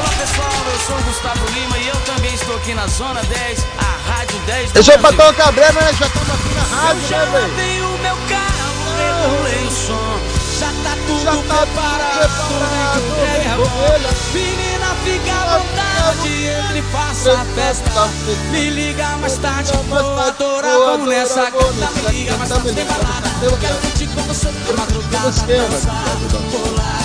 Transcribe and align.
Olá 0.00 0.08
pessoal, 0.18 0.48
eu 0.72 0.78
sou 0.86 0.96
o 0.96 1.02
Gustavo 1.02 1.46
Lima 1.52 1.76
e 1.78 1.88
eu 1.88 1.96
também 2.06 2.32
estou 2.34 2.56
aqui 2.56 2.74
na 2.74 2.86
Zona 2.86 3.22
10, 3.22 3.66
a 3.78 4.10
Rádio 4.10 4.38
10 4.46 4.72
do 4.72 4.78
Eu 4.78 4.82
sou 4.84 4.94
o 4.94 4.98
Brasil. 4.98 5.18
Patrão 5.18 5.34
Cabreiro, 5.34 5.74
né? 5.74 5.92
Já 5.92 6.06
estamos 6.06 6.30
aqui 6.30 6.54
na 6.54 6.62
rádio, 6.76 7.02
Eu 7.02 7.08
já 7.08 7.18
né, 7.26 7.50
velho? 7.56 7.86
o 7.86 7.98
meu 7.98 8.16
carro, 8.28 8.80
regulei 8.96 9.66
o 9.66 9.70
som, 9.70 10.18
já 10.58 10.66
tá 10.82 10.96
tudo 11.06 11.22
Já 11.22 11.32
tá 11.32 11.66
preparado, 11.66 12.30
preparado, 12.48 13.02
vem 13.20 13.52
agora. 13.52 14.10
Menina, 14.32 14.88
fica 15.04 15.32
à 15.32 15.58
vontade, 15.58 16.46
entre 16.46 16.82
faça 16.90 17.32
a 17.32 17.44
festa. 17.54 18.08
Me 18.50 18.70
liga 18.70 19.06
mais 19.18 19.36
tarde, 19.36 19.70
vou 19.88 20.18
adorar, 20.18 20.78
vamos 20.78 21.08
nessa 21.08 21.50
canta. 21.50 21.90
Me 21.94 22.12
liga 22.12 22.36
mais 22.38 22.48
tarde, 22.48 22.72
tem 22.72 22.86
balada. 22.86 23.30
Eu 23.42 23.56
quero 23.58 23.74
curtir 23.74 24.06
com 24.06 24.22
você 24.22 24.48
de 24.50 24.72
madrugada, 24.72 25.30
dançar, 25.30 26.16
rolar. 26.52 27.00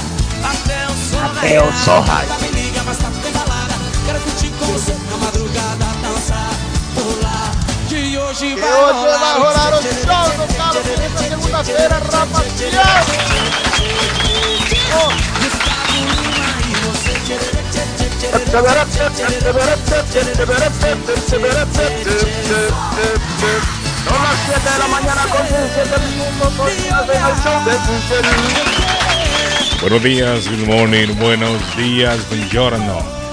Até 0.46 0.86
o 0.86 1.74
sol 1.74 2.04
Até 2.04 2.75
você 4.76 4.94
na 5.10 5.18
madrugada, 5.18 5.86
dançar, 6.02 6.52
rolar. 6.98 7.52
Que 7.88 8.18
hoje 8.18 8.46
E 8.48 8.56
vai 8.60 8.70
hoje 8.70 9.08
vai 9.20 9.40
rolar 9.40 9.74
o 9.74 9.80
tchê, 9.80 9.88
tchê, 9.88 10.04
show 10.04 10.28
tchê, 10.28 10.36
do 10.36 10.46
tchê, 10.48 10.58
Carlos 10.58 10.76
tchê, 10.76 10.82
Felipe 10.84 11.16
tchê, 11.16 11.30
na 11.30 11.38
segunda-feira, 11.40 11.96
tchê, 11.96 12.12
tchê, 12.12 12.18
rapaziada. 12.18 12.84
Gustavo 15.40 15.96
Lima 15.96 16.60
e 16.60 16.76
você, 16.84 17.14
tchê, 17.24 17.36
tchê, 17.40 17.62
tchê, 17.72 17.84
tchê, 17.96 18.08
tchê, 18.20 18.20
tchê, 18.20 18.20
tchê, 18.20 18.50
Son 24.06 24.20
las 24.22 24.38
7 24.46 24.60
de 24.62 24.78
la 24.78 24.88
mañana 24.88 25.24
con 25.32 25.42
17 25.42 25.98
minutos. 26.06 26.54
Continuamos 26.58 27.10
en 27.10 27.24
el 27.26 27.36
show 27.42 27.58
de 27.66 27.74
Sinceridad. 27.86 28.68
Buenos 29.82 30.04
días, 30.04 30.48
good 30.48 30.68
morning, 30.68 31.16
buenos 31.18 31.60
días, 31.76 32.18
buongiorno. 32.30 33.25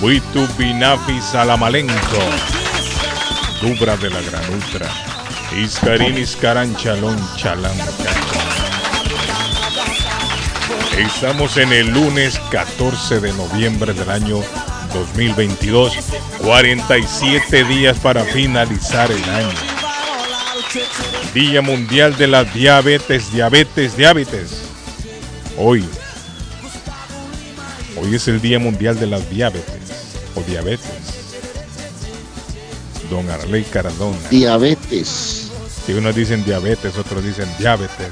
Buitu 0.00 0.46
Binafi 0.58 1.22
Salamalenco. 1.22 1.94
Dubra 3.62 3.96
de 3.96 4.10
la 4.10 4.20
Gran 4.20 4.52
Ultra. 4.52 4.86
Iscarín 5.56 6.18
Iscaran 6.18 6.76
Chalón 6.76 7.16
Chalán. 7.36 7.72
Estamos 10.98 11.56
en 11.56 11.72
el 11.72 11.88
lunes 11.88 12.38
14 12.50 13.20
de 13.20 13.32
noviembre 13.32 13.94
del 13.94 14.10
año 14.10 14.42
2022. 14.92 15.94
47 16.42 17.64
días 17.64 17.98
para 17.98 18.22
finalizar 18.24 19.10
el 19.10 19.24
año. 19.24 19.56
Día 21.32 21.62
Mundial 21.62 22.14
de 22.18 22.26
la 22.26 22.44
Diabetes, 22.44 23.32
Diabetes, 23.32 23.96
Diabetes. 23.96 24.62
Hoy. 25.56 25.88
Hoy 27.96 28.14
es 28.14 28.28
el 28.28 28.42
Día 28.42 28.58
Mundial 28.58 29.00
de 29.00 29.06
la 29.06 29.18
Diabetes 29.20 29.85
o 30.36 30.42
Diabetes. 30.42 31.26
Don 33.10 33.28
Arley 33.30 33.64
Cardona. 33.64 34.18
Diabetes. 34.30 35.50
Si 35.84 35.92
unos 35.92 36.14
dicen 36.14 36.44
diabetes, 36.44 36.96
otros 36.98 37.24
dicen 37.24 37.48
diabetes. 37.58 38.08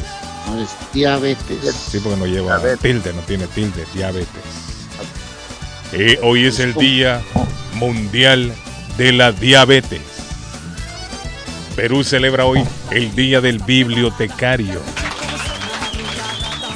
No 0.47 0.63
es 0.63 0.71
diabetes. 0.93 1.75
Sí, 1.75 1.99
porque 2.01 2.19
no 2.19 2.27
lleva 2.27 2.61
tilde, 2.81 3.13
no 3.13 3.21
tiene 3.23 3.47
tilde, 3.49 3.85
diabetes. 3.95 4.29
Eh, 5.93 6.19
hoy 6.23 6.47
es 6.47 6.61
el 6.61 6.75
Día 6.75 7.21
Mundial 7.75 8.53
de 8.97 9.13
la 9.13 9.33
Diabetes. 9.33 10.01
Perú 11.75 12.05
celebra 12.05 12.47
hoy 12.47 12.65
el 12.93 13.15
Día 13.17 13.41
del 13.41 13.59
Bibliotecario. 13.59 14.81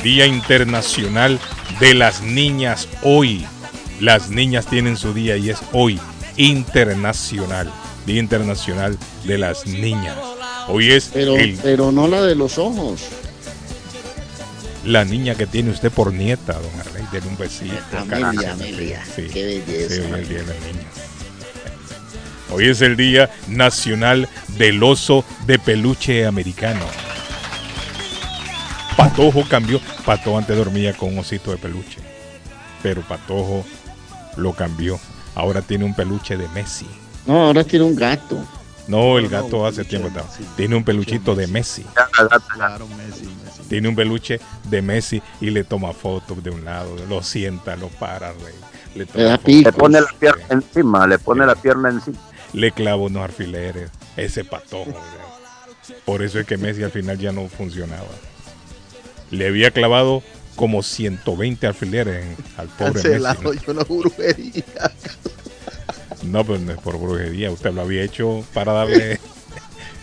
Día 0.02 0.26
Internacional 0.26 1.38
de 1.78 1.94
las 1.94 2.22
Niñas 2.22 2.88
hoy. 3.02 3.46
Las 4.00 4.30
niñas 4.30 4.66
tienen 4.66 4.96
su 4.96 5.12
día 5.12 5.36
y 5.36 5.50
es 5.50 5.58
hoy 5.72 5.98
internacional. 6.36 7.70
Día 8.06 8.20
Internacional 8.20 8.96
de 9.24 9.36
las 9.38 9.66
Niñas. 9.66 10.16
Hoy 10.68 10.92
es 10.92 11.10
Pero, 11.12 11.36
el- 11.36 11.58
pero 11.62 11.92
no 11.92 12.08
la 12.08 12.22
de 12.22 12.34
los 12.34 12.56
ojos. 12.58 13.00
la 14.84 15.04
niña 15.04 15.34
que 15.34 15.46
tiene 15.46 15.70
usted 15.70 15.90
por 15.92 16.12
nieta, 16.14 16.54
don 16.54 16.80
Arley. 16.80 17.04
Denle 17.12 17.28
un 17.28 17.36
besito. 17.36 17.74
Amelia, 17.98 18.52
Amelia. 18.52 19.04
sí, 19.14 19.26
Qué 19.32 19.44
belleza. 19.66 19.94
sí, 19.96 20.00
hoy 20.00 20.06
es 20.12 20.18
el 20.22 20.28
Día 20.28 20.38
de 20.38 20.46
las 20.46 20.60
Niñas. 20.64 20.86
Hoy 22.50 22.68
es 22.68 22.80
el 22.80 22.96
Día 22.96 23.30
Nacional 23.48 24.28
del 24.56 24.82
Oso 24.82 25.24
de 25.46 25.58
Peluche 25.58 26.24
Americano. 26.24 26.86
Patojo 28.96 29.44
cambió. 29.48 29.80
Patojo 30.06 30.38
antes 30.38 30.56
dormía 30.56 30.94
con 30.94 31.12
un 31.12 31.18
osito 31.18 31.50
de 31.50 31.58
peluche. 31.58 31.98
Pero 32.82 33.02
Patojo 33.02 33.66
lo 34.38 34.52
cambió. 34.52 34.98
Ahora 35.34 35.60
tiene 35.62 35.84
un 35.84 35.94
peluche 35.94 36.36
de 36.36 36.48
Messi. 36.48 36.86
No, 37.26 37.46
ahora 37.46 37.62
tiene 37.64 37.84
un 37.84 37.94
gato. 37.94 38.42
No, 38.86 39.18
el 39.18 39.28
gato 39.28 39.66
hace 39.66 39.84
tiempo 39.84 40.08
estaba. 40.08 40.26
Tiene 40.56 40.74
un 40.74 40.82
peluchito 40.82 41.34
de 41.34 41.46
Messi. 41.46 41.84
Claro, 42.54 42.86
Messi, 42.88 43.26
Messi. 43.44 43.62
Tiene 43.68 43.88
un 43.88 43.94
peluche 43.94 44.40
de 44.64 44.80
Messi 44.80 45.22
y 45.42 45.50
le 45.50 45.62
toma 45.64 45.92
fotos 45.92 46.42
de 46.42 46.50
un 46.50 46.64
lado, 46.64 46.96
lo 47.08 47.22
sienta, 47.22 47.76
lo 47.76 47.88
para, 47.88 48.32
rey. 48.32 48.54
Le, 48.94 49.04
toma 49.04 49.38
Le 49.44 49.62
fotos. 49.62 49.74
pone 49.74 50.00
la 50.00 50.08
pierna 50.18 50.44
encima, 50.48 51.06
le 51.06 51.18
pone 51.18 51.44
la 51.46 51.54
pierna 51.54 51.90
encima. 51.90 52.18
le 52.54 52.72
clava 52.72 52.96
unos 53.02 53.24
alfileres, 53.24 53.90
ese 54.16 54.42
patojo. 54.44 54.94
Por 56.06 56.22
eso 56.22 56.38
es 56.40 56.46
que 56.46 56.56
Messi 56.56 56.82
al 56.82 56.90
final 56.90 57.18
ya 57.18 57.30
no 57.32 57.46
funcionaba. 57.48 58.08
Le 59.30 59.46
había 59.48 59.70
clavado 59.70 60.22
como 60.58 60.82
120 60.82 61.66
alfileres 61.66 62.26
en- 62.26 62.36
al 62.58 62.66
pobre 62.68 62.92
Messi. 62.94 63.02
Cancelado 63.08 63.42
¿no? 63.44 63.52
yo 63.54 63.72
una 63.72 63.84
brujería. 63.84 64.64
No, 66.24 66.44
pero 66.44 66.58
no 66.58 66.72
es 66.72 66.78
por 66.78 66.98
brujería, 66.98 67.50
usted 67.50 67.72
lo 67.72 67.82
había 67.82 68.02
hecho 68.02 68.44
para 68.52 68.72
darle. 68.72 69.18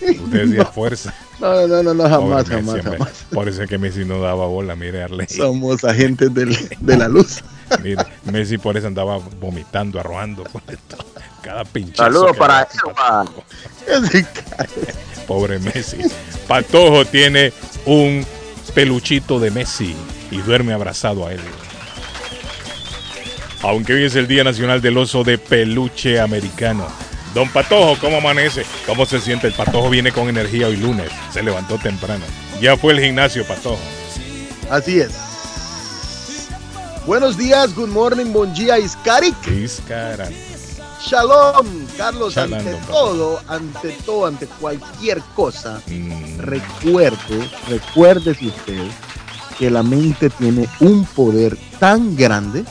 Usted 0.02 0.48
decía 0.48 0.66
fuerza. 0.74 1.14
No, 1.40 1.68
no, 1.68 1.84
no, 1.84 1.94
no, 1.94 2.10
jamás, 2.10 2.48
Messi, 2.48 2.52
jamás, 2.56 2.76
hombre. 2.86 2.98
jamás. 2.98 3.26
Por 3.32 3.50
eso 3.50 3.64
es 3.64 3.70
que 3.70 3.78
Messi 3.78 4.06
no 4.06 4.22
daba 4.22 4.46
bola, 4.48 4.76
mire, 4.76 5.04
Arley. 5.04 5.28
Somos 5.28 5.84
agentes 5.84 6.34
del- 6.34 6.58
de 6.80 6.98
la 6.98 7.08
luz. 7.10 7.44
Mire, 7.84 8.04
Messi 8.32 8.60
por 8.60 8.78
eso 8.78 8.86
andaba 8.88 9.18
vomitando, 9.40 10.00
arrojando. 10.00 10.44
por 10.44 10.62
esto. 10.68 10.98
Cada 11.42 11.66
pinchazo. 11.66 12.04
Saludos 12.04 12.38
para 12.38 12.68
Elba. 12.86 13.26
Pobre 15.28 15.60
Messi. 15.60 15.98
Patojo 16.48 17.06
tiene 17.06 17.52
un 17.86 18.26
peluchito 18.76 19.40
de 19.40 19.50
Messi 19.52 19.96
y 20.36 20.42
duerme 20.42 20.74
abrazado 20.74 21.26
a 21.26 21.34
él. 21.34 21.40
Aunque 23.62 23.94
hoy 23.94 24.04
es 24.04 24.16
el 24.16 24.28
Día 24.28 24.44
Nacional 24.44 24.82
del 24.82 24.98
Oso 24.98 25.24
de 25.24 25.38
Peluche 25.38 26.20
Americano. 26.20 26.88
Don 27.34 27.50
Patojo, 27.50 27.98
¿cómo 28.00 28.18
amanece? 28.18 28.66
¿Cómo 28.86 29.06
se 29.06 29.20
siente? 29.20 29.48
El 29.48 29.54
Patojo 29.54 29.90
viene 29.90 30.12
con 30.12 30.30
energía 30.30 30.68
hoy 30.68 30.78
lunes. 30.78 31.10
Se 31.34 31.42
levantó 31.42 31.78
temprano. 31.78 32.24
Ya 32.62 32.78
fue 32.78 32.94
el 32.94 33.00
gimnasio, 33.00 33.46
Patojo. 33.46 33.80
Así 34.70 35.00
es. 35.00 35.12
Buenos 37.06 37.38
días, 37.38 37.74
good 37.76 37.90
morning, 37.90 38.32
bon 38.34 38.54
día, 38.54 38.80
Iskarik. 38.80 39.36
Iscaran. 39.48 40.34
Shalom, 41.06 41.68
Carlos, 41.98 42.34
Shalom, 42.34 42.54
ante 42.58 42.74
todo, 42.88 43.40
ante 43.48 43.90
todo, 44.06 44.26
ante 44.26 44.48
cualquier 44.48 45.22
cosa, 45.36 45.80
Mm, 45.86 46.40
recuerde, 46.40 47.48
recuérdese 47.70 48.48
usted 48.48 48.88
que 49.58 49.70
la 49.70 49.84
mente 49.84 50.30
tiene 50.30 50.68
un 50.80 51.06
poder 51.06 51.58
tan 51.80 52.16
grande 52.16 52.66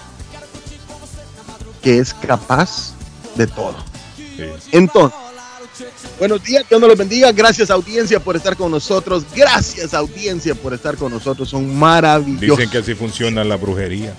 que 1.83 1.99
es 1.99 2.15
capaz 2.15 2.95
de 3.35 3.47
todo. 3.47 3.77
sí. 4.17 4.45
Entonces, 4.73 5.19
buenos 6.19 6.43
días, 6.43 6.65
Dios 6.69 6.81
nos 6.81 6.89
los 6.89 6.99
bendiga. 6.99 7.33
Gracias, 7.33 7.71
audiencia, 7.71 8.21
por 8.21 8.37
estar 8.37 8.57
con 8.57 8.71
nosotros. 8.71 9.25
Gracias, 9.35 9.93
audiencia, 9.95 10.55
por 10.55 10.73
estar 10.73 10.97
con 10.97 11.13
nosotros. 11.13 11.49
Son 11.49 11.75
maravillosos. 11.77 12.59
Dicen 12.59 12.71
que 12.71 12.79
así 12.79 12.95
funciona 12.95 13.45
la 13.45 13.57
brujería. 13.57 14.15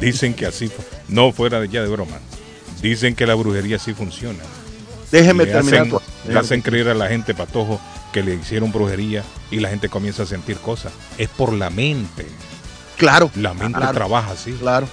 Dicen 0.00 0.34
que 0.34 0.46
así. 0.46 0.70
No 1.08 1.32
fuera 1.32 1.60
de 1.60 1.68
ya 1.68 1.82
de 1.82 1.88
broma. 1.88 2.18
Dicen 2.82 3.14
que 3.14 3.26
la 3.26 3.34
brujería 3.34 3.78
sí 3.78 3.94
funciona. 3.94 4.42
Déjeme 5.10 5.44
le 5.44 5.52
terminar. 5.52 5.82
hacen, 5.82 5.98
le 6.28 6.38
hacen 6.38 6.62
creer 6.62 6.88
a 6.88 6.94
la 6.94 7.08
gente, 7.08 7.32
patojo, 7.34 7.80
que 8.12 8.22
le 8.22 8.34
hicieron 8.34 8.72
brujería 8.72 9.22
y 9.50 9.60
la 9.60 9.68
gente 9.68 9.88
comienza 9.88 10.22
a 10.22 10.26
sentir 10.26 10.56
cosas. 10.58 10.92
Es 11.18 11.28
por 11.28 11.52
la 11.52 11.70
mente. 11.70 12.26
Claro. 12.96 13.30
La 13.36 13.52
mente 13.52 13.78
Claro. 13.78 13.92
trabaja 13.92 14.32
así. 14.32 14.52
Claro. 14.52 14.88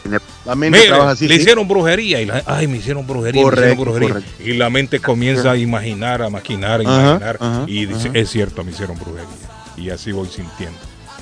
La 0.45 0.55
mente 0.55 0.77
Mire, 0.77 0.89
trabaja 0.89 1.11
así. 1.11 1.25
le 1.27 1.35
sí. 1.35 1.41
hicieron 1.41 1.67
brujería 1.69 2.19
y 2.19 2.25
la, 2.25 2.43
ay, 2.45 2.67
me 2.67 2.77
hicieron 2.77 3.07
brujería, 3.07 3.41
me 3.45 3.47
hicieron 3.53 3.77
brujería. 3.77 4.09
correcto. 4.09 4.43
Y 4.43 4.53
la 4.53 4.69
mente 4.69 4.99
comienza 4.99 5.51
a 5.51 5.57
imaginar, 5.57 6.21
a 6.21 6.29
maquinar, 6.29 6.81
a 6.81 6.83
Ajá, 6.83 7.01
imaginar. 7.07 7.37
ajá, 7.39 7.63
y 7.65 7.85
dice, 7.85 8.09
ajá. 8.09 8.17
es 8.19 8.29
cierto, 8.29 8.63
me 8.65 8.71
hicieron 8.71 8.99
brujería. 8.99 9.29
Y 9.77 9.89
así 9.89 10.11
voy 10.11 10.27
sintiendo. 10.27 10.77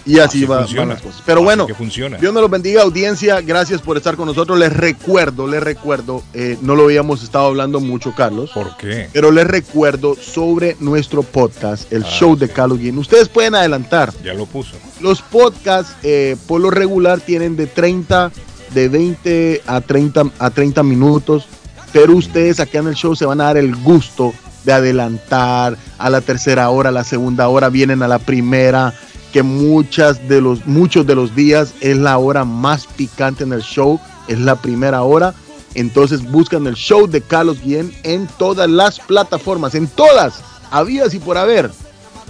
Y 0.06 0.18
así, 0.19 0.44
Así 0.44 0.45
va, 0.45 0.65
van 0.77 0.89
las 0.89 1.01
cosas. 1.01 1.21
Pero 1.25 1.39
Así 1.39 1.45
bueno, 1.45 1.68
funciona. 1.75 2.18
Dios 2.18 2.33
me 2.33 2.42
los 2.42 2.50
bendiga, 2.50 2.81
audiencia. 2.81 3.39
Gracias 3.42 3.81
por 3.81 3.98
estar 3.98 4.15
con 4.15 4.25
nosotros. 4.27 4.57
Les 4.57 4.74
recuerdo, 4.74 5.48
les 5.48 5.62
recuerdo, 5.62 6.24
eh, 6.33 6.57
no 6.62 6.75
lo 6.75 6.86
habíamos 6.86 7.21
estado 7.24 7.45
hablando 7.48 7.80
mucho, 7.80 8.13
Carlos. 8.15 8.50
¿Por 8.53 8.75
qué? 8.77 9.09
Pero 9.13 9.31
les 9.31 9.45
recuerdo 9.45 10.15
sobre 10.15 10.75
nuestro 10.80 11.21
podcast, 11.24 11.92
el 11.94 12.03
Ah, 12.03 12.07
show 12.09 12.36
de 12.36 12.48
sí. 12.48 12.53
Carlos 12.53 12.80
Guillén. 12.80 12.98
Ustedes 12.98 13.30
pueden 13.30 13.53
adelantar. 13.56 14.12
Ya 14.24 14.33
lo 14.33 14.45
puso. 14.48 14.75
Los 15.01 15.21
podcasts, 15.21 15.95
eh, 16.04 16.36
por 16.47 16.62
lo 16.62 16.71
regular, 16.71 17.19
tienen 17.19 17.56
de 17.56 17.68
30, 17.68 18.31
de 18.74 18.89
20 18.89 19.62
a 19.68 19.81
30, 19.81 20.24
a 20.39 20.50
30 20.50 20.81
minutos. 20.83 21.45
Pero 21.94 22.15
ustedes 22.15 22.59
acá 22.59 22.80
en 22.80 22.88
el 22.88 22.95
show 22.95 23.15
se 23.15 23.25
van 23.25 23.42
a 23.42 23.45
dar 23.45 23.57
el 23.57 23.75
gusto 23.75 24.33
de 24.63 24.71
adelantar 24.74 25.77
a 25.97 26.09
la 26.09 26.21
tercera 26.21 26.69
hora, 26.69 26.89
a 26.89 26.92
la 26.94 27.04
segunda 27.04 27.47
hora, 27.50 27.69
vienen 27.69 28.01
a 28.04 28.07
la 28.07 28.19
primera, 28.19 28.94
que 29.31 29.44
muchas 29.44 30.28
de 30.28 30.42
los, 30.42 30.66
muchos 30.66 31.07
de 31.07 31.16
los 31.16 31.36
días 31.36 31.74
es 31.81 31.98
la 31.98 32.18
hora 32.18 32.45
más 32.45 32.86
picante 32.86 33.44
en 33.44 33.54
el 33.54 33.62
show, 33.62 34.00
es 34.28 34.39
la 34.39 34.56
primera 34.56 35.01
hora. 35.04 35.33
Entonces 35.74 36.30
buscan 36.30 36.68
el 36.68 36.75
show 36.75 37.07
de 37.07 37.22
Carlos 37.22 37.62
Guillén 37.62 37.94
en 38.04 38.28
todas 38.38 38.69
las 38.69 39.00
plataformas, 39.00 39.74
en 39.74 39.88
todas, 39.88 40.42
habías 40.69 41.13
y 41.13 41.19
por 41.19 41.38
haber. 41.38 41.72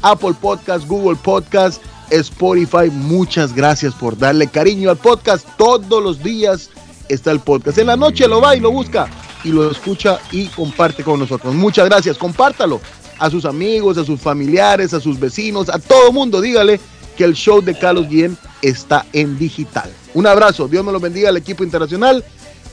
Apple 0.04 0.36
Podcast, 0.40 0.88
Google 0.88 1.18
Podcast, 1.22 1.82
Spotify. 2.10 2.90
Muchas 2.92 3.54
gracias 3.54 3.94
por 3.94 4.18
darle 4.18 4.48
cariño 4.48 4.90
al 4.90 4.98
podcast. 4.98 5.48
Todos 5.58 6.04
los 6.04 6.22
días 6.24 6.70
está 7.10 7.32
el 7.32 7.40
podcast. 7.40 7.78
En 7.78 7.88
la 7.88 7.96
noche 7.96 8.28
lo 8.28 8.42
va 8.42 8.56
y 8.56 8.60
lo 8.60 8.72
busca 8.72 9.08
y 9.44 9.50
lo 9.50 9.70
escucha 9.70 10.20
y 10.32 10.48
comparte 10.48 11.04
con 11.04 11.20
nosotros. 11.20 11.54
Muchas 11.54 11.88
gracias. 11.88 12.18
Compártalo 12.18 12.80
a 13.22 13.30
sus 13.30 13.46
amigos, 13.46 14.00
a 14.00 14.04
sus 14.04 14.20
familiares, 14.20 14.94
a 14.96 15.00
sus 15.00 15.20
vecinos, 15.20 15.70
a 15.70 15.78
todo 15.78 16.12
mundo. 16.12 16.42
Dígale 16.42 16.80
que 17.16 17.24
el 17.24 17.34
show 17.34 17.62
de 17.62 17.78
Carlos 17.78 18.10
Guillén 18.10 18.36
está 18.64 19.06
en 19.14 19.38
digital. 19.38 19.92
Un 20.16 20.26
abrazo. 20.26 20.68
Dios 20.68 20.84
me 20.84 20.92
los 20.92 21.02
bendiga 21.02 21.30
al 21.30 21.38
equipo 21.38 21.64
internacional. 21.64 22.26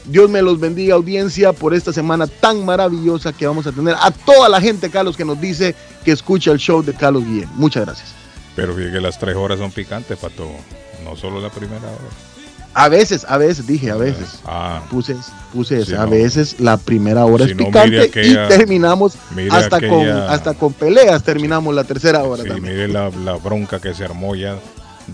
Dios 0.06 0.30
me 0.30 0.40
los 0.40 0.58
bendiga 0.58 0.94
audiencia 0.94 1.52
por 1.52 1.74
esta 1.74 1.92
semana 1.92 2.26
tan 2.26 2.64
maravillosa 2.64 3.34
que 3.34 3.46
vamos 3.46 3.66
a 3.66 3.72
tener. 3.72 3.94
A 4.00 4.10
toda 4.10 4.48
la 4.48 4.58
gente, 4.58 4.88
Carlos, 4.88 5.18
que 5.18 5.24
nos 5.26 5.38
dice 5.38 5.74
que 6.02 6.12
escucha 6.12 6.50
el 6.50 6.58
show 6.58 6.82
de 6.82 6.94
Carlos 6.94 7.26
Guillén. 7.26 7.50
Muchas 7.54 7.84
gracias. 7.84 8.14
Pero 8.56 8.74
fíjate 8.74 8.94
que 8.94 9.00
las 9.02 9.18
tres 9.18 9.36
horas 9.36 9.58
son 9.58 9.70
picantes, 9.70 10.16
Pato. 10.16 10.48
No 11.04 11.14
solo 11.14 11.42
la 11.42 11.50
primera 11.50 11.86
hora. 11.86 12.27
A 12.78 12.88
veces, 12.88 13.26
a 13.28 13.38
veces, 13.38 13.66
dije, 13.66 13.90
a 13.90 13.96
veces. 13.96 14.38
Ah, 14.44 14.82
Puse, 14.90 15.16
puse 15.52 15.84
Si 15.84 15.94
a 15.94 16.04
no- 16.04 16.10
veces 16.10 16.60
la 16.60 16.76
primera 16.76 17.25
hora 17.25 17.44
si 17.44 17.50
es 17.50 17.56
no, 17.56 17.66
picante 17.66 17.90
mire 17.90 18.02
aquella- 18.04 18.44
y 18.46 18.48
terminamos 18.48 19.14
hasta 19.50 19.80
con 19.80 20.00
aquella- 20.00 20.32
hasta 20.32 20.54
con 20.54 20.72
peleas 20.72 21.22
terminamos 21.25 21.75
la 21.75 21.82
tercera 21.84 22.22
hora 22.22 22.42
sí, 22.44 22.48
también. 22.48 22.75
mire 22.75 22.88
la, 22.88 23.10
la 23.10 23.34
bronca 23.34 23.80
que 23.80 23.94
se 23.94 24.04
armó 24.04 24.34
ya 24.36 24.56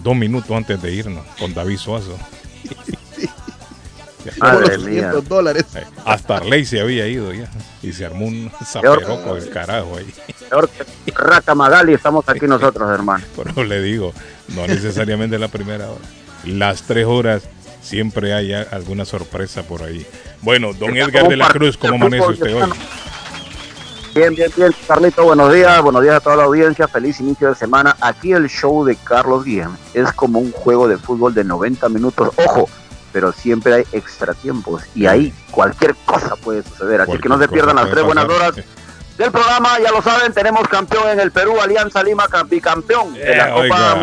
dos 0.03 0.15
minutos 0.15 0.51
antes 0.51 0.83
de 0.83 0.93
irnos 0.93 1.25
con 1.39 1.55
David 1.55 1.79
Suazo. 1.79 2.17
Madre 4.41 4.77
los 4.77 4.85
mía. 4.87 5.01
500 5.11 5.29
dólares. 5.29 5.65
eh, 5.75 5.85
Hasta 6.05 6.37
Arley 6.39 6.65
se 6.65 6.81
había 6.81 7.07
ido 7.07 7.33
ya. 7.33 7.49
Y 7.83 7.93
se 7.93 8.07
armó 8.07 8.27
un 8.27 8.51
zaperoco 8.65 9.35
del 9.35 9.51
carajo 9.51 9.97
ahí. 9.99 10.07
Peor 10.49 10.69
que 10.71 11.13
Raca 11.13 11.55
Magali, 11.55 11.93
estamos 11.95 12.25
aquí 12.29 12.47
nosotros, 12.47 12.91
hermano. 12.91 13.25
Pero 13.37 13.65
le 13.65 13.83
digo, 13.83 14.13
no 14.49 14.67
necesariamente 14.67 15.39
la 15.39 15.49
primera 15.49 15.91
hora. 15.91 16.01
Las 16.47 16.83
tres 16.83 17.07
horas 17.07 17.43
siempre 17.83 18.33
hay 18.35 18.53
alguna 18.53 19.05
sorpresa 19.05 19.63
por 19.63 19.83
ahí. 19.83 20.07
Bueno, 20.43 20.73
don 20.73 20.97
Edgar 20.97 21.29
de 21.29 21.37
la 21.37 21.49
Cruz, 21.49 21.77
¿cómo 21.77 21.95
amanece 21.95 22.27
usted 22.27 22.55
hoy? 22.55 22.71
Bien, 24.15 24.35
bien, 24.35 24.51
bien. 24.57 24.73
Carlito, 24.87 25.25
buenos 25.25 25.53
días. 25.53 25.83
Buenos 25.83 26.03
días 26.03 26.17
a 26.17 26.21
toda 26.21 26.37
la 26.37 26.45
audiencia. 26.45 26.87
Feliz 26.87 27.19
inicio 27.21 27.49
de 27.49 27.55
semana. 27.57 27.97
Aquí 28.01 28.33
el 28.33 28.49
show 28.49 28.85
de 28.85 28.95
Carlos 28.97 29.45
Guillén 29.45 29.71
es 29.93 30.13
como 30.13 30.39
un 30.39 30.53
juego 30.53 30.87
de 30.87 30.99
fútbol 30.99 31.35
de 31.35 31.43
90 31.43 31.89
minutos. 31.89 32.31
Ojo, 32.37 32.69
pero 33.13 33.33
siempre 33.33 33.75
hay 33.75 33.85
extratiempos 33.93 34.83
y 34.95 35.07
ahí 35.07 35.35
cualquier 35.51 35.97
cosa 36.05 36.37
puede 36.37 36.63
suceder. 36.63 37.01
Así 37.01 37.19
que 37.19 37.29
no 37.29 37.39
se 37.39 37.49
pierdan 37.49 37.77
las 37.77 37.91
tres 37.91 38.05
buenas 38.05 38.27
horas 38.27 38.55
del 39.19 39.33
programa. 39.33 39.81
Ya 39.83 39.91
lo 39.91 40.01
saben, 40.01 40.33
tenemos 40.33 40.69
campeón 40.69 41.09
en 41.09 41.19
el 41.19 41.33
Perú, 41.33 41.61
Alianza 41.61 42.03
Lima, 42.03 42.27
bicampeón 42.49 43.15
de 43.15 43.37
la 43.37 43.49
Eh, 43.49 43.69
Copa 43.69 43.97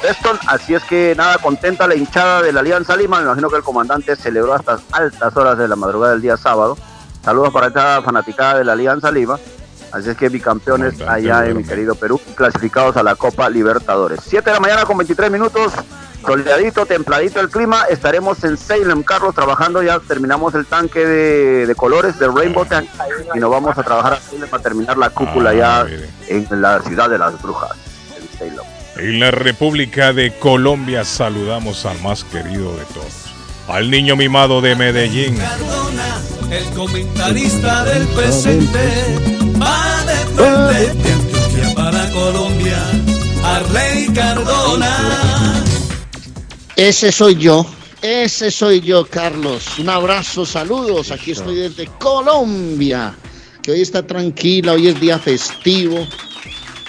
Preston. 0.00 0.38
Así 0.46 0.74
es 0.74 0.82
que 0.84 1.14
nada, 1.16 1.38
contenta 1.38 1.86
la 1.86 1.94
hinchada 1.94 2.42
de 2.42 2.52
la 2.52 2.60
Alianza 2.60 2.96
Lima. 2.96 3.18
Me 3.18 3.24
imagino 3.24 3.50
que 3.50 3.56
el 3.56 3.62
comandante 3.62 4.16
celebró 4.16 4.54
hasta 4.54 4.78
altas 4.92 5.36
horas 5.36 5.58
de 5.58 5.68
la 5.68 5.76
madrugada 5.76 6.12
del 6.12 6.22
día 6.22 6.36
sábado. 6.36 6.76
Saludos 7.24 7.52
para 7.52 7.68
esta 7.68 8.00
fanaticada 8.02 8.58
de 8.58 8.64
la 8.64 8.72
Alianza 8.72 9.10
Lima. 9.10 9.38
Así 9.92 10.10
es 10.10 10.16
que 10.16 10.28
bicampeones 10.28 11.00
allá 11.00 11.46
en 11.46 11.56
mi 11.56 11.64
querido 11.64 11.94
Perú, 11.94 12.20
clasificados 12.34 12.96
a 12.98 13.02
la 13.02 13.14
Copa 13.14 13.48
Libertadores. 13.48 14.20
7 14.22 14.44
de 14.50 14.54
la 14.54 14.60
mañana 14.60 14.84
con 14.84 14.98
23 14.98 15.30
minutos. 15.30 15.72
Soleadito, 16.26 16.84
templadito 16.84 17.40
el 17.40 17.48
clima. 17.48 17.84
Estaremos 17.88 18.42
en 18.44 18.56
Salem, 18.58 19.02
Carlos, 19.02 19.34
trabajando. 19.34 19.82
Ya 19.82 19.98
terminamos 20.00 20.54
el 20.54 20.66
tanque 20.66 21.06
de, 21.06 21.66
de 21.66 21.74
colores 21.74 22.18
de 22.18 22.28
Rainbow 22.28 22.66
Tank. 22.66 22.88
Y 23.34 23.38
nos 23.38 23.50
vamos 23.50 23.78
a 23.78 23.82
trabajar 23.82 24.14
a 24.14 24.20
Salem 24.20 24.48
para 24.50 24.62
terminar 24.62 24.98
la 24.98 25.10
cúpula 25.10 25.50
Ah, 25.50 25.54
ya 25.54 25.84
mire. 25.84 26.10
en 26.50 26.60
la 26.62 26.80
ciudad 26.80 27.08
de 27.08 27.18
las 27.18 27.40
brujas. 27.40 27.70
En 28.16 28.38
Salem. 28.38 28.64
En 28.98 29.20
la 29.20 29.30
República 29.30 30.12
de 30.12 30.36
Colombia 30.38 31.04
saludamos 31.04 31.86
al 31.86 32.00
más 32.02 32.24
querido 32.24 32.76
de 32.76 32.84
todos, 32.86 33.32
al 33.68 33.92
niño 33.92 34.16
mimado 34.16 34.60
de 34.60 34.74
Medellín. 34.74 35.36
Cardona, 35.36 36.20
el 36.50 36.64
comentarista 36.74 37.84
del 37.84 38.08
presente, 38.08 39.16
va 39.62 40.04
de 40.04 40.16
frente 40.34 41.04
de 41.04 41.12
Antioquia 41.12 41.74
para 41.76 42.10
Colombia. 42.10 42.76
Arley 43.44 44.08
Cardona. 44.12 45.64
Ese 46.74 47.12
soy 47.12 47.36
yo. 47.36 47.64
Ese 48.02 48.50
soy 48.50 48.80
yo, 48.80 49.06
Carlos. 49.06 49.78
Un 49.78 49.90
abrazo, 49.90 50.44
saludos. 50.44 51.12
Aquí 51.12 51.30
estoy 51.30 51.54
desde 51.54 51.86
Colombia, 52.00 53.14
que 53.62 53.70
hoy 53.70 53.80
está 53.80 54.04
tranquila, 54.04 54.72
hoy 54.72 54.88
es 54.88 55.00
día 55.00 55.20
festivo. 55.20 56.04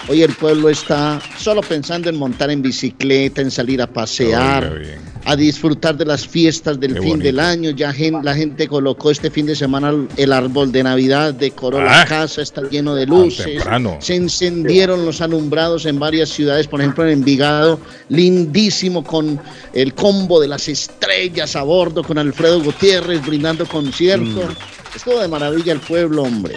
Hoy 0.08 0.22
el 0.22 0.34
pueblo 0.34 0.68
está 0.70 1.20
solo 1.38 1.60
pensando 1.60 2.08
en 2.08 2.16
montar 2.16 2.50
en 2.50 2.62
bicicleta, 2.62 3.42
en 3.42 3.50
salir 3.50 3.80
a 3.82 3.86
pasear, 3.86 4.78
bien. 4.78 4.98
a 5.26 5.36
disfrutar 5.36 5.94
de 5.96 6.06
las 6.06 6.26
fiestas 6.26 6.80
del 6.80 6.94
Qué 6.94 7.00
fin 7.00 7.08
bonito. 7.10 7.24
del 7.26 7.38
año. 7.38 7.70
Ya 7.70 7.92
gen- 7.92 8.24
la 8.24 8.34
gente 8.34 8.66
colocó 8.66 9.10
este 9.10 9.30
fin 9.30 9.46
de 9.46 9.54
semana 9.54 9.92
el 10.16 10.32
árbol 10.32 10.72
de 10.72 10.82
Navidad, 10.82 11.34
decoró 11.34 11.82
la 11.84 12.00
Ah. 12.00 12.06
casa, 12.06 12.40
está 12.42 12.62
lleno 12.62 12.94
de 12.94 13.06
luces. 13.06 13.44
temprano. 13.44 13.98
Se 14.00 14.16
encendieron 14.16 15.04
los 15.04 15.20
alumbrados 15.20 15.84
en 15.86 15.98
varias 16.00 16.30
ciudades, 16.30 16.66
por 16.66 16.80
ejemplo 16.80 17.04
en 17.06 17.10
Envigado, 17.12 17.78
lindísimo 18.08 19.04
con 19.04 19.38
el 19.74 19.94
combo 19.94 20.40
de 20.40 20.48
las 20.48 20.66
estrellas 20.68 21.54
a 21.56 21.62
bordo, 21.62 22.02
con 22.02 22.16
Alfredo 22.18 22.60
Gutiérrez 22.62 23.24
brindando 23.24 23.66
concierto. 23.66 24.48
Estuvo 24.96 25.20
de 25.20 25.28
maravilla 25.28 25.72
el 25.74 25.80
pueblo, 25.80 26.22
hombre. 26.22 26.54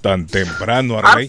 Tan 0.00 0.26
temprano, 0.26 0.98
Arley. 0.98 1.28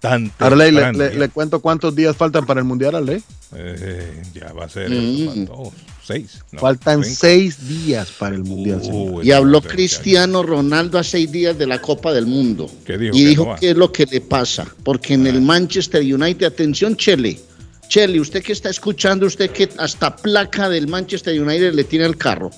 Tan 0.00 0.30
Arley, 0.38 0.70
le, 0.70 0.80
temprano. 0.82 0.98
le- 1.12 1.18
le 1.18 1.28
cuento 1.28 1.60
cuántos 1.60 1.94
días 1.96 2.16
faltan 2.16 2.46
para 2.46 2.60
el 2.60 2.64
Mundial, 2.66 2.94
Arley. 2.94 3.22
Eh, 3.56 4.22
ya 4.34 4.52
va 4.52 4.66
a 4.66 4.68
ser 4.68 4.90
Mm. 4.90 5.42
eso, 5.42 5.72
seis. 6.06 6.38
no, 6.52 6.60
Faltan 6.60 7.02
cinco. 7.02 7.16
seis 7.20 7.66
días 7.68 8.10
para 8.16 8.36
el 8.36 8.44
Mundial. 8.44 8.80
Uh, 8.84 9.22
Y 9.22 9.32
habló 9.32 9.60
Cristiano 9.60 10.44
Ronaldo 10.44 10.98
a 10.98 11.02
seis 11.02 11.32
días 11.32 11.58
de 11.58 11.66
la 11.66 11.80
Copa 11.80 12.12
del 12.12 12.26
Mundo. 12.26 12.70
¿Qué 12.84 12.96
dijo? 12.96 13.16
Y 13.16 13.22
Que 13.22 13.28
dijo 13.28 13.44
no 13.46 13.56
qué 13.56 13.70
es 13.70 13.76
lo 13.76 13.90
que 13.90 14.06
le 14.06 14.20
pasa. 14.20 14.66
Porque 14.84 15.14
en 15.14 15.26
el 15.26 15.40
Manchester 15.42 16.00
United, 16.02 16.46
atención, 16.46 16.94
Chele. 16.96 17.40
Chele, 17.88 18.20
usted 18.20 18.42
que 18.42 18.52
está 18.52 18.68
escuchando, 18.70 19.26
usted 19.26 19.50
que 19.50 19.68
hasta 19.78 20.14
placa 20.14 20.68
del 20.68 20.86
Manchester 20.86 21.40
United 21.42 21.72
le 21.74 21.84
tiene 21.84 22.04
el 22.04 22.16
carro. 22.16 22.50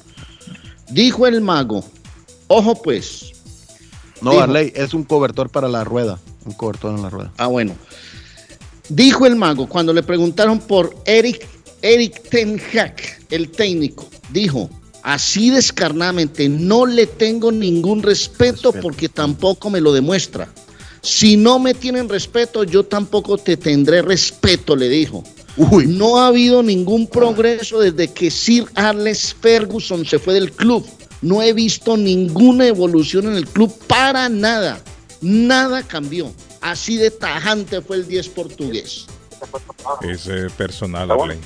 Dijo 0.91 1.27
el 1.27 1.41
mago, 1.41 1.85
ojo 2.49 2.83
pues. 2.83 3.33
No, 4.21 4.33
Dijo. 4.33 4.43
Arley, 4.43 4.73
es 4.75 4.93
un 4.93 5.05
cobertor 5.05 5.49
para 5.49 5.69
la 5.69 5.85
rueda. 5.85 6.19
Un 6.45 6.53
cobertor 6.53 6.95
en 6.97 7.03
la 7.03 7.11
rueda. 7.11 7.33
Ah, 7.37 7.47
bueno. 7.49 7.75
Dijo 8.89 9.27
el 9.27 9.37
mago 9.37 9.69
cuando 9.69 9.93
le 9.93 10.03
preguntaron 10.03 10.59
por 10.59 10.97
Eric, 11.05 11.47
Eric 11.83 12.29
Ten 12.29 12.61
Hag, 12.75 12.97
el 13.31 13.51
técnico. 13.51 14.09
Dijo, 14.33 14.69
así 15.03 15.51
descarnadamente, 15.51 16.49
no 16.49 16.87
le 16.87 17.07
tengo 17.07 17.53
ningún 17.53 18.03
respeto, 18.03 18.71
Respeto. 18.73 18.83
porque 18.83 19.09
tampoco 19.09 19.71
me 19.71 19.81
lo 19.81 19.93
demuestra. 19.93 20.49
Si 21.03 21.37
no 21.37 21.59
me 21.59 21.73
tienen 21.73 22.09
respeto, 22.09 22.65
yo 22.65 22.85
tampoco 22.85 23.39
te 23.39 23.57
tendré 23.57 24.03
respeto, 24.03 24.75
le 24.77 24.89
dijo. 24.89 25.23
Uy, 25.57 25.87
No 25.87 26.19
ha 26.19 26.29
habido 26.29 26.63
ningún 26.63 27.07
progreso 27.07 27.81
desde 27.81 28.09
que 28.13 28.31
Sir 28.31 28.67
Alex 28.75 29.35
Ferguson 29.41 30.05
se 30.05 30.19
fue 30.19 30.35
del 30.35 30.53
club. 30.53 30.87
No 31.23 31.43
he 31.43 31.53
visto 31.53 31.97
ninguna 31.97 32.67
evolución 32.67 33.27
en 33.27 33.35
el 33.35 33.47
club 33.47 33.73
para 33.87 34.29
nada. 34.29 34.83
Nada 35.21 35.83
cambió. 35.83 36.33
Así 36.61 36.97
de 36.97 37.11
tajante 37.11 37.81
fue 37.83 37.97
el 37.97 38.07
10 38.07 38.29
portugués. 38.31 39.07
Es 40.03 40.27
eh, 40.27 40.49
personal, 40.57 41.11
Arley. 41.11 41.39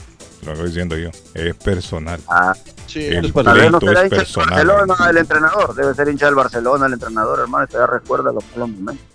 Lo 0.45 0.53
estoy 0.53 0.69
diciendo 0.69 0.97
yo. 0.97 1.11
Es 1.35 1.55
personal. 1.57 2.21
Ah, 2.29 2.55
Sí, 2.95 3.07
El 3.07 3.33
no 3.33 3.33
pleito 3.33 3.41
será 3.41 3.63
es 3.63 3.81
hincha 3.81 3.99
del 4.03 4.09
personal. 4.11 4.67
Barcelona 4.67 5.11
el 5.11 5.17
entrenador. 5.17 5.75
Debe 5.75 5.95
ser 5.95 6.09
hincha 6.09 6.27
del 6.27 6.37
Barcelona 6.37 6.87
el 6.87 6.93
entrenador, 6.93 7.41
hermano. 7.41 7.67
Ya 7.73 7.87
recuerda 7.89 8.31
los 8.31 8.45
malos 8.53 8.69
momentos. 8.69 9.07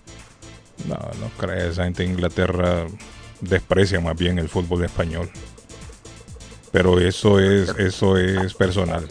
No, 0.85 0.95
no 0.95 1.29
crees. 1.37 1.73
Esa 1.73 1.85
gente 1.85 2.03
de 2.03 2.09
Inglaterra 2.09 2.85
desprecia 3.39 4.01
más 4.01 4.17
bien 4.17 4.37
el 4.37 4.49
fútbol 4.49 4.83
español. 4.83 5.29
Pero 6.73 6.99
eso 6.99 7.39
es, 7.39 7.69
eso 7.77 8.17
es 8.17 8.53
personal. 8.53 9.07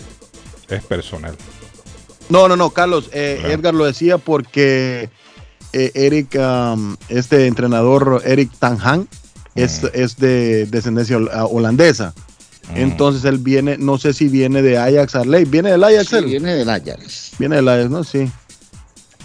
Es 0.68 0.84
personal. 0.84 1.34
No, 2.28 2.46
no, 2.46 2.54
no, 2.54 2.68
Carlos, 2.68 3.08
eh. 3.12 3.40
Edgar 3.46 3.72
lo 3.72 3.86
decía 3.86 4.18
porque 4.18 5.08
eh, 5.72 5.90
Eric, 5.94 6.36
um, 6.38 6.96
este 7.08 7.46
entrenador 7.46 8.22
Eric 8.24 8.50
Tanhan, 8.58 9.08
es, 9.54 9.82
Mm. 9.82 9.86
es 9.94 10.16
de 10.16 10.66
descendencia 10.66 11.18
ah, 11.32 11.46
holandesa. 11.46 12.14
Mm. 12.72 12.76
Entonces 12.76 13.24
él 13.24 13.38
viene, 13.38 13.76
no 13.78 13.98
sé 13.98 14.12
si 14.12 14.28
viene 14.28 14.62
de 14.62 14.78
Ajax 14.78 15.14
Arley, 15.16 15.44
viene 15.44 15.70
del 15.70 15.82
Ajax, 15.84 16.08
Sí, 16.08 16.16
él? 16.16 16.24
viene 16.26 16.54
del 16.54 16.68
Ajax. 16.68 17.32
viene 17.38 17.56
del 17.56 17.68
Ajax, 17.68 17.90
¿no? 17.90 18.04
Sí. 18.04 18.30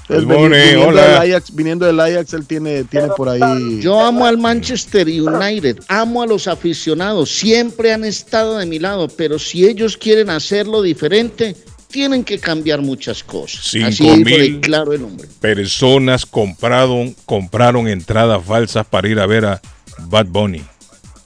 Entonces, 0.10 0.28
morning, 0.28 0.50
viniendo, 0.58 0.88
hola. 0.88 1.02
del 1.08 1.32
Ajax, 1.34 1.56
viniendo 1.56 1.86
del 1.86 2.00
Ajax, 2.00 2.34
él 2.34 2.46
tiene, 2.46 2.84
tiene 2.84 3.08
por 3.16 3.30
ahí. 3.30 3.80
Yo 3.80 4.02
amo 4.02 4.26
al 4.26 4.38
Manchester 4.38 5.08
United, 5.08 5.80
amo 5.88 6.22
a 6.22 6.28
los 6.28 6.48
aficionados, 6.50 7.32
siempre 7.32 7.94
han 7.94 8.04
estado 8.04 8.58
de 8.58 8.66
mi 8.66 8.80
lado, 8.80 9.08
pero 9.08 9.40
si 9.40 9.66
ellos 9.66 9.96
quieren 9.96 10.30
hacerlo 10.30 10.82
diferente, 10.82 11.56
tienen 11.94 12.24
que 12.24 12.40
cambiar 12.40 12.82
muchas 12.82 13.24
cosas. 13.24 13.62
Cinco 13.64 13.88
Así 13.88 14.24
mil. 14.26 14.60
claro 14.60 14.92
el 14.94 15.04
hombre. 15.04 15.28
Personas 15.40 16.26
compraron, 16.26 17.16
compraron 17.26 17.88
entradas 17.88 18.44
falsas 18.44 18.86
para 18.86 19.08
ir 19.08 19.20
a 19.20 19.28
ver 19.28 19.46
a 19.46 19.62
Bad 20.08 20.26
Bunny. 20.26 20.64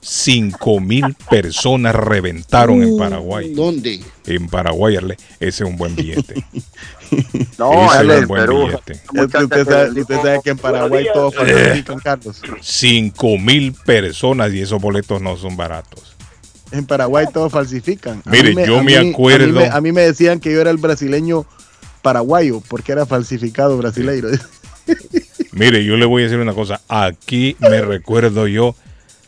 Cinco 0.00 0.78
mil 0.78 1.04
personas 1.28 1.94
reventaron 1.94 2.82
en 2.82 2.96
Paraguay. 2.96 3.52
¿Dónde? 3.52 4.00
En 4.26 4.46
Paraguay, 4.48 4.96
Arle, 4.96 5.16
ese 5.40 5.64
es 5.64 5.68
un 5.68 5.76
buen 5.76 5.96
billete. 5.96 6.44
No, 7.56 7.90
Ese 7.90 8.02
él 8.02 8.10
es 8.10 8.20
un 8.20 8.26
buen 8.28 8.42
Perú. 8.42 8.66
billete. 8.66 9.00
Usted, 9.18 9.64
sabe, 9.64 10.00
usted 10.02 10.16
sabe 10.16 10.40
que 10.44 10.50
en 10.50 10.58
Paraguay 10.58 11.06
todos 11.14 11.34
falsifican, 11.34 11.98
Carlos. 12.00 12.42
Cinco 12.60 13.38
mil 13.38 13.72
personas 13.72 14.52
y 14.52 14.60
esos 14.60 14.78
boletos 14.78 15.22
no 15.22 15.34
son 15.38 15.56
baratos. 15.56 16.17
En 16.70 16.84
Paraguay 16.86 17.26
todos 17.32 17.50
falsifican. 17.52 18.22
A 18.26 18.30
Mire, 18.30 18.54
mí 18.54 18.62
yo 18.66 18.78
a 18.78 18.82
me 18.82 19.00
mí- 19.02 19.10
acuerdo- 19.10 19.44
A 19.44 19.46
mí 19.48 19.52
me, 19.52 19.66
a 19.68 19.80
mí 19.80 19.92
me 19.92 20.02
decían 20.02 20.38
que 20.40 20.52
yo 20.52 20.60
era 20.60 20.70
el 20.70 20.76
brasileño 20.76 21.46
paraguayo 22.02 22.62
porque 22.68 22.92
era 22.92 23.06
falsificado 23.06 23.76
brasileiro. 23.78 24.28
Mire, 25.52 25.84
yo 25.84 25.96
le 25.96 26.04
voy 26.06 26.22
a 26.22 26.24
decir 26.26 26.38
una 26.38 26.52
cosa. 26.54 26.80
Aquí 26.88 27.56
me 27.58 27.80
recuerdo 27.80 28.46
yo, 28.46 28.74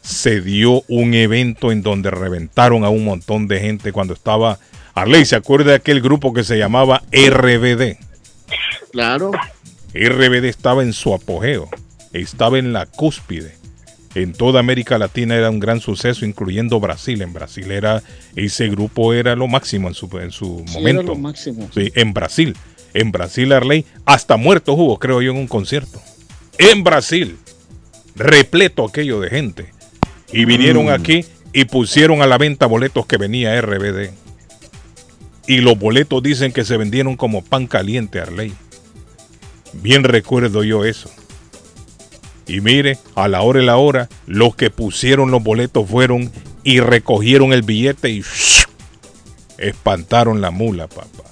se 0.02 0.40
dio 0.40 0.82
un 0.88 1.14
evento 1.14 1.72
en 1.72 1.82
donde 1.82 2.10
reventaron 2.10 2.84
a 2.84 2.88
un 2.88 3.04
montón 3.04 3.48
de 3.48 3.60
gente 3.60 3.92
cuando 3.92 4.14
estaba... 4.14 4.58
Arley, 4.94 5.24
¿se 5.24 5.36
acuerda 5.36 5.70
de 5.70 5.76
aquel 5.76 6.00
grupo 6.00 6.32
que 6.34 6.44
se 6.44 6.58
llamaba 6.58 7.02
RBD? 7.12 7.96
Claro. 8.92 9.30
RBD 9.94 10.44
estaba 10.46 10.82
en 10.82 10.92
su 10.92 11.14
apogeo, 11.14 11.68
estaba 12.12 12.58
en 12.58 12.72
la 12.72 12.86
cúspide. 12.86 13.54
En 14.14 14.32
toda 14.32 14.58
América 14.60 14.98
Latina 14.98 15.36
era 15.36 15.50
un 15.50 15.60
gran 15.60 15.80
suceso, 15.80 16.24
incluyendo 16.24 16.80
Brasil. 16.80 17.22
En 17.22 17.32
Brasil 17.32 17.70
era 17.70 18.02
ese 18.34 18.68
grupo 18.68 19.12
era 19.14 19.36
lo 19.36 19.46
máximo 19.46 19.86
en 19.88 19.94
su, 19.94 20.08
en 20.18 20.32
su 20.32 20.64
Sí, 20.66 20.72
era 20.72 20.80
momento. 20.80 21.02
lo 21.02 21.14
máximo. 21.16 21.68
Sí, 21.72 21.92
en 21.94 22.12
Brasil. 22.12 22.56
En 22.92 23.12
Brasil, 23.12 23.52
Arley, 23.52 23.84
hasta 24.04 24.36
muertos 24.36 24.74
hubo, 24.76 24.98
creo 24.98 25.22
yo, 25.22 25.30
en 25.30 25.36
un 25.36 25.46
concierto. 25.46 26.02
En 26.58 26.82
Brasil, 26.82 27.38
repleto 28.16 28.84
aquello 28.84 29.20
de 29.20 29.30
gente. 29.30 29.66
Y 30.32 30.44
vinieron 30.44 30.90
aquí 30.90 31.24
y 31.52 31.64
pusieron 31.66 32.20
a 32.20 32.26
la 32.26 32.36
venta 32.38 32.66
boletos 32.66 33.06
que 33.06 33.16
venía 33.16 33.60
RBD. 33.60 34.10
Y 35.46 35.58
los 35.58 35.78
boletos 35.78 36.20
dicen 36.22 36.52
que 36.52 36.64
se 36.64 36.76
vendieron 36.76 37.16
como 37.16 37.44
pan 37.44 37.68
caliente, 37.68 38.20
Arley. 38.20 38.52
Bien 39.72 40.02
recuerdo 40.02 40.64
yo 40.64 40.84
eso. 40.84 41.10
Y 42.46 42.60
mire, 42.60 42.98
a 43.14 43.28
la 43.28 43.42
hora 43.42 43.62
y 43.62 43.66
la 43.66 43.76
hora, 43.76 44.08
los 44.26 44.56
que 44.56 44.70
pusieron 44.70 45.30
los 45.30 45.42
boletos 45.42 45.88
fueron 45.88 46.30
y 46.64 46.80
recogieron 46.80 47.52
el 47.52 47.62
billete 47.62 48.10
y 48.10 48.24
espantaron 49.58 50.40
la 50.40 50.50
mula, 50.50 50.88
papá. 50.88 51.24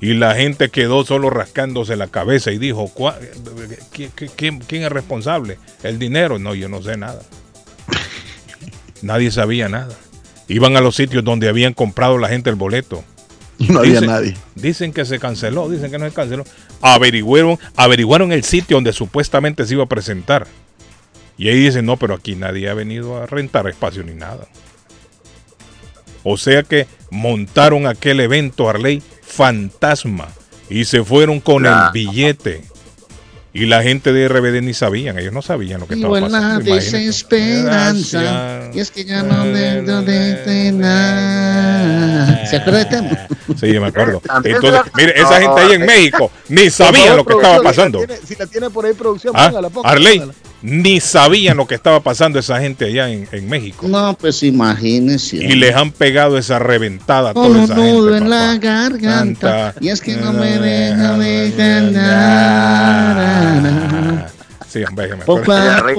Y 0.00 0.14
la 0.14 0.34
gente 0.34 0.68
quedó 0.70 1.04
solo 1.04 1.30
rascándose 1.30 1.96
la 1.96 2.08
cabeza 2.08 2.50
y 2.52 2.58
dijo, 2.58 2.90
"¿Cuá- 2.94 3.18
qui- 3.92 4.10
qui- 4.14 4.30
quién, 4.36 4.58
quién 4.60 4.82
es 4.82 4.90
responsable? 4.92 5.58
¿El 5.82 5.98
dinero? 5.98 6.38
No, 6.38 6.54
yo 6.54 6.68
no 6.68 6.82
sé 6.82 6.96
nada. 6.96 7.22
Nadie 9.02 9.30
sabía 9.30 9.68
nada. 9.68 9.94
Iban 10.48 10.76
a 10.76 10.80
los 10.80 10.96
sitios 10.96 11.24
donde 11.24 11.48
habían 11.48 11.72
comprado 11.72 12.18
la 12.18 12.28
gente 12.28 12.50
el 12.50 12.56
boleto. 12.56 13.02
Y 13.58 13.68
no 13.72 13.80
había 13.80 14.00
Dicen- 14.00 14.06
nadie. 14.06 14.36
Dicen 14.54 14.92
que 14.92 15.04
se 15.04 15.18
canceló, 15.18 15.68
dicen 15.68 15.90
que 15.90 15.98
no 15.98 16.06
se 16.08 16.14
canceló. 16.14 16.44
Averiguaron, 16.80 17.58
averiguaron 17.76 18.32
el 18.32 18.44
sitio 18.44 18.76
donde 18.76 18.92
supuestamente 18.92 19.66
se 19.66 19.74
iba 19.74 19.84
a 19.84 19.88
presentar. 19.88 20.46
Y 21.36 21.48
ahí 21.48 21.56
dicen, 21.64 21.84
no, 21.86 21.96
pero 21.96 22.14
aquí 22.14 22.36
nadie 22.36 22.68
ha 22.68 22.74
venido 22.74 23.16
a 23.20 23.26
rentar 23.26 23.66
espacio 23.68 24.02
ni 24.04 24.14
nada. 24.14 24.46
O 26.22 26.36
sea 26.36 26.62
que 26.62 26.86
montaron 27.10 27.86
aquel 27.86 28.20
evento 28.20 28.68
Arley 28.68 29.02
fantasma 29.22 30.28
y 30.70 30.84
se 30.84 31.04
fueron 31.04 31.40
con 31.40 31.66
el 31.66 31.74
billete. 31.92 32.64
Y 33.56 33.66
la 33.66 33.84
gente 33.84 34.12
de 34.12 34.26
RBD 34.26 34.62
ni 34.62 34.74
sabían, 34.74 35.16
ellos 35.16 35.32
no 35.32 35.40
sabían 35.40 35.78
lo 35.80 35.86
que 35.86 35.94
estaba 35.94 36.18
la 36.18 36.26
pasando. 36.26 36.60
imagínate. 36.70 36.74
desesperanza. 37.00 38.20
Gracias. 38.20 38.76
Y 38.76 38.80
es 38.80 38.90
que 38.90 39.04
ya 39.04 39.22
no 39.22 39.44
debo 39.44 40.02
de 40.02 40.72
nada. 40.72 42.44
¿Se 42.46 42.56
acuerda 42.56 42.78
del 42.80 42.88
tema? 42.88 43.10
Sí, 43.60 43.72
yo 43.72 43.80
me 43.80 43.86
acuerdo. 43.88 44.20
Entonces, 44.42 44.72
la- 44.72 44.84
mire, 44.96 45.12
esa 45.20 45.40
gente 45.40 45.60
ahí 45.60 45.72
en 45.72 45.86
México 45.86 46.30
ni 46.48 46.68
sabían 46.70 47.16
lo 47.16 47.24
que 47.24 47.34
estaba 47.34 47.62
pasando. 47.62 48.00
Si 48.26 48.34
la 48.34 48.46
tiene, 48.46 48.66
la 48.66 48.70
por 48.70 48.86
ahí 48.86 48.94
producción, 48.94 49.32
¿Ah? 49.36 49.46
póngala, 49.48 49.68
póngala, 49.70 49.92
Arley, 49.92 50.18
póngala. 50.18 50.34
Ni 50.64 50.98
sabían 50.98 51.58
lo 51.58 51.66
que 51.66 51.74
estaba 51.74 52.00
pasando 52.00 52.38
esa 52.38 52.58
gente 52.58 52.86
allá 52.86 53.10
en, 53.10 53.28
en 53.30 53.46
México. 53.50 53.86
No, 53.86 54.16
pues 54.18 54.42
imagínese. 54.42 55.36
Y 55.36 55.56
les 55.56 55.76
han 55.76 55.92
pegado 55.92 56.38
esa 56.38 56.58
reventada 56.58 57.30
a 57.30 57.34
toda 57.34 57.64
esa 57.64 57.74
nudo 57.74 58.14
gente. 58.14 58.24
en 58.24 58.30
la 58.30 58.54
papá. 58.54 58.58
garganta. 58.58 59.74
Y 59.78 59.88
es 59.90 60.00
que 60.00 60.16
no 60.16 60.32
me 60.32 60.58
deja 60.58 61.18
de 61.18 61.50
ganar. 61.50 63.34
Sí, 64.74 64.82
hombre, 64.82 65.08
que 65.08 65.14
me 65.14 65.24
Poco 65.24 65.52
a 65.52 65.78
el 65.88 65.94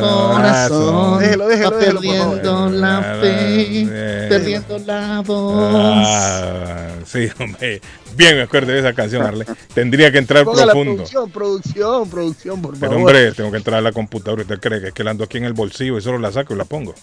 corazón 0.00 1.18
Déjelo, 1.18 1.48
déjelo, 1.48 1.70
va 1.72 1.78
perdiendo 1.80 2.70
la 2.70 3.18
fe, 3.20 3.66
Eh. 3.84 4.26
perdiendo 4.28 4.78
la 4.78 5.22
voz. 5.26 6.06
Ah, 6.06 6.88
sí, 7.04 7.28
hombre. 7.40 7.80
Bien 8.14 8.36
me 8.36 8.42
acuerdo 8.42 8.70
de 8.70 8.78
esa 8.78 8.92
canción, 8.92 9.22
Arley. 9.26 9.44
Tendría 9.74 10.12
que 10.12 10.18
entrar 10.18 10.44
profundo. 10.44 10.72
producción, 11.02 11.30
producción, 11.32 12.08
producción, 12.10 12.62
por 12.62 12.74
Pero 12.78 12.92
favor. 12.92 12.96
hombre, 13.08 13.32
tengo 13.32 13.50
que 13.50 13.56
entrar 13.56 13.78
a 13.80 13.82
la 13.82 13.90
computadora. 13.90 14.42
¿Usted 14.42 14.60
cree 14.60 14.80
que 14.80 14.86
es 14.88 14.94
que 14.94 15.02
la 15.02 15.10
ando 15.10 15.24
aquí 15.24 15.38
en 15.38 15.44
el 15.44 15.52
bolsillo 15.54 15.98
y 15.98 16.00
solo 16.00 16.18
la 16.18 16.30
saco 16.30 16.54
y 16.54 16.58
la 16.58 16.64
pongo? 16.64 16.94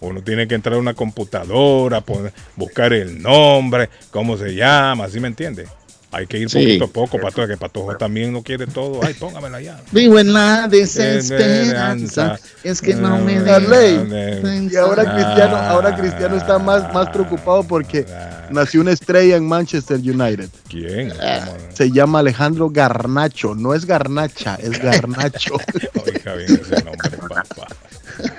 Uno 0.00 0.22
tiene 0.22 0.48
que 0.48 0.56
entrar 0.56 0.74
a 0.74 0.78
una 0.78 0.94
computadora, 0.94 2.00
poner- 2.00 2.32
buscar 2.56 2.92
el 2.92 3.22
nombre, 3.22 3.90
cómo 4.10 4.36
se 4.36 4.56
llama, 4.56 5.08
¿sí 5.08 5.20
me 5.20 5.28
entiende? 5.28 5.68
Hay 6.10 6.26
que 6.26 6.38
ir 6.38 6.48
Sí. 6.48 6.58
poquito 6.58 6.84
a 6.84 6.88
poco, 6.88 7.18
Pato, 7.20 7.46
que 7.46 7.56
Patojo 7.58 7.94
también 7.96 8.32
no 8.32 8.42
quiere 8.42 8.66
todo. 8.66 9.00
Ay, 9.02 9.12
póngamela 9.12 9.60
ya. 9.60 9.78
Vivo 9.92 10.18
en 10.18 10.32
la 10.32 10.66
desesperanza, 10.66 12.38
es 12.64 12.80
que 12.80 12.94
no 12.94 13.18
me 13.18 13.38
Darley, 13.40 13.98
deja 14.06 14.54
Y 14.72 14.76
ahora. 14.76 15.14
Cristiano, 15.14 15.56
ahora 15.56 15.94
Cristiano 15.96 16.36
está 16.36 16.58
más, 16.58 16.92
más 16.94 17.10
preocupado 17.10 17.62
porque 17.64 18.06
nació 18.50 18.80
una 18.80 18.92
estrella 18.92 19.36
en 19.36 19.46
Manchester 19.46 19.98
United. 19.98 20.48
¿Quién? 20.68 21.12
Ah. 21.20 21.46
Se 21.74 21.90
llama 21.90 22.20
Alejandro 22.20 22.70
Garnacho, 22.70 23.54
no 23.54 23.74
es 23.74 23.84
Garnacha, 23.84 24.54
es 24.62 24.82
Garnacho. 24.82 25.54
Oiga 26.06 26.34
bien 26.34 26.60
ese 26.62 26.84
nombre, 26.84 27.10
papá. 27.28 27.66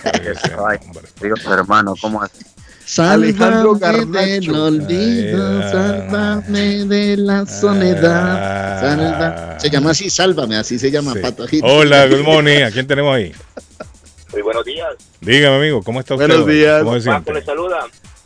Oiga 0.05 0.31
ese 0.31 0.51
Ay, 0.67 0.77
nombre. 0.85 1.03
Dios 1.21 1.39
hermano, 1.45 1.93
¿cómo 2.01 2.21
así? 2.23 2.43
Alejandro 2.97 3.77
Sálvame 3.77 4.25
del 4.27 4.41
Garnacho. 4.47 4.63
olvido, 4.65 5.61
Ay, 5.63 5.71
sálvame 5.71 6.85
de 6.85 7.17
la 7.17 7.45
soledad. 7.45 8.79
Salva- 8.81 9.59
Se 9.59 9.69
llama 9.69 9.91
así, 9.91 10.09
sálvame, 10.09 10.55
así 10.57 10.79
se 10.79 10.89
llama 10.89 11.13
Sí. 11.13 11.19
Patojito. 11.19 11.65
Hola, 11.67 12.07
good 12.07 12.23
morning. 12.23 12.63
¿A 12.63 12.71
quién 12.71 12.87
tenemos 12.87 13.15
ahí? 13.15 13.33
Muy 14.31 14.41
buenos 14.41 14.65
días. 14.65 14.87
Dígame, 15.21 15.57
amigo, 15.57 15.83
¿cómo 15.83 15.99
está 15.99 16.15
usted? 16.15 16.27
Buenos 16.27 16.47
días. 16.47 16.83
¿Cómo 16.83 16.99
se 16.99 17.09
Paco 17.09 17.33
le 17.33 17.43
saluda. 17.43 17.79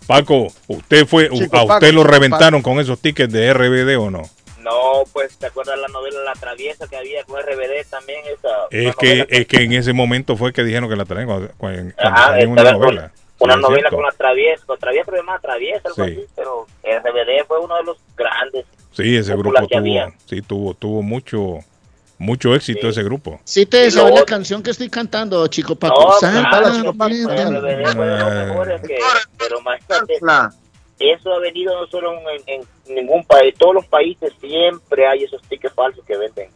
Paco, 0.07 0.47
¿usted 0.67 1.05
fue, 1.07 1.29
Chico, 1.29 1.57
a 1.57 1.63
usted 1.63 1.87
Paco, 1.87 1.91
lo 1.93 2.03
reventaron 2.03 2.61
con 2.61 2.79
esos 2.79 2.99
tickets 2.99 3.31
de 3.33 3.53
RBD 3.53 3.97
o 3.97 4.11
no? 4.11 4.21
No, 4.61 5.03
pues, 5.11 5.37
¿te 5.37 5.47
acuerdas 5.47 5.77
la 5.79 5.87
novela 5.89 6.19
La 6.25 6.33
Traviesa 6.33 6.87
que 6.87 6.95
había 6.97 7.23
con 7.25 7.39
RBD 7.41 7.83
también? 7.89 8.19
Esa, 8.25 8.49
Es 8.69 8.95
que, 8.95 9.25
es 9.29 9.45
que 9.47 9.63
en 9.63 9.73
ese 9.73 9.91
momento 9.93 10.37
fue 10.37 10.53
que 10.53 10.63
dijeron 10.63 10.89
que 10.89 10.95
la 10.95 11.05
traían 11.05 11.27
cuando, 11.27 11.51
cuando 11.57 11.93
Ajá, 11.97 12.27
salió 12.27 12.49
una 12.49 12.63
con- 12.63 12.73
novela. 12.81 13.11
Una 13.43 13.55
novela 13.57 13.89
cierto. 13.89 13.95
con 13.97 14.05
la 14.05 14.11
Traviesa, 14.11 14.65
con 14.65 14.79
pero 14.79 15.23
más 15.23 15.41
algo 15.85 15.95
Sí. 16.05 16.11
así, 16.11 16.25
pero 16.35 16.65
RBD 16.83 17.45
fue 17.47 17.59
uno 17.59 17.75
de 17.77 17.83
los 17.83 17.97
grandes. 18.15 18.65
Sí, 18.91 19.15
ese 19.17 19.33
grupo 19.35 19.51
tuvo, 19.67 19.77
había. 19.79 20.13
sí, 20.25 20.41
tuvo, 20.41 20.73
tuvo 20.73 21.01
mucho, 21.01 21.59
Mucho 22.19 22.53
éxito 22.55 22.87
ese 22.87 23.03
grupo. 23.03 23.41
Sí 23.43 23.65
te 23.65 23.89
sabes 23.91 23.95
la 23.95 24.21
otro- 24.21 24.25
canción 24.25 24.63
que 24.63 24.69
estoy 24.71 24.87
cantando, 24.89 25.45
chico 25.47 25.75
Paco. 25.75 26.03
No, 26.05 26.11
Santa 26.19 26.47
claro, 26.51 26.71
Chico 26.75 26.93
Paco, 26.93 26.97
María. 26.97 27.23
El 27.43 27.55
RBD 27.57 27.91
fue 27.95 28.05
de 28.07 28.19
los 28.19 28.33
mejores 28.47 28.81
que- 28.81 28.97
pero 29.37 29.59
imagínate, 29.59 30.17
La- 30.21 30.53
eso 30.99 31.33
ha 31.33 31.39
venido 31.39 31.77
no 31.81 31.87
solo 31.87 32.13
en, 32.29 32.61
en 32.87 32.95
ningún 32.95 33.25
país, 33.25 33.53
todos 33.57 33.73
los 33.75 33.85
países 33.87 34.31
siempre 34.39 35.05
hay 35.07 35.23
esos 35.23 35.41
tickets 35.49 35.73
falsos 35.73 36.05
que 36.05 36.15
venden. 36.15 36.49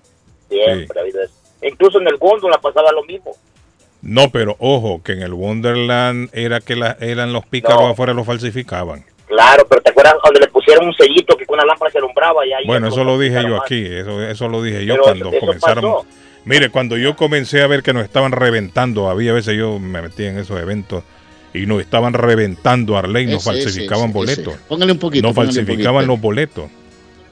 Siempre 0.48 0.86
Sí. 0.86 0.94
ha 0.96 1.02
habido 1.02 1.22
eso. 1.24 1.34
Incluso 1.64 2.00
en 2.00 2.08
el 2.08 2.18
Góndola 2.18 2.60
pasaba 2.62 2.92
lo 2.94 3.04
mismo. 3.04 3.36
No, 4.08 4.30
pero 4.32 4.56
ojo, 4.60 5.02
que 5.04 5.12
en 5.12 5.22
el 5.22 5.34
Wonderland 5.34 6.30
era 6.34 6.60
que 6.62 6.76
la- 6.76 6.98
eran 7.02 7.34
los 7.34 7.46
pícaros 7.46 7.82
No. 7.82 7.88
afuera 7.90 8.14
los 8.14 8.26
falsificaban. 8.26 9.04
Claro, 9.28 9.68
pero 9.68 9.82
¿te 9.82 9.90
acuerdas 9.90 10.16
donde 10.24 10.40
le 10.40 10.48
pusieron 10.48 10.88
un 10.88 10.94
sellito 10.96 11.36
que 11.36 11.46
con 11.46 11.56
una 11.56 11.66
lámpara 11.66 11.92
se 11.92 11.98
alumbraba? 11.98 12.46
Y 12.48 12.54
ahí 12.54 12.66
Bueno, 12.66 12.88
eso 12.88 13.04
lo 13.04 13.20
dije 13.20 13.44
yo 13.44 13.62
aquí, 13.62 13.86
eso, 13.86 14.24
eso 14.24 14.48
lo 14.48 14.64
dije 14.64 14.86
yo 14.86 14.94
Pero 14.94 15.04
cuando 15.04 15.30
eso 15.32 15.40
comenzaron. 15.42 15.84
pasó. 15.84 16.06
Mire, 16.46 16.70
cuando 16.70 16.96
yo 16.98 17.18
comencé 17.18 17.62
a 17.62 17.68
ver 17.68 17.84
que 17.84 17.92
nos 17.94 18.06
estaban 18.06 18.32
reventando, 18.32 19.10
había 19.10 19.34
veces 19.34 19.58
yo 19.58 19.78
me 19.80 20.02
metía 20.02 20.30
en 20.30 20.40
esos 20.40 20.58
eventos 20.62 21.04
y 21.54 21.66
nos 21.66 21.82
estaban 21.82 22.14
reventando 22.14 22.96
a 22.96 23.00
Arley, 23.00 23.26
nos 23.26 23.46
Ese, 23.46 23.52
falsificaban 23.64 24.06
ese, 24.06 24.14
boletos. 24.14 24.54
ese. 24.54 24.64
Póngale 24.70 24.94
un 24.94 25.00
poquito. 25.00 25.28
Nos 25.28 25.36
falsificaban 25.36 26.06
poquito. 26.06 26.14
los 26.14 26.22
boletos. 26.22 26.66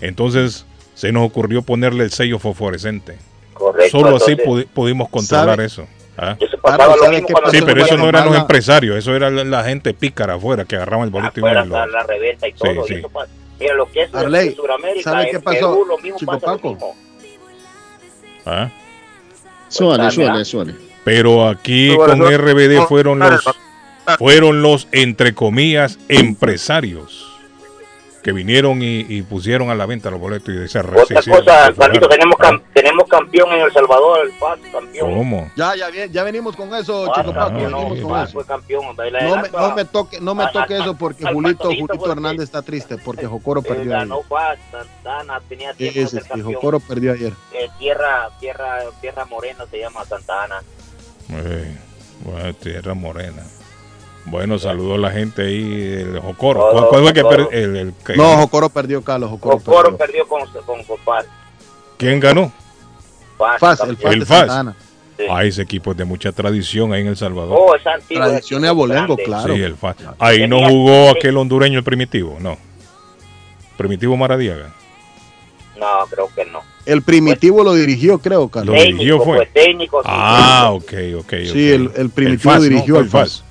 Entonces 0.01 0.65
se 0.93 1.13
nos 1.13 1.25
ocurrió 1.25 1.61
ponerle 1.61 2.03
el 2.03 2.11
sello 2.11 2.39
fosforescente. 2.39 3.17
Correcto. 3.53 3.97
Solo 3.97 4.17
así 4.17 4.33
pudi- 4.35 4.67
pudimos 4.67 5.07
controlar 5.07 5.55
¿Sabe? 5.55 5.65
eso. 5.65 5.87
¿Ah? 6.17 6.35
Eso 6.39 6.57
pasaba 6.57 6.77
Carlos, 6.83 6.97
lo 6.97 7.03
¿sabe 7.03 7.15
mismo 7.15 7.27
qué 7.27 7.33
cuando 7.33 7.51
Sí, 7.51 7.59
pero 7.65 7.83
eso 7.83 7.97
no 7.97 8.09
eran 8.09 8.25
los 8.25 8.35
empresarios, 8.37 8.97
eso 8.97 9.15
era 9.15 9.29
la, 9.29 9.43
la 9.43 9.63
gente 9.63 9.93
pícara 9.93 10.35
afuera 10.35 10.65
que 10.65 10.75
agarraban 10.75 11.05
el 11.05 11.11
boleto 11.11 11.39
afuera 11.39 11.63
y 11.65 11.67
lo- 11.67 11.85
la 11.87 12.03
reventa 12.03 12.47
y 12.47 12.53
todo. 12.53 12.85
y 12.85 12.87
sí. 12.87 12.93
eso 12.95 13.09
pasa. 13.09 13.31
Mira, 13.59 13.73
lo 13.75 13.89
que 13.89 14.01
es 14.03 14.09
en 14.09 14.17
Arley, 14.17 14.53
Sudamérica, 14.55 15.11
¿sabe 15.11 15.29
qué 15.31 15.39
pasó, 15.39 15.59
Perú, 15.71 15.85
lo 15.87 15.97
mismo 15.99 16.17
Chico 16.19 16.31
pasa 16.33 16.47
lo 16.47 16.55
Paco? 16.57 16.69
mismo. 16.69 16.95
¿ah? 18.45 18.69
Suale, 19.69 20.03
Pues, 20.03 20.13
suale, 20.15 20.31
mira. 20.31 20.45
suale. 20.45 20.75
Pero 21.03 21.47
aquí 21.47 21.95
con 21.95 22.19
RBD 22.21 22.85
fueron 22.87 23.19
los 23.19 23.43
fueron 24.17 24.61
los 24.61 24.87
entre 24.91 25.33
comillas 25.33 25.97
empresarios 26.09 27.31
que 28.25 28.31
vinieron 28.31 28.81
y, 28.81 29.01
y 29.07 29.21
pusieron 29.21 29.69
a 29.69 29.75
la 29.75 29.85
venta 29.85 30.09
los 30.09 30.19
boletos 30.19 30.49
y 30.49 30.67
se 30.67 30.79
Otra 30.79 30.93
cosa, 30.95 31.21
fugaron. 31.71 32.09
tenemos, 32.09 32.35
cam- 32.39 32.59
tenemos 32.73 33.07
campeón 33.07 33.51
en 33.51 33.61
El 33.61 33.71
Salvador, 33.71 34.25
el 34.25 34.31
FAS, 34.31 34.57
campeón. 34.71 35.13
¿Cómo? 35.13 35.51
Ya, 35.55 35.75
ya, 35.75 35.91
bien, 35.91 36.11
ya 36.11 36.23
venimos 36.23 36.55
con 36.55 36.73
eso, 36.73 37.05
Chico 37.13 37.31
Paco, 37.31 37.49
campeón, 37.49 37.71
no, 37.71 37.89
venimos 37.91 38.11
con 38.11 38.23
eso. 38.23 38.47
campeón. 38.47 38.83
la 38.97 39.21
No 39.21 39.35
me, 39.43 39.49
no 39.49 39.75
me 39.75 39.85
toque, 39.85 40.19
no 40.19 40.33
me 40.33 40.47
toque 40.47 40.75
eso 40.75 40.95
porque 40.97 41.27
al 41.27 41.35
Julito, 41.35 41.65
Julito 41.65 42.11
Hernández 42.11 42.45
está 42.45 42.63
triste 42.63 42.97
porque 42.97 43.27
Jocoro 43.27 43.59
eh, 43.63 43.63
perdió 43.67 43.81
ayer. 43.93 44.07
ganó 44.07 44.23
FAS, 44.23 44.57
Santana, 44.71 45.39
tenía 45.47 45.75
tiempo 45.75 45.93
Sí, 45.93 45.99
de 45.99 46.07
ser 46.07 46.23
campeón. 46.23 46.51
Jocoro 46.55 46.79
perdió 46.79 47.13
ayer. 47.13 47.31
Eh, 47.53 47.69
tierra, 47.77 48.31
tierra, 48.39 48.79
tierra 49.01 49.25
morena 49.25 49.65
se 49.69 49.77
llama 49.77 50.03
Santana. 50.03 50.63
Eh, 51.29 51.77
bueno, 52.23 52.53
tierra 52.55 52.95
morena. 52.95 53.43
Bueno, 54.25 54.57
saludo 54.57 54.95
a 54.95 54.97
la 54.97 55.11
gente 55.11 55.43
ahí, 55.43 55.93
el 56.01 56.19
Jocoro. 56.19 56.59
Todo, 56.59 56.71
¿Cuál, 56.71 56.87
cuál 56.87 57.01
fue 57.01 57.09
el 57.09 57.13
que 57.13 57.21
Jocoro. 57.21 57.49
per- 57.49 57.57
el- 57.59 57.75
el 57.77 57.93
que- 57.93 58.15
No, 58.15 58.37
Jocoro 58.37 58.69
perdió, 58.69 59.01
Carlos. 59.03 59.29
Jocoro 59.29 59.59
perdió. 59.59 59.97
perdió 59.97 60.27
con, 60.27 60.41
con, 60.65 60.97
FAS. 60.99 61.25
¿Quién 61.97 62.19
ganó? 62.19 62.51
Faz, 63.37 63.81
el. 63.81 63.97
Faz 63.97 64.13
El 64.13 64.25
Faz. 64.25 64.65
Sí. 65.17 65.23
Ah, 65.29 65.45
ese 65.45 65.61
equipo 65.61 65.91
es 65.91 65.97
de 65.97 66.03
mucha 66.03 66.31
tradición 66.33 66.91
ahí 66.91 67.01
en 67.01 67.07
El 67.07 67.15
Salvador. 67.17 67.55
Oh, 67.57 67.73
es 67.75 67.85
antiguo. 67.87 68.25
Tradición 68.25 68.61
de 68.63 68.67
es 68.67 68.71
abolengo, 68.71 69.15
claro. 69.15 69.55
Sí, 69.55 69.61
el 69.61 69.75
Faz. 69.77 69.95
Ahí 70.19 70.45
no 70.47 70.67
jugó 70.67 71.09
aquel 71.11 71.37
hondureño, 71.37 71.77
el 71.77 71.85
primitivo, 71.85 72.35
no. 72.41 72.57
Primitivo 73.77 74.17
Maradiaga. 74.17 74.73
No, 75.79 75.87
creo 76.09 76.29
que 76.35 76.45
no. 76.45 76.61
El 76.85 77.01
primitivo 77.01 77.63
lo 77.63 77.73
dirigió, 77.73 78.17
creo, 78.19 78.49
Carlos. 78.49 78.75
Lo 78.75 78.81
dirigió 78.81 79.19
fue. 79.21 79.37
pues, 79.37 79.53
técnico. 79.53 80.01
sí, 80.01 80.09
Ah, 80.11 80.71
ok, 80.73 80.93
ok. 81.19 81.19
ok. 81.19 81.33
Sí, 81.51 81.71
el- 81.71 81.91
el 81.95 82.09
primitivo 82.09 82.51
FAS, 82.53 82.63
dirigió 82.63 82.95
Fue 82.95 82.99
al 82.99 83.05
el 83.05 83.09
FAS. 83.11 83.43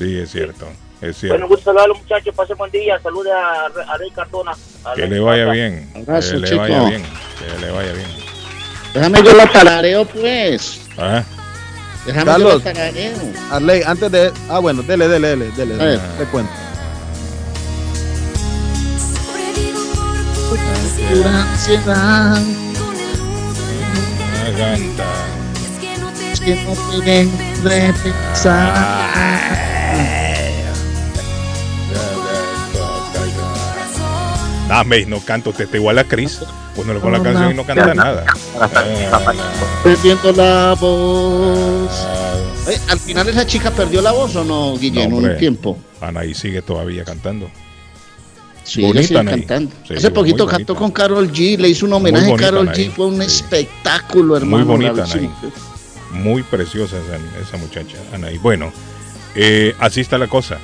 Sí, 0.00 0.18
es 0.18 0.30
cierto. 0.30 0.64
Es 0.66 1.00
Bueno, 1.00 1.14
cierto. 1.14 1.48
gusto 1.48 1.64
saludar 1.64 1.84
a 1.84 1.88
los 1.88 1.98
muchachos. 1.98 2.34
Pase 2.34 2.54
buen 2.54 2.70
día. 2.70 2.98
Salude 3.02 3.30
a, 3.32 3.66
a 3.92 3.96
Rey 3.98 4.10
Cardona. 4.12 4.52
a 4.84 4.94
Que 4.94 5.06
le 5.06 5.20
vaya 5.20 5.44
bien. 5.52 5.92
Abrazo, 5.94 6.30
Que 6.32 6.38
le 6.38 6.48
chico. 6.48 6.60
vaya 6.62 6.88
bien. 6.88 7.02
Que 7.38 7.58
le 7.66 7.70
vaya 7.70 7.92
bien. 7.92 8.08
Déjame 8.94 9.22
yo 9.22 9.34
la 9.34 9.46
tarareo, 9.52 10.06
pues. 10.06 10.80
Ah, 10.96 11.22
Déjame 12.06 12.24
Carlos. 12.24 12.52
yo 12.52 12.58
la 12.58 12.64
tarareo. 12.72 13.12
Arley, 13.50 13.82
antes 13.84 14.10
de. 14.10 14.32
Ah, 14.48 14.58
bueno, 14.60 14.82
dele, 14.82 15.06
dele, 15.06 15.36
dele, 15.36 15.50
dele. 15.56 15.74
A 15.74 15.86
ver. 15.86 16.00
Te 16.16 16.24
cuento. 16.24 16.52
Pura 21.12 21.42
ansiedad. 21.42 22.38
canta. 24.56 25.04
Es 25.49 25.49
que 26.38 26.54
no 26.56 26.72
te 27.02 27.26
de 27.68 27.92
pensar. 27.94 29.70
Dame, 34.68 35.04
no 35.06 35.18
canto, 35.20 35.52
te 35.52 35.64
está 35.64 35.76
igual 35.76 35.98
a 35.98 36.04
Chris. 36.04 36.38
Ponelo 36.76 37.00
con 37.00 37.10
la 37.12 37.20
canción 37.20 37.50
y 37.50 37.54
no 37.54 37.64
canta 37.64 37.92
nada. 37.92 38.24
Perdiendo 39.82 40.32
la 40.32 40.76
voz. 40.80 41.90
Eh, 42.68 42.78
Al 42.88 42.98
final 43.00 43.28
esa 43.28 43.44
chica 43.44 43.72
perdió 43.72 44.00
la 44.00 44.12
voz 44.12 44.36
o 44.36 44.44
no, 44.44 44.76
Guillermo, 44.78 45.20
No, 45.20 45.28
un 45.28 45.36
tiempo. 45.38 45.76
Anaí 46.00 46.34
sigue 46.34 46.62
todavía 46.62 47.04
cantando. 47.04 47.50
Sí, 48.62 48.82
Bonita, 48.82 48.98
ella 49.00 49.08
sigue 49.08 49.20
Anaí. 49.20 49.34
cantando. 49.40 49.70
Sí, 49.88 49.94
Hace 49.94 50.10
poquito 50.12 50.44
muy 50.44 50.52
cantó 50.52 50.74
bonita. 50.74 50.78
con 50.78 50.90
Carol 50.92 51.32
G, 51.32 51.58
le 51.58 51.68
hizo 51.68 51.86
un 51.86 51.92
homenaje 51.94 52.32
a 52.32 52.36
Carol 52.36 52.68
Anaí, 52.68 52.86
G, 52.88 52.92
fue 52.92 53.06
un 53.06 53.16
sí. 53.16 53.26
espectáculo, 53.26 54.36
hermano. 54.36 54.64
bonita, 54.66 54.92
bravísimo. 54.92 55.34
Muy 56.12 56.42
preciosa 56.42 56.96
esa, 56.98 57.16
esa 57.40 57.56
muchacha, 57.56 57.96
Anaí. 58.12 58.38
Bueno, 58.38 58.72
eh, 59.34 59.74
así 59.78 60.00
está 60.00 60.18
la 60.18 60.26
cosa. 60.26 60.58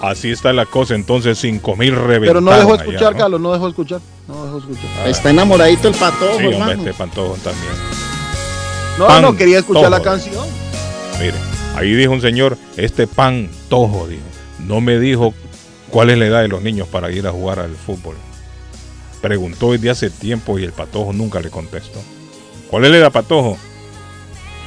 Así 0.00 0.30
está 0.30 0.52
la 0.52 0.66
cosa. 0.66 0.94
Entonces, 0.94 1.38
5 1.38 1.76
mil 1.76 1.94
reventaron 1.94 2.20
Pero 2.26 2.40
no 2.40 2.52
dejó 2.52 2.74
allá, 2.74 2.82
escuchar, 2.82 3.12
¿no? 3.12 3.18
Carlos, 3.18 3.40
no 3.40 3.52
dejó 3.52 3.68
escuchar. 3.68 4.00
No 4.28 4.44
dejó 4.44 4.58
escuchar. 4.58 4.84
Ah, 5.04 5.08
Está 5.08 5.30
enamoradito 5.30 5.88
el 5.88 5.94
patojo, 5.94 6.38
sí, 6.38 6.46
hombre, 6.46 6.74
este 6.74 6.94
pantojo 6.94 7.34
también. 7.42 7.72
No, 8.98 9.06
Pan 9.06 9.22
no, 9.22 9.36
quería 9.36 9.58
escuchar 9.58 9.90
la 9.90 10.02
canción. 10.02 10.44
Mire, 11.20 11.34
ahí 11.76 11.94
dijo 11.94 12.12
un 12.12 12.20
señor, 12.20 12.56
este 12.76 13.06
pan 13.06 13.48
tojo, 13.68 14.06
dijo. 14.08 14.22
No 14.66 14.80
me 14.80 14.98
dijo 14.98 15.34
cuál 15.90 16.10
es 16.10 16.18
la 16.18 16.26
edad 16.26 16.42
de 16.42 16.48
los 16.48 16.62
niños 16.62 16.88
para 16.88 17.10
ir 17.10 17.26
a 17.26 17.30
jugar 17.30 17.60
al 17.60 17.74
fútbol. 17.74 18.16
Preguntó 19.20 19.72
desde 19.72 19.90
hace 19.90 20.10
tiempo 20.10 20.58
y 20.58 20.64
el 20.64 20.72
patojo 20.72 21.12
nunca 21.12 21.40
le 21.40 21.50
contestó. 21.50 22.00
¿Cuál 22.70 22.84
es 22.84 22.90
la 22.90 22.96
edad, 22.98 23.12
patojo? 23.12 23.56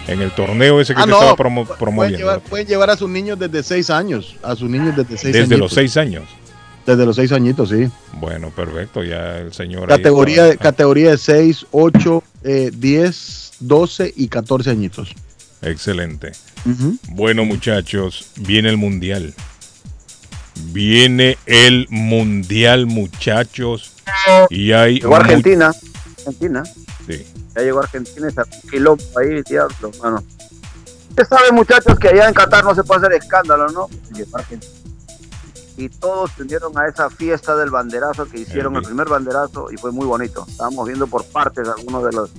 En 0.08 0.22
el 0.22 0.32
torneo 0.32 0.82
ese 0.82 0.94
que 0.94 1.02
Ah, 1.02 1.06
te 1.06 1.10
no, 1.12 1.16
estaba 1.18 1.36
promo- 1.36 1.66
Pueden 1.66 1.80
promoviendo. 1.80 2.18
llevar, 2.18 2.40
pueden 2.42 2.68
llevar 2.68 2.90
a 2.90 2.98
sus 2.98 3.10
niños 3.10 3.38
desde 3.40 3.64
seis 3.64 3.90
años. 3.90 4.36
A 4.44 4.56
sus 4.56 4.70
niños 4.70 4.96
desde 4.96 5.18
seis 5.18 5.34
Desde 5.34 5.58
los 5.58 5.72
seis 5.74 5.96
años. 5.98 6.24
Desde 6.86 7.06
los 7.06 7.16
seis 7.16 7.32
añitos, 7.32 7.70
sí. 7.70 7.88
Bueno, 8.14 8.50
perfecto, 8.50 9.04
ya 9.04 9.38
el 9.38 9.54
señor. 9.54 9.88
Categoría, 9.88 10.56
categoría 10.58 11.12
de 11.12 11.18
6, 11.20 11.68
8, 11.72 12.24
eh, 12.44 12.72
10, 12.74 13.52
12 13.60 14.12
y 14.18 14.28
14 14.28 14.72
añitos. 14.72 15.14
Excelente. 15.62 16.32
Bueno, 17.10 17.46
muchachos, 17.46 18.32
viene 18.38 18.70
el 18.70 18.78
mundial. 18.78 19.36
Viene 20.74 21.38
el 21.46 21.86
mundial, 21.92 22.88
muchachos. 22.88 23.92
Y 24.50 24.72
hay. 24.72 25.02
Argentina. 25.14 25.72
Argentina. 26.18 26.64
Ya 27.56 27.62
llegó 27.62 27.80
Argentina, 27.80 28.28
está 28.28 28.44
un 28.44 28.70
quilombo 28.70 29.04
ahí, 29.20 29.42
diablo, 29.44 29.92
mano. 30.02 30.24
Ustedes 31.10 31.28
saben, 31.28 31.56
muchachos, 31.56 32.00
que 32.00 32.08
allá 32.08 32.30
en 32.30 32.34
Qatar 32.34 32.64
no 32.64 32.74
se 32.74 32.84
puede 32.84 33.02
hacer 33.02 33.14
escándalo, 33.14 33.68
¿no? 33.70 33.90
Llegó 34.14 34.38
Argentina. 34.38 34.72
Y 35.78 35.90
todos 35.90 36.32
se 36.36 36.44
unieron 36.44 36.78
a 36.78 36.88
esa 36.88 37.10
fiesta 37.10 37.56
del 37.56 37.70
banderazo 37.70 38.26
que 38.28 38.40
hicieron, 38.40 38.76
El 38.76 38.82
el 38.82 38.88
primer 38.88 39.10
banderazo, 39.10 39.72
y 39.72 39.78
fue 39.78 39.92
muy 39.92 40.06
bonito. 40.06 40.46
Estábamos 40.48 40.88
viendo 40.88 41.08
por 41.08 41.26
partes 41.26 41.68
algunos 41.68 42.04
de 42.06 42.12
los 42.12 42.30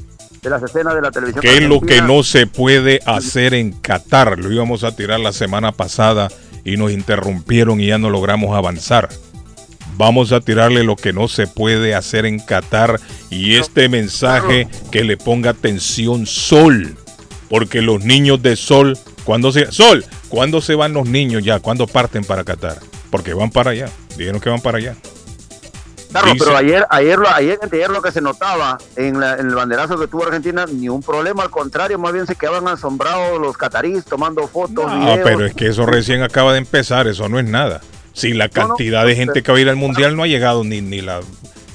de 0.43 0.51
las 0.51 0.63
escenas 0.63 0.95
de 0.95 1.01
la 1.01 1.11
televisión. 1.11 1.41
¿Qué 1.41 1.59
es 1.59 1.63
lo 1.63 1.81
que 1.81 2.03
no 2.03 2.23
se 2.25 2.47
puede 2.47 3.01
hacer 3.07 3.55
en 3.55 3.73
Qatar? 3.73 4.39
Lo 4.39 4.51
íbamos 4.51 4.83
a 4.83 4.95
tirar 4.95 5.21
la 5.21 5.33
semana 5.33 5.73
pasada 5.73 6.29
y 6.65 6.77
nos 6.77 6.91
interrumpieron 6.91 7.81
y 7.81 7.87
ya 7.87 7.99
no 7.99 8.11
logramos 8.11 8.57
avanzar. 8.57 9.09
Vamos 9.97 10.33
a 10.33 10.41
tirarle 10.41 10.85
lo 10.85 10.97
que 10.97 11.13
no 11.13 11.29
se 11.29 11.47
puede 11.47 11.95
hacer 11.95 12.25
en 12.27 12.39
Qatar 12.39 12.99
y 13.31 13.57
este 13.57 13.89
mensaje 13.89 14.67
que 14.91 15.05
le 15.05 15.17
ponga 15.17 15.51
atención 15.51 16.27
Sol, 16.27 16.97
porque 17.51 17.83
los 17.83 18.03
niños 18.05 18.43
de 18.43 18.57
Sol, 18.57 18.99
cuando 19.25 19.53
se 19.53 19.71
Sol, 19.71 20.05
¿cuándo 20.29 20.61
se 20.61 20.75
van 20.75 20.95
los 20.95 21.07
niños 21.07 21.45
ya? 21.45 21.61
¿Cuándo 21.61 21.87
parten 21.87 22.25
para 22.25 22.43
Qatar? 22.43 22.79
Porque 23.11 23.35
van 23.35 23.51
para 23.51 23.71
allá. 23.73 23.89
Dijeron 24.17 24.41
que 24.41 24.49
van 24.51 24.61
para 24.63 24.79
allá. 24.79 24.97
Dice- 26.25 26.37
pero 26.39 26.57
ayer, 26.57 26.87
ayer, 26.91 27.19
lo- 27.19 27.29
ayer, 27.31 27.59
ayer 27.71 27.91
lo 27.91 28.03
que 28.03 28.13
se 28.13 28.21
notaba 28.21 28.77
en, 28.97 29.19
la- 29.19 29.35
en 29.37 29.49
el 29.49 29.55
banderazo 29.55 29.99
que 29.99 30.07
tuvo 30.07 30.25
Argentina, 30.25 30.67
ni 30.71 30.89
un 30.91 31.03
problema, 31.03 31.43
al 31.43 31.51
contrario, 31.51 31.99
más 31.99 32.13
bien 32.13 32.27
se 32.27 32.35
quedaban 32.35 32.69
asombrados 32.69 33.41
los 33.41 33.57
cataríes 33.57 34.05
tomando 34.05 34.47
fotos, 34.47 34.93
No, 34.93 35.01
videos. 35.01 35.21
pero 35.25 35.47
es 35.47 35.55
que 35.55 35.69
eso 35.69 35.87
recién 35.87 36.23
acaba 36.23 36.53
de 36.53 36.59
empezar, 36.59 37.07
eso 37.07 37.29
no 37.31 37.39
es 37.39 37.47
nada. 37.47 37.81
Si 38.13 38.33
la 38.35 38.49
No, 38.49 38.63
no, 38.63 38.69
cantidad 38.69 39.07
de 39.07 39.15
gente 39.17 39.43
que 39.43 39.53
va 39.53 39.59
a 39.59 39.61
ir 39.61 39.69
al 39.69 39.77
mundial 39.77 40.17
no 40.17 40.23
ha 40.23 40.27
llegado 40.27 40.65
ni, 40.65 40.81
ni 40.81 41.01
la 41.01 41.21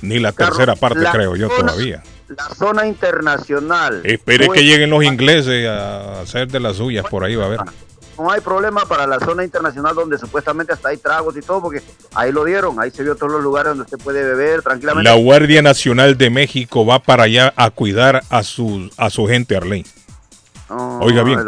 ni 0.01 0.19
la 0.19 0.31
tercera 0.31 0.75
parte, 0.75 0.99
la 0.99 1.11
creo 1.11 1.35
yo, 1.35 1.49
zona- 1.49 1.71
todavía. 1.71 2.03
la 2.29 2.49
zona 2.55 2.85
internacional. 2.87 4.01
Espere 4.03 4.47
que 4.49 4.63
lleguen 4.63 4.89
los 4.91 5.03
ingleses 5.03 5.67
a 5.67 6.21
hacer 6.21 6.47
de 6.47 6.59
las 6.59 6.77
suyas 6.77 7.05
por 7.09 7.23
ahí, 7.23 7.35
va 7.35 7.45
a 7.45 7.49
ver. 7.49 7.59
No 8.17 8.31
hay 8.31 8.41
problema 8.41 8.83
para 8.85 9.05
la 9.05 9.19
zona 9.19 9.43
internacional 9.43 9.93
donde 9.95 10.17
supuestamente 10.17 10.73
hasta 10.73 10.89
hay 10.89 10.97
tragos 10.97 11.35
y 11.37 11.41
todo, 11.41 11.61
porque 11.61 11.83
ahí 12.15 12.31
lo 12.31 12.43
dieron, 12.45 12.79
ahí 12.79 12.89
se 12.89 13.03
vio 13.03 13.15
todos 13.15 13.31
los 13.31 13.43
lugares 13.43 13.69
donde 13.71 13.83
usted 13.83 13.97
puede 13.99 14.23
beber 14.23 14.63
tranquilamente. 14.63 15.07
La 15.07 15.15
Guardia 15.15 15.61
Nacional 15.61 16.17
de 16.17 16.29
México 16.31 16.83
va 16.85 16.97
para 16.99 17.23
allá 17.23 17.53
a 17.55 17.69
cuidar 17.69 18.23
a 18.29 18.41
su, 18.43 18.89
a 18.97 19.09
su 19.11 19.27
gente, 19.27 19.55
Arlene. 19.55 19.85
No, 20.69 20.99
Oiga 20.99 21.23
bien, 21.23 21.39
el 21.39 21.45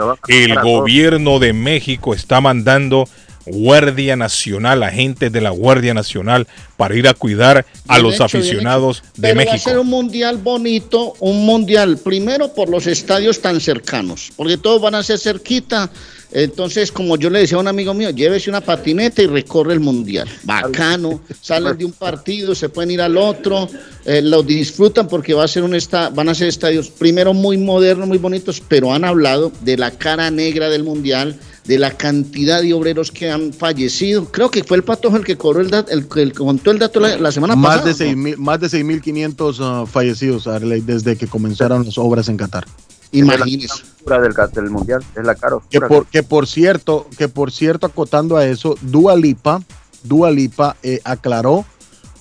todos. 0.53 0.63
gobierno 0.63 1.39
de 1.39 1.53
México 1.53 2.13
está 2.13 2.39
mandando 2.39 3.07
Guardia 3.51 4.15
Nacional, 4.15 4.83
agentes 4.83 5.31
de 5.31 5.41
la 5.41 5.49
Guardia 5.49 5.93
Nacional, 5.93 6.47
para 6.77 6.95
ir 6.95 7.07
a 7.07 7.13
cuidar 7.13 7.65
a 7.87 7.93
Bien 7.95 8.03
los 8.03 8.15
hecho, 8.15 8.23
aficionados 8.25 9.03
de 9.15 9.33
Pero 9.33 9.35
va 9.35 9.41
a 9.41 9.45
ser 9.45 9.53
México. 9.75 9.81
un 9.81 9.87
mundial 9.87 10.37
bonito, 10.37 11.13
un 11.19 11.45
mundial 11.45 11.97
primero 11.97 12.53
por 12.53 12.69
los 12.69 12.87
estadios 12.87 13.41
tan 13.41 13.59
cercanos, 13.59 14.31
porque 14.35 14.57
todos 14.57 14.81
van 14.81 14.95
a 14.95 15.03
ser 15.03 15.19
cerquita. 15.19 15.89
Entonces, 16.31 16.91
como 16.91 17.17
yo 17.17 17.31
le 17.31 17.39
decía 17.39 17.57
a 17.57 17.61
un 17.61 17.67
amigo 17.67 17.91
mío, 17.95 18.11
llévese 18.11 18.51
una 18.51 18.61
patineta 18.61 19.23
y 19.23 19.25
recorre 19.25 19.73
el 19.73 19.79
mundial. 19.79 20.27
Bacano, 20.43 21.21
salen 21.41 21.75
de 21.75 21.85
un 21.85 21.91
partido, 21.91 22.53
se 22.53 22.69
pueden 22.69 22.91
ir 22.91 23.01
al 23.01 23.17
otro, 23.17 23.67
eh, 24.05 24.21
lo 24.21 24.43
disfrutan 24.43 25.07
porque 25.07 25.33
va 25.33 25.45
a 25.45 25.47
ser 25.47 25.63
un 25.63 25.73
esta- 25.73 26.09
van 26.11 26.29
a 26.29 26.35
ser 26.35 26.47
estadios 26.49 26.89
primero 26.89 27.33
muy 27.33 27.57
modernos, 27.57 28.07
muy 28.07 28.19
bonitos, 28.19 28.61
pero 28.67 28.93
han 28.93 29.05
hablado 29.05 29.51
de 29.61 29.75
la 29.77 29.89
cara 29.89 30.29
negra 30.29 30.69
del 30.69 30.83
mundial, 30.83 31.35
de 31.69 31.77
la 31.77 31.91
cantidad 31.95 32.63
de 32.63 32.73
obreros 32.73 33.11
que 33.11 33.29
han 33.29 33.53
fallecido. 33.53 34.25
Creo 34.31 34.49
que 34.49 34.63
fue 34.63 34.75
el 34.77 34.83
Patojo 34.83 35.17
el 35.17 35.23
que 35.23 35.37
cobró 35.37 35.61
el 35.61 35.69
dato, 35.69 35.91
el, 35.91 36.07
el 36.15 36.31
que 36.31 36.39
contó 36.39 36.71
el 36.71 36.79
dato 36.79 36.99
la, 36.99 37.15
la 37.19 37.31
semana 37.31 37.55
Más 37.55 37.77
pasada. 37.77 37.87
de, 37.89 37.93
seis 37.93 38.17
mil, 38.17 38.37
más 38.39 38.59
de 38.59 38.67
6.500 38.67 39.57
ah, 39.61 39.85
fallecidos, 39.85 40.47
Arley, 40.47 40.81
desde 40.81 41.15
que 41.15 41.27
comenzaron 41.27 41.85
las 41.85 41.99
obras 41.99 42.27
en 42.27 42.37
Qatar. 42.37 42.65
Imagínese. 43.11 43.83
del, 44.03 44.33
del 44.51 44.69
mundial, 44.71 45.03
es 45.15 45.23
la 45.23 45.35
cara 45.35 45.57
Que 45.69 45.79
por, 45.79 46.07
que 46.07 46.23
por 46.23 46.47
cierto, 46.47 47.07
que 47.17 47.27
por 47.27 47.51
cierto, 47.51 47.85
acotando 47.85 48.35
a 48.35 48.47
eso, 48.47 48.75
Dua 48.81 49.15
Lipa, 49.15 49.61
Dua 50.03 50.31
Lipa 50.31 50.75
eh, 50.81 50.99
aclaró 51.03 51.65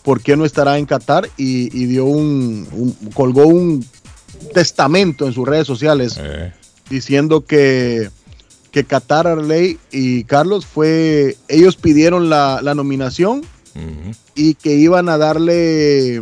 por 0.02 0.20
qué 0.20 0.36
no 0.36 0.44
estará 0.44 0.76
en 0.76 0.84
Qatar 0.84 1.26
y, 1.38 1.74
y 1.74 1.86
dio 1.86 2.04
un, 2.04 2.68
un- 2.72 3.10
colgó 3.14 3.46
un 3.46 3.82
testamento 4.52 5.26
en 5.26 5.32
sus 5.32 5.46
redes 5.48 5.66
sociales 5.66 6.16
Eh, 6.18 6.52
diciendo 6.90 7.44
que, 7.44 8.10
que 8.70 8.84
Qatar 8.84 9.26
Arley 9.26 9.78
y 9.90 10.24
Carlos 10.24 10.66
fue, 10.66 11.36
ellos 11.48 11.76
pidieron 11.76 12.28
la, 12.28 12.60
la 12.62 12.74
nominación 12.74 13.42
y 14.34 14.54
que 14.54 14.74
iban 14.74 15.08
a 15.08 15.18
darle 15.18 16.20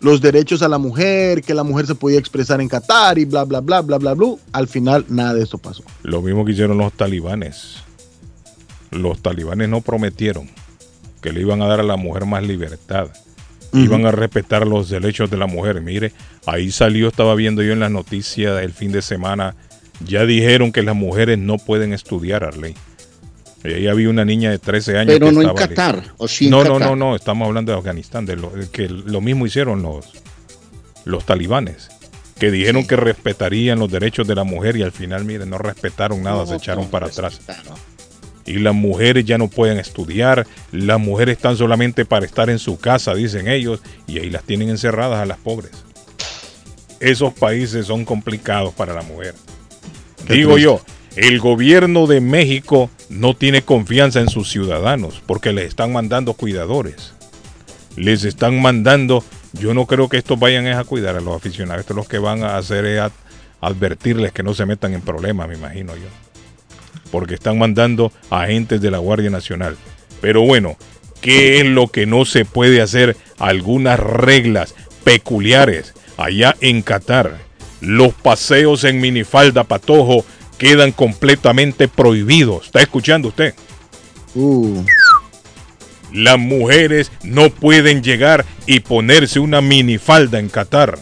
los 0.00 0.20
derechos 0.20 0.62
a 0.62 0.68
la 0.68 0.78
mujer, 0.78 1.42
que 1.42 1.54
la 1.54 1.64
mujer 1.64 1.86
se 1.86 1.94
podía 1.94 2.18
expresar 2.18 2.60
en 2.60 2.68
Qatar 2.68 3.18
y 3.18 3.24
bla, 3.24 3.44
bla, 3.44 3.60
bla, 3.60 3.80
bla, 3.80 3.98
bla, 3.98 4.14
bla. 4.14 4.34
Al 4.52 4.68
final 4.68 5.04
nada 5.08 5.34
de 5.34 5.42
eso 5.42 5.58
pasó. 5.58 5.82
Lo 6.02 6.22
mismo 6.22 6.44
que 6.44 6.52
hicieron 6.52 6.78
los 6.78 6.92
talibanes. 6.92 7.78
Los 8.90 9.20
talibanes 9.20 9.68
no 9.68 9.80
prometieron 9.80 10.48
que 11.20 11.32
le 11.32 11.40
iban 11.40 11.60
a 11.62 11.66
dar 11.66 11.80
a 11.80 11.82
la 11.82 11.96
mujer 11.96 12.24
más 12.26 12.44
libertad. 12.44 13.08
Iban 13.72 14.06
a 14.06 14.10
respetar 14.10 14.66
los 14.66 14.88
derechos 14.88 15.28
de 15.28 15.36
la 15.36 15.46
mujer. 15.46 15.82
Mire, 15.82 16.12
ahí 16.46 16.70
salió, 16.70 17.08
estaba 17.08 17.34
viendo 17.34 17.62
yo 17.62 17.72
en 17.72 17.80
las 17.80 17.90
noticias 17.90 18.62
el 18.62 18.72
fin 18.72 18.90
de 18.90 19.02
semana. 19.02 19.54
Ya 20.04 20.26
dijeron 20.26 20.72
que 20.72 20.82
las 20.82 20.94
mujeres 20.96 21.38
no 21.38 21.58
pueden 21.58 21.92
estudiar, 21.92 22.44
Arley. 22.44 22.74
Y 23.64 23.68
ahí 23.72 23.86
había 23.88 24.08
una 24.10 24.24
niña 24.24 24.50
de 24.50 24.58
13 24.58 24.98
años. 24.98 25.14
Pero 25.14 25.26
que 25.26 25.32
no 25.32 25.40
en 25.42 25.48
estaba 25.48 25.68
Qatar, 25.68 25.96
lista. 25.96 26.14
o 26.18 26.28
sí 26.28 26.44
en 26.44 26.50
no, 26.52 26.64
no, 26.64 26.74
Qatar. 26.74 26.88
no, 26.90 26.96
no, 26.96 27.16
estamos 27.16 27.46
hablando 27.46 27.72
de 27.72 27.78
Afganistán, 27.78 28.26
de 28.26 28.36
lo, 28.36 28.52
que 28.70 28.88
lo 28.88 29.20
mismo 29.20 29.46
hicieron 29.46 29.82
los, 29.82 30.06
los 31.04 31.24
talibanes, 31.26 31.88
que 32.38 32.50
dijeron 32.50 32.82
Sí. 32.82 32.88
que 32.88 32.96
respetarían 32.96 33.78
los 33.78 33.90
derechos 33.90 34.26
de 34.26 34.34
la 34.34 34.44
mujer 34.44 34.76
y 34.76 34.82
al 34.82 34.92
final, 34.92 35.24
miren, 35.24 35.50
no 35.50 35.58
respetaron 35.58 36.22
nada, 36.22 36.36
No, 36.38 36.46
se 36.46 36.56
echaron 36.56 36.84
no, 36.84 36.90
para 36.90 37.06
atrás. 37.06 37.40
Y 38.44 38.58
las 38.58 38.74
mujeres 38.74 39.24
ya 39.24 39.38
no 39.38 39.48
pueden 39.48 39.78
estudiar, 39.78 40.46
las 40.70 41.00
mujeres 41.00 41.36
están 41.38 41.56
solamente 41.56 42.04
para 42.04 42.24
estar 42.26 42.48
en 42.50 42.60
su 42.60 42.78
casa, 42.78 43.14
dicen 43.14 43.48
ellos, 43.48 43.80
y 44.06 44.18
ahí 44.20 44.30
las 44.30 44.44
tienen 44.44 44.68
encerradas 44.68 45.18
a 45.18 45.26
las 45.26 45.38
pobres. 45.38 45.72
Esos 47.00 47.34
países 47.34 47.86
son 47.86 48.04
complicados 48.04 48.72
para 48.74 48.94
la 48.94 49.02
mujer. 49.02 49.34
Digo 50.28 50.54
triste. 50.54 50.62
yo, 50.62 50.80
el 51.16 51.38
gobierno 51.40 52.06
de 52.06 52.20
México 52.20 52.90
no 53.08 53.34
tiene 53.34 53.62
confianza 53.62 54.20
en 54.20 54.28
sus 54.28 54.50
ciudadanos 54.50 55.22
porque 55.26 55.52
les 55.52 55.66
están 55.68 55.92
mandando 55.92 56.34
cuidadores. 56.34 57.12
Les 57.96 58.24
están 58.24 58.60
mandando, 58.60 59.24
yo 59.54 59.72
no 59.72 59.86
creo 59.86 60.08
que 60.08 60.18
estos 60.18 60.38
vayan 60.38 60.66
a 60.66 60.84
cuidar 60.84 61.16
a 61.16 61.20
los 61.20 61.34
aficionados, 61.34 61.80
estos 61.80 61.96
los 61.96 62.08
que 62.08 62.18
van 62.18 62.42
a 62.44 62.56
hacer 62.58 62.84
es 62.84 63.00
a- 63.00 63.10
advertirles 63.62 64.32
que 64.32 64.42
no 64.42 64.52
se 64.52 64.66
metan 64.66 64.92
en 64.92 65.00
problemas, 65.00 65.48
me 65.48 65.54
imagino 65.54 65.94
yo. 65.96 66.08
Porque 67.10 67.34
están 67.34 67.58
mandando 67.58 68.12
agentes 68.28 68.80
de 68.82 68.90
la 68.90 68.98
Guardia 68.98 69.30
Nacional. 69.30 69.76
Pero 70.20 70.42
bueno, 70.42 70.76
¿qué 71.22 71.60
es 71.60 71.66
lo 71.66 71.88
que 71.88 72.04
no 72.04 72.24
se 72.26 72.44
puede 72.44 72.82
hacer? 72.82 73.16
Algunas 73.38 73.98
reglas 73.98 74.74
peculiares 75.04 75.94
allá 76.18 76.54
en 76.60 76.82
Qatar. 76.82 77.38
Los 77.86 78.12
paseos 78.14 78.82
en 78.82 79.00
minifalda 79.00 79.62
patojo 79.62 80.24
quedan 80.58 80.90
completamente 80.90 81.86
prohibidos. 81.86 82.66
¿Está 82.66 82.80
escuchando 82.80 83.28
usted? 83.28 83.54
Uh, 84.34 84.82
Las 86.12 86.36
mujeres 86.36 87.12
no 87.22 87.48
pueden 87.48 88.02
llegar 88.02 88.44
y 88.66 88.80
ponerse 88.80 89.38
una 89.38 89.60
minifalda 89.60 90.40
en 90.40 90.48
Qatar. 90.48 90.98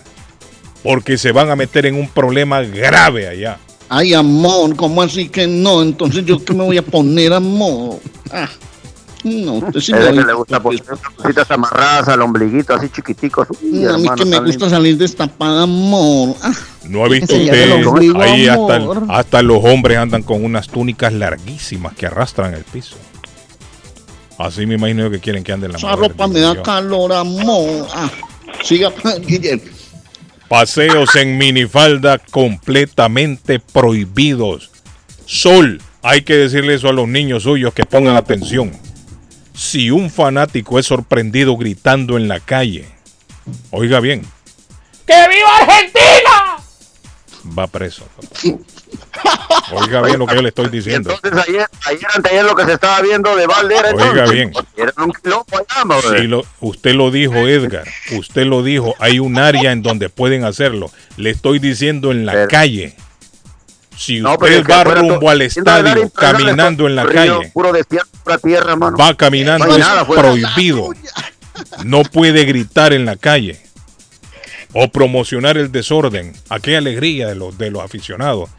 Porque 0.83 1.17
se 1.17 1.33
van 1.33 1.49
a 1.49 1.57
meter 1.57 1.87
en 1.87 1.95
un 1.95 2.07
problema 2.07 2.61
grave 2.61 3.29
allá. 3.29 3.59
Ay, 3.89 4.13
amor, 4.13 4.77
¿cómo 4.77 5.01
así 5.01 5.31
que 5.31 5.47
no? 5.47 5.81
Entonces, 5.81 6.27
¿yo 6.27 6.45
qué 6.45 6.53
me 6.53 6.65
voy 6.65 6.77
a 6.77 6.83
poner, 6.83 7.33
amor? 7.33 7.99
Ah, 8.31 8.51
no, 9.25 9.55
usted 9.55 9.81
sí 9.81 9.93
Es 9.93 9.99
me 10.13 10.21
que 10.21 10.27
le 10.27 10.33
gusta 10.35 10.61
poner 10.63 10.83
unas 10.87 11.01
cositas 11.17 11.51
amarradas 11.51 12.09
al 12.09 12.21
ombliguito, 12.23 12.75
así 12.75 12.89
chiquiticos. 12.91 13.49
Uy, 13.63 13.87
A 13.87 13.97
mí 13.97 14.05
hermano, 14.05 14.17
que 14.17 14.25
me 14.27 14.37
gusta 14.39 14.51
lindo. 14.51 14.71
salir 14.71 14.99
destapada, 14.99 15.63
amor. 15.63 16.37
Ah, 16.43 16.53
¿No 16.89 17.05
ha 17.05 17.09
visto 17.09 17.35
usted? 17.35 17.87
ombligo, 17.87 18.21
Ahí 18.21 18.47
hasta, 18.49 19.43
los 19.43 19.65
hombres 19.65 19.97
andan 19.99 20.23
con 20.23 20.45
unas 20.45 20.69
túnicas 20.69 21.13
larguísimas 21.13 21.95
que 21.95 22.07
arrastran 22.07 22.53
el 22.55 22.65
piso. 22.65 22.97
Así 24.39 24.67
me 24.67 24.75
imagino 24.75 25.05
yo 25.05 25.11
que 25.11 25.21
quieren 25.21 25.43
que 25.45 25.53
anden 25.53 25.73
la 25.73 25.79
esa 25.79 25.95
ropa 25.97 26.27
me 26.27 26.41
da 26.41 26.61
calor, 26.63 27.13
amor. 27.13 27.87
Ah, 27.95 28.11
siga, 28.63 28.93
Guillermo. 29.27 29.63
Paseos 30.49 31.15
en 31.17 31.39
minifalda 31.39 32.19
completamente 32.31 33.59
prohibidos. 33.61 34.71
Sol, 35.25 35.81
hay 36.03 36.23
que 36.23 36.35
decirle 36.37 36.75
eso 36.75 36.89
a 36.89 36.93
los 36.93 37.09
niños 37.09 37.45
suyos 37.45 37.73
que 37.73 37.85
pongan 37.85 38.17
atención. 38.17 38.71
Si 39.55 39.91
un 39.91 40.11
fanático 40.11 40.79
es 40.79 40.87
sorprendido 40.87 41.57
gritando 41.57 42.17
en 42.17 42.27
la 42.29 42.41
calle, 42.41 42.87
oiga 43.71 44.01
bien, 44.01 44.23
¡Que 45.07 45.15
viva 45.29 45.59
Argentina! 45.61 46.57
va 47.59 47.67
preso. 47.67 48.05
papá. 48.17 48.59
Oiga 49.73 50.03
bien 50.03 50.19
lo 50.19 50.27
que 50.27 50.35
yo 50.35 50.43
le 50.43 50.49
estoy 50.49 50.69
diciendo. 50.73 51.11
entonces 51.13 51.45
ayer, 51.49 51.67
ayer 51.87 52.07
anteayer 52.15 52.45
lo 52.45 52.55
que 52.57 52.65
se 52.65 52.73
estaba 52.73 53.01
viendo 53.03 53.35
de 53.37 53.47
Valdera. 53.47 53.91
Oiga 53.91 54.09
entonces, 54.11 54.31
bien. 54.33 54.53
Era 54.77 54.93
un 55.05 55.13
quilombo 55.13 55.47
allá, 55.53 55.85
madre. 55.85 56.21
Sí, 56.21 56.27
lo- 56.27 56.45
usted 56.61 56.95
lo 56.95 57.11
dijo, 57.11 57.35
Edgar. 57.37 57.85
Usted 58.19 58.47
lo 58.47 58.63
dijo. 58.63 58.95
Hay 58.99 59.19
un 59.21 59.39
área 59.39 59.73
en 59.73 59.83
donde 59.83 60.09
pueden 60.09 60.45
hacerlo. 60.45 60.91
Le 61.17 61.31
estoy 61.31 61.59
diciendo 61.59 62.11
en 62.13 62.27
la 62.27 62.33
Pero- 62.33 62.49
calle. 62.49 62.97
Si 63.97 64.21
No, 64.21 64.35
usted 64.35 64.65
va 64.69 64.85
rumbo 64.85 65.19
todo- 65.21 65.31
al 65.31 65.43
estadio 65.43 66.11
caminando 66.11 66.87
en 66.87 66.97
la 66.97 67.05
río, 67.05 67.39
calle, 67.39 67.51
Puro 67.55 67.73
tierra, 68.43 68.75
va 68.75 69.15
caminando, 69.15 69.67
No 69.67 69.73
es 69.75 69.79
nada 69.79 70.07
prohibido. 70.07 70.91
No 71.85 72.03
puede 72.03 72.45
gritar 72.45 72.93
en 72.93 73.05
la 73.05 73.17
calle 73.17 73.61
o 74.73 74.89
promocionar 74.89 75.57
el 75.57 75.71
desorden. 75.71 76.33
Aquella 76.49 76.79
alegría 76.79 77.29
de 77.29 77.37
los, 77.37 77.57
de 77.57 77.71
los 77.71 77.83
aficionados. 77.83 78.51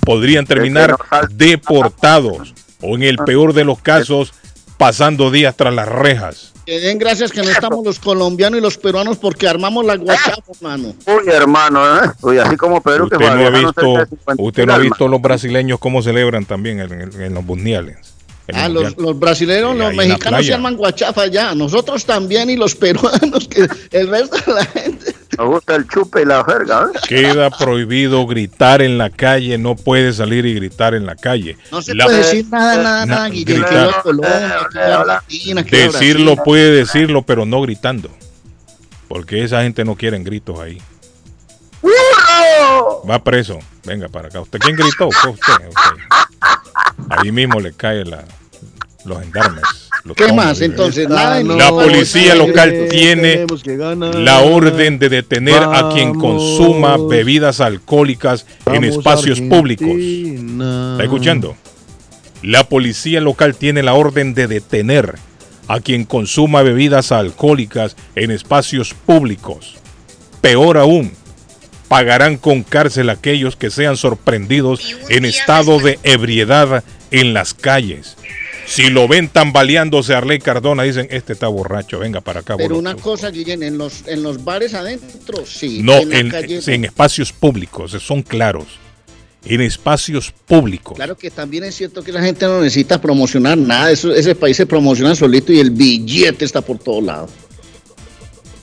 Podrían 0.00 0.46
terminar 0.46 0.96
deportados 1.30 2.54
o 2.80 2.94
en 2.94 3.02
el 3.02 3.16
peor 3.18 3.52
de 3.54 3.64
los 3.64 3.80
casos 3.80 4.32
pasando 4.78 5.30
días 5.30 5.56
tras 5.56 5.74
las 5.74 5.88
rejas. 5.88 6.53
Que 6.66 6.80
den 6.80 6.98
gracias 6.98 7.30
que 7.30 7.42
no 7.42 7.50
estamos 7.50 7.84
los 7.84 7.98
colombianos 7.98 8.58
y 8.58 8.62
los 8.62 8.78
peruanos 8.78 9.18
porque 9.18 9.46
armamos 9.46 9.84
la 9.84 9.96
guachapa, 9.96 10.52
mano. 10.62 10.94
Uy, 11.06 11.28
hermano, 11.30 11.98
¿eh? 12.02 12.10
Uy, 12.22 12.38
así 12.38 12.56
como 12.56 12.80
Perú 12.80 13.08
que 13.08 13.16
Usted 13.16 13.28
no 13.34 13.46
ha 13.46 13.50
visto, 13.50 13.74
cerca 13.74 14.00
de 14.04 14.06
50 14.16 14.42
usted 14.42 14.66
no 14.66 14.72
ha 14.74 14.78
visto 14.78 15.08
los 15.08 15.20
brasileños 15.20 15.78
cómo 15.78 16.02
celebran 16.02 16.46
también 16.46 16.80
en, 16.80 16.92
en- 17.02 17.20
en 17.22 17.34
los 17.34 17.44
mundiales. 17.44 18.13
El 18.46 18.56
Ah, 18.56 18.68
los, 18.68 18.96
los 18.98 19.18
brasileños, 19.18 19.72
Sí, 19.72 19.78
los 19.78 19.94
mexicanos 19.94 20.44
se 20.46 20.52
arman 20.54 20.76
guachafa 20.76 21.26
ya. 21.28 21.54
Nosotros 21.54 22.04
también 22.04 22.50
y 22.50 22.56
los 22.56 22.74
peruanos, 22.74 23.48
que 23.48 23.66
el 23.90 24.08
resto 24.08 24.36
de 24.46 24.52
la 24.54 24.64
gente. 24.66 25.14
Me 25.38 25.44
gusta 25.46 25.74
el 25.76 25.88
chupe 25.88 26.22
y 26.22 26.24
la 26.26 26.44
jerga, 26.44 26.88
¿eh? 26.94 26.98
Queda 27.08 27.50
prohibido 27.50 28.24
gritar 28.26 28.82
en 28.82 28.98
la 28.98 29.10
calle, 29.10 29.56
no 29.58 29.74
puede 29.74 30.12
salir 30.12 30.44
y 30.46 30.54
gritar 30.54 30.94
en 30.94 31.06
la 31.06 31.16
calle. 31.16 31.56
No 31.72 31.80
se 31.82 31.94
La- 31.94 32.04
puede 32.04 32.18
decir 32.18 32.46
nada, 32.50 32.76
nada, 32.82 33.06
Na- 33.06 33.16
nada, 33.16 33.28
gritar. 33.30 33.90
Decirlo 35.70 36.36
puede 36.36 36.70
decirlo, 36.70 37.22
pero 37.22 37.46
no 37.46 37.60
gritando. 37.62 38.10
Porque 39.08 39.42
esa 39.42 39.62
gente 39.62 39.84
no 39.84 39.96
quiere 39.96 40.18
gritos 40.20 40.58
ahí. 40.60 40.80
Va 43.08 43.22
preso. 43.22 43.58
Venga 43.84 44.08
para 44.08 44.28
acá. 44.28 44.40
¿Usted 44.40 44.58
quién 44.58 44.76
gritó? 44.76 45.10
Fue 45.10 45.30
usted. 45.32 45.66
Ok. 45.68 45.80
Ahí 47.08 47.32
mismo 47.32 47.60
le 47.60 47.72
cae 47.72 48.04
la, 48.04 48.24
los 49.04 49.20
gendarmes. 49.20 49.62
los 50.04 50.16
¿Qué 50.16 50.32
más 50.32 50.60
entonces? 50.60 51.08
Nada 51.08 51.42
La 51.42 51.70
policía 51.70 52.34
local 52.34 52.88
tiene 52.90 53.46
que 53.62 53.76
la 53.76 54.40
orden 54.40 54.98
de 54.98 55.08
detener 55.08 55.62
a 55.62 55.90
quien 55.92 56.14
consuma 56.14 56.96
bebidas 56.96 57.60
alcohólicas 57.60 58.46
en 58.66 58.84
espacios 58.84 59.40
públicos. 59.40 59.88
¿Está 59.88 61.04
escuchando? 61.04 61.56
La 62.42 62.68
policía 62.68 63.20
local 63.20 63.56
tiene 63.56 63.82
la 63.82 63.94
orden 63.94 64.34
de 64.34 64.46
detener 64.46 65.14
a 65.68 65.80
quien 65.80 66.04
consuma 66.04 66.62
bebidas 66.62 67.10
alcohólicas 67.10 67.96
en 68.14 68.30
espacios 68.30 68.92
públicos. 68.92 69.76
Peor 70.42 70.76
aún, 70.76 71.12
pagarán 71.88 72.36
con 72.36 72.62
cárcel 72.62 73.10
a 73.10 73.14
aquellos 73.14 73.56
que 73.56 73.70
sean 73.70 73.96
sorprendidos 73.96 74.96
en 75.08 75.24
estado 75.24 75.78
de 75.78 75.98
ebriedad 76.02 76.84
en 77.10 77.34
las 77.34 77.54
calles. 77.54 78.16
Si 78.66 78.88
lo 78.88 79.06
ven 79.06 79.28
tambaleándose 79.28 80.14
a 80.14 80.18
Arley 80.18 80.38
Cardona, 80.38 80.84
dicen, 80.84 81.06
este 81.10 81.34
está 81.34 81.48
borracho, 81.48 81.98
venga 81.98 82.20
para 82.20 82.40
acá. 82.40 82.56
Pero 82.56 82.76
borracho". 82.76 82.80
una 82.80 82.94
cosa, 83.02 83.30
Guillén, 83.30 83.62
en 83.62 83.76
los, 83.76 84.06
en 84.06 84.22
los 84.22 84.42
bares 84.42 84.74
adentro, 84.74 85.44
sí. 85.46 85.80
No, 85.82 85.98
en 85.98 86.10
la 86.10 86.18
en, 86.18 86.30
calle, 86.30 86.62
sí, 86.62 86.72
en 86.72 86.84
espacios 86.84 87.32
públicos, 87.32 87.92
son 88.00 88.22
claros. 88.22 88.64
En 89.44 89.60
espacios 89.60 90.32
públicos. 90.46 90.96
Claro 90.96 91.18
que 91.18 91.30
también 91.30 91.64
es 91.64 91.74
cierto 91.74 92.02
que 92.02 92.10
la 92.10 92.22
gente 92.22 92.46
no 92.46 92.62
necesita 92.62 92.98
promocionar 92.98 93.58
nada. 93.58 93.90
Eso, 93.90 94.14
ese 94.14 94.34
país 94.34 94.56
se 94.56 94.64
promociona 94.64 95.14
solito 95.14 95.52
y 95.52 95.60
el 95.60 95.70
billete 95.70 96.46
está 96.46 96.62
por 96.62 96.78
todos 96.78 97.04
lados. 97.04 97.30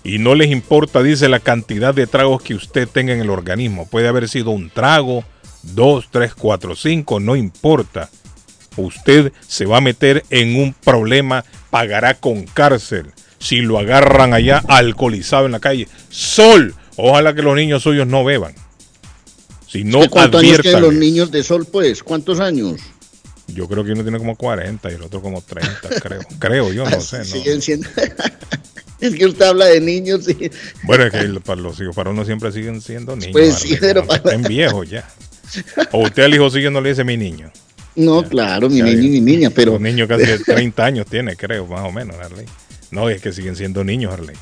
Y 0.04 0.18
no 0.18 0.34
les 0.36 0.50
importa, 0.50 1.04
dice, 1.04 1.30
la 1.30 1.40
cantidad 1.40 1.94
de 1.94 2.08
tragos 2.08 2.42
que 2.42 2.56
usted 2.56 2.88
tenga 2.88 3.14
en 3.14 3.22
el 3.22 3.30
organismo. 3.30 3.88
Puede 3.88 4.08
haber 4.08 4.28
sido 4.28 4.52
un 4.52 4.70
trago, 4.70 5.24
dos, 5.62 6.08
tres, 6.10 6.34
cuatro, 6.34 6.76
cinco, 6.76 7.20
no 7.20 7.36
importa. 7.36 8.10
Usted 8.78 9.32
se 9.48 9.66
va 9.66 9.78
a 9.78 9.82
meter 9.82 10.24
en 10.30 10.56
un 10.56 10.74
problema, 10.74 11.46
pagará 11.70 12.16
con 12.16 12.46
cárcel. 12.46 13.12
Si 13.38 13.62
lo 13.62 13.78
agarran 13.78 14.34
allá 14.34 14.64
alcoholizado 14.68 15.46
en 15.46 15.52
la 15.52 15.60
calle. 15.60 15.88
Sol, 16.10 16.76
ojalá 16.96 17.34
que 17.34 17.42
los 17.42 17.56
niños 17.56 17.84
suyos 17.84 18.08
no 18.08 18.24
beban. 18.24 18.56
Si 19.68 19.84
no, 19.84 20.00
¿Usted 20.00 20.12
¿Cuántos 20.12 20.42
años 20.42 20.60
tienen 20.62 20.82
los 20.82 20.94
niños 20.94 21.32
de 21.32 21.44
sol, 21.44 21.66
pues? 21.72 22.04
¿Cuántos 22.04 22.40
años? 22.40 22.82
Yo 23.48 23.68
creo 23.68 23.84
que 23.84 23.92
uno 23.92 24.04
tiene 24.04 24.18
como 24.18 24.36
40 24.36 24.92
y 24.92 24.96
el 24.96 25.02
otro 25.02 25.22
como 25.22 25.42
30, 25.42 25.80
creo. 26.02 26.22
Creo, 26.40 26.74
yo 26.74 26.90
no 26.90 27.02
sé. 27.02 27.20
no. 27.20 27.26
Siguen 27.26 27.62
siendo... 27.62 27.88
es 29.02 29.16
que 29.16 29.26
usted 29.26 29.46
habla 29.46 29.66
de 29.66 29.82
niños 29.82 30.28
y... 30.30 30.50
Bueno, 30.84 31.06
es 31.06 31.12
que 31.12 31.20
el- 31.20 31.42
para 31.42 31.60
los 31.62 31.80
hijos, 31.82 31.96
para 31.96 32.10
uno 32.12 32.24
siempre 32.26 32.52
siguen 32.52 32.80
siendo 32.82 33.16
niños. 33.16 33.32
Pues 33.34 33.56
sí, 33.56 33.76
pero 33.80 34.06
para- 34.06 34.18
Estén 34.24 34.44
viejos 34.44 34.90
ya. 34.90 35.08
O 35.92 36.04
usted 36.04 36.24
al 36.24 36.34
hijo 36.34 36.50
sigue 36.50 36.70
no 36.72 36.80
le 36.82 36.90
dice 36.90 37.04
mi 37.04 37.18
niño. 37.18 37.52
No, 37.96 38.24
claro, 38.24 38.70
mi 38.70 38.82
niño 38.82 39.02
y 39.02 39.10
mi 39.10 39.20
niña, 39.22 39.50
pero... 39.50 39.74
Un 39.74 39.84
niño 39.84 40.08
casi 40.08 40.26
de 40.26 40.40
30 40.46 40.86
años 40.86 41.06
tiene, 41.08 41.36
creo, 41.36 41.66
más 41.68 41.82
o 41.88 41.92
menos, 41.92 42.16
Arley. 42.24 42.46
No, 42.90 43.10
es 43.10 43.22
que 43.22 43.34
siguen 43.34 43.56
siendo 43.58 43.84
niños, 43.84 44.14
Arley. 44.14 44.36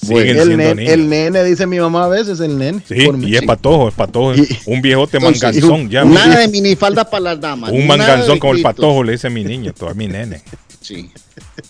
Siguen 0.00 0.28
el, 0.38 0.44
siendo 0.46 0.62
nen- 0.64 0.76
niños. 0.76 0.92
el 0.92 1.08
nene, 1.08 1.42
dice 1.42 1.66
mi 1.66 1.80
mamá 1.80 2.04
a 2.04 2.08
veces, 2.08 2.38
el 2.38 2.56
nene. 2.56 2.80
Sí, 2.88 3.04
Por 3.04 3.16
mí. 3.16 3.28
y 3.30 3.36
es 3.36 3.42
patojo, 3.42 3.88
es 3.88 3.94
patojo. 3.94 4.34
Y- 4.36 4.46
un 4.66 4.80
viejote 4.80 5.16
Entonces, 5.16 5.42
manganzón, 5.42 5.90
ya. 5.90 6.04
Nada 6.04 6.38
de 6.38 6.46
minifalda 6.48 7.04
para 7.10 7.20
las 7.24 7.40
damas. 7.40 7.72
Un 7.72 7.84
manganzón 7.84 8.38
como 8.38 8.54
el 8.54 8.62
patojo, 8.62 9.02
le 9.02 9.12
dice 9.12 9.28
mi 9.28 9.42
niño, 9.42 9.72
todo 9.74 9.92
mi 9.96 10.06
nene. 10.06 10.40
Sí. 10.80 11.10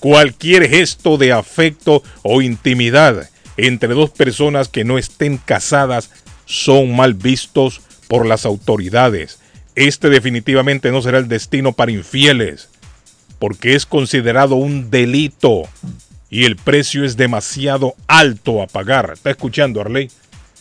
Cualquier 0.01 0.69
gesto 0.69 1.17
de 1.19 1.33
afecto 1.33 2.03
o 2.23 2.43
intimidad 2.43 3.29
entre 3.57 3.95
dos 3.95 4.11
personas 4.11 4.69
que 4.69 4.85
no 4.85 4.99
estén 4.99 5.37
casadas 5.39 6.11
son 6.47 6.95
mal 6.95 7.15
vistos 7.15 7.81
por 8.07 8.25
las 8.27 8.47
autoridades. 8.47 9.39
Este 9.75 10.09
definitivamente 10.11 10.91
no 10.91 11.03
será 11.03 11.19
el 11.19 11.29
destino 11.29 11.73
para 11.73 11.93
infieles, 11.93 12.69
porque 13.39 13.75
es 13.75 13.87
considerado 13.87 14.57
un 14.57 14.91
delito 14.91 15.63
y 16.31 16.45
el 16.45 16.57
precio 16.57 17.05
es 17.05 17.17
demasiado 17.17 17.95
alto 18.07 18.63
a 18.63 18.67
pagar. 18.67 19.11
¿Está 19.15 19.31
escuchando, 19.31 19.81
Arley? 19.81 20.11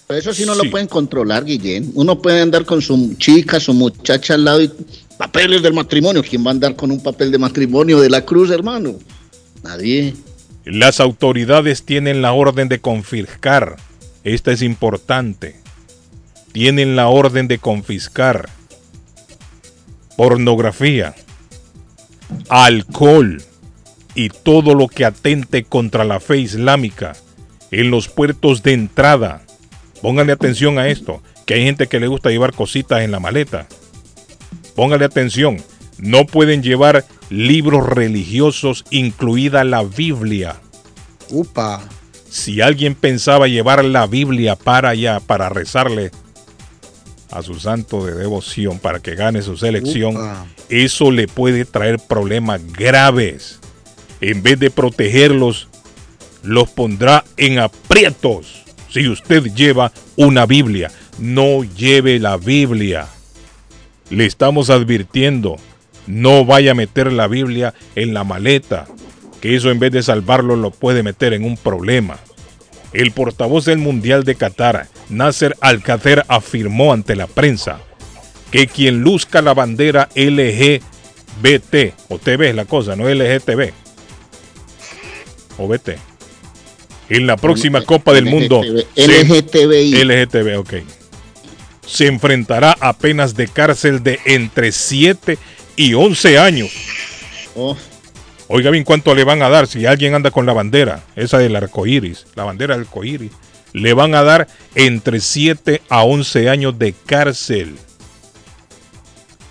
Pero 0.07 0.19
eso 0.19 0.33
sí 0.33 0.45
no 0.45 0.55
Sí. 0.55 0.63
lo 0.65 0.71
pueden 0.71 0.87
controlar, 0.87 1.43
Guillén. 1.43 1.91
Uno 1.95 2.21
puede 2.21 2.41
andar 2.41 2.63
con 2.65 2.81
su 2.81 3.15
chica, 3.17 3.59
su 3.59 3.73
muchacha 3.73 4.35
al 4.35 4.45
lado 4.45 4.61
y 4.61 4.71
papeles 5.17 5.61
del 5.61 5.73
matrimonio. 5.73 6.23
¿Quién 6.23 6.45
va 6.45 6.49
a 6.49 6.53
andar 6.53 6.75
con 6.75 6.91
un 6.91 7.01
papel 7.01 7.31
de 7.31 7.37
matrimonio 7.37 7.99
de 7.99 8.09
la 8.09 8.25
cruz, 8.25 8.51
hermano? 8.51 8.95
Nadie. 9.63 10.13
Las 10.65 10.99
autoridades 10.99 11.83
tienen 11.83 12.21
la 12.21 12.33
orden 12.33 12.69
de 12.69 12.79
confiscar. 12.79 13.77
Esta 14.23 14.51
es 14.51 14.61
importante. 14.61 15.55
Tienen 16.51 16.95
la 16.95 17.07
orden 17.07 17.47
de 17.47 17.59
confiscar 17.59 18.49
pornografía, 20.17 21.13
alcohol 22.49 23.41
y 24.15 24.29
todo 24.29 24.73
lo 24.73 24.87
que 24.87 25.05
atente 25.05 25.63
contra 25.63 26.03
la 26.03 26.19
fe 26.19 26.39
islámica 26.39 27.15
en 27.69 27.91
los 27.91 28.09
puertos 28.09 28.63
de 28.63 28.73
entrada. 28.73 29.43
Pónganle 30.01 30.33
atención 30.33 30.79
a 30.79 30.87
esto, 30.87 31.21
que 31.45 31.53
hay 31.53 31.63
gente 31.63 31.87
que 31.87 31.99
le 31.99 32.07
gusta 32.07 32.31
llevar 32.31 32.53
cositas 32.53 33.01
en 33.01 33.11
la 33.11 33.19
maleta. 33.19 33.67
Póngale 34.77 35.05
atención, 35.05 35.57
no 35.97 36.27
pueden 36.27 36.61
llevar 36.61 37.03
libros 37.31 37.89
religiosos, 37.89 38.85
incluida 38.91 39.63
la 39.63 39.81
Biblia. 39.81 40.57
Upa. 41.31 41.81
Si 42.29 42.61
alguien 42.61 42.93
pensaba 42.93 43.47
llevar 43.47 43.83
la 43.83 44.05
Biblia 44.05 44.55
para 44.55 44.89
allá, 44.89 45.19
para 45.19 45.49
rezarle 45.49 46.11
a 47.31 47.41
su 47.41 47.55
santo 47.55 48.05
de 48.05 48.13
devoción, 48.13 48.77
para 48.77 48.99
que 48.99 49.15
gane 49.15 49.41
su 49.41 49.57
selección, 49.57 50.15
Upa. 50.15 50.45
eso 50.69 51.09
le 51.09 51.27
puede 51.27 51.65
traer 51.65 51.97
problemas 51.97 52.61
graves. 52.71 53.57
En 54.21 54.43
vez 54.43 54.59
de 54.59 54.69
protegerlos, 54.69 55.69
los 56.43 56.69
pondrá 56.69 57.25
en 57.37 57.57
aprietos. 57.57 58.63
Si 58.91 59.09
usted 59.09 59.45
lleva 59.55 59.91
una 60.17 60.45
Biblia, 60.45 60.91
no 61.17 61.63
lleve 61.63 62.19
la 62.19 62.37
Biblia. 62.37 63.07
Le 64.09 64.25
estamos 64.25 64.69
advirtiendo, 64.69 65.57
no 66.05 66.45
vaya 66.45 66.71
a 66.71 66.75
meter 66.75 67.11
la 67.11 67.27
Biblia 67.27 67.73
en 67.95 68.13
la 68.13 68.23
maleta, 68.23 68.87
que 69.41 69.55
eso 69.55 69.69
en 69.69 69.79
vez 69.79 69.91
de 69.91 70.03
salvarlo 70.03 70.55
lo 70.55 70.71
puede 70.71 71.03
meter 71.03 71.33
en 71.33 71.43
un 71.43 71.57
problema. 71.57 72.17
El 72.93 73.11
portavoz 73.11 73.65
del 73.65 73.79
Mundial 73.79 74.23
de 74.23 74.35
Qatar, 74.35 74.87
Nasser 75.09 75.55
Al-Khater, 75.61 76.25
afirmó 76.27 76.93
ante 76.93 77.15
la 77.15 77.27
prensa 77.27 77.79
que 78.51 78.67
quien 78.67 79.01
luzca 79.01 79.41
la 79.41 79.53
bandera 79.53 80.09
LGBT, 80.15 81.93
o 82.07 82.17
TV 82.17 82.49
es 82.49 82.55
la 82.55 82.65
cosa, 82.65 82.95
no 82.95 83.09
LGTB, 83.09 83.71
o 85.57 85.67
BT, 85.67 85.97
en 87.09 87.27
la 87.27 87.35
próxima 87.35 87.81
Copa 87.83 88.13
del 88.13 88.25
Mundo, 88.25 88.61
LGTBI. 88.95 90.03
LGTB, 90.03 90.59
ok. 90.59 90.73
Se 91.87 92.07
enfrentará 92.07 92.75
a 92.79 92.93
penas 92.93 93.35
de 93.35 93.47
cárcel 93.47 94.03
de 94.03 94.19
entre 94.25 94.71
7 94.71 95.37
y 95.75 95.93
11 95.93 96.37
años. 96.37 96.71
Oh, 97.55 97.75
Oiga 98.49 98.71
bien 98.71 98.85
cuánto 98.85 99.13
le 99.13 99.25
van 99.25 99.41
a 99.41 99.49
dar 99.49 99.67
si 99.67 99.85
alguien 99.85 100.15
anda 100.15 100.31
con 100.31 100.45
la 100.45 100.53
bandera, 100.53 101.03
esa 101.17 101.37
del 101.37 101.55
arco 101.55 101.85
iris, 101.85 102.27
la 102.35 102.45
bandera 102.45 102.75
del 102.75 102.85
arco 102.85 103.03
iris. 103.03 103.31
Le 103.73 103.93
van 103.93 104.15
a 104.15 104.23
dar 104.23 104.47
entre 104.73 105.19
7 105.19 105.81
a 105.89 106.03
11 106.03 106.49
años 106.49 106.79
de 106.79 106.93
cárcel. 106.93 107.75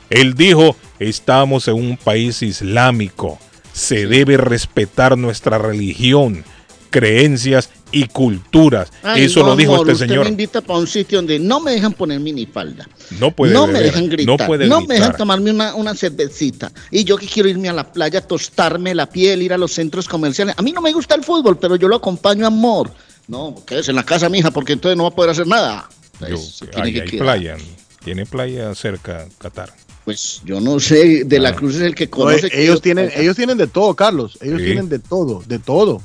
Él 0.08 0.34
dijo, 0.34 0.76
estamos 0.98 1.68
en 1.68 1.74
un 1.74 1.96
país 1.98 2.40
islámico, 2.42 3.38
se 3.72 4.06
debe 4.06 4.38
respetar 4.38 5.18
nuestra 5.18 5.58
religión, 5.58 6.44
creencias 6.88 7.68
y 7.92 8.06
culturas. 8.08 8.90
Ay, 9.02 9.24
Eso 9.24 9.40
no, 9.40 9.46
lo 9.48 9.56
dijo 9.56 9.72
amor, 9.74 9.86
este 9.86 9.92
usted 9.94 10.06
señor. 10.08 10.24
me 10.24 10.30
invita 10.30 10.60
para 10.60 10.78
un 10.80 10.86
sitio 10.86 11.18
donde 11.18 11.38
no 11.38 11.60
me 11.60 11.72
dejan 11.72 11.92
poner 11.92 12.20
minifalda. 12.20 12.88
No 13.20 13.30
puede 13.30 13.52
no 13.54 13.66
me 13.66 13.80
dejan 13.80 14.08
gritar. 14.08 14.26
no 14.26 14.36
No, 14.42 14.46
puede 14.46 14.66
me 14.88 14.94
dejan 14.94 15.16
tomarme 15.16 15.50
una, 15.50 15.74
una 15.74 15.94
cervecita. 15.94 16.70
Y 16.90 17.04
yo 17.04 17.16
que 17.16 17.26
quiero 17.26 17.48
irme 17.48 17.68
a 17.68 17.72
la 17.72 17.90
playa, 17.92 18.20
tostarme 18.20 18.94
la 18.94 19.06
piel, 19.08 19.42
ir 19.42 19.52
a 19.52 19.58
los 19.58 19.72
centros 19.72 20.08
comerciales. 20.08 20.54
A 20.58 20.62
mí 20.62 20.72
no 20.72 20.80
me 20.80 20.92
gusta 20.92 21.14
el 21.14 21.22
fútbol, 21.24 21.58
pero 21.58 21.76
yo 21.76 21.88
lo 21.88 21.96
acompaño, 21.96 22.46
amor. 22.46 22.90
No, 23.28 23.54
quédese 23.66 23.90
en 23.92 23.96
la 23.96 24.04
casa, 24.04 24.28
mija, 24.28 24.50
porque 24.50 24.72
entonces 24.74 24.96
no 24.96 25.04
va 25.04 25.08
a 25.10 25.14
poder 25.14 25.30
hacer 25.30 25.46
nada. 25.46 25.88
Yo- 26.20 26.28
Pues, 26.28 26.58
tiene 26.70 26.82
ahí 26.88 26.92
que 26.94 27.00
hay 27.02 27.18
playa, 27.18 27.56
tiene 28.04 28.26
playa 28.26 28.74
cerca 28.74 29.26
Qatar. 29.38 29.72
Pues 30.04 30.40
yo 30.44 30.60
no 30.60 30.78
sé, 30.78 31.24
de 31.24 31.40
la 31.40 31.48
Ah. 31.48 31.54
Cruz 31.56 31.74
es 31.74 31.80
el 31.82 31.94
que 31.96 32.04
No, 32.06 32.10
conoce. 32.12 32.48
que 32.48 32.62
ellos 32.62 32.76
yo- 32.76 32.80
tienen, 32.82 33.10
ellos 33.16 33.34
tienen 33.36 33.58
de 33.58 33.66
todo, 33.66 33.94
Carlos. 33.96 34.38
Ellos 34.40 34.58
Sí. 34.60 34.66
tienen 34.66 34.88
de 34.88 35.00
todo, 35.00 35.42
de 35.46 35.58
todo. 35.58 36.00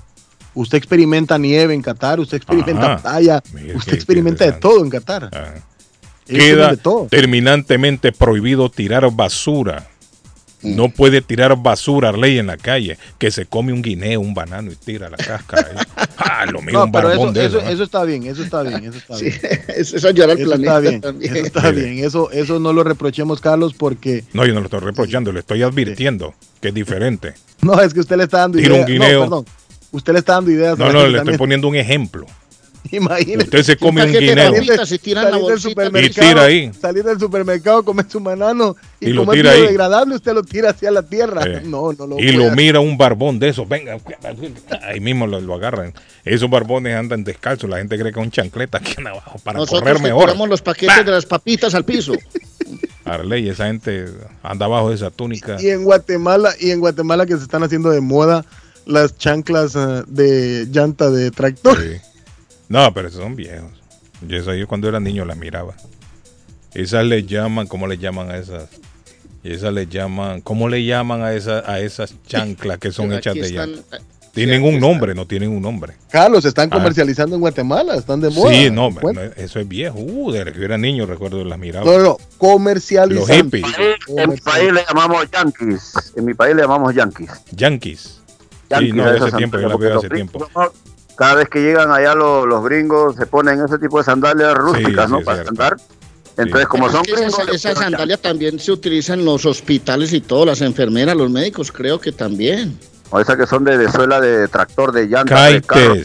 Usted 0.54 0.78
experimenta 0.78 1.38
nieve 1.38 1.74
en 1.74 1.82
Qatar, 1.82 2.20
usted 2.20 2.38
experimenta 2.38 2.94
Ajá. 2.94 3.02
playa, 3.02 3.44
usted 3.76 3.94
experimenta 3.94 4.46
de 4.46 4.54
todo 4.54 4.84
en 4.84 4.90
Qatar. 4.90 5.30
Ah. 5.32 5.54
Queda 6.28 6.72
de 6.72 6.78
todo. 6.78 7.08
terminantemente 7.10 8.12
prohibido 8.12 8.70
tirar 8.70 9.10
basura 9.12 9.88
No 10.62 10.90
puede 10.90 11.22
tirar 11.22 11.56
basura 11.58 12.10
Arley 12.10 12.38
en 12.38 12.48
la 12.48 12.56
calle, 12.58 12.98
que 13.18 13.32
se 13.32 13.46
come 13.48 13.74
un 13.74 13.82
guineo, 13.82 14.22
un 14.22 14.34
banano 14.34 14.72
y 14.72 14.76
tira 14.76 15.10
la 15.10 15.18
cáscara. 15.18 15.70
Ah, 16.24 16.46
lo 16.46 16.62
mira 16.62 16.74
No, 16.80 16.84
un 16.86 16.92
eso, 16.96 17.32
de 17.34 17.46
eso, 17.46 17.58
eso. 17.60 17.68
¿eh? 17.68 17.74
eso 17.74 17.84
está 17.84 18.04
bien, 18.04 18.24
eso 18.28 18.44
está 18.44 18.62
bien, 18.62 18.84
eso 18.86 18.98
está 18.98 19.18
Sí, 19.18 19.26
bien. 19.26 19.40
eso 19.76 19.98
es 19.98 20.04
Eso 20.04 20.14
planeta 20.14 20.54
está 20.54 20.80
bien, 20.80 21.02
también. 21.02 21.36
eso 21.36 21.46
está 21.48 21.72
Mire. 21.72 21.90
bien. 21.90 22.06
Eso, 22.06 22.32
eso 22.32 22.60
no 22.60 22.74
lo 22.74 22.84
reprochemos, 22.84 23.42
Carlos, 23.42 23.74
porque 23.74 24.24
No, 24.34 24.46
yo 24.46 24.54
no 24.54 24.60
lo 24.60 24.66
estoy 24.68 24.80
reprochando, 24.82 25.32
le 25.32 25.40
estoy 25.40 25.64
advirtiendo 25.64 26.36
que 26.62 26.68
es 26.70 26.74
diferente. 26.76 27.34
no 27.64 27.80
es 27.82 27.94
que 27.94 28.00
usted 28.02 28.18
le 28.18 28.26
está 28.26 28.40
dando 28.40 28.60
Tira 28.60 28.76
un 28.76 28.86
guineo. 28.86 29.20
No, 29.20 29.26
perdón. 29.26 29.46
Usted 29.92 30.14
le 30.14 30.20
está 30.20 30.34
dando 30.34 30.52
ideas. 30.52 30.78
No, 30.78 30.92
no, 30.92 31.08
le 31.08 31.18
estoy 31.18 31.38
poniendo 31.38 31.68
un 31.68 31.76
ejemplo. 31.76 32.26
Imagínese. 32.90 33.44
Usted 33.44 33.64
se 33.64 33.78
come 33.78 34.04
un 34.04 34.12
guineo 34.12 34.36
la 34.36 34.86
salir 34.86 35.46
del 35.46 35.60
supermercado, 35.60 36.28
Y 36.28 36.30
tira 36.30 36.44
ahí. 36.44 36.72
Salir 36.74 37.04
del 37.04 37.20
supermercado, 37.20 37.84
comer 37.84 38.06
su 38.10 38.20
banano 38.20 38.76
y, 39.00 39.10
Y 39.10 39.14
lo 39.14 39.22
como 39.22 39.34
es 39.34 39.38
tira 39.38 39.52
ahí. 39.52 39.60
biodegradable, 39.62 40.16
usted 40.16 40.34
lo 40.34 40.44
tira 40.44 40.72
hacia 40.72 40.90
la 40.92 41.04
tierra. 41.04 41.44
Eh, 41.46 41.62
No, 41.66 41.94
no 41.94 42.08
lo 42.08 42.20
y 42.20 42.32
lo 42.32 42.50
mira 42.52 42.80
un 42.80 42.98
barbón 42.98 43.38
de 43.40 43.50
esos, 43.50 43.68
venga, 43.70 43.98
ahí 44.82 45.00
mismo 45.00 45.28
lo, 45.28 45.40
lo 45.40 45.54
agarran. 45.54 45.94
Esos 46.26 46.50
barbones 46.50 46.96
andan 46.96 47.24
descalzos, 47.24 47.70
la 47.70 47.78
gente 47.78 47.98
cree 48.00 48.12
que 48.12 48.20
es 48.20 48.26
un 48.26 48.32
chancleta 48.32 48.80
aquí 48.80 48.96
en 48.98 49.08
abajo 49.08 49.40
para 49.44 49.60
Nosotros 49.60 49.82
correr 49.82 50.02
mejor. 50.02 50.26
tiramos 50.26 50.50
los 50.50 50.62
paquetes 50.62 51.06
de 51.06 51.12
las 51.12 51.26
papitas 51.26 51.76
al 51.76 51.86
piso. 51.86 52.14
Arley, 53.06 53.50
esa 53.50 53.66
gente 53.68 54.06
anda 54.44 54.66
abajo 54.66 54.90
de 54.90 54.96
esa 54.96 55.12
túnica. 55.12 55.58
Y 55.62 55.70
en 55.70 55.84
Guatemala, 55.84 56.54
y 56.60 56.72
en 56.72 56.80
Guatemala 56.80 57.26
que 57.26 57.36
se 57.38 57.44
están 57.44 57.64
haciendo 57.64 57.90
de 57.90 58.02
moda 58.02 58.46
las 58.86 59.18
chanclas 59.18 59.76
eh, 59.76 60.04
de 60.08 60.68
llanta 60.72 61.10
de 61.10 61.32
tractor. 61.32 61.82
Sí. 61.82 61.98
No, 62.70 62.94
pero 62.94 63.08
esos 63.10 63.22
son 63.22 63.36
viejos. 63.36 63.72
Yo, 64.28 64.38
esa- 64.38 64.56
yo 64.56 64.68
cuando 64.68 64.88
era 64.88 65.00
niño 65.00 65.26
la 65.26 65.36
miraba. 65.36 65.74
Esas 66.74 67.06
le 67.06 67.24
llaman, 67.26 67.68
¿cómo 67.68 67.88
le 67.88 67.98
llaman 67.98 68.32
a 68.32 68.38
esas? 68.38 68.70
Y 69.44 69.52
esas 69.54 69.74
le 69.74 69.88
llaman, 69.88 70.42
¿cómo 70.42 70.70
le 70.70 70.86
llaman 70.86 71.22
a 71.24 71.34
esas, 71.34 71.68
a 71.68 71.80
esas 71.80 72.14
chanclas 72.28 72.78
que 72.78 72.92
son 72.92 73.12
hechas 73.12 73.34
de 73.36 73.42
están- 73.42 73.72
llanta? 73.72 73.98
Tienen 74.34 74.62
aquí 74.62 74.70
un 74.70 74.76
están. 74.76 74.90
nombre, 74.90 75.14
no 75.14 75.28
tienen 75.28 75.50
un 75.50 75.62
nombre. 75.62 75.96
Carlos, 76.10 76.46
están 76.46 76.70
Ah. 76.72 76.78
comercializando 76.78 77.36
en 77.36 77.42
Guatemala, 77.42 77.96
están 77.96 78.22
de 78.22 78.30
moda. 78.30 78.54
Sí, 78.54 78.70
no, 78.72 78.88
eso 79.36 79.60
es 79.60 79.68
viejo. 79.68 80.00
Uh, 80.00 80.32
desde 80.32 80.54
que 80.54 80.60
yo 80.60 80.64
era 80.66 80.78
niño 80.78 81.06
recuerdo 81.06 81.44
las 81.44 81.60
miraba. 81.60 81.86
no, 81.86 81.98
no, 82.00 82.18
comercializando. 82.38 83.28
Los 83.28 83.38
hippies. 83.38 83.66
En 84.16 84.30
mi 84.30 84.38
país 84.38 84.72
le 84.72 84.86
llamamos 84.88 85.26
yankees. 85.30 86.14
En 86.16 86.24
mi 86.24 86.34
país 86.34 86.56
le 86.56 86.62
llamamos 86.62 86.96
yankees. 86.96 87.30
Yankees. 87.52 88.21
Sí, 88.72 88.94
Yankees, 88.94 88.94
no, 88.94 89.06
a 89.06 89.12
de 89.12 89.18
esas 89.18 89.22
hace 89.22 89.32
tiempo, 89.34 89.60
yo 89.60 89.68
la 89.68 89.78
sandalias, 89.78 89.80
veo 89.80 89.96
hace 89.96 90.10
porque 90.10 90.10
tiempo. 90.10 90.40
los 90.40 90.50
gringos, 90.54 90.74
Cada 91.16 91.36
vez 91.36 91.50
que 91.50 91.62
llegan 91.62 91.92
allá 91.92 92.16
los, 92.16 92.48
los 92.48 92.64
gringos 92.64 93.16
se 93.16 93.26
ponen 93.28 93.64
ese 93.64 93.78
tipo 93.80 94.00
de 94.00 94.04
sandalias 94.06 94.54
rústicas, 94.56 95.10
sí, 95.10 95.12
¿no? 95.12 95.20
es 95.20 95.26
Para 95.26 95.40
cierto. 95.40 95.50
andar. 95.50 95.78
Entonces, 96.38 96.68
como 96.68 96.90
Es 96.90 96.92
son 96.92 97.04
que 97.04 97.12
esa, 97.12 97.44
gringos, 97.44 97.46
le 97.46 97.56
esa 97.56 97.74
ponen 97.74 97.76
sandalia 97.76 98.18
también 98.18 98.60
se 98.60 98.72
utiliza 98.72 99.14
en 99.14 99.26
los 99.26 99.46
hospitales 99.46 100.14
y 100.14 100.22
todo, 100.22 100.46
las 100.46 100.62
enfermeras, 100.62 101.16
los 101.16 101.30
médicos, 101.30 101.72
creo 101.72 102.00
que 102.00 102.12
también. 102.14 102.80
O 103.10 103.20
esas 103.20 103.38
que 103.38 103.46
son 103.48 103.64
de, 103.66 103.78
de 103.78 103.92
suela 103.92 104.22
de 104.22 104.48
tractor, 104.48 104.92
de 104.94 105.08
llanta, 105.08 105.46
de 105.48 105.62
carro. 105.62 105.96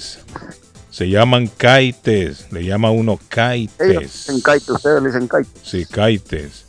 Se 0.90 1.08
llaman 1.08 1.48
kaites. 1.48 2.50
Le 2.52 2.64
llama 2.64 2.90
uno 2.90 3.12
Ellos 3.12 3.28
kaites. 3.28 4.26
dicen 4.26 4.42
kite, 4.42 4.72
ustedes 4.72 5.02
le 5.02 5.08
dicen 5.10 5.28
kite. 5.28 5.50
Sí, 5.62 5.86
kaites. 5.86 6.65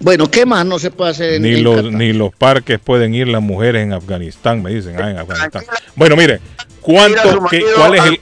Bueno, 0.00 0.30
¿qué 0.30 0.46
más 0.46 0.64
no 0.64 0.78
se 0.78 0.90
puede 0.90 1.10
hacer 1.10 1.34
en, 1.34 1.42
Ni 1.42 1.54
en 1.54 1.64
los, 1.64 1.76
Qatar? 1.76 1.92
ni 1.92 2.12
los 2.12 2.32
parques 2.34 2.78
pueden 2.78 3.14
ir 3.14 3.26
las 3.28 3.42
mujeres 3.42 3.82
en 3.82 3.92
Afganistán, 3.92 4.62
me 4.62 4.72
dicen. 4.72 4.94
Ah, 5.00 5.10
en 5.10 5.18
Afganistán. 5.18 5.64
Bueno, 5.96 6.14
mire, 6.16 6.40
¿cuánto, 6.80 7.44
qué- 7.50 7.64
¿cuál 7.76 7.94
es 7.96 8.04
el, 8.04 8.20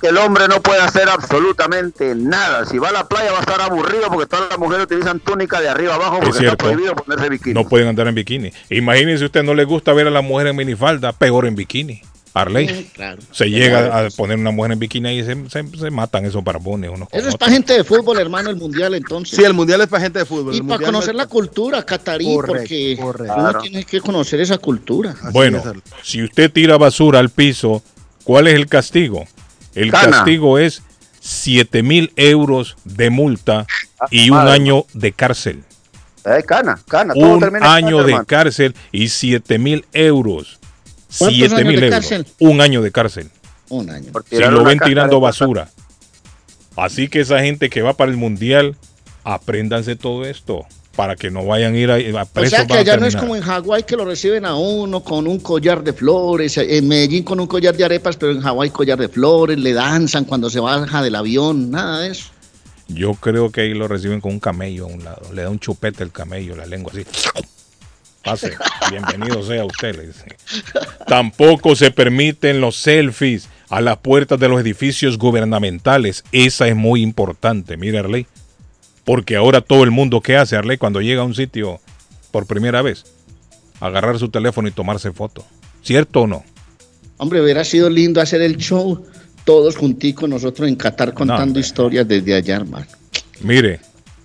que 0.00 0.06
el 0.08 0.18
hombre 0.18 0.46
no 0.46 0.62
puede 0.62 0.80
hacer 0.80 1.08
absolutamente 1.08 2.14
nada? 2.14 2.64
Si 2.64 2.78
va 2.78 2.90
a 2.90 2.92
la 2.92 3.08
playa 3.08 3.32
va 3.32 3.38
a 3.38 3.40
estar 3.40 3.60
aburrido 3.60 4.04
porque 4.08 4.26
todas 4.26 4.48
las 4.50 4.58
mujeres 4.58 4.84
utilizan 4.84 5.18
túnica 5.18 5.60
de 5.60 5.68
arriba 5.68 5.96
abajo 5.96 6.14
porque 6.16 6.28
está 6.30 6.38
cierto. 6.40 6.58
prohibido 6.64 6.94
ponerse 6.94 7.28
bikini. 7.28 7.54
no 7.54 7.68
pueden 7.68 7.88
andar 7.88 8.06
en 8.06 8.14
bikini? 8.14 8.52
Imagínense 8.70 9.24
usted 9.24 9.42
no 9.42 9.54
le 9.54 9.64
gusta 9.64 9.92
ver 9.92 10.06
a 10.06 10.10
la 10.10 10.20
mujer 10.22 10.46
en 10.46 10.56
minifalda, 10.56 11.12
peor 11.12 11.46
en 11.46 11.56
bikini. 11.56 12.02
Arley. 12.40 12.90
Claro. 12.94 13.22
Se 13.30 13.50
llega 13.50 14.06
a 14.06 14.10
poner 14.10 14.38
una 14.38 14.50
mujer 14.50 14.72
en 14.72 14.78
bikini 14.78 15.18
y 15.18 15.24
se, 15.24 15.34
se- 15.48 15.78
se 15.78 15.90
matan 15.90 16.24
esos 16.26 16.42
barbones 16.44 16.90
unos 16.90 17.08
Eso 17.10 17.18
es 17.18 17.24
otros. 17.34 17.36
para 17.38 17.52
gente 17.52 17.72
de 17.72 17.84
fútbol, 17.84 18.18
hermano, 18.18 18.50
el 18.50 18.56
mundial 18.56 18.94
entonces. 18.94 19.36
Sí, 19.36 19.44
el 19.44 19.54
mundial 19.54 19.80
es 19.80 19.86
para 19.88 20.02
gente 20.02 20.18
de 20.18 20.24
fútbol. 20.26 20.54
y 20.54 20.60
para 20.62 20.84
conocer 20.84 21.14
no 21.14 21.18
la 21.18 21.26
cultura 21.26 21.82
catarí, 21.84 22.26
porque 22.34 22.96
correcto. 23.00 23.34
uno 23.34 23.42
Claro. 23.50 23.60
tiene 23.62 23.84
que 23.84 24.00
conocer 24.00 24.40
esa 24.40 24.58
cultura. 24.58 25.10
Así 25.12 25.32
Bueno, 25.32 25.58
es, 25.58 25.82
si 26.02 26.22
usted 26.22 26.50
tira 26.52 26.76
basura 26.76 27.18
al 27.18 27.30
piso, 27.30 27.82
¿cuál 28.24 28.48
es 28.48 28.54
el 28.54 28.66
castigo? 28.66 29.24
El 29.74 29.90
Cana. 29.90 30.10
castigo 30.18 30.58
es 30.58 30.82
7 31.20 31.82
mil 31.82 32.12
euros 32.16 32.76
de 32.84 33.10
multa 33.10 33.66
y 34.10 34.30
un 34.30 34.36
madre. 34.36 34.52
año 34.52 34.84
de 34.94 35.12
cárcel. 35.12 35.64
Eh, 36.24 36.42
cana, 36.44 36.78
cana. 36.88 37.14
todo 37.14 37.36
Un 37.36 37.44
año 37.44 37.60
cana, 37.60 37.86
de 38.02 38.02
hermano. 38.10 38.24
cárcel 38.26 38.74
y 38.92 39.08
7 39.08 39.58
mil 39.58 39.84
euros. 39.92 40.55
¿Cuántos 41.18 41.38
7 41.38 41.54
años 41.54 41.66
mil 41.66 41.80
de 41.80 41.86
euros. 41.86 42.00
cárcel? 42.00 42.26
Un 42.38 42.60
año 42.60 42.82
de 42.82 42.92
cárcel. 42.92 43.30
Un 43.68 43.90
año. 43.90 44.12
Si 44.28 44.38
lo 44.38 44.64
ven 44.64 44.78
tirando 44.78 45.20
basura. 45.20 45.68
Así 46.76 47.08
que 47.08 47.20
esa 47.20 47.40
gente 47.40 47.70
que 47.70 47.82
va 47.82 47.94
para 47.94 48.10
el 48.10 48.16
mundial, 48.16 48.76
apréndanse 49.24 49.96
todo 49.96 50.24
esto 50.24 50.66
para 50.94 51.14
que 51.16 51.30
no 51.30 51.44
vayan 51.44 51.74
a 51.74 51.78
ir 51.78 51.90
a, 51.90 52.20
a 52.20 52.22
O 52.22 52.26
presos. 52.26 52.50
sea 52.50 52.66
que 52.66 52.72
van 52.72 52.78
a 52.78 52.80
allá 52.80 52.96
no 52.96 53.06
es 53.06 53.16
como 53.16 53.36
en 53.36 53.42
Hawái 53.42 53.82
que 53.84 53.96
lo 53.96 54.04
reciben 54.04 54.44
a 54.46 54.56
uno 54.56 55.02
con 55.02 55.26
un 55.26 55.40
collar 55.40 55.84
de 55.84 55.92
flores, 55.92 56.56
en 56.56 56.88
Medellín 56.88 57.22
con 57.22 57.38
un 57.38 57.46
collar 57.46 57.76
de 57.76 57.84
arepas, 57.84 58.16
pero 58.16 58.32
en 58.32 58.40
Hawái 58.40 58.70
collar 58.70 58.98
de 58.98 59.08
flores, 59.08 59.58
le 59.58 59.72
danzan 59.72 60.24
cuando 60.24 60.48
se 60.48 60.58
baja 60.60 61.02
del 61.02 61.14
avión, 61.14 61.70
nada 61.70 62.00
de 62.00 62.12
eso. 62.12 62.30
Yo 62.88 63.14
creo 63.14 63.50
que 63.50 63.62
ahí 63.62 63.74
lo 63.74 63.88
reciben 63.88 64.20
con 64.20 64.32
un 64.32 64.40
camello 64.40 64.84
a 64.84 64.88
un 64.88 65.02
lado. 65.04 65.32
Le 65.34 65.42
da 65.42 65.50
un 65.50 65.58
chupete 65.58 66.02
el 66.04 66.12
camello, 66.12 66.54
la 66.56 66.66
lengua 66.66 66.92
así. 66.94 67.04
Pase, 68.26 68.54
bienvenido 68.90 69.40
sea 69.44 69.64
usted. 69.64 69.94
le 69.94 70.08
dice. 70.08 70.24
Tampoco 71.06 71.76
se 71.76 71.92
permiten 71.92 72.60
los 72.60 72.74
selfies 72.74 73.48
a 73.68 73.80
las 73.80 73.98
puertas 73.98 74.40
de 74.40 74.48
los 74.48 74.60
edificios 74.60 75.16
gubernamentales. 75.16 76.24
Esa 76.32 76.66
es 76.66 76.74
muy 76.74 77.02
importante, 77.02 77.76
mire 77.76 78.00
Arley. 78.00 78.26
Porque 79.04 79.36
ahora 79.36 79.60
todo 79.60 79.84
el 79.84 79.92
mundo, 79.92 80.20
¿qué 80.20 80.36
hace 80.36 80.56
Arley 80.56 80.76
cuando 80.76 81.00
llega 81.00 81.22
a 81.22 81.24
un 81.24 81.36
sitio 81.36 81.78
por 82.32 82.48
primera 82.48 82.82
vez? 82.82 83.04
Agarrar 83.78 84.18
su 84.18 84.28
teléfono 84.28 84.66
y 84.66 84.72
tomarse 84.72 85.12
foto. 85.12 85.44
¿Cierto 85.82 86.22
o 86.22 86.26
no? 86.26 86.44
Hombre, 87.18 87.40
hubiera 87.40 87.62
sido 87.62 87.88
lindo 87.88 88.20
hacer 88.20 88.42
el 88.42 88.56
show 88.56 89.06
todos 89.44 89.76
junticos 89.76 90.28
nosotros 90.28 90.66
en 90.66 90.74
Qatar 90.74 91.14
contando 91.14 91.60
historias 91.60 92.08
desde 92.08 92.34
allá, 92.34 92.56
hermano. 92.56 92.86
Mire, 93.40 93.78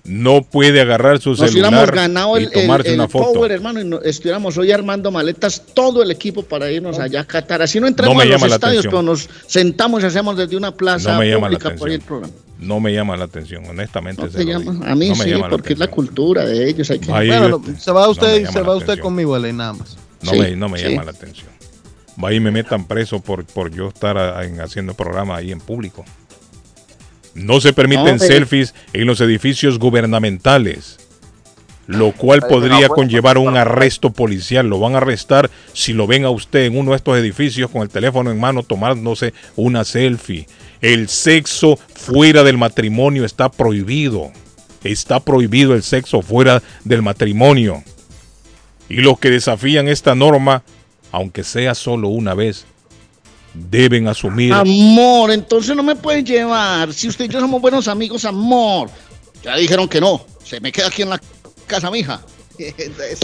no 0.03 0.41
puede 0.41 0.81
agarrar 0.81 1.19
su 1.19 1.31
Nos 1.31 1.39
celular 1.39 1.91
ganado 1.93 2.37
y 2.39 2.43
el, 2.43 2.47
el- 2.47 2.51
tomarse 2.61 2.89
el 2.89 2.95
una 2.95 3.07
foto. 3.07 3.33
power, 3.33 3.51
hermano, 3.51 3.79
y 3.81 3.85
no- 3.85 4.01
estuviéramos 4.01 4.57
hoy 4.57 4.71
armando 4.71 5.11
maletas 5.11 5.61
todo 5.73 6.01
el 6.01 6.09
equipo 6.11 6.43
para 6.43 6.71
irnos 6.71 6.97
allá 6.99 7.21
a 7.21 7.25
Qatar. 7.25 7.61
Así 7.61 7.79
no 7.79 7.87
entramos 7.87 8.15
No 8.15 8.21
a 8.21 8.25
los 8.25 8.43
estadios, 8.51 8.85
pero 8.85 9.01
nos 9.03 9.29
sentamos 9.47 10.03
y 10.03 10.07
hacemos 10.07 10.35
desde 10.37 10.57
una 10.57 10.71
plaza 10.75 11.13
No 11.13 11.19
me 11.19 11.29
llama 11.29 11.49
la 11.49 11.57
pública 11.59 11.75
por 11.77 11.87
ahí 11.89 11.95
el 11.95 12.01
atención. 12.01 12.07
programa. 12.21 12.33
No 12.59 12.79
me 12.79 12.93
llama 12.93 13.17
la 13.17 13.23
atención, 13.25 13.65
honestamente. 13.67 14.23
No 14.23 14.29
se 14.31 14.45
llama. 14.45 14.79
A 14.87 14.95
mí 14.95 15.15
sí, 15.15 15.33
porque 15.49 15.73
es 15.73 15.79
la 15.79 15.87
cultura 15.87 16.45
de 16.45 16.69
ellos. 16.69 16.89
Hay 16.91 16.99
que... 16.99 17.11
Bueno, 17.11 17.61
se 17.79 17.91
va 17.91 18.07
usted, 18.07 18.41
y 18.41 18.45
se 18.51 18.61
va 18.61 18.75
usted 18.75 18.99
conmigo, 18.99 19.33
Ale, 19.35 19.51
nada 19.51 19.73
más. 19.73 19.97
No, 20.21 20.31
Sí, 20.31 20.39
me, 20.39 20.55
no 20.55 20.69
me 20.69 20.77
sí. 20.77 20.89
llama 20.89 21.03
la 21.05 21.11
atención. 21.11 21.47
Va 22.23 22.31
y 22.33 22.39
me 22.39 22.51
metan 22.51 22.85
preso 22.85 23.19
por, 23.19 23.45
por 23.45 23.71
yo 23.71 23.87
estar 23.87 24.15
a- 24.17 24.45
en- 24.45 24.61
haciendo 24.61 24.93
programa 24.93 25.37
ahí 25.37 25.51
en 25.51 25.59
público. 25.59 26.05
No 27.33 27.61
se 27.61 27.73
permiten 27.73 28.05
No, 28.05 28.17
pero- 28.19 28.33
selfies 28.33 28.73
en 28.93 29.07
los 29.07 29.21
edificios 29.21 29.79
gubernamentales, 29.79 30.97
lo 31.87 32.11
cual 32.11 32.41
podría 32.41 32.87
conllevar 32.89 33.37
un 33.37 33.55
arresto 33.57 34.11
policial. 34.11 34.67
Lo 34.67 34.79
van 34.79 34.95
a 34.95 34.97
arrestar 34.97 35.49
si 35.73 35.93
lo 35.93 36.07
ven 36.07 36.25
a 36.25 36.29
usted 36.29 36.65
en 36.65 36.77
uno 36.77 36.91
de 36.91 36.97
estos 36.97 37.17
edificios 37.17 37.69
con 37.71 37.81
el 37.81 37.89
teléfono 37.89 38.31
en 38.31 38.39
mano 38.39 38.63
tomándose 38.63 39.33
una 39.55 39.83
selfie. 39.83 40.47
El 40.81 41.09
sexo 41.09 41.77
fuera 41.93 42.43
del 42.43 42.57
matrimonio 42.57 43.23
está 43.25 43.49
prohibido. 43.49 44.31
Está 44.83 45.19
prohibido 45.19 45.75
el 45.75 45.83
sexo 45.83 46.21
fuera 46.21 46.61
del 46.83 47.01
matrimonio. 47.01 47.83
Y 48.89 48.95
los 48.95 49.19
que 49.19 49.29
desafían 49.29 49.87
esta 49.87 50.15
norma, 50.15 50.63
aunque 51.11 51.43
sea 51.43 51.75
solo 51.75 52.09
una 52.09 52.33
vez, 52.33 52.65
deben 53.53 54.07
asumir 54.07 54.53
Amor, 54.53 55.31
entonces 55.31 55.75
no 55.75 55.83
me 55.83 55.95
pueden 55.95 56.25
llevar. 56.25 56.93
Si 56.93 57.07
usted 57.07 57.25
y 57.25 57.27
yo 57.29 57.39
somos 57.39 57.61
buenos 57.61 57.87
amigos, 57.87 58.25
amor. 58.25 58.89
Ya 59.43 59.55
dijeron 59.55 59.87
que 59.87 59.99
no. 59.99 60.25
Se 60.43 60.59
me 60.59 60.71
queda 60.71 60.87
aquí 60.87 61.01
en 61.01 61.09
la 61.09 61.21
casa, 61.67 61.89
mija. 61.91 62.21
Entonces, 62.57 63.19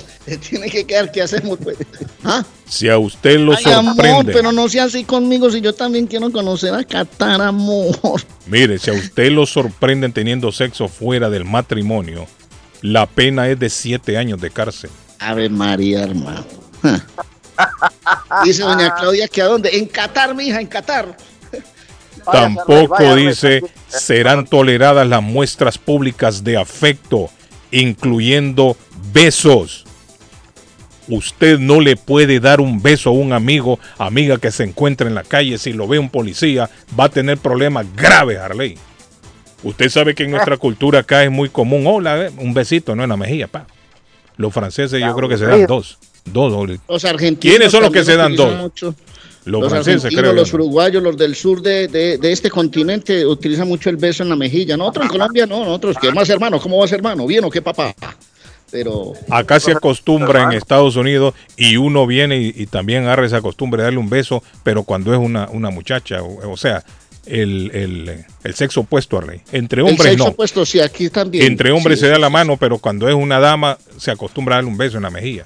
tiene 0.50 0.70
que 0.70 0.86
quedar. 0.86 1.12
¿Qué 1.12 1.22
hacemos, 1.22 1.60
pues? 1.62 1.78
¿Ah? 2.24 2.44
si 2.66 2.90
a 2.90 2.98
usted 2.98 3.40
lo 3.40 3.54
Ay, 3.56 3.64
amor, 3.72 3.96
sorprende. 3.96 4.34
pero 4.34 4.52
no 4.52 4.68
sea 4.68 4.86
así 4.86 5.04
conmigo 5.04 5.50
si 5.52 5.62
yo 5.62 5.74
también 5.74 6.08
quiero 6.08 6.32
conocer 6.32 6.74
a 6.74 6.84
Qatar, 6.84 7.42
amor. 7.42 8.22
Mire, 8.48 8.78
si 8.80 8.90
a 8.90 8.94
usted 8.94 9.32
lo 9.32 9.46
sorprenden 9.46 10.12
teniendo 10.12 10.52
sexo 10.52 10.88
fuera 10.88 11.30
del 11.30 11.46
matrimonio, 11.46 12.26
la 12.82 13.06
pena 13.06 13.48
es 13.48 13.60
de 13.60 13.70
siete 13.70 14.18
años 14.18 14.42
de 14.42 14.50
cárcel. 14.50 14.90
Ave 15.20 15.50
María, 15.50 16.04
hermano. 16.04 16.46
Dice 18.44 18.64
doña 18.64 18.94
Claudia 18.96 19.28
que 19.28 19.42
a 19.42 19.46
dónde? 19.46 19.78
En 19.78 19.86
Qatar, 19.86 20.36
mija, 20.36 20.60
en 20.60 20.68
Qatar. 20.68 21.16
Tampoco 22.32 22.88
vaya, 22.90 23.16
dice 23.16 23.62
vaya. 23.62 23.74
serán 23.88 24.46
toleradas 24.46 25.08
las 25.08 25.22
muestras 25.22 25.78
públicas 25.78 26.44
de 26.44 26.58
afecto, 26.58 27.30
incluyendo 27.72 28.76
besos. 29.14 29.86
Usted 31.10 31.58
no 31.58 31.80
le 31.80 31.96
puede 31.96 32.42
dar 32.42 32.60
un 32.60 32.82
beso 32.82 33.12
a 33.12 33.14
un 33.14 33.32
amigo, 33.32 33.80
amiga 33.98 34.38
que 34.38 34.52
se 34.52 34.64
encuentra 34.64 35.08
en 35.08 35.16
la 35.16 35.24
calle. 35.24 35.58
Si 35.58 35.72
lo 35.72 35.88
ve 35.88 36.00
un 36.00 36.10
policía, 36.10 36.70
va 37.00 37.06
a 37.06 37.10
tener 37.10 37.38
problemas 37.38 37.86
graves, 37.96 38.38
Arley. 38.38 38.78
Usted 39.64 39.90
sabe 39.90 40.16
que 40.16 40.24
en 40.24 40.32
nuestra 40.32 40.58
cultura 40.58 41.00
acá 41.00 41.24
es 41.24 41.32
muy 41.32 41.50
común, 41.50 41.86
hola, 41.88 42.26
eh, 42.26 42.32
un 42.38 42.54
besito, 42.54 42.96
no 42.96 43.04
en 43.04 43.10
la 43.10 43.18
mejilla, 43.18 43.48
pa. 43.48 43.68
Los 44.36 44.54
franceses 44.54 45.02
yo 45.02 45.16
creo 45.16 45.30
que 45.30 45.38
se 45.38 45.46
dan 45.46 45.66
dos. 45.66 45.98
Dos. 46.32 46.54
o- 46.54 46.66
Los 46.92 47.06
argentinos. 47.06 47.56
¿Quiénes 47.56 47.72
son 47.72 47.82
los 47.84 47.92
que 47.92 48.04
se 48.04 48.16
dan 48.16 48.36
dos? 48.36 48.56
mucho. 48.58 48.96
Los, 49.46 49.62
Los 49.62 49.72
franceses, 49.72 50.14
creo. 50.14 50.34
los 50.34 50.50
yo. 50.52 50.56
uruguayos, 50.56 51.02
los 51.02 51.16
del 51.16 51.34
sur 51.34 51.62
de, 51.62 51.88
de- 51.88 52.18
de 52.18 52.32
este 52.34 52.50
continente 52.50 53.26
utilizan 53.26 53.68
mucho 53.68 53.90
el 53.90 53.96
beso 53.96 54.22
en 54.24 54.30
la 54.30 54.36
mejilla. 54.36 54.76
Nosotros 54.76 55.06
en 55.06 55.10
Colombia 55.12 55.46
no, 55.46 55.60
nosotros, 55.64 55.96
¿qué 56.02 56.12
más 56.12 56.30
hermano? 56.30 56.60
¿Cómo 56.60 56.78
vas 56.80 56.92
hermano? 56.92 57.26
¿Bien 57.26 57.44
o 57.46 57.50
qué 57.50 57.62
papá? 57.62 57.96
Pero 58.70 59.14
Acá 59.30 59.62
se 59.62 59.72
acostumbra 59.72 60.44
en 60.44 60.52
Estados 60.52 60.98
Unidos 60.98 61.34
y 61.56 61.78
uno 61.78 62.06
viene 62.06 62.38
y, 62.42 62.54
y 62.54 62.66
también 62.66 63.04
agarra 63.04 63.26
esa 63.26 63.40
costumbre 63.42 63.78
de 63.82 63.86
darle 63.86 64.00
un 64.00 64.10
beso, 64.10 64.44
pero 64.64 64.84
cuando 64.84 65.14
es 65.14 65.20
una, 65.20 65.48
una 65.50 65.70
muchacha, 65.70 66.22
o, 66.22 66.52
o 66.52 66.58
sea, 66.58 66.84
el, 67.26 67.72
el- 67.74 68.26
el 68.44 68.54
sexo 68.54 68.82
opuesto 68.82 69.18
a 69.18 69.22
Rey. 69.22 69.42
Entre 69.54 69.82
el 69.82 69.88
hombres 69.88 70.10
sexo 70.12 70.26
no. 70.26 70.32
opuesto, 70.32 70.66
sí, 70.66 70.82
aquí 70.82 71.10
también. 71.10 71.46
Entre 71.46 71.72
hombres 71.72 72.00
Sí, 72.00 72.06
se 72.06 72.12
da 72.12 72.20
la 72.20 72.30
mano, 72.30 72.58
pero 72.58 72.78
cuando 72.80 73.08
es 73.08 73.16
una 73.16 73.40
dama 73.40 73.78
se 73.98 74.12
acostumbra 74.12 74.56
a 74.56 74.58
darle 74.58 74.72
un 74.72 74.78
beso 74.78 74.98
en 74.98 75.04
la 75.04 75.10
mejilla. 75.10 75.46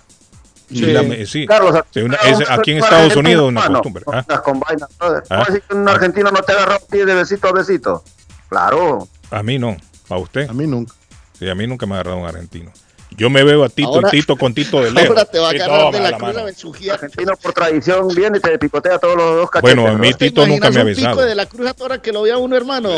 Sí. 0.74 0.86
La 0.94 1.26
sí. 1.26 1.46
Carlos, 1.46 1.76
Sí, 1.92 2.00
una- 2.02 2.18
Carlos, 2.18 2.42
es- 2.42 2.50
aquí 2.50 2.72
en 2.72 2.78
una 2.78 2.86
Estados 2.88 3.16
Unidos 3.16 3.50
una 3.50 3.60
hermano, 3.62 3.80
costumbre. 3.80 4.04
no 4.08 4.14
¿ah? 4.14 4.20
estás 4.22 4.42
con 4.42 4.60
vaina, 4.60 4.88
brother. 5.00 5.24
¿Ah? 5.30 5.36
¿Cómo 5.36 5.46
decir 5.46 5.62
que 5.68 5.76
un 5.76 5.90
argentino 5.90 6.32
no 6.32 6.42
te 6.42 6.52
agarra 6.54 6.76
a 6.76 6.80
ti 6.80 6.98
de 7.00 7.14
besito 7.14 7.48
a 7.48 7.52
besito? 7.52 8.04
Claro. 8.50 9.08
A 9.30 9.44
mí 9.44 9.60
no, 9.60 9.76
a 10.10 10.18
usted. 10.18 10.50
A 10.50 10.54
mí 10.54 10.66
nunca. 10.68 10.94
Sí, 11.38 11.50
a 11.50 11.56
mí 11.56 11.68
nunca 11.68 11.86
me 11.86 11.94
ha 11.94 11.96
agarrado 12.00 12.18
un 12.18 12.28
argentino. 12.28 12.72
Yo 13.18 13.30
me 13.30 13.44
veo 13.44 13.66
a 13.66 13.70
Tito 13.70 13.90
Ahora- 13.90 14.08
y 14.08 14.12
Tito 14.22 14.38
con 14.38 14.54
Tito 14.54 14.82
de 14.82 14.92
lejos. 14.92 15.10
Ahora 15.10 15.26
te 15.26 15.40
va 15.40 15.48
a 15.48 15.50
agarrar 15.52 15.92
de 15.92 16.00
la, 16.00 16.12
la 16.12 16.18
cruz 16.18 16.28
mano. 16.30 16.40
a 16.40 16.44
besujear. 16.46 16.94
Argentino 16.96 17.34
por 17.36 17.52
tradición 17.54 18.08
viene 18.16 18.38
y 18.38 18.42
te 18.42 18.58
picotea 18.58 18.98
todos 19.00 19.18
los 19.18 19.36
dos 19.36 19.52
cachetes. 19.52 19.76
Bueno, 19.76 19.90
a 19.90 19.94
mí 19.94 19.98
brother. 19.98 20.16
¿Te 20.16 20.26
Tito 20.30 20.48
nunca 20.48 20.70
me 20.72 20.80
ha 20.80 20.84
un 20.84 20.90
pico 20.94 21.02
besado. 21.10 21.22
de 21.26 21.36
la 21.36 21.46
cruz 21.46 21.68
a 21.70 21.74
toda 21.74 22.02
que 22.02 22.12
lo 22.14 22.22
vea 22.22 22.38
uno, 22.38 22.56
hermano? 22.56 22.90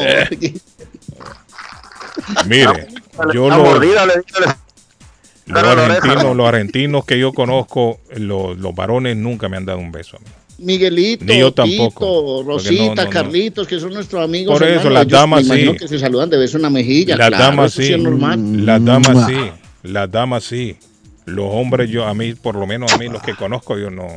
Mire, 2.45 2.88
yo 3.34 3.49
La 3.49 3.57
lo, 3.57 3.63
mordida 3.65 4.05
le 4.05 4.15
le- 4.17 4.24
Los 5.45 5.63
a 5.63 5.71
argentinos, 5.71 6.35
los 6.35 6.47
argentinos 6.47 7.05
que 7.05 7.19
yo 7.19 7.33
conozco, 7.33 7.99
los, 8.15 8.57
los 8.57 8.73
varones 8.75 9.17
nunca 9.17 9.49
me 9.49 9.57
han 9.57 9.65
dado 9.65 9.79
un 9.79 9.91
beso 9.91 10.17
a 10.17 10.19
mí. 10.19 10.25
Miguelito, 10.59 11.25
Ni 11.25 11.39
yo 11.39 11.51
tampoco, 11.53 12.39
Tito, 12.39 12.43
Rosita, 12.43 12.83
no, 12.83 12.95
no, 12.95 13.03
no. 13.03 13.09
Carlitos, 13.09 13.67
que 13.67 13.79
son 13.79 13.93
nuestros 13.93 14.23
amigos. 14.23 14.57
Por 14.57 14.67
eso, 14.67 14.89
las 14.89 15.07
damas 15.07 15.43
me 15.45 15.57
sí. 15.57 15.77
que 15.77 15.87
se 15.87 15.99
saludan 15.99 16.29
de 16.29 16.37
beso 16.37 16.57
en 16.57 16.63
la 16.63 16.69
mejilla. 16.69 17.17
Las 17.17 17.27
claro, 17.29 17.43
damas 17.43 17.73
sí. 17.73 17.89
Las 17.97 18.85
damas 18.85 19.25
sí. 19.27 19.35
Las 19.83 20.11
damas 20.11 20.43
sí. 20.43 20.77
Los 21.25 21.47
hombres, 21.49 21.89
yo, 21.89 22.05
a 22.05 22.13
mí, 22.13 22.33
por 22.35 22.55
lo 22.55 22.67
menos 22.67 22.91
a 22.93 22.97
mí, 22.97 23.07
los 23.09 23.21
que 23.21 23.33
conozco, 23.35 23.77
yo 23.77 23.89
no. 23.89 24.07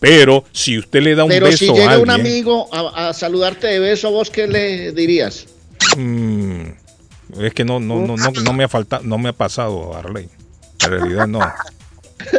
Pero 0.00 0.44
si 0.52 0.78
usted 0.78 1.02
le 1.02 1.14
da 1.14 1.24
un 1.24 1.30
Pero 1.30 1.46
beso 1.46 1.58
si 1.58 1.70
a 1.70 1.72
llega 1.74 1.90
alguien. 1.92 2.02
un 2.02 2.10
amigo 2.10 2.68
a, 2.72 3.08
a 3.08 3.12
saludarte 3.12 3.66
de 3.66 3.78
beso, 3.80 4.10
¿vos 4.10 4.30
qué 4.30 4.46
le 4.46 4.92
dirías? 4.92 5.46
mm, 5.96 6.62
es 7.40 7.52
que 7.54 7.64
no, 7.64 7.80
no, 7.80 8.00
no, 8.06 8.16
no, 8.16 8.30
no 8.42 8.52
me 8.52 8.64
ha 8.64 8.68
faltado, 8.68 9.02
no 9.04 9.18
me 9.18 9.28
ha 9.28 9.32
pasado, 9.32 9.96
Arley. 9.96 10.28
En 10.84 10.90
realidad 10.90 11.26
no. 11.26 11.40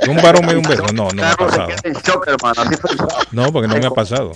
Un 0.10 0.18
varón 0.18 0.46
me 0.46 0.54
da 0.54 0.60
un 0.60 0.66
beso, 0.66 0.84
no, 0.94 1.10
no 1.10 1.14
me 1.14 1.24
ha 1.24 1.36
pasado. 1.36 1.70
No, 3.32 3.52
porque 3.52 3.68
no 3.68 3.78
me 3.78 3.86
ha 3.86 3.92
pasado. 3.92 4.34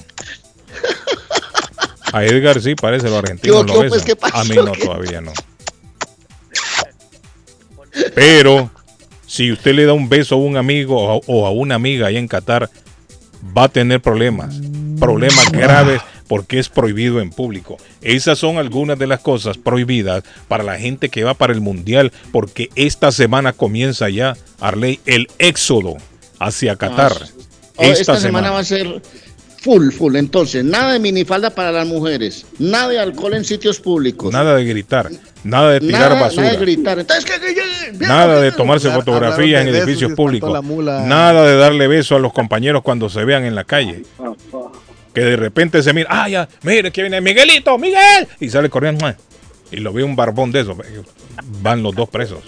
A 2.14 2.24
Edgar 2.24 2.62
sí 2.62 2.76
parece 2.76 3.10
los 3.10 3.18
argentinos 3.18 3.66
¿Qué- 3.66 3.74
lo 3.74 3.80
besan. 3.80 3.89
pues, 3.89 4.04
qué 4.04 4.16
pasó? 4.16 4.38
A 4.38 4.43
mí 4.43 4.56
no, 4.56 4.72
todavía 4.74 5.20
no. 5.22 5.32
Pero 8.16 8.70
si 9.26 9.51
usted 9.51 9.74
le 9.74 9.86
da 9.86 9.93
un 9.93 10.10
beso 10.10 10.36
a 10.36 10.38
un 10.38 10.58
amigo 10.58 10.97
o 11.01 11.12
a, 11.12 11.22
o 11.28 11.47
a 11.47 11.51
una 11.51 11.76
amiga 11.76 12.08
ahí 12.08 12.18
en 12.18 12.28
Qatar, 12.28 12.70
va 13.58 13.64
a 13.66 13.70
tener 13.70 14.01
problemas, 14.01 14.56
problemas 14.99 15.51
graves 15.51 16.01
porque 16.28 16.60
es 16.60 16.70
prohibido 16.70 17.20
en 17.22 17.30
público. 17.30 17.78
Esas 18.02 18.40
son 18.40 18.58
algunas 18.58 18.98
de 19.00 19.08
las 19.08 19.20
cosas 19.22 19.58
prohibidas 19.58 20.24
para 20.48 20.64
la 20.64 20.78
gente 20.78 21.10
que 21.10 21.24
va 21.24 21.34
para 21.34 21.54
el 21.54 21.62
mundial, 21.62 22.12
porque 22.32 22.70
esta 22.76 23.12
semana 23.12 23.54
comienza 23.54 24.10
ya, 24.10 24.36
Arley, 24.60 25.00
el 25.06 25.28
éxodo 25.40 25.98
hacia 26.40 26.76
Qatar. 26.76 27.14
Oh, 27.76 27.84
esta, 27.84 28.18
semana. 28.20 28.52
va 28.52 28.60
a 28.60 28.64
ser 28.64 29.02
full, 29.64 29.92
full. 29.92 30.16
Entonces, 30.16 30.64
nada 30.64 30.94
de 30.94 31.00
minifalda 31.00 31.50
para 31.50 31.72
las 31.72 31.88
mujeres, 31.88 32.46
nada 32.60 32.90
de 32.90 33.00
alcohol 33.00 33.34
en 33.34 33.46
sitios 33.46 33.80
públicos. 33.80 34.32
Nada 34.32 34.56
de 34.56 34.66
gritar, 34.66 35.10
nada 35.44 35.72
de 35.72 35.80
tirar 35.80 36.12
nada, 36.12 36.22
basura, 36.22 36.44
nada 36.44 36.58
de 36.60 36.62
gritar. 36.66 37.00
Entonces, 37.00 37.26
¿qué, 37.26 37.40
qué, 37.40 37.56
qué? 37.56 37.92
Bien, 37.92 38.10
nada 38.10 38.36
de 38.36 38.42
bien. 38.50 38.56
tomarse 38.56 38.88
Hablar- 38.88 39.06
fotografías 39.06 39.66
en 39.66 39.72
de 39.72 39.80
edificios 39.80 40.12
públicos, 40.14 40.52
nada 41.06 41.46
de 41.46 41.56
darle 41.56 41.88
beso 41.88 42.16
a 42.16 42.20
los 42.20 42.34
compañeros 42.34 42.84
cuando 42.84 43.10
se 43.10 43.24
vean 43.26 43.46
en 43.46 43.56
la 43.56 43.64
calle. 43.64 44.04
Que 45.14 45.22
de 45.22 45.36
repente 45.36 45.82
se 45.84 45.93
mira, 45.93 46.07
ah, 46.11 46.28
ya, 46.28 46.47
mire 46.64 46.91
que 46.91 47.01
viene 47.01 47.22
Miguelito, 47.22 47.78
Miguel, 47.78 48.28
y 48.39 48.49
sale 48.49 48.70
corriendo, 48.70 49.14
y 49.72 49.78
lo 49.78 49.93
ve 49.93 50.03
un 50.03 50.16
barbón 50.16 50.51
de 50.51 50.61
esos, 50.61 50.76
van 51.61 51.84
los 51.84 51.93
dos 51.95 52.09
presos, 52.09 52.39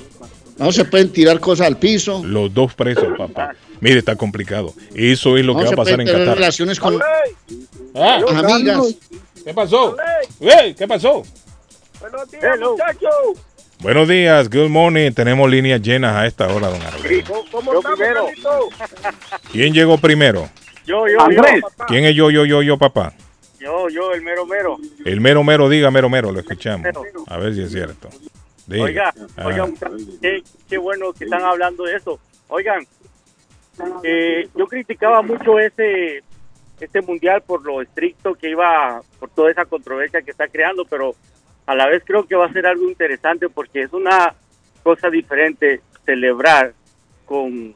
No 0.58 0.72
se 0.72 0.86
pueden 0.86 1.12
tirar 1.12 1.40
cosas 1.40 1.68
al 1.68 1.78
piso. 1.78 2.24
los 2.26 2.54
dos 2.54 2.74
presos, 2.74 3.08
papá. 3.18 3.54
Mire, 3.82 4.00
está 4.00 4.16
complicado. 4.16 4.74
Eso 4.96 5.38
es 5.38 5.46
lo 5.46 5.54
no 5.54 5.60
que 5.60 5.66
va 5.66 5.72
a 5.74 5.76
pasar 5.76 6.00
en 6.00 6.08
tener 6.08 6.22
Qatar. 6.22 6.36
relaciones 6.36 6.80
con 6.80 7.00
Ah, 7.94 8.20
amigas. 8.30 8.96
¿Qué 9.44 9.54
pasó? 9.54 9.96
¿Qué 10.78 10.88
pasó? 10.88 11.24
Buenos 12.00 12.32
días, 12.32 12.60
muchachos. 12.60 13.46
Buenos 13.80 14.08
días, 14.08 14.50
good 14.50 14.70
morning. 14.70 15.12
Tenemos 15.12 15.50
líneas 15.52 15.82
llenas 15.82 16.16
a 16.16 16.26
esta 16.26 16.48
hora, 16.48 16.70
don 16.70 16.82
Arley. 16.82 17.24
¿Cómo 17.52 17.74
yo 17.74 17.82
primero. 17.82 18.28
¿Quién 19.52 19.74
llegó 19.74 19.98
primero? 19.98 20.50
Yo, 20.86 21.08
yo, 21.08 21.22
Andrés. 21.22 21.62
yo, 21.62 21.70
papá. 21.70 21.86
¿Quién 21.88 22.06
es 22.06 22.16
yo, 22.16 22.30
yo, 22.30 22.46
yo, 22.46 22.62
yo, 22.62 22.78
papá? 22.78 23.14
Yo, 23.60 23.90
yo, 23.90 24.14
el 24.14 24.22
mero 24.22 24.46
mero. 24.46 24.78
El 25.06 25.22
mero 25.22 25.44
mero, 25.44 25.70
diga 25.70 25.90
mero 25.92 26.10
mero, 26.10 26.32
lo 26.32 26.40
escuchamos. 26.40 26.88
A 27.28 27.38
ver 27.38 27.54
si 27.56 27.62
es 27.62 27.72
cierto. 27.72 28.10
Diga. 28.68 28.84
Oiga, 28.84 29.14
Ah, 29.38 29.48
oigan, 29.48 29.74
qué, 30.22 30.44
qué 30.70 30.78
bueno 30.78 31.14
que 31.14 31.26
están 31.26 31.44
hablando 31.44 31.84
de 31.86 31.96
eso. 31.96 32.20
Oigan, 32.48 32.86
eh, 34.04 34.48
yo 34.56 34.68
criticaba 34.68 35.22
mucho 35.22 35.60
ese 35.60 36.24
este 36.80 37.02
mundial 37.02 37.42
por 37.42 37.64
lo 37.64 37.82
estricto 37.82 38.36
que 38.36 38.50
iba, 38.50 39.02
por 39.20 39.30
toda 39.30 39.52
esa 39.52 39.66
controversia 39.66 40.22
que 40.22 40.32
está 40.32 40.48
creando, 40.48 40.86
pero 40.86 41.16
a 41.66 41.74
la 41.76 41.88
vez 41.88 42.04
creo 42.06 42.28
que 42.28 42.36
va 42.36 42.46
a 42.48 42.54
ser 42.54 42.68
algo 42.68 42.88
interesante 42.90 43.48
porque 43.50 43.82
es 43.84 43.94
una 43.94 44.36
cosa 44.84 45.10
diferente 45.10 45.82
celebrar 46.06 46.74
con, 47.26 47.74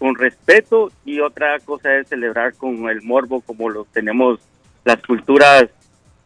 con 0.00 0.16
respeto 0.16 0.90
y 1.04 1.20
otra 1.20 1.60
cosa 1.60 1.94
es 1.98 2.08
celebrar 2.08 2.54
con 2.54 2.88
el 2.88 3.02
morbo 3.02 3.42
como 3.42 3.68
lo 3.68 3.84
tenemos 3.84 4.40
las 4.84 5.00
culturas 5.02 5.66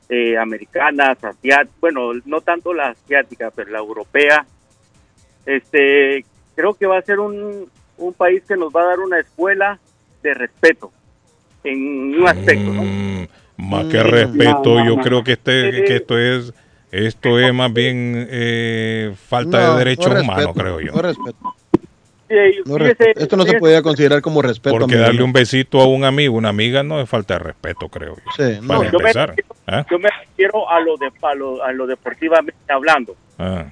eh, 0.09 0.39
americanas, 0.39 1.18
asiáticas, 1.22 1.68
bueno, 1.81 2.12
no 2.25 2.41
tanto 2.41 2.72
la 2.72 2.91
asiática, 2.91 3.51
pero 3.55 3.70
la 3.72 3.79
europea. 3.81 4.47
Este, 5.45 6.25
creo 6.55 6.75
que 6.75 6.87
va 6.87 6.99
a 6.99 7.03
ser 7.03 7.18
un, 7.18 7.68
un 7.99 8.12
país 8.14 8.43
que 8.47 8.57
nos 8.57 8.72
va 8.72 8.83
a 8.83 8.87
dar 8.87 9.01
una 9.01 9.18
escuela 9.18 9.79
de 10.22 10.35
respeto 10.35 10.93
en 11.64 12.20
un 12.20 12.29
aspecto, 12.29 12.72
¿no? 12.72 12.83
mm, 12.83 13.27
más 13.57 13.87
que 13.87 14.03
respeto, 14.03 14.85
yo 14.85 14.97
creo 14.99 15.25
que 15.25 15.33
este, 15.33 15.85
que 15.85 15.97
esto 15.97 16.18
es, 16.18 16.53
esto 16.93 17.39
es 17.41 17.53
más 17.53 17.72
bien 17.72 18.27
eh, 18.31 19.14
falta 19.27 19.61
No, 19.61 19.72
de 19.72 19.79
derechos 19.85 20.12
no 20.12 20.20
humanos, 20.20 20.53
creo 20.55 20.81
yo. 20.81 20.93
respeto, 20.93 21.54
No 22.64 22.76
fíjese-. 22.76 23.12
Esto 23.16 23.37
no 23.37 23.45
se 23.45 23.59
podía 23.59 23.82
considerar 23.82 24.20
como 24.22 24.43
respeto. 24.43 24.76
Porque 24.78 24.95
amigo. 24.95 25.07
darle 25.07 25.22
un 25.22 25.32
besito 25.32 25.80
a 25.80 25.87
un 25.87 26.05
amigo, 26.05 26.37
una 26.37 26.51
amiga, 26.51 26.82
no 26.82 27.01
es 27.01 27.09
falta 27.09 27.35
de 27.35 27.41
respeto, 27.41 27.89
creo 27.89 28.16
yo. 28.16 28.32
Sí, 28.37 28.59
no. 28.62 28.68
Para 28.68 28.91
yo 28.91 28.99
me, 28.99 29.05
empezar. 29.05 29.35
¿ah? 29.66 29.87
yo 29.91 29.99
me 29.99 30.09
refiero 30.09 30.68
a 30.68 30.80
lo 30.80 30.97
de 30.97 31.11
a 31.22 31.35
lo, 31.35 31.62
a 31.62 31.72
lo 31.72 31.87
deportivamente 31.87 32.59
hablando. 32.68 33.16
Ah, 33.39 33.66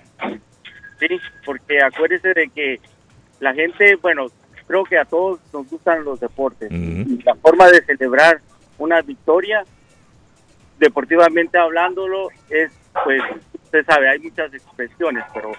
Sí, 1.08 1.18
porque 1.44 1.82
acuérdese 1.82 2.32
de 2.32 2.48
que 2.48 2.80
la 3.40 3.52
gente, 3.54 3.96
bueno, 3.96 4.26
creo 4.68 4.84
que 4.84 4.96
a 4.96 5.04
todos 5.04 5.40
nos 5.52 5.68
gustan 5.68 6.04
los 6.04 6.20
deportes. 6.20 6.70
Y 6.70 7.20
la 7.24 7.34
forma 7.34 7.68
de 7.68 7.82
celebrar 7.84 8.40
una 8.78 9.02
victoria, 9.02 9.64
deportivamente 10.78 11.58
hablándolo, 11.58 12.28
es, 12.48 12.70
pues, 13.04 13.20
usted 13.64 13.84
sabe, 13.84 14.10
hay 14.10 14.20
muchas 14.20 14.54
expresiones, 14.54 15.24
pero 15.34 15.52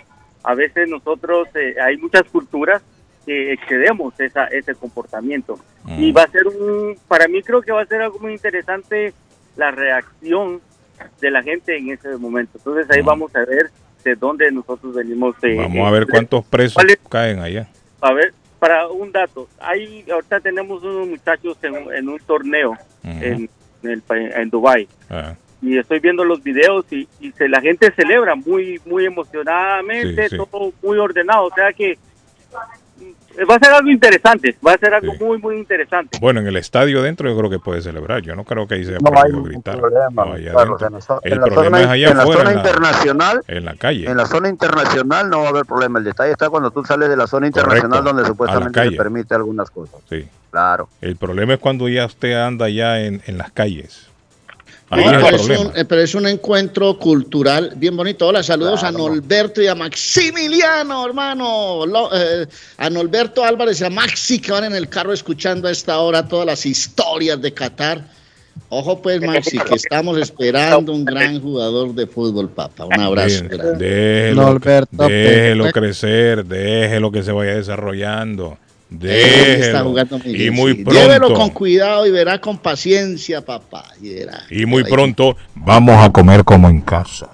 a 0.44 0.56
veces 0.56 0.88
nosotros, 0.88 1.48
eh, 1.56 1.76
hay 1.82 1.98
muchas 1.98 2.24
culturas 2.24 2.82
que 3.26 3.54
excedemos 3.54 4.20
esa, 4.20 4.46
ese 4.48 4.76
comportamiento. 4.76 5.60
Y 5.98 6.12
va 6.12 6.24
a 6.24 6.28
ser 6.28 6.48
un, 6.48 6.98
para 7.08 7.28
mí 7.28 7.42
creo 7.42 7.62
que 7.62 7.72
va 7.72 7.82
a 7.82 7.86
ser 7.86 8.02
algo 8.02 8.20
muy 8.20 8.34
interesante 8.34 9.14
la 9.56 9.72
reacción 9.72 10.62
de 11.22 11.32
la 11.32 11.44
gente 11.44 11.78
en 11.78 11.90
ese 11.92 12.16
momento. 12.18 12.58
Entonces 12.58 12.90
ahí 12.92 13.02
Mm. 13.02 13.06
vamos 13.06 13.36
a 13.36 13.40
ver 13.46 13.70
de 14.04 14.16
dónde 14.16 14.52
nosotros 14.52 14.94
venimos. 14.96 15.36
eh, 15.44 15.56
Vamos 15.58 15.86
a 15.86 15.90
eh, 15.90 15.92
ver 16.00 16.08
cuántos 16.08 16.46
presos 16.46 16.84
caen 17.10 17.40
allá. 17.40 17.68
A 18.02 18.14
ver, 18.14 18.34
para 18.60 18.88
un 18.88 19.12
dato, 19.12 19.48
hay 19.60 20.06
ahorita 20.12 20.40
tenemos 20.40 20.84
unos 20.84 21.08
muchachos 21.08 21.58
en, 21.64 21.76
en 21.94 22.10
un 22.10 22.20
torneo 22.20 22.78
en, 23.04 23.50
en, 23.84 23.90
el, 23.90 24.04
en 24.10 24.50
Dubai 24.50 24.88
Ah, 25.10 25.36
y 25.62 25.78
estoy 25.78 26.00
viendo 26.00 26.24
los 26.26 26.42
videos 26.44 26.86
y, 26.92 27.08
y 27.22 27.32
se, 27.34 27.48
la 27.50 27.60
gente 27.62 27.92
celebra 27.94 28.36
muy 28.36 28.80
muy 28.86 29.06
emocionadamente, 29.06 30.24
Sí, 30.30 30.38
sí. 30.38 30.38
todo 30.38 30.72
muy 30.82 30.98
ordenado, 30.98 31.46
o 31.46 31.54
sea 31.54 31.72
que 31.74 31.98
va 33.50 33.56
a 33.56 33.60
ser 33.60 33.74
algo 33.74 33.90
interesante, 33.90 34.56
va 34.66 34.74
a 34.74 34.78
ser 34.78 34.94
algo 34.94 35.14
muy, 35.20 35.38
muy 35.40 35.58
interesante. 35.58 36.18
Bueno, 36.20 36.40
en 36.40 36.48
el 36.48 36.56
estadio 36.58 37.02
dentro 37.02 37.30
yo 37.30 37.38
creo 37.38 37.50
que 37.50 37.60
puede 37.60 37.82
celebrar. 37.82 38.22
Yo 38.22 38.36
no 38.36 38.44
creo 38.44 38.68
que 38.68 38.76
ahí 38.76 38.86
se 38.86 38.94
No 38.94 39.12
hay 39.16 39.32
gritar. 39.32 39.80
problema, 39.80 40.26
No, 40.26 40.32
adentro. 40.34 40.88
en 41.24 41.34
el 41.34 41.40
en 41.40 41.40
problema 41.54 41.78
zona- 41.78 41.82
es 41.82 41.88
allá 41.88 42.10
en 42.12 42.18
la 42.18 42.24
zona 42.24 42.40
en 42.40 42.46
la, 42.46 42.54
internacional, 42.54 43.42
en 43.48 43.66
la 43.66 43.76
calle. 43.76 44.10
En 44.10 44.18
la 44.18 44.26
zona 44.26 44.50
internacional 44.50 45.30
no 45.30 45.40
va 45.40 45.46
a 45.48 45.50
haber 45.50 45.66
problema. 45.66 46.00
El 46.00 46.06
detalle 46.06 46.32
está 46.32 46.50
cuando 46.50 46.72
tú 46.72 46.84
sales 46.84 47.10
de 47.10 47.18
la 47.18 47.28
zona 47.28 47.48
internacional 47.48 47.90
Correcto, 47.90 48.10
donde 48.14 48.26
supuestamente 48.28 48.84
se 48.90 48.92
permite 48.96 49.36
algunas 49.36 49.70
cosas. 49.70 50.00
Sí. 50.10 50.28
Claro. 50.52 50.88
El 51.02 51.16
problema 51.16 51.54
es 51.56 51.60
cuando 51.60 51.90
ya 51.90 52.06
usted 52.06 52.34
anda 52.36 52.70
ya 52.70 53.00
en, 53.02 53.22
en 53.26 53.38
las 53.40 53.52
calles. 53.52 54.08
Ahí 54.94 55.04
No, 55.06 55.12
es 55.12 55.16
el 55.18 55.24
pero, 55.24 55.36
es 55.36 55.42
problema. 55.44 55.62
un, 55.72 55.78
eh, 55.78 55.86
pero 55.86 56.02
es 56.02 56.16
un 56.16 56.28
encuentro 56.28 56.98
cultural 57.00 57.74
bien 57.76 57.96
bonito. 57.98 58.28
Hola, 58.28 58.44
saludos 58.44 58.80
Claro. 58.82 58.96
a 58.96 58.98
Norberto 59.00 59.62
y 59.62 59.68
a 59.68 59.76
Maximiliano, 59.76 61.06
hermano. 61.06 61.86
Lo- 61.86 62.10
eh, 62.16 62.48
a 62.78 62.90
Norberto 62.90 63.44
Álvarez 63.44 63.82
y 63.82 63.86
a 63.86 63.90
Maxi 63.90 64.40
que 64.40 64.52
van 64.52 64.66
en 64.66 64.76
el 64.76 64.90
carro 64.90 65.14
escuchando 65.14 65.68
a 65.68 65.72
esta 65.72 66.00
hora 66.00 66.28
todas 66.28 66.46
las 66.46 66.66
historias 66.66 67.42
de 67.42 67.54
Qatar. 67.54 68.02
Ojo 68.70 69.02
pues, 69.02 69.20
Maxi, 69.22 69.58
que 69.60 69.76
estamos 69.76 70.18
esperando 70.18 70.92
un 70.94 71.06
gran 71.06 71.42
jugador 71.42 71.94
de 71.94 72.08
fútbol, 72.08 72.50
papá. 72.50 72.86
Un 72.86 73.00
abrazo. 73.00 73.42
Bien, 73.42 73.48
grande. 73.50 73.86
déjelo, 73.86 74.42
Norberto 74.44 75.08
déjelo 75.08 75.72
crecer, 75.72 76.46
déjelo 76.46 77.12
que 77.12 77.24
se 77.24 77.32
vaya 77.32 77.56
desarrollando. 77.56 78.58
Déjelo. 79.00 79.64
está 79.66 79.84
jugando 79.84 80.20
muy 80.20 80.30
y 80.34 80.38
bien, 80.38 80.54
muy 80.54 80.74
sí. 80.74 80.84
Llévelo 80.86 81.28
con 81.28 81.36
pronto, 81.36 81.54
cuidado 81.56 82.06
y 82.08 82.12
verá 82.12 82.40
con 82.40 82.58
paciencia, 82.58 83.42
papá. 83.44 83.86
Y, 84.02 84.14
verá. 84.14 84.44
y 84.50 84.66
muy 84.66 84.84
pronto 84.84 85.36
vamos 85.56 86.04
a 86.04 86.12
comer 86.12 86.44
como 86.44 86.70
en 86.70 86.82
casa. 86.82 87.30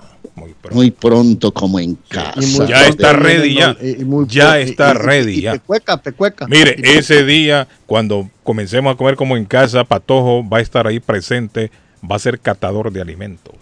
Muy 0.71 0.91
pronto 0.91 1.51
como 1.53 1.79
en 1.79 1.95
casa. 2.07 2.39
Ya 2.65 2.79
pronto 2.83 2.89
está 2.89 3.13
ready, 3.13 3.55
ya. 3.55 3.75
y- 3.81 4.01
y 4.01 4.05
muy 4.05 4.25
Ya 4.27 4.59
está 4.59 4.93
ready, 4.93 5.41
ya. 5.41 5.53
Pecueca, 5.53 5.97
pecueca. 5.97 6.47
Mire, 6.47 6.75
ese 6.81 7.25
día, 7.25 7.67
cuando 7.85 8.29
comencemos 8.43 8.93
a 8.93 8.97
comer 8.97 9.15
como 9.15 9.35
en 9.35 9.45
casa, 9.45 9.83
Patojo 9.83 10.47
va 10.47 10.59
a 10.59 10.61
estar 10.61 10.87
ahí 10.87 10.99
presente, 10.99 11.71
va 12.09 12.15
a 12.15 12.19
ser 12.19 12.39
catador 12.39 12.91
de 12.91 13.01
alimentos. 13.01 13.55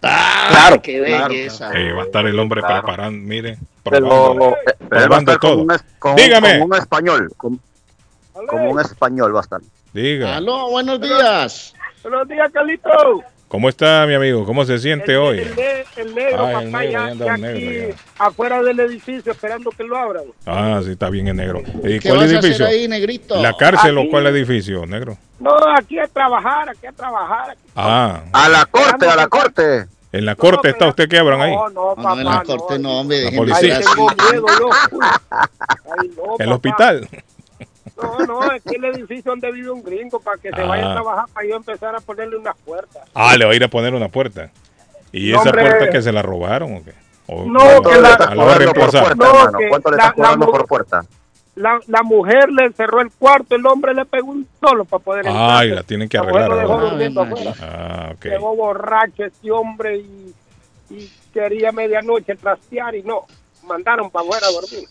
Claro, 0.00 0.82
qué 0.82 1.00
belleza. 1.00 1.70
Eh, 1.74 1.92
va 1.92 2.02
a 2.02 2.04
estar 2.06 2.26
el 2.26 2.38
hombre 2.38 2.60
Claro. 2.60 2.82
preparando, 2.82 3.26
mire, 3.26 3.58
probando, 3.84 4.50
eh, 4.50 4.74
pero 4.88 5.02
él 5.04 5.12
va 5.12 5.18
a 5.18 5.20
probando 5.20 5.32
estar 5.32 5.38
como 5.40 5.52
todo. 5.54 5.62
un, 5.64 5.70
es- 5.72 5.84
como- 5.98 6.16
Dígame. 6.16 6.52
como 6.58 6.64
un 6.64 6.74
español. 6.74 7.32
Como, 7.36 7.58
como 8.48 8.70
un 8.70 8.80
español 8.80 9.34
va 9.34 9.40
a 9.40 9.42
estar. 9.42 9.60
Diga, 9.92 10.36
Aló, 10.36 10.70
buenos 10.70 11.00
días. 11.00 11.74
Buenos 12.02 12.28
días, 12.28 12.50
Carlito. 12.52 12.90
¿cómo 13.48 13.68
está 13.68 14.04
mi 14.08 14.14
amigo? 14.14 14.44
¿Cómo 14.44 14.64
se 14.64 14.78
siente 14.78 15.16
hoy? 15.16 15.38
El, 15.38 16.08
el 16.08 16.14
negro, 16.14 16.44
Ah, 16.44 16.62
el 16.62 16.70
papá, 16.72 16.80
negro, 16.80 16.90
ya, 16.90 17.14
ya 17.14 17.34
el 17.34 17.40
negro, 17.40 17.58
aquí 17.58 17.88
ya. 18.18 18.24
afuera 18.26 18.62
del 18.62 18.80
edificio 18.80 19.30
esperando 19.32 19.70
que 19.70 19.84
lo 19.84 19.96
abran. 19.96 20.24
Ah, 20.44 20.80
sí, 20.84 20.90
está 20.90 21.08
bien 21.10 21.28
el 21.28 21.36
negro. 21.36 21.62
¿Y 21.84 22.00
¿Qué 22.00 22.08
cuál 22.08 22.20
vas 22.22 22.30
a 22.32 22.38
edificio? 22.38 22.64
hacer 22.66 22.76
ahí, 22.78 22.88
negrito? 22.88 23.40
¿La 23.40 23.56
cárcel 23.56 23.96
o 23.96 24.00
Aquí. 24.00 24.10
cuál 24.10 24.26
edificio, 24.26 24.84
negro? 24.86 25.16
No, 25.38 25.54
aquí 25.78 25.98
a 26.00 26.08
trabajar, 26.08 26.68
aquí 26.70 26.86
a 26.86 26.92
trabajar. 26.92 27.50
aquí- 27.50 27.60
Ah, 27.76 28.22
A 28.32 28.48
la 28.48 28.64
corte, 28.66 29.06
a 29.06 29.14
la 29.16 29.28
corte. 29.28 29.86
En 30.18 30.24
la 30.26 30.34
corte 30.36 30.68
está 30.70 30.86
usted 30.88 31.08
que 31.08 31.18
abran 31.18 31.40
ahí. 31.40 31.54
No, 31.54 31.68
no, 31.70 31.94
papá. 31.94 32.14
no, 32.14 32.18
en 32.20 32.24
la 32.24 32.42
corte 32.42 32.78
no, 32.78 33.00
hombre. 33.00 33.30
La 33.30 33.36
policía. 33.36 33.76
Ahí 33.76 33.82
ser 33.82 33.94
tengo 33.94 34.10
así. 34.10 34.18
miedo 34.32 34.46
yo. 34.60 34.68
Uy. 34.92 35.06
Ay, 35.30 36.10
no, 36.16 36.24
En 36.24 36.30
el 36.32 36.36
papá. 36.38 36.54
hospital. 36.54 37.08
No, 38.02 38.18
no, 38.26 38.52
es 38.52 38.62
que 38.62 38.76
el 38.76 38.84
edificio 38.86 39.30
donde 39.30 39.52
vive 39.52 39.70
un 39.70 39.82
gringo 39.82 40.18
para 40.20 40.36
que 40.38 40.50
se 40.50 40.62
vaya 40.62 40.86
Ah. 40.86 40.90
a 40.90 40.94
trabajar 40.94 41.24
para 41.32 41.46
yo 41.46 41.56
empezar 41.56 41.94
a 41.94 42.00
ponerle 42.00 42.36
unas 42.36 42.56
puertas. 42.64 43.02
Ah, 43.14 43.36
le 43.36 43.44
va 43.44 43.52
a 43.52 43.54
ir 43.54 43.62
a 43.64 43.68
poner 43.68 43.94
una 43.94 44.08
puerta. 44.08 44.50
¿Y 45.12 45.30
No, 45.30 45.40
esa 45.40 45.50
hombre. 45.50 45.62
puerta 45.62 45.90
que 45.90 46.02
se 46.02 46.10
la 46.12 46.22
robaron 46.22 46.74
o 46.76 46.84
qué? 46.84 46.92
O- 47.26 47.44
No, 47.46 47.80
que 47.82 47.94
la- 47.94 48.00
la 48.00 48.08
va 48.08 48.12
a 48.14 48.16
Cobrando 48.16 48.46
por 48.46 48.58
reemplazar. 48.58 49.02
puerta, 49.02 49.24
No, 49.24 49.30
hermano. 49.38 49.58
que 49.58 49.68
¿Cuánto 49.68 49.90
le 49.90 49.96
estás 49.96 50.12
cobrando 50.12 50.46
la- 50.46 50.52
por 50.52 50.66
puerta? 50.66 51.04
La, 51.56 51.78
la 51.86 52.02
mujer 52.02 52.50
le 52.50 52.72
cerró 52.72 53.00
el 53.00 53.12
cuarto, 53.12 53.54
el 53.54 53.64
hombre 53.66 53.94
le 53.94 54.04
pegó 54.04 54.32
un 54.32 54.46
solo 54.60 54.84
para 54.84 55.02
poder 55.02 55.26
entrar. 55.26 55.62
Ay, 55.62 55.70
la 55.70 55.82
tienen 55.84 56.08
que 56.08 56.16
La 56.16 56.24
mujer 56.24 56.42
arreglar 56.42 56.68
lo 56.68 56.74
dejó 56.74 56.90
durmiendo 56.90 57.20
Ay, 57.22 57.26
afuera. 57.32 57.54
Ah, 57.60 58.12
ok. 58.14 58.24
Llegó 58.24 58.56
borracho 58.56 59.24
este 59.24 59.50
hombre 59.52 59.98
y, 59.98 60.34
y 60.90 61.08
quería 61.32 61.70
medianoche 61.70 62.34
trastear 62.34 62.96
y 62.96 63.02
no, 63.02 63.26
mandaron 63.62 64.10
para 64.10 64.24
afuera 64.24 64.48
a 64.48 64.52
dormir. 64.52 64.88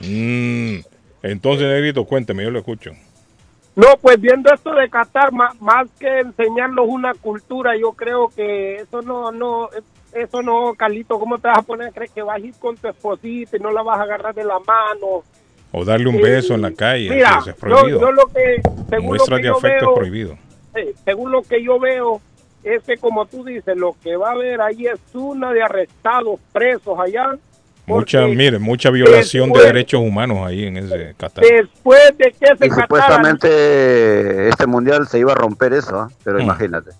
Mm, 0.00 0.80
entonces, 1.22 1.66
negrito, 1.66 2.04
cuénteme, 2.04 2.44
yo 2.44 2.50
lo 2.50 2.60
escucho. 2.60 2.92
No, 3.74 3.96
pues 4.00 4.20
viendo 4.20 4.52
esto 4.52 4.72
de 4.74 4.88
Qatar, 4.90 5.32
ma- 5.32 5.54
más, 5.60 5.88
que 6.00 6.20
enseñarnos 6.20 6.86
una 6.88 7.14
cultura, 7.14 7.76
yo 7.76 7.92
creo 7.92 8.28
que 8.34 8.76
eso 8.76 9.02
no, 9.02 9.30
no, 9.30 9.68
eso 10.12 10.42
no, 10.42 10.74
Carlito, 10.74 11.18
¿cómo 11.18 11.38
te 11.38 11.48
vas 11.48 11.58
a 11.58 11.62
poner 11.62 11.88
a 11.88 11.92
creer 11.92 12.10
que 12.10 12.22
vas 12.22 12.36
a 12.36 12.40
ir 12.40 12.54
con 12.58 12.76
tu 12.76 12.88
esposita 12.88 13.56
y 13.56 13.60
no 13.60 13.70
la 13.70 13.82
vas 13.82 14.00
a 14.00 14.02
agarrar 14.02 14.34
de 14.34 14.44
la 14.44 14.58
mano? 14.58 15.22
O 15.72 15.84
darle 15.84 16.08
un 16.08 16.20
beso 16.20 16.54
en 16.54 16.62
la 16.62 16.72
calle. 16.72 17.10
Mira, 17.10 17.38
eso 17.40 17.50
es 17.50 17.56
prohibido. 17.56 18.00
yo 18.00 18.12
lo 18.12 18.26
que, 18.28 18.62
según 18.88 19.16
lo 19.18 19.24
que 19.24 19.34
de 19.36 19.42
yo 19.42 19.56
afecto 19.56 19.62
veo, 19.86 19.90
es 19.92 19.98
prohibido. 19.98 20.38
eh, 20.74 20.94
según 21.04 21.32
lo 21.32 21.42
que 21.42 21.62
yo 21.62 21.78
veo, 21.78 22.20
es 22.64 22.82
que 22.84 22.96
como 22.96 23.26
tú 23.26 23.44
dices, 23.44 23.76
lo 23.76 23.94
que 24.02 24.16
va 24.16 24.30
a 24.30 24.32
haber 24.32 24.60
ahí 24.60 24.86
es 24.86 24.98
una 25.14 25.52
de 25.52 25.62
arrestados, 25.62 26.40
presos 26.52 26.98
allá. 26.98 27.36
Mucha, 27.86 28.26
mire, 28.26 28.58
mucha 28.58 28.90
violación 28.90 29.50
de 29.50 29.60
derechos 29.62 30.00
humanos 30.00 30.46
ahí 30.46 30.66
en 30.66 30.76
ese 30.76 31.14
Qatar. 31.16 31.42
Después 31.44 32.16
de 32.18 32.32
que 32.38 32.46
se 32.58 32.66
Y 32.66 32.70
supuestamente 32.70 34.48
este 34.48 34.66
mundial 34.66 35.06
se 35.08 35.18
iba 35.18 35.32
a 35.32 35.36
romper 35.36 35.72
eso, 35.72 35.96
¿ah? 36.00 36.08
pero 36.24 36.38
Hmm. 36.38 36.42
imagínate. 36.42 36.90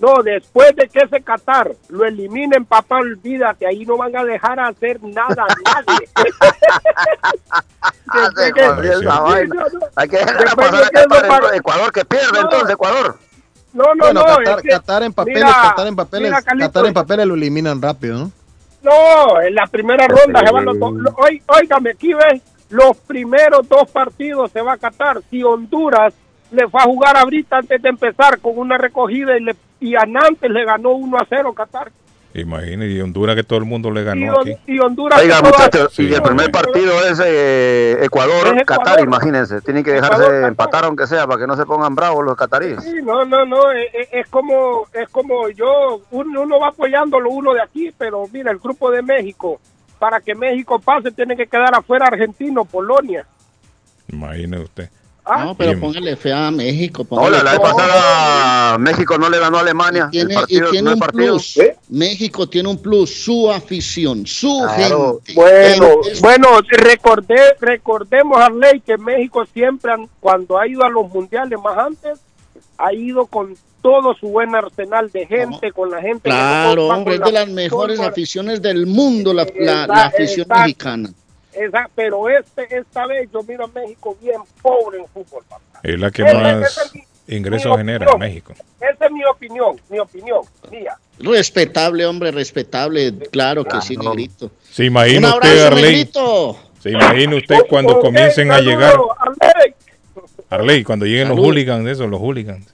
No, 0.00 0.22
después 0.22 0.74
de 0.76 0.88
que 0.88 1.00
ese 1.00 1.20
Qatar 1.22 1.72
lo 1.88 2.04
eliminen, 2.06 2.64
papá, 2.64 2.96
olvídate, 2.96 3.66
ahí 3.66 3.84
no 3.84 3.96
van 3.98 4.16
a 4.16 4.24
dejar 4.24 4.58
hacer 4.58 4.98
nada 5.02 5.44
a 5.44 5.46
nadie. 5.84 6.08
Ah, 8.12 8.28
Después 8.36 8.52
que- 8.54 8.66
jodió 8.68 9.00
esa 9.00 9.20
vaina. 9.20 9.64
Hay 9.96 10.08
que 10.08 10.16
dejar 10.18 10.38
de 10.38 11.28
para- 11.28 11.56
Ecuador 11.56 11.92
que 11.92 12.04
pierde, 12.04 12.32
No. 12.32 12.40
entonces 12.40 12.70
Ecuador. 12.70 13.16
No, 13.72 13.84
no, 13.94 14.04
bueno, 14.04 14.20
no. 14.20 14.26
Qatar, 14.36 14.56
es 14.56 14.62
que- 14.62 14.68
Qatar 14.70 15.02
en 15.04 15.12
papeles, 15.12 15.44
mira, 15.44 15.62
Qatar 15.62 15.86
en 15.86 15.96
papeles, 15.96 16.30
mira, 16.30 16.66
Qatar 16.66 16.86
en 16.86 16.92
papeles 16.94 17.26
lo 17.26 17.34
eliminan 17.34 17.80
rápido, 17.80 18.18
¿no? 18.18 18.32
No, 18.82 19.40
en 19.40 19.54
la 19.54 19.66
primera 19.68 20.08
ronda 20.08 20.40
se 20.44 20.52
van 20.52 20.64
los 20.64 20.78
dos. 20.78 20.92
lo- 20.94 21.14
oí- 21.18 21.42
Óigame, 21.46 21.90
aquí 21.90 22.12
ves, 22.14 22.42
los 22.70 22.96
primeros 22.96 23.68
dos 23.68 23.88
partidos 23.90 24.50
se 24.50 24.60
va 24.62 24.72
a 24.72 24.78
Qatar. 24.78 25.22
Si 25.30 25.42
Honduras 25.44 26.12
le 26.50 26.68
fue 26.68 26.80
a 26.80 26.84
jugar 26.84 27.16
ahorita 27.16 27.58
antes 27.58 27.80
de 27.82 27.88
empezar 27.88 28.38
con 28.40 28.58
una 28.58 28.76
recogida 28.78 29.36
y, 29.36 29.40
le, 29.42 29.54
y 29.80 29.94
a 29.94 30.00
Nantes 30.06 30.50
le 30.50 30.64
ganó 30.64 30.90
1 30.92 31.16
a 31.18 31.26
0 31.28 31.52
Qatar. 31.52 31.90
Imagínese, 32.32 32.92
y 32.92 33.00
Honduras 33.00 33.34
que 33.34 33.42
todo 33.42 33.58
el 33.58 33.64
mundo 33.64 33.90
le 33.90 34.02
Y, 34.02 34.04
ganó 34.04 34.34
Hon- 34.34 34.40
aquí. 34.42 34.56
y 34.68 34.78
Honduras... 34.78 35.20
Oiga, 35.20 35.42
muchachos, 35.42 35.98
y 35.98 36.06
Sí. 36.08 36.14
el 36.14 36.22
primer 36.22 36.52
partido 36.52 36.92
es 37.04 37.20
eh, 37.24 37.98
Ecuador, 38.04 38.54
Es 38.54 38.62
Ecuador. 38.62 38.84
Qatar, 38.84 39.00
imagínense. 39.04 39.60
Tienen 39.62 39.82
que 39.82 39.90
dejarse 39.90 40.14
Ecuador, 40.14 40.34
Qatar. 40.34 40.48
empatar 40.50 40.84
aunque 40.84 41.06
sea 41.08 41.26
para 41.26 41.40
que 41.40 41.46
no 41.48 41.56
se 41.56 41.66
pongan 41.66 41.96
bravos 41.96 42.24
los 42.24 42.36
cataríes. 42.36 42.84
Sí, 42.84 43.02
no, 43.02 43.24
no, 43.24 43.44
no, 43.44 43.72
es, 43.72 43.88
es- 43.94 44.08
es 44.12 44.28
como 44.28 44.86
es 44.92 45.08
como 45.08 45.48
yo, 45.48 46.02
uno, 46.12 46.42
uno 46.42 46.60
va 46.60 46.68
apoyando 46.68 47.18
lo 47.18 47.30
uno 47.30 47.52
de 47.52 47.62
aquí, 47.62 47.90
pero 47.98 48.24
mira, 48.32 48.52
el 48.52 48.58
grupo 48.58 48.92
de 48.92 49.02
México, 49.02 49.60
para 49.98 50.20
que 50.20 50.36
México 50.36 50.78
pase 50.78 51.10
tiene 51.10 51.36
que 51.36 51.48
quedar 51.48 51.74
afuera 51.74 52.06
Argentino, 52.06 52.64
Polonia. 52.64 53.26
Imagine 54.08 54.60
usted. 54.60 54.88
Ah, 55.32 55.44
No, 55.44 55.54
pero 55.54 55.78
póngale 55.78 56.16
fe 56.16 56.32
a 56.32 56.50
México. 56.50 57.06
Hola, 57.10 57.20
póngale 57.38 57.44
la 57.44 57.50
vez 57.52 57.60
fe. 57.60 57.66
pasada 57.76 58.78
México 58.78 59.18
no 59.18 59.28
le 59.30 59.38
ganó 59.38 59.58
a 59.58 59.60
Alemania. 59.60 60.08
Y 60.08 60.10
tiene, 60.10 60.34
el 60.34 60.40
partido, 60.40 60.68
y 60.68 60.70
tiene 60.70 60.92
un 60.92 60.98
partido. 60.98 61.32
plus. 61.34 61.58
México 61.88 62.48
tiene 62.48 62.68
un 62.68 62.78
plus, 62.78 63.10
su 63.24 63.50
afición, 63.50 64.26
su 64.26 64.60
Claro. 64.76 65.20
gente. 65.24 65.34
Bueno, 65.34 65.86
Es- 66.10 66.20
bueno, 66.20 66.48
recordé, 66.68 67.40
recordemos 67.60 68.38
a 68.40 68.50
Ley 68.50 68.80
que 68.80 68.98
México 68.98 69.44
siempre, 69.52 69.92
cuando 70.20 70.58
ha 70.58 70.66
ido 70.66 70.82
a 70.84 70.88
los 70.88 71.08
mundiales 71.10 71.58
más 71.62 71.78
antes, 71.78 72.18
ha 72.78 72.92
ido 72.92 73.26
con 73.26 73.54
todo 73.82 74.14
su 74.14 74.28
buen 74.28 74.54
arsenal 74.54 75.10
de 75.10 75.26
gente, 75.26 75.72
con 75.72 75.90
la 75.90 76.00
gente. 76.02 76.24
que 76.24 76.30
Claro, 76.30 76.88
va 76.88 76.96
hombre, 76.98 77.14
es 77.14 77.20
de 77.20 77.32
la- 77.32 77.40
las 77.40 77.48
mejores 77.48 77.98
con- 77.98 78.08
aficiones 78.08 78.60
del 78.60 78.86
mundo, 78.86 79.32
la, 79.32 79.46
la- 79.58 79.86
la 79.86 80.04
afición 80.06 80.42
exacto. 80.42 80.60
mexicana. 80.62 81.10
Esa- 81.52 81.90
pero 81.94 82.28
este, 82.28 82.68
esta 82.78 83.06
vez 83.06 83.28
yo 83.32 83.42
miro 83.42 83.64
a 83.64 83.68
México 83.68 84.16
bien 84.20 84.40
pobre 84.62 84.98
en 84.98 85.06
fútbol, 85.08 85.42
papá. 85.48 85.80
Es 85.82 85.98
la 85.98 86.10
que 86.10 86.22
más 86.22 86.78
es 86.78 86.94
mi- 86.94 87.36
ingresos 87.36 87.70
mi 87.72 87.76
genera 87.78 88.06
opinión. 88.06 88.18
México. 88.20 88.54
Esa 88.80 89.06
es 89.06 89.10
mi 89.12 89.24
opinión, 89.24 89.80
mi 89.88 89.98
opinión, 89.98 90.40
mía. 90.70 90.96
Respetable, 91.18 92.06
hombre, 92.06 92.30
respetable. 92.30 93.12
Claro 93.30 93.64
que 93.64 93.80
sí, 93.82 93.94
Claro. 93.96 94.10
negrito. 94.10 94.50
¿Se 94.70 94.82
Un 94.82 94.86
imagina 94.88 95.34
usted, 95.34 95.48
abrazo, 95.50 95.66
Arley? 95.66 95.82
negrito. 95.82 96.58
¿Se 96.80 96.90
imagina 96.90 97.36
usted 97.36 97.58
cuando 97.68 97.98
comiencen 98.00 98.50
a 98.52 98.60
llegar, 98.60 98.96
Arley. 100.48 100.82
Cuando 100.84 101.04
lleguen 101.06 101.28
los 101.28 101.38
hooligans, 101.38 101.86
eso, 101.88 102.06
los 102.06 102.20
hooligans? 102.20 102.66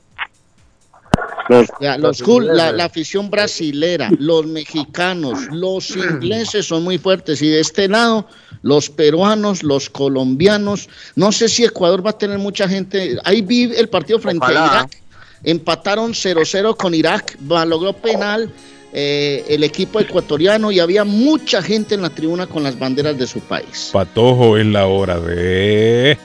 Ya, 1.80 1.96
los 1.96 2.22
cool, 2.22 2.46
la, 2.46 2.72
la 2.72 2.86
afición 2.86 3.30
brasilera, 3.30 4.10
los 4.18 4.46
mexicanos, 4.46 5.38
los 5.52 5.90
ingleses 5.90 6.66
son 6.66 6.82
muy 6.82 6.98
fuertes 6.98 7.40
y 7.42 7.48
de 7.48 7.60
este 7.60 7.88
lado 7.88 8.26
los 8.62 8.90
peruanos, 8.90 9.62
los 9.62 9.88
colombianos, 9.88 10.88
no 11.14 11.30
sé 11.30 11.48
si 11.48 11.64
Ecuador 11.64 12.04
va 12.04 12.10
a 12.10 12.18
tener 12.18 12.38
mucha 12.38 12.68
gente, 12.68 13.16
ahí 13.24 13.42
vi 13.42 13.64
el 13.74 13.88
partido 13.88 14.18
frente 14.18 14.46
a. 14.46 14.50
Irak, 14.50 15.02
empataron 15.44 16.12
0-0 16.12 16.76
con 16.76 16.94
Irak, 16.94 17.38
logró 17.40 17.92
penal 17.92 18.52
eh, 18.92 19.44
el 19.48 19.62
equipo 19.62 20.00
ecuatoriano 20.00 20.70
y 20.70 20.80
había 20.80 21.04
mucha 21.04 21.62
gente 21.62 21.94
en 21.94 22.02
la 22.02 22.10
tribuna 22.10 22.46
con 22.46 22.62
las 22.62 22.78
banderas 22.78 23.18
de 23.18 23.26
su 23.26 23.40
país. 23.40 23.90
Patojo, 23.92 24.56
es 24.56 24.66
la 24.66 24.86
hora 24.86 25.20
de. 25.20 26.16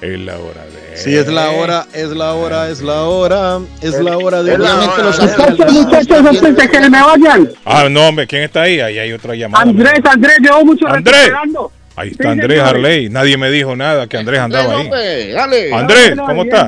Es 0.00 0.18
la 0.20 0.38
hora 0.38 0.64
de. 0.64 0.96
Sí, 0.96 1.16
es 1.16 1.26
la 1.26 1.50
hora, 1.50 1.86
es 1.92 2.10
la 2.10 2.34
hora, 2.34 2.68
es 2.70 2.80
la 2.80 3.02
hora, 3.02 3.60
es 3.82 3.94
la 4.00 4.16
hora 4.16 4.42
de... 4.44 4.56
Muchachos, 4.58 6.42
antes 6.44 6.70
que 6.70 6.80
me 6.80 7.02
vayan, 7.02 7.50
Ah, 7.64 7.88
no, 7.90 8.06
hombre, 8.08 8.26
¿quién 8.26 8.42
está 8.42 8.62
ahí? 8.62 8.78
Ahí 8.80 8.98
hay 8.98 9.12
otra 9.12 9.34
llamada. 9.34 9.64
Andrés, 9.64 10.00
Andrés, 10.04 10.38
llevo 10.40 10.64
mucho 10.64 10.84
rato 10.86 10.98
Andrés. 10.98 11.16
esperando. 11.22 11.72
Ahí 11.98 12.08
Sí, 12.10 12.14
está 12.18 12.30
Andrés. 12.30 12.60
Harley. 12.60 13.08
Nadie 13.08 13.36
me 13.36 13.50
dijo 13.50 13.74
nada 13.74 14.06
que 14.06 14.16
Andrés 14.16 14.38
andaba 14.40 14.78
ahí. 14.78 14.88
dale. 15.32 15.72
Andrés, 15.74 16.14
¿cómo 16.16 16.44
bien, 16.44 16.54
está? 16.54 16.64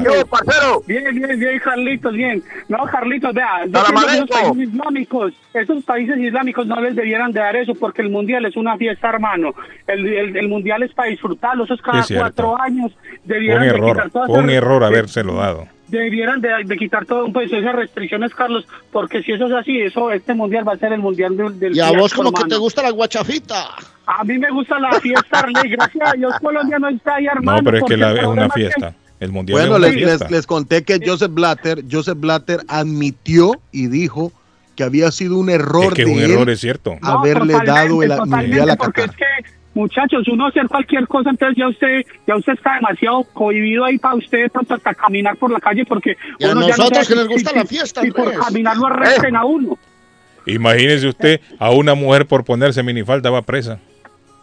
bien. 0.86 1.14
Bien, 1.14 1.38
bien, 1.38 1.58
Carlitos, 1.60 2.12
bien. 2.12 2.42
No, 2.68 2.78
Carlitos, 2.86 3.32
vea, 3.34 3.64
esos 3.64 4.28
países 4.28 4.68
islámicos, 4.68 5.32
esos 5.54 5.84
países 5.84 6.18
islámicos 6.18 6.66
no 6.66 6.80
les 6.80 6.96
debieran 6.96 7.32
de 7.32 7.40
dar 7.40 7.56
eso 7.56 7.74
porque 7.74 8.02
el 8.02 8.10
mundial 8.10 8.44
es 8.46 8.56
una 8.56 8.76
fiesta, 8.76 9.08
hermano. 9.08 9.54
El, 9.86 10.06
el, 10.06 10.36
el 10.36 10.48
mundial 10.48 10.82
es 10.82 10.92
para 10.92 11.10
disfrutarlo, 11.10 11.64
eso 11.64 11.74
es 11.74 11.82
cada 11.82 12.00
Es 12.00 12.12
cuatro 12.12 12.60
años. 12.60 12.92
Debieran 13.24 13.62
un 13.62 13.68
de 13.68 13.74
error. 13.74 13.90
quitar 13.92 14.10
todas 14.10 14.26
Fue 14.28 14.38
un 14.38 14.50
esas- 14.50 14.56
error 14.62 14.80
de- 14.80 14.86
habérselo 14.86 15.34
dado. 15.36 15.66
Debieran 15.90 16.40
de, 16.40 16.50
de 16.64 16.76
quitar 16.76 17.04
todo 17.04 17.32
pues, 17.32 17.52
esas 17.52 17.74
restricciones, 17.74 18.34
Carlos, 18.34 18.64
porque 18.92 19.22
si 19.22 19.32
eso 19.32 19.46
es 19.46 19.52
así, 19.52 19.80
eso 19.80 20.10
este 20.12 20.34
mundial 20.34 20.66
va 20.66 20.74
a 20.74 20.78
ser 20.78 20.92
el 20.92 21.00
mundial 21.00 21.36
del, 21.36 21.58
del 21.58 21.76
Y 21.76 21.80
a 21.80 21.90
vos 21.92 22.14
como 22.14 22.32
que 22.32 22.44
te 22.44 22.56
gusta 22.56 22.82
la 22.82 22.90
guachafita. 22.90 23.66
A 24.06 24.24
mí 24.24 24.38
me 24.38 24.50
gusta 24.50 24.78
la 24.78 24.92
fiesta, 25.00 25.38
Arley, 25.40 25.70
gracias 25.70 26.08
a 26.08 26.12
Dios 26.16 26.32
Colombia 26.40 26.78
no 26.78 26.88
está 26.88 27.16
ahí, 27.16 27.26
hermano. 27.26 27.58
No, 27.58 27.64
pero 27.64 27.76
es 27.76 27.80
que 27.80 27.82
porque 27.82 27.96
la- 27.96 28.20
es 28.20 28.26
una 28.26 28.48
que- 28.48 28.60
fiesta. 28.60 28.94
El 29.20 29.32
mundial 29.32 29.68
Bueno, 29.68 29.78
les, 29.78 29.94
les, 29.96 30.30
les 30.30 30.46
conté 30.46 30.82
que 30.82 30.98
Joseph 31.04 31.30
Blatter, 31.32 31.84
Joseph 31.90 32.18
Blatter 32.18 32.60
admitió 32.68 33.52
y 33.70 33.88
dijo 33.88 34.32
que 34.76 34.82
había 34.84 35.10
sido 35.10 35.36
un 35.36 35.50
error 35.50 35.88
Es 35.88 35.94
que 35.94 36.04
de 36.06 36.12
un 36.12 36.18
él 36.20 36.30
error, 36.30 36.48
es 36.50 36.60
cierto. 36.60 36.96
Haberle 37.02 37.52
dado 37.66 38.02
el 38.02 38.12
mundial 38.24 38.70
a 38.70 38.76
porque 38.76 39.02
Qatar. 39.02 39.10
es 39.10 39.16
que 39.44 39.59
muchachos 39.74 40.26
uno 40.28 40.46
hacer 40.48 40.66
cualquier 40.68 41.06
cosa 41.06 41.30
entonces 41.30 41.56
ya 41.56 41.68
usted 41.68 42.02
ya 42.26 42.36
usted 42.36 42.54
está 42.54 42.74
demasiado 42.74 43.22
cohibido 43.32 43.84
ahí 43.84 43.98
para 43.98 44.16
usted 44.16 44.50
pronto 44.50 44.74
hasta 44.74 44.94
caminar 44.94 45.36
por 45.36 45.50
la 45.50 45.60
calle 45.60 45.84
porque 45.84 46.16
Y 46.38 46.44
a 46.44 46.50
uno 46.52 46.62
ya 46.62 46.74
no 46.76 46.76
nosotros 46.84 47.06
sabe 47.06 47.06
que 47.06 47.14
nos 47.14 47.24
si- 47.26 47.32
gusta 47.32 47.50
si- 47.50 47.56
la 47.56 47.64
fiesta, 47.66 48.02
por 48.14 48.20
Andrés. 48.26 48.38
caminar 48.38 48.76
lo 48.76 48.86
arresten 48.86 49.36
a 49.36 49.44
uno 49.44 49.78
Imagínese 50.46 51.06
usted 51.06 51.40
a 51.58 51.70
una 51.70 51.94
mujer 51.94 52.26
por 52.26 52.44
ponerse 52.44 52.82
minifalda 52.82 53.30
va 53.30 53.42
presa. 53.42 53.78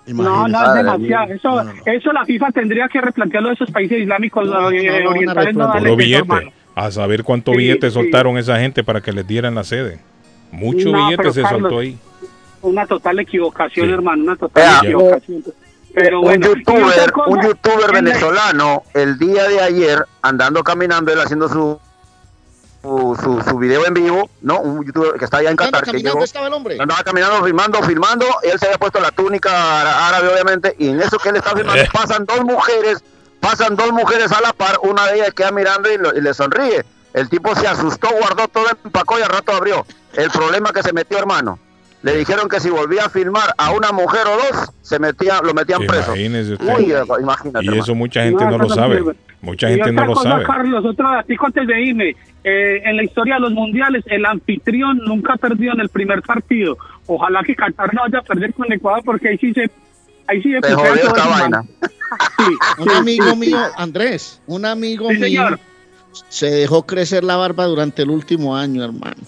no 0.05 0.47
no 0.47 0.65
es 0.65 0.73
demasiado 0.75 1.33
eso 1.33 1.63
eso 1.85 2.13
la 2.13 2.23
FIFA 2.23 2.51
tendría 2.51 2.87
que 2.87 3.01
replantearlo 3.01 3.49
de 3.49 3.55
esos 3.55 3.69
países 3.71 3.99
islámicos 3.99 4.47
No, 4.47 4.71
eh, 4.71 5.05
orientales 5.07 5.55
no 5.55 5.95
billete. 5.97 6.53
A 6.75 6.91
saber 6.91 7.23
cuánto 7.23 7.51
Sí, 7.51 7.57
billete 7.57 7.89
sí. 7.89 7.93
soltaron 7.95 8.37
esa 8.37 8.59
gente 8.59 8.83
para 8.83 9.01
que 9.01 9.11
les 9.11 9.27
dieran 9.27 9.55
la 9.55 9.63
sede. 9.63 9.99
Mucho 10.51 10.91
No, 10.91 11.07
billete 11.07 11.31
se 11.33 11.41
Carlos, 11.41 11.61
soltó 11.61 11.79
ahí. 11.79 11.97
Una 12.61 12.85
total 12.85 13.19
equivocación 13.19 13.87
Sí. 13.87 13.93
hermano 13.93 14.23
una 14.23 14.35
total 14.35 14.63
Vea, 14.63 14.79
equivocación 14.83 15.43
pero 15.93 16.19
un 16.19 16.25
bueno 16.25 16.47
youtuber, 16.53 17.11
cosa, 17.11 17.29
un 17.29 17.41
youtuber 17.41 17.85
en 17.85 17.87
la- 17.95 18.01
venezolano, 18.01 18.83
el 18.93 19.17
día 19.17 19.47
de 19.47 19.61
ayer, 19.61 20.05
andando 20.21 20.63
caminando, 20.63 21.11
él 21.11 21.19
haciendo 21.19 21.49
su 21.49 21.79
su, 22.83 23.17
su, 23.21 23.41
su 23.49 23.57
video 23.57 23.85
en 23.85 23.93
vivo, 23.95 24.29
¿no? 24.41 24.59
Un 24.59 24.85
youtuber 24.85 25.13
que 25.17 25.25
está 25.25 25.37
allá 25.37 25.49
en 25.49 25.55
Qatar, 25.57 25.81
que 25.83 25.87
caminando 25.91 26.13
llegó, 26.13 26.23
estaba 26.23 26.47
el 26.47 26.53
hombre. 26.53 26.77
andaba 26.79 27.03
caminando, 27.03 27.43
filmando, 27.43 27.81
filmando, 27.83 28.25
él 28.43 28.57
se 28.59 28.67
había 28.67 28.77
puesto 28.77 28.99
la 28.99 29.11
túnica 29.11 29.81
ára- 29.81 30.07
árabe, 30.09 30.29
obviamente, 30.31 30.75
y 30.77 30.89
en 30.89 31.01
eso 31.01 31.17
que 31.17 31.29
él 31.29 31.35
está 31.37 31.51
filmando, 31.55 31.81
Eh. 31.81 31.89
pasan 31.91 32.25
dos 32.25 32.41
mujeres, 32.45 33.03
pasan 33.41 33.75
dos 33.75 33.91
mujeres 33.91 34.31
a 34.31 34.39
la 34.41 34.53
par, 34.53 34.77
una 34.83 35.07
de 35.07 35.15
ellas 35.15 35.33
queda 35.33 35.51
mirando 35.51 35.91
y, 35.91 35.97
lo- 35.97 36.15
y 36.15 36.21
le 36.21 36.33
sonríe. 36.33 36.85
El 37.13 37.27
tipo 37.29 37.55
se 37.55 37.67
asustó, 37.67 38.09
guardó 38.21 38.47
todo, 38.47 38.65
empacó 38.85 39.17
y 39.19 39.23
al 39.23 39.29
rato 39.29 39.51
abrió. 39.53 39.85
El 40.13 40.29
problema 40.29 40.71
que 40.71 40.83
se 40.83 40.93
metió, 40.93 41.17
hermano. 41.17 41.57
Le 42.07 42.17
dijeron 42.19 42.47
que 42.47 42.61
si 42.61 42.69
volvía 42.69 43.03
a 43.05 43.09
filmar 43.09 43.53
a 43.57 43.71
una 43.71 43.91
mujer 43.91 44.21
o 44.27 44.37
dos, 44.37 44.69
se 44.81 44.97
metía, 44.97 45.41
lo 45.43 45.53
metían 45.53 45.81
preso. 45.85 46.15
Imagínese 46.15 46.53
usted. 46.53 46.77
Uy, 46.77 46.93
imagínate. 47.21 47.65
Y 47.65 47.77
eso 47.77 47.93
mucha 47.95 48.23
gente 48.23 48.45
No, 48.45 48.57
lo 48.57 48.69
sabe. 48.69 49.03
Mucha 49.41 49.67
gente 49.67 49.91
no 49.91 50.03
otra 50.03 50.05
lo 50.05 50.13
cosa, 50.13 50.29
sabe. 50.29 50.43
Carlos, 50.45 50.85
otro 50.85 51.11
datico 51.11 51.45
antes 51.47 51.67
de 51.67 51.81
irme. 51.81 52.15
Eh, 52.45 52.81
en 52.85 52.95
la 52.95 53.03
historia 53.03 53.35
de 53.35 53.41
los 53.41 53.51
mundiales, 53.51 54.05
el 54.07 54.25
anfitrión 54.25 54.99
nunca 54.99 55.33
ha 55.33 55.37
perdido 55.37 55.73
en 55.73 55.81
el 55.81 55.89
primer 55.89 56.21
partido. 56.21 56.77
Ojalá 57.07 57.43
que 57.43 57.53
Qatar 57.55 57.93
no 57.93 58.03
vaya 58.03 58.19
a 58.19 58.21
perder 58.21 58.53
con 58.53 58.71
Ecuador, 58.71 59.01
porque 59.03 59.27
ahí 59.27 59.37
sí 59.37 59.53
se. 59.53 59.69
Ahí 60.27 60.41
sí 60.41 60.53
se 60.61 60.73
jodió 60.73 60.93
esta 60.93 61.27
vaina. 61.27 61.63
Sí, 62.37 62.53
Un 62.79 62.89
sí, 62.89 62.95
amigo 62.95 63.29
sí, 63.31 63.35
mío, 63.35 63.57
sí. 63.57 63.73
Andrés, 63.75 64.41
un 64.47 64.65
amigo 64.65 65.09
Sí, 65.09 65.15
mío 65.15 65.23
señor. 65.25 65.59
se 66.29 66.49
dejó 66.51 66.85
crecer 66.85 67.25
la 67.25 67.35
barba 67.35 67.65
durante 67.65 68.03
el 68.03 68.09
último 68.11 68.55
año, 68.55 68.83
hermano. 68.85 69.23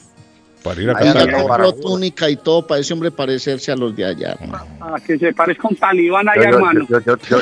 Para 0.70 0.82
ir 0.82 1.17
a 1.17 1.26
todo 1.28 1.47
compró 1.47 1.74
túnica 1.74 2.30
y 2.30 2.36
todo 2.36 2.65
para 2.67 2.82
ese 2.82 2.93
hombre 2.93 3.11
parecerse 3.11 3.72
a 3.72 3.76
los 3.76 3.95
de 3.95 4.05
allá, 4.05 4.36
hermano. 4.39 4.65
Ah, 4.80 4.95
que 5.05 5.17
se 5.17 5.34
parezca 5.34 5.67
un 5.67 5.76
talibán 5.76 6.28
allá, 6.30 6.43
yo- 6.49 6.55
hermano. 6.57 6.86
yo- 6.89 6.99
yo- 6.99 7.17
yo- 7.30 7.41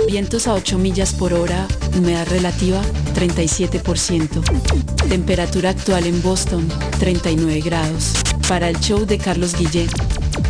Vientos 0.08 0.48
a 0.48 0.54
8 0.54 0.78
millas 0.78 1.14
por 1.14 1.34
hora, 1.34 1.68
humedad 1.98 2.28
relativa 2.30 2.82
37%. 3.14 5.10
Temperatura 5.10 5.72
actual 5.72 6.06
en 6.06 6.22
Boston 6.22 6.68
39 7.00 7.60
grados. 7.62 8.14
Para 8.48 8.70
el 8.70 8.80
show 8.80 9.06
de 9.06 9.18
Carlos 9.18 9.56
Guillén, 9.58 9.90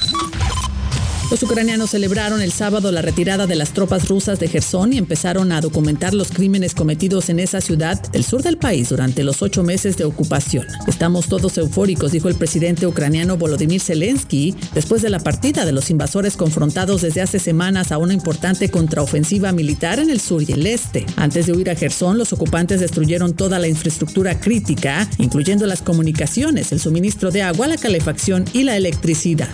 Los 1.28 1.42
ucranianos 1.42 1.90
celebraron 1.90 2.40
el 2.40 2.52
sábado 2.52 2.92
la 2.92 3.02
retirada 3.02 3.48
de 3.48 3.56
las 3.56 3.72
tropas 3.72 4.08
rusas 4.08 4.38
de 4.38 4.46
Gerson 4.46 4.92
y 4.92 4.98
empezaron 4.98 5.50
a 5.50 5.60
documentar 5.60 6.14
los 6.14 6.30
crímenes 6.30 6.72
cometidos 6.72 7.30
en 7.30 7.40
esa 7.40 7.60
ciudad 7.60 8.00
del 8.12 8.22
sur 8.22 8.44
del 8.44 8.58
país 8.58 8.90
durante 8.90 9.24
los 9.24 9.42
ocho 9.42 9.64
meses 9.64 9.96
de 9.96 10.04
ocupación. 10.04 10.64
Estamos 10.86 11.26
todos 11.26 11.58
eufóricos, 11.58 12.12
dijo 12.12 12.28
el 12.28 12.36
presidente 12.36 12.86
ucraniano 12.86 13.36
Volodymyr 13.36 13.80
Zelensky, 13.80 14.54
después 14.72 15.02
de 15.02 15.10
la 15.10 15.18
partida 15.18 15.64
de 15.64 15.72
los 15.72 15.90
invasores 15.90 16.36
confrontados 16.36 17.02
desde 17.02 17.22
hace 17.22 17.40
semanas 17.40 17.90
a 17.90 17.98
una 17.98 18.14
importante 18.14 18.70
contraofensiva 18.70 19.50
militar 19.50 19.98
en 19.98 20.10
el 20.10 20.20
sur 20.20 20.44
y 20.48 20.52
el 20.52 20.64
este. 20.64 21.06
Antes 21.16 21.46
de 21.46 21.54
huir 21.54 21.70
a 21.70 21.74
Gerson, 21.74 22.18
los 22.18 22.32
ocupantes 22.32 22.78
destruyeron 22.78 23.34
toda 23.34 23.58
la 23.58 23.66
infraestructura 23.66 24.38
crítica, 24.38 25.10
incluyendo 25.18 25.66
las 25.66 25.82
comunicaciones, 25.82 26.70
el 26.70 26.78
suministro 26.78 27.32
de 27.32 27.42
agua, 27.42 27.66
la 27.66 27.78
calefacción 27.78 28.44
y 28.52 28.62
la 28.62 28.76
electricidad 28.76 29.48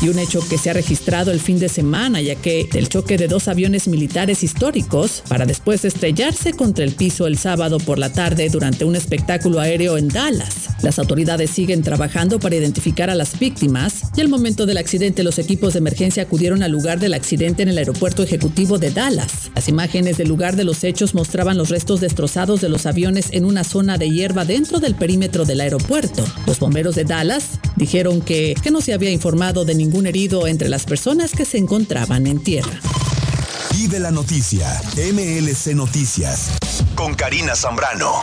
y 0.00 0.08
un 0.08 0.18
hecho 0.18 0.40
que 0.48 0.58
se 0.58 0.70
ha 0.70 0.72
registrado 0.72 1.32
el 1.32 1.40
fin 1.40 1.58
de 1.58 1.68
semana, 1.68 2.20
ya 2.20 2.36
que 2.36 2.68
el 2.74 2.88
choque 2.88 3.16
de 3.16 3.26
dos 3.26 3.48
aviones 3.48 3.88
militares 3.88 4.42
históricos 4.44 5.22
para 5.28 5.46
después 5.46 5.84
estrellarse 5.84 6.52
contra 6.52 6.84
el 6.84 6.92
piso 6.92 7.26
el 7.26 7.36
sábado 7.36 7.78
por 7.78 7.98
la 7.98 8.12
tarde 8.12 8.48
durante 8.48 8.84
un 8.84 8.94
espectáculo 8.94 9.60
aéreo 9.60 9.98
en 9.98 10.08
Dallas. 10.08 10.68
Las 10.82 10.98
autoridades 10.98 11.50
siguen 11.50 11.82
trabajando 11.82 12.38
para 12.38 12.54
identificar 12.54 13.10
a 13.10 13.16
las 13.16 13.38
víctimas 13.38 14.02
y 14.16 14.20
al 14.20 14.28
momento 14.28 14.66
del 14.66 14.78
accidente 14.78 15.24
los 15.24 15.38
equipos 15.38 15.72
de 15.72 15.80
emergencia 15.80 16.22
acudieron 16.22 16.62
al 16.62 16.70
lugar 16.70 17.00
del 17.00 17.14
accidente 17.14 17.62
en 17.62 17.68
el 17.68 17.78
aeropuerto 17.78 18.22
ejecutivo 18.22 18.78
de 18.78 18.90
Dallas. 18.90 19.50
Las 19.54 19.68
imágenes 19.68 20.16
del 20.16 20.28
lugar 20.28 20.54
de 20.54 20.64
los 20.64 20.84
hechos 20.84 21.14
mostraban 21.14 21.58
los 21.58 21.70
restos 21.70 22.00
destrozados 22.00 22.60
de 22.60 22.68
los 22.68 22.86
aviones 22.86 23.28
en 23.32 23.44
una 23.44 23.64
zona 23.64 23.98
de 23.98 24.10
hierba 24.10 24.44
dentro 24.44 24.78
del 24.78 24.94
perímetro 24.94 25.44
del 25.44 25.60
aeropuerto. 25.60 26.24
Los 26.46 26.60
bomberos 26.60 26.94
de 26.94 27.04
Dallas 27.04 27.58
dijeron 27.76 28.20
que, 28.20 28.54
que 28.62 28.70
no 28.70 28.80
se 28.80 28.92
había 28.92 29.10
informado 29.10 29.64
de 29.64 29.74
ningún 29.74 29.87
herido 30.06 30.46
entre 30.46 30.68
las 30.68 30.84
personas 30.84 31.32
que 31.32 31.44
se 31.44 31.58
encontraban 31.58 32.26
en 32.26 32.42
tierra. 32.42 32.80
Vive 33.72 33.98
la 33.98 34.10
noticia, 34.10 34.80
MLC 34.96 35.74
Noticias, 35.74 36.50
con 36.94 37.14
Karina 37.14 37.54
Zambrano. 37.54 38.22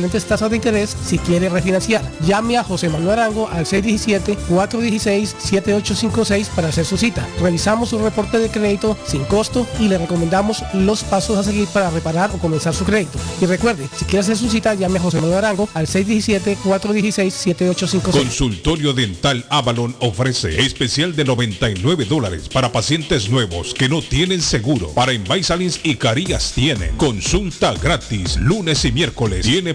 excelentes 0.00 0.24
tasas 0.24 0.48
de 0.50 0.56
interés 0.56 0.96
si 1.04 1.18
quiere 1.18 1.50
refinanciar. 1.50 2.02
Llame 2.26 2.56
a 2.56 2.64
José 2.64 2.88
Manuel 2.88 3.18
Arango 3.18 3.46
al 3.48 3.66
617-416-7856 3.66 6.46
para 6.48 6.68
hacer 6.68 6.86
su 6.86 6.96
cita. 6.96 7.28
Revisamos 7.40 7.90
su 7.90 7.98
reporte 7.98 8.38
de 8.38 8.48
crédito 8.48 8.96
sin 9.06 9.24
costo 9.24 9.66
y 9.78 9.88
le 9.88 9.98
recomendamos 9.98 10.64
los 10.72 11.04
pasos 11.04 11.36
a 11.36 11.42
seguir 11.42 11.68
para 11.68 11.90
reparar 11.90 12.30
o 12.34 12.38
comenzar 12.38 12.74
su 12.74 12.84
crédito. 12.84 13.18
Y 13.40 13.46
recuerde, 13.46 13.88
si 13.96 14.06
quiere 14.06 14.20
hacer 14.20 14.38
su 14.38 14.48
cita, 14.48 14.72
llame 14.74 14.98
a 14.98 15.02
José 15.02 15.20
Manuel 15.20 15.38
Arango 15.38 15.68
al 15.74 15.86
617-416-7856. 15.86 18.12
Consultorio 18.12 18.94
Dental 18.94 19.44
Avalon 19.50 19.94
ofrece 20.00 20.58
especial 20.60 21.14
de 21.14 21.26
99 21.26 22.06
dólares 22.06 22.48
para 22.48 22.72
pacientes 22.72 23.28
nuevos 23.28 23.74
que 23.74 23.90
no 23.90 24.00
tienen 24.00 24.40
seguro. 24.40 24.88
Para 24.90 25.12
Invisalins 25.12 25.80
y 25.82 25.96
Carías 25.96 26.52
tiene 26.54 26.92
consulta 26.96 27.74
gratis 27.74 28.38
lunes 28.38 28.84
y 28.84 28.92
miércoles. 28.92 29.44
Tiene 29.44 29.74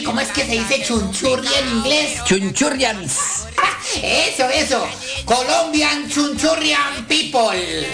¿Cómo 0.00 0.20
es 0.20 0.28
que 0.28 0.44
se 0.44 0.52
dice 0.52 0.82
chunchurria 0.82 1.58
en 1.58 1.68
inglés? 1.68 2.24
Chunchurrians. 2.24 3.18
Eso, 4.02 4.48
eso. 4.48 4.88
Colombian 5.24 6.08
Chunchurrian 6.08 7.06
People. 7.06 7.86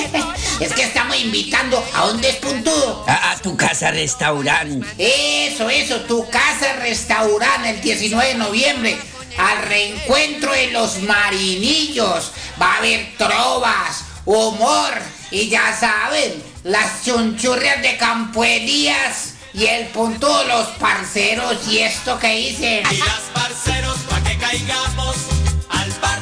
es 0.60 0.72
que 0.72 0.82
estamos 0.82 1.16
invitando 1.18 1.84
a 1.94 2.06
dónde 2.06 2.30
es 2.30 2.36
puntudo. 2.36 3.04
A, 3.06 3.32
a 3.32 3.38
tu 3.38 3.56
casa 3.56 3.90
restaurante. 3.90 4.86
Eso, 4.98 5.68
eso, 5.68 6.00
tu 6.02 6.28
casa 6.30 6.74
restaurante 6.80 7.70
el 7.70 7.80
19 7.82 8.28
de 8.28 8.34
noviembre. 8.34 8.96
Al 9.36 9.62
reencuentro 9.68 10.52
de 10.52 10.70
los 10.70 11.02
marinillos. 11.02 12.32
Va 12.60 12.74
a 12.74 12.78
haber 12.78 13.14
trovas, 13.18 14.04
humor 14.24 14.94
y 15.30 15.48
ya 15.48 15.76
saben, 15.78 16.42
las 16.62 17.04
chunchurrias 17.04 17.82
de 17.82 17.96
Campo 17.96 18.44
Elías 18.44 19.32
y 19.54 19.66
el 19.66 19.88
punto 19.88 20.38
de 20.38 20.46
los 20.46 20.66
parceros 20.78 21.56
y 21.68 21.78
esto 21.78 22.18
que 22.18 22.38
parche 26.00 26.21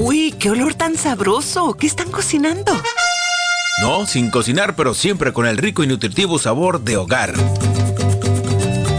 Uy, 0.00 0.32
qué 0.38 0.50
olor 0.50 0.74
tan 0.74 0.96
sabroso. 0.96 1.74
¿Qué 1.74 1.86
están 1.86 2.10
cocinando? 2.10 2.72
No, 3.80 4.06
sin 4.06 4.30
cocinar, 4.30 4.74
pero 4.76 4.94
siempre 4.94 5.32
con 5.32 5.46
el 5.46 5.56
rico 5.56 5.84
y 5.84 5.86
nutritivo 5.86 6.38
sabor 6.38 6.82
de 6.82 6.96
hogar. 6.96 7.34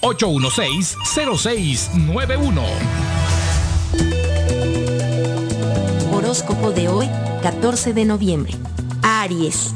781-816-0691. 0.01 2.61
Horóscopo 6.11 6.71
de 6.71 6.87
hoy, 6.87 7.09
14 7.41 7.93
de 7.93 8.05
noviembre. 8.05 8.53
Aries. 9.01 9.73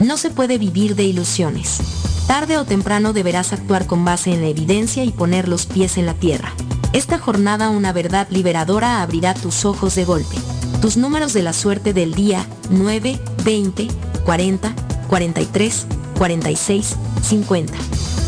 No 0.00 0.16
se 0.16 0.30
puede 0.30 0.56
vivir 0.56 0.96
de 0.96 1.04
ilusiones. 1.04 1.78
Tarde 2.26 2.56
o 2.56 2.64
temprano 2.64 3.12
deberás 3.12 3.52
actuar 3.52 3.86
con 3.86 4.02
base 4.02 4.32
en 4.32 4.40
la 4.40 4.48
evidencia 4.48 5.04
y 5.04 5.10
poner 5.10 5.46
los 5.46 5.66
pies 5.66 5.98
en 5.98 6.06
la 6.06 6.14
tierra. 6.14 6.54
Esta 6.94 7.18
jornada 7.18 7.68
una 7.68 7.92
verdad 7.92 8.26
liberadora 8.30 9.02
abrirá 9.02 9.34
tus 9.34 9.66
ojos 9.66 9.94
de 9.94 10.06
golpe. 10.06 10.36
Tus 10.80 10.96
números 10.96 11.34
de 11.34 11.42
la 11.42 11.52
suerte 11.52 11.92
del 11.92 12.14
día 12.14 12.46
9, 12.70 13.20
20, 13.44 13.88
40, 14.24 14.74
43, 15.06 15.86
46, 16.16 16.96
50. 17.22 17.74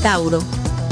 Tauro. 0.03 0.41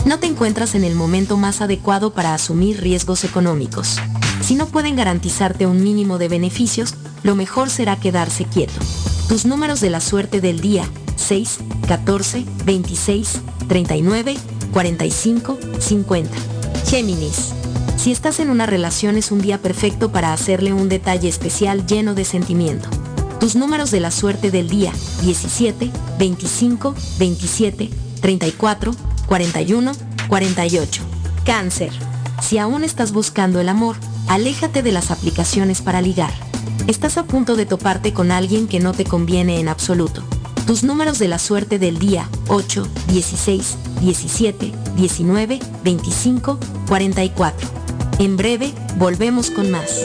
No 0.07 0.19
te 0.19 0.29
encuentras 0.29 0.75
en 0.75 0.85
el 0.85 0.95
momento 0.95 1.37
más 1.37 1.61
adecuado 1.61 2.15
para 2.15 2.33
asumir 2.33 2.81
riesgos 2.81 3.25
económicos. 3.25 3.99
Si 4.41 4.55
no 4.55 4.65
pueden 4.65 4.97
garantizarte 4.97 5.67
un 5.67 5.85
mínimo 5.85 6.17
de 6.17 6.29
beneficios, 6.29 6.95
lo 7.23 7.37
mejor 7.37 7.69
será 7.69 7.97
quedarse 7.97 8.45
quieto. 8.45 8.81
Tus 9.31 9.47
números 9.47 9.81
de 9.81 9.91
la 9.91 10.01
suerte 10.01 10.41
del 10.41 10.61
día 10.61 10.91
6, 11.15 11.59
14, 11.87 12.45
26, 12.65 13.41
39, 13.69 14.37
45, 14.73 15.57
50. 15.79 16.37
Géminis. 16.89 17.53
Si 17.97 18.11
estás 18.11 18.41
en 18.41 18.51
una 18.51 18.67
relación 18.67 19.17
es 19.17 19.31
un 19.31 19.41
día 19.41 19.59
perfecto 19.59 20.11
para 20.11 20.33
hacerle 20.33 20.73
un 20.73 20.89
detalle 20.89 21.29
especial 21.29 21.87
lleno 21.87 22.15
de 22.15 22.25
sentimiento. 22.25 22.89
Tus 23.39 23.55
números 23.55 23.93
de 23.93 24.01
la 24.01 24.11
suerte 24.11 24.51
del 24.51 24.69
día 24.69 24.93
17, 25.23 25.93
25, 26.19 26.97
27, 27.21 27.89
34, 28.21 28.97
41, 29.29 29.93
48. 30.27 31.03
Cáncer. 31.45 31.93
Si 32.43 32.59
aún 32.59 32.83
estás 32.83 33.13
buscando 33.13 33.61
el 33.61 33.69
amor, 33.69 33.95
aléjate 34.27 34.83
de 34.83 34.91
las 34.91 35.13
aplicaciones 35.13 35.83
para 35.83 36.03
ligar. 36.03 36.33
Estás 36.91 37.19
a 37.19 37.23
punto 37.23 37.55
de 37.55 37.67
toparte 37.67 38.13
con 38.13 38.33
alguien 38.33 38.67
que 38.67 38.81
no 38.81 38.93
te 38.93 39.05
conviene 39.05 39.61
en 39.61 39.69
absoluto. 39.69 40.25
Tus 40.67 40.83
números 40.83 41.21
de 41.21 41.29
la 41.29 41.39
suerte 41.39 41.79
del 41.79 42.01
día 42.01 42.29
8, 42.49 42.85
16, 43.07 43.79
17, 44.01 44.73
19, 44.97 45.61
25, 45.85 46.59
44. 46.89 47.69
En 48.19 48.37
breve, 48.37 48.73
volvemos 48.97 49.53
con 49.53 49.71
más. 49.71 50.05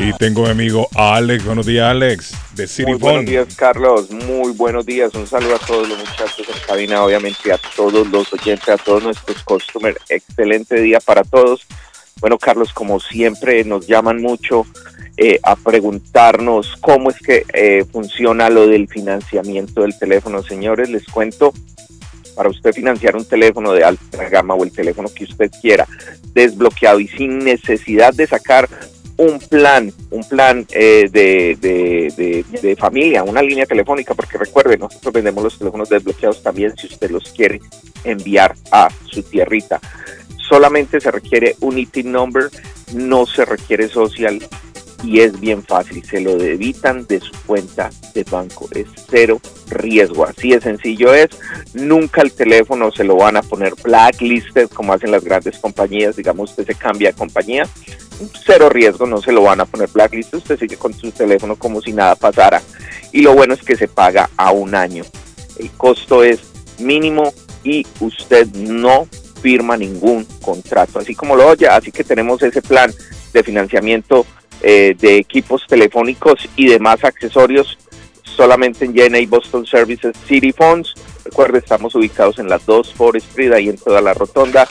Y 0.00 0.12
tengo 0.12 0.42
a 0.42 0.46
mi 0.46 0.50
amigo 0.52 0.88
Alex. 0.94 1.44
Buenos 1.44 1.66
días, 1.66 1.90
Alex. 1.90 2.32
De 2.54 2.68
City 2.68 2.92
Muy 2.92 3.00
buenos 3.00 3.26
días, 3.26 3.54
Carlos. 3.56 4.10
Muy 4.10 4.52
buenos 4.52 4.86
días. 4.86 5.12
Un 5.14 5.26
saludo 5.26 5.56
a 5.56 5.58
todos 5.58 5.88
los 5.88 5.98
muchachos 5.98 6.46
en 6.48 6.66
cabina, 6.66 7.02
obviamente 7.02 7.52
a 7.52 7.58
todos 7.74 8.06
los 8.06 8.32
oyentes, 8.32 8.68
a 8.68 8.76
todos 8.76 9.02
nuestros 9.02 9.42
customers. 9.42 9.98
Excelente 10.08 10.80
día 10.80 11.00
para 11.00 11.24
todos. 11.24 11.66
Bueno, 12.20 12.38
Carlos, 12.38 12.72
como 12.72 13.00
siempre, 13.00 13.64
nos 13.64 13.88
llaman 13.88 14.22
mucho 14.22 14.66
eh, 15.16 15.40
a 15.42 15.56
preguntarnos 15.56 16.76
cómo 16.80 17.10
es 17.10 17.18
que 17.18 17.44
eh, 17.52 17.84
funciona 17.90 18.50
lo 18.50 18.68
del 18.68 18.86
financiamiento 18.86 19.82
del 19.82 19.98
teléfono. 19.98 20.44
Señores, 20.44 20.90
les 20.90 21.06
cuento, 21.06 21.52
para 22.36 22.50
usted 22.50 22.72
financiar 22.72 23.16
un 23.16 23.24
teléfono 23.24 23.72
de 23.72 23.82
alta 23.82 24.28
gama 24.28 24.54
o 24.54 24.62
el 24.62 24.70
teléfono 24.70 25.08
que 25.12 25.24
usted 25.24 25.50
quiera, 25.60 25.88
desbloqueado 26.34 27.00
y 27.00 27.08
sin 27.08 27.40
necesidad 27.40 28.14
de 28.14 28.28
sacar 28.28 28.68
un 29.18 29.38
plan, 29.40 29.92
un 30.10 30.24
plan 30.28 30.64
eh, 30.70 31.08
de, 31.10 31.58
de, 31.60 32.12
de, 32.16 32.60
de 32.60 32.76
familia, 32.76 33.24
una 33.24 33.42
línea 33.42 33.66
telefónica, 33.66 34.14
porque 34.14 34.38
recuerde, 34.38 34.78
nosotros 34.78 35.12
vendemos 35.12 35.42
los 35.42 35.58
teléfonos 35.58 35.88
desbloqueados 35.88 36.42
también 36.42 36.76
si 36.76 36.86
usted 36.86 37.10
los 37.10 37.32
quiere 37.32 37.60
enviar 38.04 38.54
a 38.70 38.88
su 39.04 39.22
tierrita. 39.24 39.80
Solamente 40.48 41.00
se 41.00 41.10
requiere 41.10 41.56
un 41.60 41.78
IT 41.78 41.96
number, 42.04 42.48
no 42.94 43.26
se 43.26 43.44
requiere 43.44 43.88
social 43.88 44.40
y 45.02 45.20
es 45.20 45.38
bien 45.38 45.62
fácil, 45.62 46.02
se 46.04 46.20
lo 46.20 46.36
debitan 46.36 47.06
de 47.06 47.20
su 47.20 47.32
cuenta 47.46 47.90
de 48.14 48.24
banco, 48.24 48.68
es 48.72 48.86
cero 49.08 49.40
riesgo, 49.68 50.26
así 50.26 50.50
de 50.50 50.60
sencillo 50.60 51.14
es, 51.14 51.28
nunca 51.72 52.22
el 52.22 52.32
teléfono 52.32 52.90
se 52.90 53.04
lo 53.04 53.16
van 53.16 53.36
a 53.36 53.42
poner 53.42 53.74
blacklisted 53.82 54.68
como 54.68 54.92
hacen 54.92 55.10
las 55.10 55.24
grandes 55.24 55.58
compañías, 55.58 56.16
digamos 56.16 56.50
usted 56.50 56.66
se 56.66 56.74
cambia 56.74 57.10
de 57.10 57.16
compañía, 57.16 57.68
cero 58.44 58.68
riesgo, 58.68 59.06
no 59.06 59.22
se 59.22 59.32
lo 59.32 59.42
van 59.42 59.60
a 59.60 59.66
poner 59.66 59.88
blacklisted, 59.88 60.38
usted 60.38 60.58
sigue 60.58 60.76
con 60.76 60.92
su 60.92 61.12
teléfono 61.12 61.56
como 61.56 61.80
si 61.80 61.92
nada 61.92 62.16
pasara. 62.16 62.60
Y 63.12 63.22
lo 63.22 63.34
bueno 63.34 63.54
es 63.54 63.62
que 63.62 63.76
se 63.76 63.88
paga 63.88 64.28
a 64.36 64.50
un 64.50 64.74
año, 64.74 65.04
el 65.58 65.70
costo 65.70 66.24
es 66.24 66.40
mínimo 66.78 67.32
y 67.62 67.86
usted 68.00 68.48
no 68.54 69.06
firma 69.40 69.76
ningún 69.76 70.24
contrato, 70.42 70.98
así 70.98 71.14
como 71.14 71.36
lo 71.36 71.46
oye, 71.46 71.68
así 71.68 71.92
que 71.92 72.02
tenemos 72.02 72.42
ese 72.42 72.60
plan 72.60 72.92
de 73.32 73.42
financiamiento 73.44 74.26
eh, 74.62 74.96
de 74.98 75.16
equipos 75.16 75.66
telefónicos 75.66 76.48
y 76.56 76.68
demás 76.68 77.04
accesorios 77.04 77.78
solamente 78.38 78.84
en 78.84 78.94
JNA 78.94 79.18
Boston 79.28 79.66
Services 79.66 80.16
City 80.26 80.52
Phones. 80.52 80.94
Recuerde, 81.24 81.58
estamos 81.58 81.94
ubicados 81.96 82.38
en 82.38 82.48
las 82.48 82.64
2 82.66 82.94
Forest 82.94 83.28
Street, 83.30 83.52
ahí 83.52 83.68
en 83.68 83.76
toda 83.76 84.00
la 84.00 84.14
rotonda, 84.14 84.68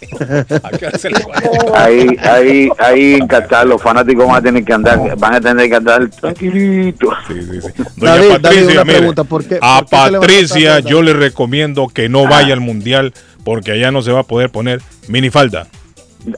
Ahí, 1.74 2.16
ahí, 2.22 2.68
ahí 2.78 3.14
en 3.14 3.26
Qatar 3.26 3.66
los 3.66 3.80
fanáticos 3.82 4.26
van 4.26 4.36
a 4.36 4.42
tener 4.42 4.64
que 4.64 4.72
andar, 4.72 5.16
van 5.18 5.34
a 5.34 5.40
tener 5.40 5.68
que 5.68 5.76
andar 5.76 6.08
tranquilito. 6.10 7.08
Doña 7.96 8.16
David, 8.16 8.28
Patricia, 8.30 8.40
David, 8.40 8.70
una 8.72 8.84
mire, 8.84 8.98
pregunta, 8.98 9.24
¿por 9.24 9.44
qué- 9.44 9.58
a 9.60 9.82
por 9.82 10.10
qué 10.10 10.12
Patricia 10.18 10.80
yo 10.80 11.02
le 11.02 11.12
recomiendo 11.12 11.88
que 11.88 12.08
no 12.08 12.26
vaya 12.28 12.54
al 12.54 12.60
mundial 12.60 13.12
porque 13.44 13.72
allá 13.72 13.90
no 13.90 14.02
se 14.02 14.12
va 14.12 14.20
a 14.20 14.24
poder 14.24 14.50
poner 14.50 14.80
minifalda. 15.08 15.66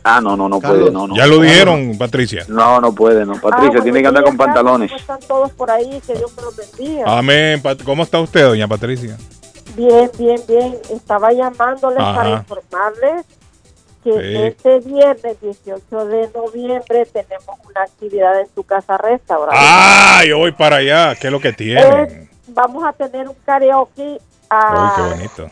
Ah, 0.04 0.20
no, 0.20 0.36
no, 0.36 0.48
no 0.50 0.60
puede, 0.60 0.90
no, 0.90 1.06
no. 1.08 1.16
ya 1.16 1.26
lo 1.26 1.40
dijeron, 1.40 1.96
Patricia. 1.96 2.44
No, 2.48 2.78
no 2.80 2.94
puede, 2.94 3.24
no. 3.24 3.34
Patricia 3.40 3.78
Ah, 3.80 3.82
tiene 3.82 4.02
que 4.02 4.08
andar 4.08 4.22
con 4.24 4.36
pantalones. 4.36 4.92
Están 4.92 5.18
todos 5.26 5.50
por 5.52 5.70
ahí, 5.70 6.00
que 6.06 6.14
Dios 6.14 6.30
me 6.36 6.42
los 6.42 6.54
bendiga. 6.56 7.04
Amén. 7.18 7.62
¿Cómo 7.84 8.02
está 8.02 8.20
usted, 8.20 8.44
doña 8.44 8.68
Patricia? 8.68 9.16
Bien, 9.76 10.10
bien, 10.18 10.40
bien. 10.46 10.74
Estaba 10.94 11.32
llamándoles 11.32 12.00
Ajá. 12.00 12.14
para 12.14 12.30
informarles 12.30 13.24
que 14.04 14.12
Sí. 14.12 14.36
este 14.42 14.78
viernes 14.80 15.40
18 15.40 16.06
de 16.06 16.30
noviembre 16.34 17.06
tenemos 17.06 17.58
una 17.68 17.82
actividad 17.82 18.40
en 18.40 18.48
tu 18.48 18.62
casa 18.64 18.96
restaurante. 18.98 19.56
¡Ah! 19.60 20.22
Yo 20.26 20.38
voy 20.38 20.52
para 20.52 20.76
allá. 20.76 21.14
¿Qué 21.14 21.26
es 21.28 21.32
lo 21.32 21.40
que 21.40 21.52
tienen? 21.52 21.84
Es- 22.04 22.28
vamos 22.48 22.84
a 22.84 22.92
tener 22.92 23.28
un 23.28 23.36
karaoke. 23.44 24.02
Uy, 24.02 24.18
ah, 24.50 24.94
qué 24.96 25.02
bonito. 25.02 25.50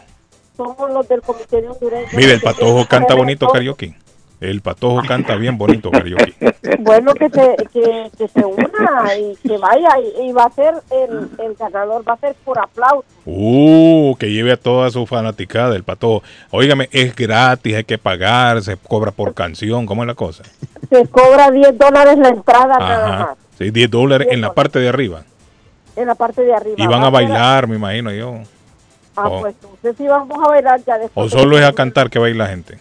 somos 0.56 0.90
los 0.90 1.06
del 1.06 1.20
Comité 1.20 1.60
de 1.60 1.68
Hondureño. 1.68 2.08
Mire, 2.12 2.32
el 2.32 2.40
patojo 2.40 2.86
canta 2.88 3.14
bonito 3.14 3.46
karaoke. 3.48 3.94
El 4.38 4.60
patojo 4.60 5.00
canta 5.06 5.34
bien 5.36 5.56
bonito 5.56 5.90
karaoke. 5.90 6.34
Bueno, 6.80 7.14
que 7.14 7.30
se, 7.30 7.56
que, 7.72 8.10
que 8.18 8.28
se 8.28 8.44
una 8.44 9.14
y 9.16 9.36
que 9.36 9.56
vaya. 9.56 9.88
Y, 10.20 10.28
y 10.28 10.32
va 10.32 10.44
a 10.44 10.50
ser, 10.50 10.74
el, 10.90 11.30
el 11.42 11.54
ganador 11.54 12.06
va 12.06 12.14
a 12.14 12.16
ser 12.18 12.34
por 12.44 12.58
aplauso. 12.58 13.04
Uh, 13.24 14.14
que 14.16 14.30
lleve 14.30 14.52
a 14.52 14.56
toda 14.56 14.90
su 14.90 15.06
fanaticada 15.06 15.74
el 15.74 15.84
patojo. 15.84 16.22
Óigame, 16.50 16.88
es 16.92 17.14
gratis, 17.16 17.76
hay 17.76 17.84
que 17.84 17.98
pagar, 17.98 18.62
se 18.62 18.76
cobra 18.76 19.10
por 19.10 19.32
canción, 19.32 19.86
¿cómo 19.86 20.02
es 20.02 20.06
la 20.08 20.14
cosa? 20.14 20.42
Se 20.90 21.06
cobra 21.08 21.50
10 21.50 21.78
dólares 21.78 22.18
la 22.18 22.28
entrada 22.28 22.78
nada 22.78 23.08
más. 23.08 23.20
Ajá. 23.22 23.36
Sí, 23.58 23.70
10 23.70 23.90
dólares 23.90 24.28
en 24.30 24.40
la 24.40 24.52
parte 24.52 24.78
de 24.80 24.88
arriba. 24.88 25.22
En 25.96 26.06
la 26.08 26.14
parte 26.14 26.42
de 26.42 26.52
arriba. 26.54 26.76
Y 26.78 26.86
van 26.86 27.02
Va 27.02 27.06
a 27.06 27.10
bailar, 27.10 27.66
me 27.68 27.76
imagino 27.76 28.12
yo. 28.12 28.34
Ah, 29.16 29.28
o- 29.28 29.40
pues 29.40 29.54
entonces 29.62 29.94
sí 29.96 30.06
vamos 30.06 30.36
a 30.44 30.48
bailar 30.48 30.80
ya 30.84 30.98
después. 30.98 31.32
O 31.32 31.38
solo 31.38 31.58
es 31.58 31.64
a 31.64 31.72
cantar 31.72 32.10
que 32.10 32.18
baila 32.18 32.44
la 32.44 32.50
gente. 32.50 32.78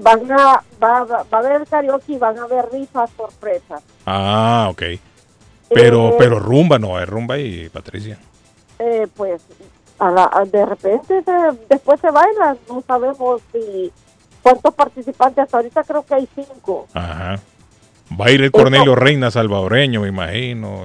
Van 0.00 0.30
a, 0.32 0.62
va, 0.82 1.04
va, 1.04 1.24
va 1.24 1.26
a 1.30 1.36
haber 1.38 1.66
karaoke 1.66 2.12
y 2.12 2.18
van 2.18 2.38
a 2.38 2.42
haber 2.44 2.66
rifas 2.72 3.10
sorpresas. 3.16 3.82
Ah, 4.06 4.68
ok. 4.70 4.82
Pero, 5.70 6.08
Eh, 6.10 6.14
pero 6.18 6.38
rumba 6.38 6.78
no, 6.78 6.98
es 7.00 7.08
rumba 7.08 7.36
y 7.38 7.68
Patricia. 7.68 8.18
Eh, 8.78 9.06
pues 9.16 9.42
a 9.98 10.10
la, 10.10 10.30
a- 10.32 10.44
de 10.44 10.64
repente 10.64 11.22
se- 11.22 11.58
después 11.68 12.00
se 12.00 12.10
baila. 12.10 12.56
No 12.68 12.82
sabemos 12.86 13.42
si 13.52 13.92
cuántos 14.42 14.72
participantes. 14.74 15.44
Hasta 15.44 15.56
ahorita 15.58 15.82
creo 15.84 16.06
que 16.06 16.14
hay 16.14 16.28
cinco. 16.34 16.86
Ajá. 16.94 17.38
Va 18.18 18.26
a 18.26 18.30
ir 18.30 18.40
el 18.42 18.50
Cornelio 18.52 18.94
Reina 18.94 19.30
salvadoreño, 19.30 20.00
me 20.00 20.08
imagino. 20.08 20.84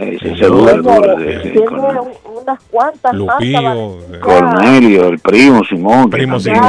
Tiene 0.00 0.48
un- 0.48 2.12
unas 2.42 2.60
cuantas 2.70 3.12
más. 3.12 3.14
Lupillo, 3.14 3.98
eh, 4.14 4.20
Cornelio, 4.20 5.08
el 5.08 5.18
primo 5.18 5.62
Simón. 5.64 6.04
que 6.10 6.16
Primo 6.16 6.40
Simón. 6.40 6.60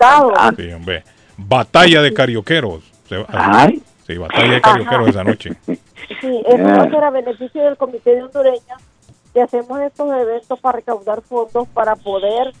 Ah. 0.00 0.52
Sí, 0.56 0.72
hombre. 0.72 1.04
Batalla 1.36 2.02
de 2.02 2.12
carioqueros. 2.12 2.82
Va- 3.12 3.26
Ay. 3.28 3.82
Sí, 4.06 4.16
batalla 4.18 4.52
de 4.54 4.60
carioqueros 4.60 5.08
esa 5.08 5.24
noche. 5.24 5.52
Sí, 6.20 6.42
eso 6.46 6.64
va 6.64 6.82
a 6.82 6.90
ser 6.90 7.04
a 7.04 7.10
beneficio 7.10 7.62
del 7.64 7.76
Comité 7.76 8.14
de 8.16 8.22
Hondureños 8.24 8.80
y 9.34 9.38
hacemos 9.40 9.80
estos 9.80 10.12
eventos 10.20 10.60
para 10.60 10.76
recaudar 10.76 11.22
fondos 11.22 11.66
para 11.72 11.96
poder 11.96 12.52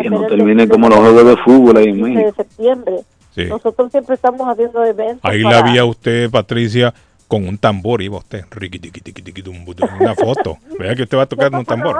Que 0.00 0.08
no 0.10 0.24
termine 0.26 0.66
como 0.68 0.88
los 0.88 0.98
juegos 0.98 1.24
de 1.26 1.36
fútbol 1.38 1.76
ahí 1.76 1.88
en 1.88 1.94
15 1.96 2.08
de 2.10 2.14
México. 2.24 2.34
septiembre. 2.42 2.96
Sí. 3.34 3.44
Nosotros 3.46 3.90
siempre 3.90 4.14
estamos 4.14 4.48
haciendo 4.48 4.82
eventos. 4.84 5.20
Ahí 5.24 5.42
para- 5.42 5.60
la 5.60 5.62
vi 5.70 5.78
a 5.78 5.84
usted, 5.84 6.30
Patricia, 6.30 6.94
con 7.28 7.46
un 7.48 7.58
tambor. 7.58 8.02
Iba 8.02 8.18
usted. 8.18 8.44
riqui, 8.50 8.78
tiqui, 8.78 9.00
tiqui, 9.00 9.22
tiqui, 9.22 9.42
tum, 9.42 9.64
bu, 9.64 9.74
tum, 9.74 9.88
Una 10.00 10.14
foto. 10.14 10.58
Vea 10.78 10.94
que 10.94 11.02
usted 11.02 11.18
va 11.18 11.22
a 11.22 11.26
tocar 11.26 11.52
un 11.54 11.64
tambor. 11.64 11.96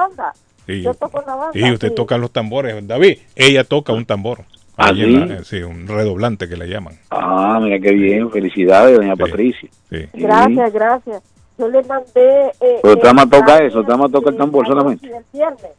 Sí. 0.67 0.83
Yo 0.83 0.95
toco 0.95 1.23
la 1.27 1.35
banda, 1.35 1.53
Sí, 1.53 1.71
usted 1.73 1.89
sí. 1.89 1.95
toca 1.95 2.17
los 2.19 2.31
tambores. 2.31 2.87
David, 2.87 3.19
ella 3.37 3.65
toca 3.65 3.93
un 3.93 4.07
tambor. 4.07 4.45
¿Ah, 4.77 4.91
sí? 4.93 5.03
la- 5.07 5.45
sí, 5.45 5.63
un 5.63 5.87
redoblante 5.87 6.49
que 6.49 6.57
le 6.57 6.67
llaman. 6.67 6.99
Ah, 7.11 7.61
mira 7.63 7.79
qué 7.79 7.93
bien. 7.93 8.31
Felicidades, 8.31 8.97
doña 8.97 9.15
Patricia. 9.15 9.69
Sí. 9.91 10.09
Gracias, 10.15 10.73
gracias. 10.73 11.23
Yo 11.57 11.69
le 11.69 11.83
mandé... 11.85 12.47
Eh, 12.61 12.81
Pero 12.83 12.95
usted 12.95 13.09
eh, 13.11 13.15
más 13.15 13.31
toca 13.31 13.59
eso, 13.59 13.81
usted 13.81 13.95
más 13.95 14.11
toca 14.11 14.31
el 14.31 14.37
tambor 14.37 14.67
solamente. 14.67 15.07
del 15.09 15.25
viernes. 15.33 15.71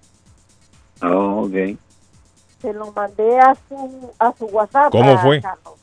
Oh, 1.01 1.43
ok. 1.45 1.77
Se 2.61 2.73
lo 2.73 2.91
mandé 2.93 3.39
a 3.39 3.53
su, 3.67 4.11
a 4.17 4.33
su 4.37 4.45
WhatsApp. 4.45 4.91
¿Cómo 4.91 5.17
fue? 5.17 5.41
Carlos. 5.41 5.74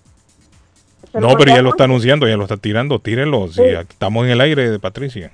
No, 1.14 1.36
pero 1.36 1.54
ya 1.54 1.62
lo 1.62 1.70
está 1.70 1.84
anunciando, 1.84 2.26
ya 2.26 2.36
lo 2.36 2.44
está 2.44 2.56
tirando. 2.56 2.98
Tírenlo. 2.98 3.48
Si 3.48 3.54
Sí. 3.54 3.62
estamos 3.64 4.24
en 4.24 4.30
el 4.32 4.40
aire 4.40 4.70
de 4.70 4.78
Patricia. 4.78 5.32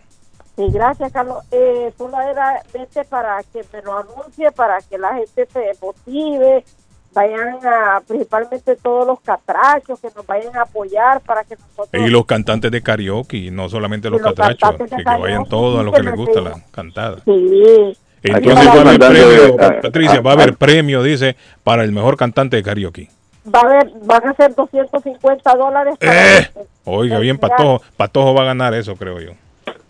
Sí, 0.57 0.67
gracias, 0.73 1.13
Carlos. 1.13 1.45
Eh, 1.53 1.93
solo 1.97 2.21
era 2.21 2.61
vente 2.75 3.05
para 3.05 3.41
que 3.53 3.65
me 3.73 3.81
lo 3.83 3.97
anuncie, 3.97 4.51
para 4.51 4.79
que 4.81 4.99
la 4.99 5.15
gente 5.15 5.47
se 5.53 5.73
motive, 5.81 6.65
vayan 7.15 7.59
a, 7.65 8.01
principalmente 8.07 8.75
todos 8.75 9.07
los 9.07 9.21
catrachos, 9.21 10.01
que 10.01 10.09
nos 10.17 10.27
vayan 10.27 10.57
a 10.57 10.63
apoyar 10.63 11.21
para 11.21 11.45
que 11.45 11.55
nosotros... 11.55 12.03
Y 12.03 12.11
los 12.11 12.27
cantantes 12.27 12.73
de 12.73 12.83
karaoke, 12.83 13.51
no 13.53 13.69
solamente 13.69 14.11
los 14.11 14.21
los 14.21 14.35
catrachos, 14.35 14.77
que, 14.77 14.97
que 14.97 15.05
vayan 15.05 15.45
todos 15.45 15.79
a 15.79 15.85
los 15.85 15.95
que 15.95 16.03
les 16.03 16.15
gusta 16.17 16.41
la 16.41 16.61
cantada. 16.73 17.19
Sí. 17.25 17.97
Entonces 18.23 18.67
va 18.67 18.73
a 18.73 18.81
haber 18.81 18.99
premio, 18.99 19.57
ah, 19.61 19.75
Patricia, 19.81 20.19
ah, 20.19 20.21
va 20.23 20.31
a 20.31 20.35
haber 20.35 20.51
ah. 20.51 20.57
premio, 20.59 21.03
dice, 21.05 21.37
para 21.63 21.85
el 21.85 21.93
mejor 21.93 22.17
cantante 22.17 22.57
de 22.57 22.63
karaoke. 22.65 23.11
Va 23.55 23.61
a 23.61 23.63
haber, 23.63 23.91
van 24.05 24.27
a 24.29 24.35
ser 24.35 24.55
250 24.55 25.55
dólares. 25.55 25.95
para- 25.99 26.39
¡Eh! 26.39 26.51
Oiga, 26.85 27.19
bien, 27.19 27.39
Patojo, 27.39 27.83
Patojo 27.97 28.35
va 28.35 28.43
a 28.43 28.47
ganar 28.47 28.75
eso, 28.75 28.97
creo 28.97 29.21
yo. 29.21 29.33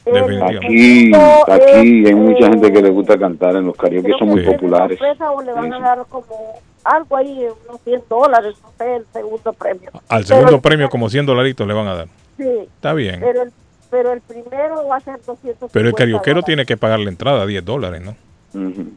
Definitivamente. 0.04 0.66
Aquí, 0.66 1.12
aquí 1.52 2.06
hay 2.06 2.14
mucha 2.14 2.46
eh, 2.46 2.50
gente 2.50 2.72
que 2.72 2.82
le 2.82 2.90
gusta 2.90 3.18
cantar 3.18 3.56
en 3.56 3.66
los 3.66 3.76
karaoke, 3.76 4.12
son 4.18 4.28
muy 4.28 4.40
es 4.40 4.46
populares. 4.46 4.98
le 5.00 5.52
van 5.52 5.72
a 5.74 5.78
dar 5.80 6.06
como 6.08 6.60
algo 6.84 7.16
ahí, 7.16 7.46
unos 7.68 7.80
100 7.82 8.02
dólares, 8.08 8.54
no 8.62 8.72
sé, 8.78 8.96
el 8.96 9.06
segundo 9.12 9.52
premio. 9.52 9.90
Al 10.08 10.24
segundo 10.24 10.60
premio, 10.60 10.88
como 10.88 11.10
100 11.10 11.26
dolaritos 11.26 11.66
le 11.66 11.74
van 11.74 11.86
a 11.88 11.94
dar. 11.94 12.08
Sí. 12.38 12.48
Está 12.74 12.94
bien. 12.94 13.20
Pero 13.20 13.42
el, 13.42 13.52
pero 13.90 14.12
el 14.12 14.20
primero 14.22 14.86
va 14.88 14.96
a 14.96 15.00
ser 15.00 15.16
250 15.16 15.68
Pero 15.72 15.88
el 15.88 15.94
carioquero 15.94 16.36
dólares. 16.36 16.46
tiene 16.46 16.64
que 16.66 16.76
pagar 16.76 17.00
la 17.00 17.10
entrada, 17.10 17.44
10 17.44 17.64
dólares, 17.64 18.00
¿no? 18.00 18.16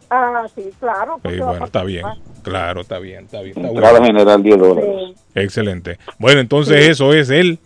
Ah, 0.09 0.45
sí, 0.55 0.69
claro. 0.79 1.19
Sí, 1.29 1.37
bueno, 1.39 1.65
está 1.65 1.83
bien. 1.83 2.05
Claro, 2.43 2.81
está 2.81 2.99
bien, 2.99 3.25
está 3.25 3.41
bien. 3.41 3.55
Está 3.57 3.69
Entrada 3.69 3.99
bueno. 3.99 4.05
general 4.07 4.43
10 4.43 4.57
dólares. 4.57 4.89
Sí. 5.05 5.15
Excelente. 5.35 5.97
Bueno, 6.19 6.39
entonces 6.41 6.83
Sí. 6.85 6.91
eso 6.91 7.13
es 7.13 7.29
el 7.29 7.59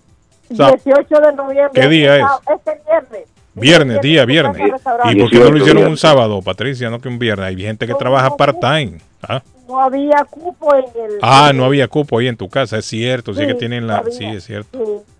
sa- 0.55 0.71
18 0.71 1.19
de 1.21 1.33
noviembre. 1.33 1.81
¿Qué 1.81 1.87
día 1.87 2.17
es? 2.17 2.25
Este 2.55 2.81
viernes. 2.85 3.27
viernes, 3.53 4.01
día 4.01 4.25
viernes. 4.25 4.57
¿Y 4.67 5.15
por 5.19 5.29
qué 5.29 5.37
no 5.39 5.45
lo 5.45 5.51
18 5.51 5.57
hicieron 5.57 5.85
un 5.91 5.97
sábado, 5.97 6.41
Patricia, 6.41 6.89
no 6.89 6.99
que 6.99 7.07
un 7.07 7.19
viernes? 7.19 7.47
Hay 7.47 7.57
gente 7.61 7.87
que 7.87 7.93
trabaja 7.93 8.35
part-time. 8.35 8.99
¿ah? 9.23 9.41
No 9.67 9.81
había 9.81 10.23
cupo 10.29 10.75
en 10.75 10.83
el. 10.83 11.17
Ah, 11.21 11.51
no 11.55 11.65
había 11.65 11.87
cupo 11.87 12.19
ahí 12.19 12.27
en 12.27 12.37
tu 12.37 12.49
casa, 12.49 12.77
es 12.77 12.85
cierto, 12.85 13.33
sí, 13.33 13.39
Sí, 13.41 13.47
que 13.47 13.55
tienen 13.55 13.87
la... 13.87 14.01
no 14.01 14.11
Sí, 14.11 14.25
es 14.25 14.43
cierto. 14.43 14.77
Sí. 14.77 15.11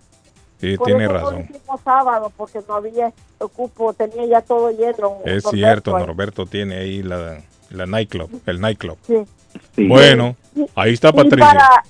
Sí, 0.60 0.76
Por 0.78 0.86
tiene 0.86 1.04
eso 1.04 1.12
razón. 1.12 1.48
No 1.68 1.78
sábado 1.84 2.32
porque 2.36 2.60
no 2.68 2.74
había 2.76 3.12
cupo, 3.54 3.92
tenía 3.92 4.24
ya 4.26 4.40
todo 4.40 4.70
lleno. 4.70 5.18
Es 5.24 5.44
Norberto 5.44 5.50
cierto, 5.50 5.96
ahí. 5.96 6.06
Norberto 6.06 6.46
tiene 6.46 6.76
ahí 6.76 7.02
la, 7.02 7.40
la 7.70 7.86
nightclub, 7.86 8.30
el 8.46 8.60
nightclub. 8.60 8.96
Sí. 9.06 9.16
Bueno, 9.76 10.36
ahí 10.74 10.92
está 10.92 11.12
Patricia. 11.12 11.46
para, 11.46 11.82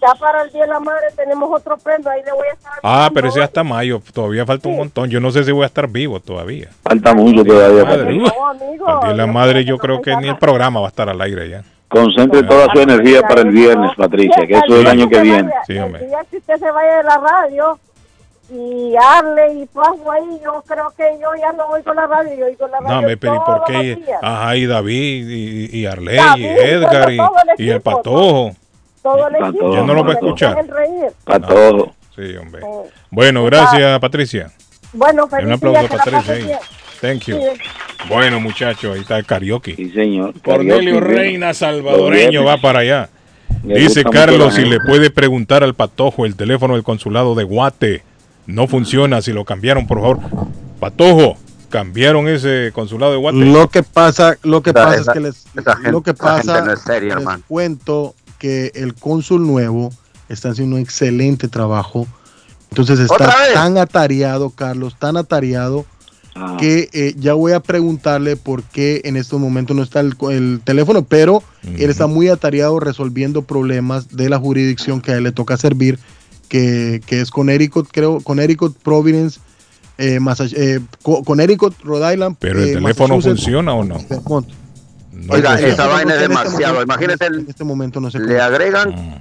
ya 0.00 0.14
para 0.18 0.42
el 0.42 0.52
Día 0.52 0.62
de 0.62 0.68
la 0.68 0.80
Madre 0.80 1.06
tenemos 1.16 1.50
otro 1.52 1.76
premio, 1.78 2.10
ahí 2.10 2.22
le 2.24 2.32
voy 2.32 2.46
a 2.48 2.52
estar. 2.52 2.72
Ah, 2.82 3.10
pero 3.12 3.28
ese 3.28 3.42
hasta 3.42 3.64
mayo, 3.64 4.02
todavía 4.12 4.44
falta 4.46 4.68
un 4.68 4.76
montón. 4.76 5.10
Yo 5.10 5.20
no 5.20 5.30
sé 5.30 5.44
si 5.44 5.52
voy 5.52 5.64
a 5.64 5.66
estar 5.66 5.88
vivo 5.88 6.20
todavía. 6.20 6.70
Falta 6.82 7.14
mucho 7.14 7.44
todavía. 7.44 7.84
Madre, 7.84 7.98
Patricia. 7.98 8.34
uh, 8.38 8.44
al 8.44 8.58
día 8.58 9.08
de 9.08 9.14
la 9.14 9.26
madre 9.26 9.64
yo 9.64 9.78
creo 9.78 10.00
que 10.02 10.16
ni 10.16 10.28
el 10.28 10.36
programa 10.38 10.80
va 10.80 10.86
a 10.86 10.90
estar 10.90 11.08
al 11.08 11.20
aire 11.20 11.48
ya. 11.48 11.64
Concentre 11.88 12.42
toda 12.42 12.66
su 12.72 12.80
energía 12.80 13.22
para 13.22 13.42
el 13.42 13.50
viernes, 13.50 13.92
Patricia, 13.96 14.46
que 14.46 14.54
eso 14.54 14.74
es 14.74 14.80
el 14.80 14.86
año 14.88 15.08
que 15.08 15.20
viene. 15.20 15.52
Sí, 15.66 15.78
hombre. 15.78 16.02
El 16.02 16.08
día 16.08 16.18
que 16.30 16.38
usted 16.38 16.56
se 16.58 16.70
vaya 16.70 16.96
de 16.96 17.02
la 17.04 17.18
radio 17.18 17.78
y 18.50 18.94
Arle 18.96 19.54
y 19.54 19.66
Pajo 19.66 20.10
ahí, 20.10 20.40
yo 20.44 20.62
creo 20.66 20.92
que 20.96 21.18
yo 21.20 21.28
ya 21.40 21.52
no 21.52 21.68
voy 21.68 21.82
con 21.82 21.96
la 21.96 22.06
radio, 22.06 22.34
yo 22.36 22.46
oigo 22.46 22.68
la 22.68 22.78
radio. 22.80 22.94
No, 22.94 23.02
me 23.02 23.16
pero 23.16 23.34
¿y 23.34 23.38
por 23.38 23.46
todos 23.46 23.62
qué? 23.66 23.98
Ajá, 24.22 24.56
y 24.56 24.66
David, 24.66 25.28
y, 25.28 25.78
y 25.80 25.86
Arley, 25.86 26.16
David, 26.16 26.44
y 26.44 26.46
Edgar, 26.46 27.12
y, 27.12 27.16
todo 27.16 27.32
el 27.42 27.60
y 27.60 27.70
el 27.70 27.76
equipo, 27.76 27.96
Patojo. 27.96 28.56
Todo 29.02 29.28
el 29.28 29.34
equipo. 29.36 29.74
Ya 29.74 29.82
no 29.82 29.94
lo 29.94 30.04
va 30.04 30.10
a 30.10 30.14
escuchar. 30.14 30.66
reír. 30.66 31.12
Para 31.24 31.46
todo. 31.46 31.94
Sí, 32.14 32.36
hombre. 32.36 32.62
Bueno, 33.10 33.44
gracias, 33.44 33.98
Patricia. 34.00 34.50
Bueno, 34.92 35.24
Un 35.24 35.30
feliz 35.30 35.52
aplauso 35.52 35.80
día, 35.80 35.88
a 35.88 35.96
Patricia 35.96 36.34
ahí. 36.34 36.52
Thank 37.00 37.24
you. 37.24 37.36
Sí. 37.36 37.60
Bueno, 38.08 38.40
muchachos, 38.40 38.94
ahí 38.94 39.00
está 39.00 39.18
el 39.18 39.26
karaoke. 39.26 39.74
Sí, 39.76 39.90
señor. 39.90 40.32
Cornelio 40.40 40.94
Karaoke, 40.94 41.14
Reina 41.14 41.52
salvadoreño 41.52 42.44
va 42.44 42.56
para 42.58 42.80
allá. 42.80 43.08
Le 43.64 43.80
Dice 43.80 44.04
Carlos 44.04 44.54
si 44.54 44.64
le 44.64 44.78
puede 44.80 45.10
preguntar 45.10 45.64
al 45.64 45.74
Patojo 45.74 46.24
el 46.24 46.36
teléfono 46.36 46.74
del 46.74 46.84
consulado 46.84 47.34
de 47.34 47.44
Guate. 47.44 48.02
No 48.46 48.66
funciona 48.68 49.20
si 49.22 49.32
lo 49.32 49.44
cambiaron, 49.44 49.86
por 49.86 50.00
favor. 50.00 50.18
Patojo, 50.80 51.36
cambiaron 51.68 52.28
ese 52.28 52.70
consulado 52.72 53.12
de 53.12 53.18
Guate. 53.18 53.38
Lo 53.38 53.68
que 53.68 53.82
pasa, 53.82 54.36
lo 54.42 54.62
que 54.62 54.72
pasa 54.72 54.94
esa- 55.00 55.10
es 55.12 55.14
que 55.14 55.20
les, 55.20 55.44
gente- 55.74 55.92
lo 55.92 56.02
que 56.02 56.14
pasa, 56.14 56.60
no 56.62 56.72
es 56.72 56.80
seria, 56.80 57.16
les 57.16 57.26
cuento 57.48 58.14
que 58.38 58.70
el 58.74 58.94
cónsul 58.94 59.46
nuevo 59.46 59.90
está 60.28 60.50
haciendo 60.50 60.76
un 60.76 60.82
excelente 60.82 61.48
trabajo. 61.48 62.06
Entonces 62.70 63.00
está 63.00 63.32
tan 63.54 63.78
atareado, 63.78 64.50
Carlos, 64.50 64.96
tan 64.98 65.16
atareado 65.16 65.86
Ah. 66.38 66.58
que 66.60 66.90
eh, 66.92 67.14
ya 67.16 67.32
voy 67.32 67.52
a 67.52 67.60
preguntarle 67.60 68.36
por 68.36 68.62
qué 68.62 69.00
en 69.04 69.16
estos 69.16 69.40
momentos 69.40 69.74
no 69.74 69.82
está 69.82 70.00
el, 70.00 70.16
co- 70.18 70.30
el 70.30 70.60
teléfono, 70.62 71.02
pero 71.02 71.42
él 71.62 71.88
está 71.88 72.06
muy 72.08 72.28
atareado 72.28 72.78
resolviendo 72.78 73.40
problemas 73.42 74.14
de 74.14 74.28
la 74.28 74.38
jurisdicción 74.38 75.00
que 75.00 75.12
a 75.12 75.16
él 75.16 75.22
le 75.24 75.32
toca 75.32 75.56
servir, 75.56 75.98
que, 76.48 77.00
que 77.06 77.20
es 77.20 77.30
Connecticut, 77.30 77.88
creo, 77.92 78.20
Connecticut, 78.20 78.76
Providence, 78.82 79.40
eh, 79.98 80.18
eh, 80.56 80.80
Co- 81.02 81.22
Connecticut, 81.24 81.74
Rhode 81.84 82.12
Island. 82.14 82.36
Pero 82.38 82.60
el 82.62 82.68
eh, 82.68 82.72
teléfono 82.74 83.20
funciona 83.20 83.72
o 83.74 83.84
no. 83.84 83.96
Vermont. 84.08 84.48
Oiga, 85.28 85.58
esa 85.58 85.86
vaina 85.86 86.14
es 86.14 86.20
este 86.22 86.28
demasiado. 86.28 86.74
momento- 86.74 86.82
Imagínate, 86.94 87.26
En 87.26 87.46
este 87.48 87.64
momento 87.64 88.00
no 88.00 88.10
se 88.10 88.18
le 88.18 88.38
agregan, 88.40 89.18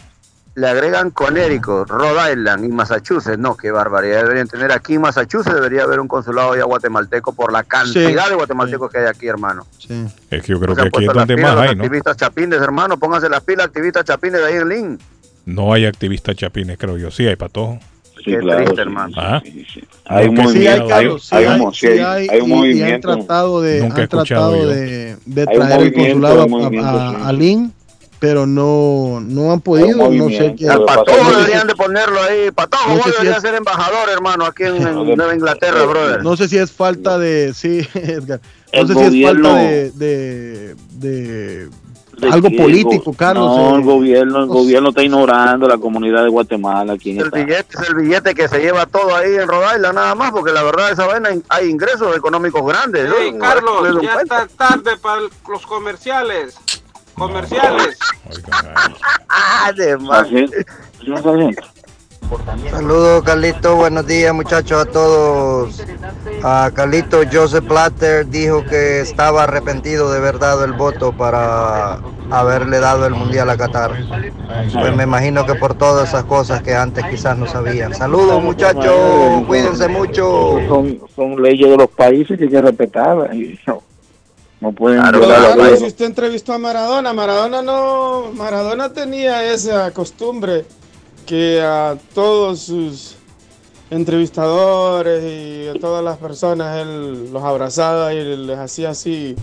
le 0.56 0.68
agregan 0.68 1.10
Connecticut, 1.12 1.90
Rhode 1.90 2.34
Island 2.34 2.66
y 2.66 2.68
Massachusetts. 2.68 3.38
No, 3.40 3.56
qué 3.56 3.72
barbaridad. 3.72 4.24
Deberían 4.24 4.48
tener 4.48 4.72
aquí 4.74 4.96
en 4.96 5.02
Massachusetts, 5.02 5.56
debería 5.56 5.84
haber 5.84 6.02
un 6.02 6.08
consulado 6.10 6.56
ya 6.56 6.66
guatemalteco 6.66 7.34
por 7.34 7.52
la 7.54 7.64
cantidad 7.64 8.24
Sí, 8.26 8.30
de 8.30 8.36
guatemaltecos 8.36 8.92
que 8.92 8.98
hay 9.00 9.06
aquí, 9.06 9.28
hermano. 9.28 9.66
Es 10.30 10.42
que 10.44 10.52
yo 10.52 10.60
creo 10.60 10.76
que 10.76 10.82
aquí 10.84 11.06
es 11.06 11.14
donde 11.14 11.38
más 11.38 11.58
hay, 11.58 11.76
¿no? 11.76 11.84
activistas 11.84 12.18
chapines, 12.18 12.62
hermano. 12.62 12.98
Pónganse 13.00 13.30
las 13.30 13.42
pilas, 13.44 13.68
activistas 13.68 14.04
chapines 14.04 14.42
de 14.42 14.46
ahí 14.48 14.56
en 14.56 14.70
Lynn. 14.70 15.00
No 15.46 15.74
hay 15.74 15.86
activistas 15.86 16.36
chapines, 16.36 16.78
creo 16.78 16.98
yo. 16.98 17.12
Sí, 17.12 17.26
hay 17.28 17.36
Patojo. 17.36 17.80
Qué 18.24 18.38
triste, 18.38 18.82
hermano. 18.82 19.14
Ah. 19.18 19.40
Sí, 19.44 19.66
hay, 20.06 20.26
sí, 20.26 20.30
un- 20.30 20.48
sí 20.48 20.54
sí 20.60 21.88
hay- 21.88 22.00
hay, 22.00 22.28
hay 22.30 22.42
un 22.42 22.50
y- 22.50 22.50
y 22.50 22.54
han 22.54 22.58
movimiento. 22.58 23.16
tratado 23.16 23.62
de, 23.62 23.80
Nunca 23.82 23.96
he 23.96 23.98
han 24.00 24.04
escuchado 24.04 24.52
tratado 24.54 24.70
de, 24.74 25.18
de 25.26 25.46
traer 25.46 25.62
el 25.62 25.78
movimiento, 25.78 26.02
consulado 26.02 26.42
a, 26.42 26.48
movimiento, 26.48 26.88
a- 26.90 27.12
sí. 27.12 27.22
a 27.24 27.34
Lynn, 27.34 27.74
pero 28.18 28.48
no, 28.48 29.20
no 29.22 29.52
han 29.52 29.62
podido, 29.62 29.90
no 29.90 29.94
sé 29.94 30.18
movimiento. 30.18 30.56
qué. 30.58 30.70
Al 30.70 30.86
Patojo 30.86 31.32
deberían 31.38 31.68
de 31.68 31.76
ponerlo 31.76 32.20
ahí. 32.24 32.50
Patojo, 32.50 32.96
No 32.96 33.04
sé 33.04 33.12
si 33.22 33.28
es- 33.28 33.42
ser 33.42 33.54
embajador, 33.54 34.10
hermano, 34.12 34.46
aquí 34.46 34.64
en, 34.64 34.78
en 34.78 34.96
Nueva 35.16 35.36
Inglaterra, 35.36 35.80
no, 35.80 35.88
brother. 35.90 36.24
No 36.24 36.36
sé 36.36 36.48
si 36.48 36.58
es 36.58 36.72
falta 36.72 37.20
de, 37.20 37.54
sí, 37.54 37.82
Edgar, 37.94 38.40
no 38.74 38.80
El 38.82 38.88
sé 38.88 39.10
si 39.12 39.24
es 39.24 39.32
falta 39.34 39.56
de, 39.56 39.92
de, 39.92 40.76
de 40.94 41.70
¿De 41.70 41.70
algo 42.32 42.50
político, 42.50 43.14
Carlos. 43.14 43.46
No, 43.58 43.72
eh, 43.72 43.76
el 43.80 43.82
gobierno, 43.84 44.40
el 44.40 44.48
sé. 44.48 44.54
gobierno 44.54 44.90
está 44.90 45.04
ignorando 45.04 45.68
la 45.68 45.78
comunidad 45.78 46.24
de 46.24 46.30
Guatemala 46.30 46.94
aquí 46.94 47.18
El 47.18 47.30
billete 47.30 47.78
es 47.82 47.90
el 47.90 47.96
billete 47.96 48.36
que 48.36 48.48
se 48.48 48.60
lleva 48.60 48.86
todo 48.86 49.16
ahí 49.16 49.36
en 49.36 49.48
Rhode 49.48 49.76
Island, 49.76 49.96
nada 49.96 50.16
más, 50.16 50.32
porque 50.32 50.52
la 50.52 50.64
verdad 50.64 50.92
esa 50.92 51.06
vaina 51.06 51.30
hay 51.50 51.70
ingresos 51.70 52.16
económicos 52.16 52.66
grandes. 52.66 53.10
No 53.10 53.40
Carlos, 53.40 54.02
ya 54.02 54.14
cuenta. 54.14 54.44
está 54.44 54.70
tarde 54.70 54.98
para 54.98 55.22
los 55.22 55.66
comerciales. 55.66 56.58
Comerciales. 57.16 57.98
Ah, 59.30 59.72
de 59.76 59.98
más. 59.98 60.28
Saludos 62.72 63.24
Carlito, 63.24 63.76
buenos 63.76 64.08
días 64.08 64.34
muchachos 64.34 64.88
a 64.88 64.92
todos. 64.92 65.84
A 66.44 66.72
Carlito 66.74 67.22
Joseph 67.32 67.66
Platter 67.66 68.28
dijo 68.28 68.64
que 68.64 69.02
estaba 69.02 69.44
arrepentido 69.44 70.12
de 70.12 70.18
haber 70.18 70.40
dado 70.40 70.66
el 70.66 70.74
voto 70.74 71.12
para 71.12 72.00
haberle 72.32 72.80
dado 72.80 73.06
el 73.06 73.14
mundial 73.14 73.50
a 73.50 73.58
Qatar. 73.58 73.92
Pues 74.74 74.96
me 74.96 75.04
imagino 75.04 75.46
que 75.46 75.56
por 75.56 75.76
todas 75.76 76.10
esas 76.10 76.24
cosas 76.24 76.64
que 76.64 76.74
antes 76.74 77.06
quizás 77.06 77.38
no 77.38 77.48
sabían. 77.48 77.94
Saludos 77.94 78.42
muchachos, 78.42 79.46
cuídense 79.48 79.88
mucho. 79.88 80.60
Son, 80.68 81.00
son 81.16 81.42
leyes 81.42 81.70
de 81.70 81.78
los 81.78 81.90
países 81.90 82.38
que 82.38 82.46
hay 82.46 82.50
que 82.50 82.62
respetarlas. 82.62 83.36
y 83.36 83.60
No, 83.68 83.84
no 84.62 84.72
pueden 84.72 85.02
Claro, 85.02 85.22
claro, 85.22 85.78
si 85.78 85.86
usted 85.86 86.06
entrevistó 86.06 86.54
a 86.54 86.58
Maradona, 86.58 87.14
Maradona 87.14 87.62
no, 87.62 88.32
Maradona 88.34 88.92
tenía 88.92 89.52
esa 89.54 89.92
costumbre 89.92 90.66
que 91.26 91.62
a 91.62 91.98
todos 92.14 92.60
sus 92.60 93.16
entrevistadores 93.90 95.24
y 95.24 95.68
a 95.68 95.80
todas 95.80 96.04
las 96.04 96.18
personas 96.18 96.82
él 96.82 97.32
los 97.32 97.44
abrazaba 97.44 98.14
y 98.14 98.38
les 98.38 98.58
hacía 98.58 98.90
así 98.90 99.36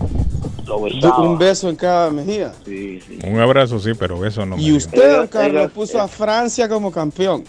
un 1.17 1.37
beso 1.37 1.69
en 1.69 1.75
cada 1.75 2.09
mejilla. 2.09 2.53
Sí, 2.65 2.99
sí. 3.05 3.19
Un 3.25 3.39
abrazo, 3.39 3.79
sí, 3.79 3.91
pero 3.97 4.25
eso 4.25 4.45
no 4.45 4.55
me 4.57 4.61
Y 4.61 4.67
dio. 4.67 4.77
usted, 4.77 5.17
don 5.17 5.27
Carlos, 5.27 5.71
puso 5.71 5.99
a 5.99 6.07
Francia 6.07 6.67
como 6.69 6.91
campeón. 6.91 7.43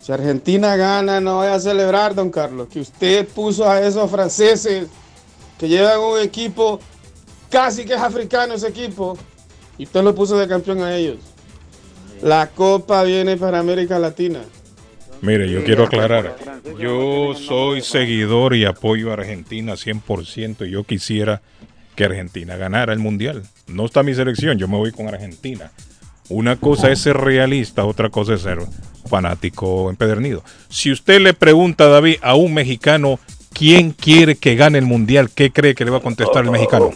Si 0.00 0.12
Argentina 0.12 0.76
gana, 0.76 1.20
no 1.20 1.38
vaya 1.38 1.54
a 1.54 1.60
celebrar, 1.60 2.14
don 2.14 2.30
Carlos, 2.30 2.68
que 2.68 2.80
usted 2.80 3.26
puso 3.28 3.68
a 3.68 3.80
esos 3.80 4.10
franceses 4.10 4.86
que 5.58 5.68
llevan 5.68 5.98
un 6.00 6.20
equipo 6.20 6.80
casi 7.50 7.84
que 7.84 7.94
es 7.94 8.00
africano 8.00 8.54
ese 8.54 8.68
equipo, 8.68 9.16
y 9.76 9.84
usted 9.84 10.02
lo 10.02 10.14
puso 10.14 10.38
de 10.38 10.46
campeón 10.48 10.82
a 10.82 10.94
ellos. 10.96 11.18
La 12.22 12.48
copa 12.48 13.02
viene 13.04 13.36
para 13.36 13.58
América 13.58 13.98
Latina. 13.98 14.40
Mire, 15.20 15.50
yo 15.50 15.64
quiero 15.64 15.84
aclarar. 15.84 16.36
Yo 16.78 17.34
soy 17.34 17.80
seguidor 17.82 18.54
y 18.54 18.64
apoyo 18.64 19.10
a 19.10 19.14
Argentina 19.14 19.74
100% 19.74 20.66
y 20.66 20.70
yo 20.70 20.84
quisiera 20.84 21.42
que 21.96 22.04
Argentina 22.04 22.56
ganara 22.56 22.92
el 22.92 23.00
mundial. 23.00 23.42
No 23.66 23.86
está 23.86 24.02
mi 24.02 24.14
selección, 24.14 24.58
yo 24.58 24.68
me 24.68 24.76
voy 24.76 24.92
con 24.92 25.08
Argentina. 25.08 25.72
Una 26.28 26.56
cosa 26.56 26.90
es 26.92 27.00
ser 27.00 27.16
realista, 27.16 27.84
otra 27.84 28.10
cosa 28.10 28.34
es 28.34 28.42
ser 28.42 28.58
fanático 29.08 29.90
empedernido. 29.90 30.44
Si 30.68 30.92
usted 30.92 31.20
le 31.20 31.34
pregunta, 31.34 31.88
David, 31.88 32.18
a 32.22 32.34
un 32.34 32.54
mexicano 32.54 33.18
quién 33.52 33.90
quiere 33.90 34.36
que 34.36 34.54
gane 34.54 34.78
el 34.78 34.84
mundial, 34.84 35.30
¿qué 35.34 35.50
cree 35.50 35.74
que 35.74 35.84
le 35.84 35.90
va 35.90 35.98
a 35.98 36.02
contestar 36.02 36.44
el 36.44 36.50
mexicano? 36.50 36.92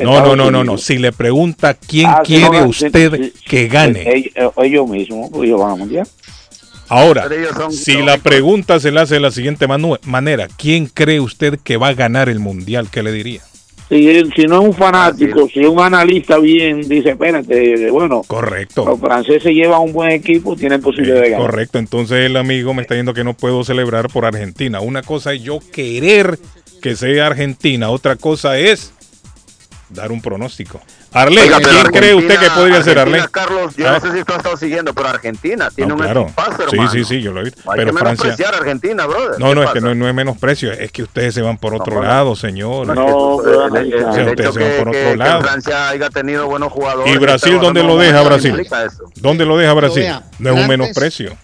No, 0.00 0.20
no, 0.24 0.34
no, 0.36 0.50
no, 0.50 0.64
no. 0.64 0.78
Si 0.78 0.96
le 0.98 1.12
pregunta 1.12 1.74
quién 1.74 2.06
Ah, 2.08 2.22
quiere 2.24 2.60
no, 2.60 2.68
usted 2.68 3.12
sí, 3.16 3.24
sí. 3.24 3.44
que 3.46 3.68
gane. 3.68 4.02
Ellos, 4.10 4.32
eh, 4.34 4.50
ellos 4.64 4.88
mismos, 4.88 5.28
pues 5.30 5.46
ellos 5.48 5.60
van 5.60 5.72
al 5.72 5.78
mundial. 5.78 6.08
Ahora, 6.88 7.28
son 7.56 7.72
si 7.72 8.02
la 8.02 8.18
pregunta 8.18 8.78
se 8.80 8.90
le 8.92 9.00
hace 9.00 9.14
de 9.14 9.20
la 9.20 9.30
siguiente 9.30 9.66
manu- 9.66 9.98
manera, 10.04 10.48
¿quién 10.58 10.86
cree 10.86 11.20
usted 11.20 11.58
que 11.62 11.76
va 11.76 11.88
a 11.88 11.94
ganar 11.94 12.28
el 12.28 12.38
mundial? 12.38 12.88
¿Qué 12.90 13.02
le 13.02 13.12
diría? 13.12 13.40
Si, 13.88 14.06
si 14.34 14.42
no 14.46 14.60
es 14.62 14.68
un 14.68 14.74
fanático, 14.74 15.48
si 15.52 15.60
es 15.60 15.68
un 15.68 15.80
analista 15.80 16.38
bien, 16.38 16.80
dice, 16.88 17.10
espérate, 17.10 17.90
bueno, 17.90 18.22
Correcto. 18.26 18.86
los 18.86 18.98
franceses 19.00 19.52
llevan 19.54 19.82
un 19.82 19.92
buen 19.92 20.10
equipo, 20.12 20.56
tienen 20.56 20.80
posibilidad 20.80 21.20
de 21.20 21.30
ganar. 21.30 21.46
Correcto, 21.46 21.78
entonces 21.78 22.18
el 22.26 22.36
amigo 22.38 22.72
me 22.72 22.82
está 22.82 22.94
diciendo 22.94 23.12
que 23.14 23.24
no 23.24 23.34
puedo 23.34 23.64
celebrar 23.64 24.08
por 24.08 24.24
Argentina. 24.24 24.80
Una 24.80 25.02
cosa 25.02 25.34
es 25.34 25.42
yo 25.42 25.60
querer 25.72 26.38
que 26.80 26.96
sea 26.96 27.26
Argentina, 27.26 27.90
otra 27.90 28.16
cosa 28.16 28.58
es 28.58 28.91
dar 29.92 30.10
un 30.12 30.20
pronóstico. 30.22 30.80
Arley, 31.12 31.38
Oiga, 31.44 31.58
¿quién 31.60 31.82
cree 31.92 32.14
usted 32.14 32.28
que 32.28 32.34
Argentina- 32.34 32.54
podría 32.54 32.82
ser 32.82 32.98
Argentina, 32.98 33.24
Arley? 33.24 33.32
Carlos, 33.32 33.76
yo 33.76 33.88
Ah. 33.88 33.92
no 33.92 34.00
sé 34.00 34.18
si 34.18 34.24
tú 34.24 34.32
has 34.32 34.38
estado 34.38 34.56
siguiendo, 34.56 34.94
pero 34.94 35.08
Argentina 35.08 35.70
tiene 35.74 35.88
No, 35.90 35.94
un 35.96 36.00
claro. 36.02 36.26
Sí, 36.34 36.62
hermano. 36.72 36.90
sí, 36.90 37.04
sí, 37.04 37.20
yo 37.22 37.32
lo 37.32 37.40
he 37.40 37.44
visto. 37.44 37.60
Hay 37.70 37.76
Pero 37.78 37.92
que 37.92 37.98
Francia. 37.98 38.24
menospreciar 38.24 38.54
a 38.54 38.58
Argentina, 38.58 39.06
brother. 39.06 39.38
No, 39.40 39.48
¿Qué 39.48 39.54
no, 39.54 39.62
es 39.64 39.70
que 39.70 39.80
no, 39.80 39.94
no 39.94 40.08
es 40.08 40.14
menosprecio, 40.14 40.72
es 40.72 40.90
que 40.92 41.02
ustedes 41.02 41.34
se 41.34 41.42
van 41.42 41.58
por 41.58 41.74
otro 41.74 42.02
lado, 42.02 42.34
señor. 42.36 42.86
No, 42.94 43.36
ustedes 43.36 43.56
se 44.14 44.22
van 44.24 44.34
que, 44.34 44.42
por 44.78 44.88
otro 44.88 44.92
que 44.92 45.16
lado. 45.16 45.42
Francia 45.42 45.88
haya 45.90 46.10
tenido 46.10 46.46
buenos 46.46 46.72
jugadores. 46.72 47.14
¿Y 47.14 47.18
Brasil 47.18 47.58
dónde 47.60 47.82
lo 47.82 47.98
deja 47.98 48.22
Brasil? 48.22 48.66
¿Dónde 49.16 49.44
lo 49.46 49.56
deja 49.58 49.72
Brasil? 49.74 50.06
No 50.38 50.50
es 50.54 50.60
un 50.60 50.66
menosprecio. 50.68 51.36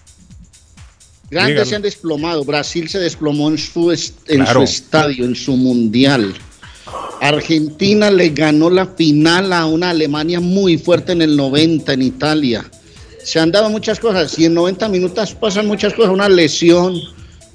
Grandes 1.31 1.53
Dígalo. 1.53 1.69
se 1.69 1.75
han 1.75 1.81
desplomado. 1.83 2.43
Brasil 2.43 2.89
se 2.89 2.97
desplomó 2.97 3.49
en 3.49 3.57
su, 3.59 3.91
est- 3.91 4.27
en 4.27 4.43
Claro. 4.43 4.61
su 4.61 4.63
estadio, 4.63 5.25
en 5.25 5.35
su 5.35 5.55
mundial. 5.55 6.33
Argentina 7.21 8.09
le 8.09 8.29
ganó 8.29 8.69
la 8.69 8.85
final 8.85 9.51
a 9.53 9.65
una 9.65 9.89
Alemania 9.89 10.39
muy 10.39 10.77
fuerte 10.77 11.11
en 11.11 11.21
el 11.21 11.35
90 11.35 11.93
en 11.93 12.01
Italia. 12.01 12.65
Se 13.23 13.39
han 13.39 13.51
dado 13.51 13.69
muchas 13.69 13.99
cosas 13.99 14.37
y 14.39 14.45
en 14.45 14.53
90 14.53 14.87
minutos 14.89 15.33
pasan 15.35 15.67
muchas 15.67 15.93
cosas, 15.93 16.11
una 16.13 16.29
lesión, 16.29 16.95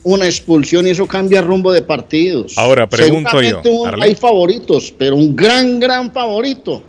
una 0.02 0.26
expulsión 0.26 0.86
y 0.86 0.90
eso 0.90 1.06
cambia 1.06 1.40
rumbo 1.40 1.72
de 1.72 1.80
partidos. 1.82 2.52
Ahora, 2.58 2.86
pregunto 2.88 3.30
yo, 3.64 3.70
un- 3.70 4.02
hay 4.02 4.14
favoritos, 4.14 4.92
pero 4.96 5.16
un 5.16 5.34
gran, 5.34 5.80
gran 5.80 6.12
favorito. 6.12 6.82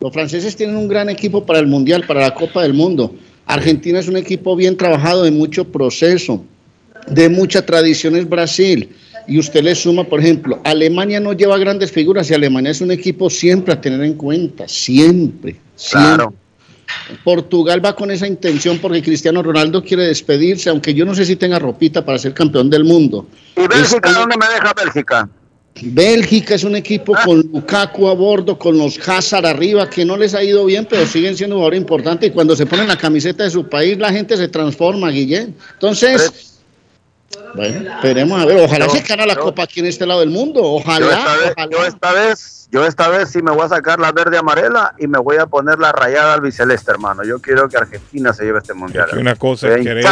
Los 0.00 0.12
franceses 0.12 0.56
tienen 0.56 0.76
un 0.76 0.88
gran 0.88 1.08
equipo 1.10 1.44
para 1.44 1.58
el 1.58 1.66
Mundial, 1.66 2.04
para 2.06 2.22
la 2.22 2.34
Copa 2.34 2.62
del 2.62 2.72
Mundo. 2.74 3.14
Argentina 3.46 3.98
es 4.00 4.08
un 4.08 4.16
equipo 4.16 4.56
bien 4.56 4.76
trabajado, 4.76 5.22
de 5.22 5.30
mucho 5.30 5.64
proceso, 5.70 6.42
de 7.06 7.28
mucha 7.28 7.64
tradición 7.64 8.16
es 8.16 8.28
Brasil. 8.28 8.88
Y 9.28 9.38
usted 9.38 9.62
le 9.62 9.74
suma, 9.74 10.04
por 10.04 10.20
ejemplo, 10.20 10.60
Alemania 10.64 11.20
no 11.20 11.32
lleva 11.32 11.56
grandes 11.58 11.92
figuras 11.92 12.30
y 12.30 12.34
Alemania 12.34 12.70
es 12.72 12.80
un 12.80 12.90
equipo 12.90 13.30
siempre 13.30 13.72
a 13.74 13.80
tener 13.80 14.02
en 14.02 14.14
cuenta, 14.14 14.66
siempre, 14.66 15.56
siempre. 15.76 16.14
Claro. 16.16 16.34
Portugal 17.24 17.84
va 17.84 17.94
con 17.94 18.10
esa 18.10 18.26
intención 18.26 18.78
porque 18.78 19.02
Cristiano 19.02 19.42
Ronaldo 19.42 19.82
quiere 19.82 20.04
despedirse, 20.06 20.68
aunque 20.70 20.92
yo 20.92 21.04
no 21.04 21.14
sé 21.14 21.24
si 21.24 21.36
tenga 21.36 21.58
ropita 21.58 22.04
para 22.04 22.18
ser 22.18 22.34
campeón 22.34 22.68
del 22.68 22.84
mundo. 22.84 23.26
¿Y 23.56 23.66
Bélgica 23.66 24.10
Es- 24.10 24.14
dónde 24.14 24.36
me 24.36 24.46
deja 24.46 24.74
Bélgica? 24.74 25.28
Bélgica 25.80 26.54
es 26.54 26.64
un 26.64 26.76
equipo 26.76 27.14
con 27.24 27.38
Lukaku 27.50 28.08
a 28.08 28.12
bordo, 28.14 28.58
con 28.58 28.76
los 28.76 28.98
Hazard 29.08 29.46
arriba, 29.46 29.88
que 29.88 30.04
no 30.04 30.18
les 30.18 30.34
ha 30.34 30.44
ido 30.44 30.66
bien, 30.66 30.86
pero 30.88 31.06
siguen 31.06 31.34
siendo 31.34 31.56
jugadores 31.56 31.80
importantes. 31.80 32.28
Y 32.28 32.32
cuando 32.32 32.54
se 32.54 32.66
ponen 32.66 32.88
la 32.88 32.98
camiseta 32.98 33.44
de 33.44 33.50
su 33.50 33.66
país, 33.68 33.96
la 33.96 34.12
gente 34.12 34.36
se 34.36 34.48
transforma, 34.48 35.08
Guillén. 35.10 35.54
Entonces, 35.72 36.51
bueno, 37.54 37.90
esperemos 37.94 38.40
a 38.40 38.46
ver. 38.46 38.64
Ojalá 38.64 38.86
Yo- 38.86 38.92
se 38.92 39.00
gana 39.02 39.26
la 39.26 39.34
yo- 39.34 39.40
Copa 39.40 39.62
aquí 39.64 39.80
en 39.80 39.86
este 39.86 40.06
lado 40.06 40.20
del 40.20 40.30
mundo. 40.30 40.60
Yo 40.62 40.68
Ojalá. 40.74 41.06
esta, 41.18 41.36
vez, 41.36 41.52
ojalá. 41.56 41.70
yo 41.70 41.84
esta 41.86 42.12
vez, 42.12 42.68
yo 42.70 42.86
esta 42.86 43.08
vez 43.08 43.28
sí 43.30 43.42
me 43.42 43.50
voy 43.52 43.64
a 43.64 43.68
sacar 43.68 43.98
la 44.00 44.12
verde 44.12 44.38
amarela 44.38 44.94
y 44.98 45.06
me 45.06 45.18
voy 45.18 45.36
a 45.36 45.46
poner 45.46 45.78
la 45.78 45.92
rayada 45.92 46.34
albiceleste, 46.34 46.90
hermano. 46.90 47.22
Yo 47.24 47.38
quiero 47.40 47.68
que 47.68 47.76
Argentina 47.76 48.32
se 48.32 48.44
lleve 48.44 48.58
este 48.58 48.74
mundial. 48.74 49.06
que 49.10 49.18
una 49.18 49.34
cosa 49.36 49.68
es 49.74 49.82
querer-. 49.86 50.06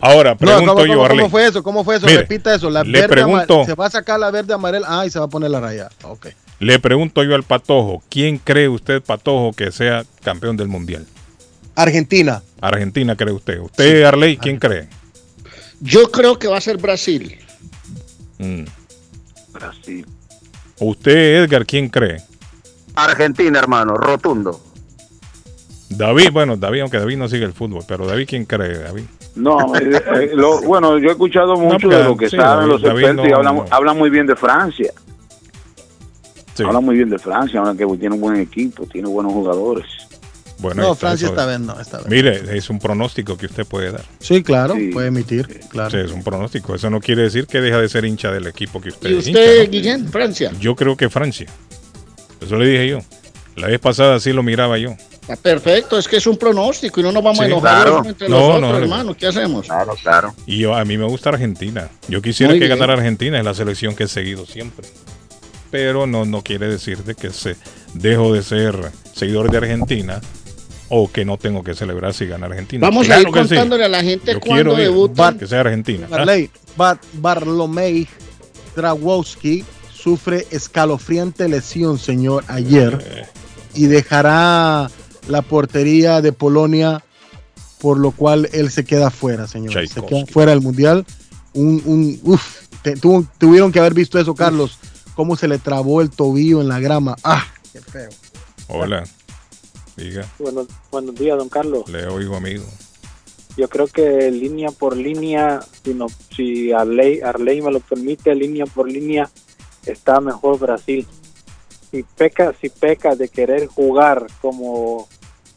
Ahora, 0.00 0.30
No, 0.32 0.36
pregunto 0.36 0.72
¿cómo, 0.74 0.86
yo, 0.86 0.92
cómo- 0.94 1.04
Arley. 1.04 1.18
cómo 1.18 1.30
fue 1.30 1.46
eso? 1.46 1.62
¿Cómo 1.62 1.84
fue 1.84 1.96
eso? 1.96 2.06
Mire, 2.06 2.18
Repita 2.20 2.54
eso. 2.54 2.70
La 2.70 2.82
le 2.84 2.92
verde 2.92 3.08
pregunto- 3.08 3.64
se 3.64 3.74
va 3.74 3.86
a 3.86 3.90
sacar 3.90 4.20
la 4.20 4.30
verde 4.30 4.52
amarela. 4.54 4.86
Ah, 4.90 5.06
y 5.06 5.10
se 5.10 5.18
va 5.18 5.24
a 5.26 5.28
poner 5.28 5.50
la 5.50 5.60
raya. 5.60 5.88
Ok. 6.02 6.28
Le 6.60 6.78
pregunto 6.80 7.22
yo 7.22 7.34
al 7.36 7.44
Patojo, 7.44 8.02
¿quién 8.10 8.38
cree 8.38 8.68
usted, 8.68 9.00
Patojo, 9.00 9.52
que 9.52 9.70
sea 9.70 10.04
campeón 10.24 10.56
del 10.56 10.66
Mundial? 10.68 11.06
Argentina. 11.76 12.42
Argentina 12.60 13.14
cree 13.16 13.32
usted. 13.32 13.60
¿Usted, 13.60 14.02
Arley, 14.02 14.36
quién 14.36 14.58
cree? 14.58 14.88
Yo 15.80 16.10
creo 16.10 16.38
que 16.38 16.48
va 16.48 16.58
a 16.58 16.60
ser 16.60 16.76
Brasil. 16.78 17.36
Mm. 18.38 18.64
Brasil. 19.52 20.06
¿Usted, 20.80 21.42
Edgar, 21.44 21.66
quién 21.66 21.88
cree? 21.88 22.22
Argentina, 22.94 23.58
hermano, 23.58 23.94
rotundo. 23.96 24.60
David, 25.90 26.30
bueno, 26.32 26.56
David, 26.56 26.80
aunque 26.82 26.98
David 26.98 27.16
no 27.16 27.28
sigue 27.28 27.44
el 27.44 27.52
fútbol, 27.52 27.82
pero 27.88 28.06
David, 28.06 28.26
¿quién 28.28 28.44
cree, 28.44 28.78
David? 28.78 29.04
No, 29.36 29.74
eh, 29.80 30.02
eh, 30.14 30.30
lo- 30.34 30.60
bueno, 30.62 30.98
yo 30.98 31.08
he 31.08 31.12
escuchado 31.12 31.56
mucho 31.56 31.88
de 31.88 32.04
lo 32.04 32.16
que 32.16 32.28
sí, 32.28 32.36
saben 32.36 32.68
David- 32.68 32.72
los 32.72 32.82
David 32.82 33.00
expertos 33.04 33.26
y 33.26 33.30
no- 33.30 33.36
hablan, 33.36 33.56
no. 33.56 33.64
hablan 33.70 33.98
muy 33.98 34.10
bien 34.10 34.26
de 34.26 34.36
Francia. 34.36 34.92
Sí. 36.54 36.64
Hablan 36.64 36.84
muy 36.84 36.96
bien 36.96 37.08
de 37.08 37.18
Francia, 37.18 37.60
hablan 37.60 37.76
que 37.76 37.86
tiene 37.98 38.14
un 38.16 38.20
buen 38.20 38.36
equipo, 38.36 38.84
tiene 38.86 39.08
buenos 39.08 39.32
jugadores. 39.32 39.86
Bueno, 40.58 40.82
No, 40.82 40.92
está, 40.92 41.06
Francia 41.06 41.28
esta 41.28 41.42
es. 41.42 41.46
vez 41.48 41.60
no, 41.60 41.80
esta 41.80 41.98
vez. 41.98 42.06
Mire, 42.08 42.56
es 42.58 42.68
un 42.70 42.78
pronóstico 42.80 43.36
que 43.36 43.46
usted 43.46 43.64
puede 43.64 43.92
dar. 43.92 44.04
Sí, 44.18 44.42
claro, 44.42 44.74
Sí. 44.74 44.88
puede 44.92 45.08
emitir. 45.08 45.60
Claro. 45.70 45.90
Sí, 45.90 45.98
es 45.98 46.10
un 46.10 46.22
pronóstico. 46.24 46.74
Eso 46.74 46.90
no 46.90 47.00
quiere 47.00 47.22
decir 47.22 47.46
que 47.46 47.60
deja 47.60 47.78
de 47.80 47.88
ser 47.88 48.04
hincha 48.04 48.30
del 48.32 48.46
equipo 48.48 48.80
que 48.80 48.88
usted 48.88 49.08
¿Y 49.10 49.18
es 49.18 49.26
usted, 49.28 49.52
hincha, 49.54 49.64
¿no? 49.64 49.70
Guillén, 49.70 50.08
Francia? 50.08 50.52
Yo 50.60 50.74
creo 50.74 50.96
que 50.96 51.08
Francia. 51.08 51.46
Eso 52.40 52.56
le 52.56 52.66
dije 52.68 52.88
yo. 52.88 52.98
La 53.56 53.68
vez 53.68 53.78
pasada 53.80 54.18
sí 54.20 54.32
lo 54.32 54.42
miraba 54.42 54.78
yo. 54.78 54.96
Está 55.22 55.36
perfecto, 55.36 55.98
es 55.98 56.08
que 56.08 56.16
es 56.16 56.26
un 56.26 56.38
pronóstico 56.38 57.00
y 57.00 57.02
no 57.02 57.12
nos 57.12 57.22
vamos 57.22 57.40
a 57.40 57.46
enojar 57.46 57.82
claro. 57.86 58.02
entre 58.06 58.28
No, 58.28 58.38
nosotros, 58.38 58.60
no, 58.62 58.72
no. 58.72 58.78
hermano. 58.78 59.14
¿Qué 59.16 59.26
hacemos? 59.26 59.66
Claro, 59.66 59.94
claro. 60.02 60.34
Y 60.46 60.58
yo, 60.58 60.74
a 60.74 60.84
mí 60.86 60.96
me 60.96 61.04
gusta 61.04 61.28
Argentina. 61.30 61.88
Yo 62.08 62.22
quisiera 62.22 62.52
Muy 62.52 62.58
que 62.60 62.66
bien. 62.66 62.78
ganara 62.78 62.94
Argentina, 62.94 63.38
es 63.38 63.44
la 63.44 63.52
selección 63.54 63.94
que 63.94 64.04
he 64.04 64.08
seguido 64.08 64.46
siempre. 64.46 64.88
Pero 65.70 66.06
no, 66.06 66.24
no 66.24 66.42
quiere 66.42 66.66
decir 66.66 67.04
de 67.04 67.14
que 67.14 67.28
se 67.30 67.56
dejo 67.92 68.32
de 68.32 68.42
ser 68.42 68.90
seguidor 69.14 69.50
de 69.50 69.58
Argentina 69.58 70.20
o 70.90 71.10
que 71.10 71.24
no 71.24 71.36
tengo 71.38 71.62
que 71.62 71.74
celebrar 71.74 72.14
si 72.14 72.26
gana 72.26 72.46
Argentina. 72.46 72.86
Vamos 72.86 73.06
Claro 73.06 73.18
a 73.18 73.28
ir 73.28 73.34
que 73.34 73.42
sí. 73.42 73.48
contándole 73.50 73.84
a 73.84 73.88
la 73.88 74.02
gente 74.02 74.32
Yo 74.32 74.40
cuándo 74.40 74.74
debutan. 74.74 75.38
que 75.38 75.46
sea 75.46 75.60
Argentina. 75.60 76.06
Ah, 76.10 76.16
Barley, 76.18 76.50
Bar- 76.76 77.00
Barlomei 77.14 78.06
Drawowski 78.76 79.64
sufre 79.92 80.46
escalofriante 80.50 81.48
lesión, 81.48 81.98
señor, 81.98 82.44
ayer 82.48 82.98
Eh, 83.04 83.26
y 83.74 83.86
dejará 83.86 84.90
la 85.28 85.42
portería 85.42 86.20
de 86.22 86.32
Polonia, 86.32 87.04
por 87.80 87.98
lo 87.98 88.12
cual 88.12 88.48
él 88.52 88.70
se 88.70 88.84
queda 88.84 89.10
fuera, 89.10 89.46
señor. 89.46 89.72
Se 89.86 90.00
queda 90.02 90.24
fuera 90.26 90.52
del 90.52 90.60
mundial. 90.62 91.04
Un, 91.52 91.82
un, 91.84 92.20
uf, 92.22 92.62
te- 92.82 92.96
tu- 92.96 93.26
tuvieron 93.38 93.72
que 93.72 93.78
haber 93.80 93.94
visto 93.94 94.18
eso, 94.18 94.34
Carlos, 94.34 94.78
cómo 95.14 95.36
se 95.36 95.48
le 95.48 95.58
trabó 95.58 96.00
el 96.00 96.10
tobillo 96.10 96.60
en 96.60 96.68
la 96.68 96.78
grama. 96.80 97.16
Ah, 97.24 97.44
qué 97.72 97.80
feo. 97.80 98.08
hola. 98.68 99.04
Diga, 99.98 100.24
Buenos, 100.38 100.68
buenos 100.92 101.14
días, 101.16 101.36
don 101.36 101.48
Carlos. 101.48 101.88
le 101.88 102.06
oigo 102.06 102.36
amigo. 102.36 102.64
Yo 103.56 103.68
creo 103.68 103.88
que 103.88 104.30
línea 104.30 104.70
por 104.70 104.96
línea, 104.96 105.60
si, 105.82 105.92
no, 105.92 106.06
si 106.36 106.70
Arley, 106.72 107.20
Arley 107.20 107.60
me 107.60 107.72
lo 107.72 107.80
permite, 107.80 108.32
línea 108.34 108.64
por 108.66 108.88
línea, 108.88 109.28
está 109.84 110.20
mejor 110.20 110.60
Brasil. 110.60 111.04
Si 111.90 112.04
peca, 112.04 112.54
si 112.60 112.68
peca 112.68 113.16
de 113.16 113.28
querer 113.28 113.66
jugar 113.66 114.28
como, 114.40 115.08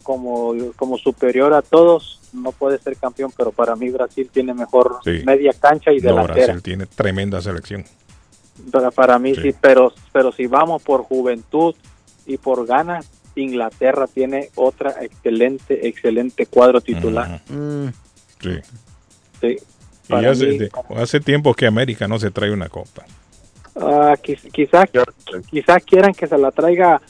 como, 0.02 0.56
como 0.76 0.98
superior 0.98 1.54
a 1.54 1.62
todos, 1.62 2.20
no 2.34 2.52
puede 2.52 2.80
ser 2.80 2.96
campeón, 2.98 3.32
pero 3.38 3.52
para 3.52 3.76
mí 3.76 3.90
Brasil 3.92 4.28
tiene 4.34 4.56
mejor 4.56 4.98
Sí. 5.04 5.22
media 5.24 5.54
cancha 5.54 5.92
y 5.92 6.00
No, 6.00 6.10
delantera. 6.10 6.46
Brasil 6.46 6.64
tiene 6.64 6.88
tremenda 6.88 7.40
selección. 7.40 7.86
Para, 8.72 8.90
para 8.90 9.20
mí 9.20 9.36
Sí. 9.36 9.42
sí, 9.44 9.56
pero, 9.62 9.94
pero 10.12 10.32
si 10.32 10.48
vamos 10.48 10.82
por 10.82 11.04
juventud 11.04 11.76
y 12.26 12.38
por 12.38 12.66
ganas, 12.66 13.06
Inglaterra 13.36 14.08
tiene 14.08 14.50
otra 14.56 14.96
excelente, 15.02 15.88
excelente 15.88 16.46
cuadro 16.46 16.82
titular. 16.82 17.42
Mm, 17.50 17.88
Sí. 18.42 18.60
Sí. 19.40 19.58
Y 20.10 20.26
hace, 20.26 20.46
mí- 20.48 20.58
de- 20.58 20.72
hace 20.98 21.20
tiempo 21.20 21.54
que 21.54 21.66
América 21.68 22.08
no 22.08 22.20
se 22.20 22.32
trae 22.32 22.52
una 22.52 22.68
copa. 22.70 23.06
Ah, 23.76 24.16
quiz- 24.22 24.52
quizás 24.52 24.90
quizás 25.50 25.84
quieran 25.86 26.14
que 26.14 26.28
se 26.28 26.38
la 26.38 26.52
traiga 26.52 27.02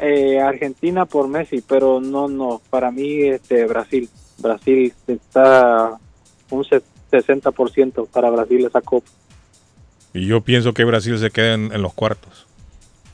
eh, 0.00 0.40
Argentina 0.40 1.06
por 1.06 1.28
Messi, 1.28 1.62
pero 1.66 2.00
no, 2.00 2.28
no. 2.28 2.60
Para 2.68 2.90
mí, 2.90 3.22
este 3.22 3.64
Brasil, 3.66 4.10
Brasil 4.38 4.92
está 5.06 5.96
un 6.50 6.64
se- 6.64 6.82
60% 7.10 8.06
para 8.08 8.28
Brasil 8.30 8.66
esa 8.66 8.80
copa. 8.82 9.08
Y 10.12 10.26
yo 10.26 10.40
pienso 10.42 10.74
que 10.74 10.84
Brasil 10.84 11.18
se 11.18 11.30
queda 11.30 11.54
en, 11.54 11.72
en 11.72 11.80
los 11.80 11.94
cuartos. 11.94 12.46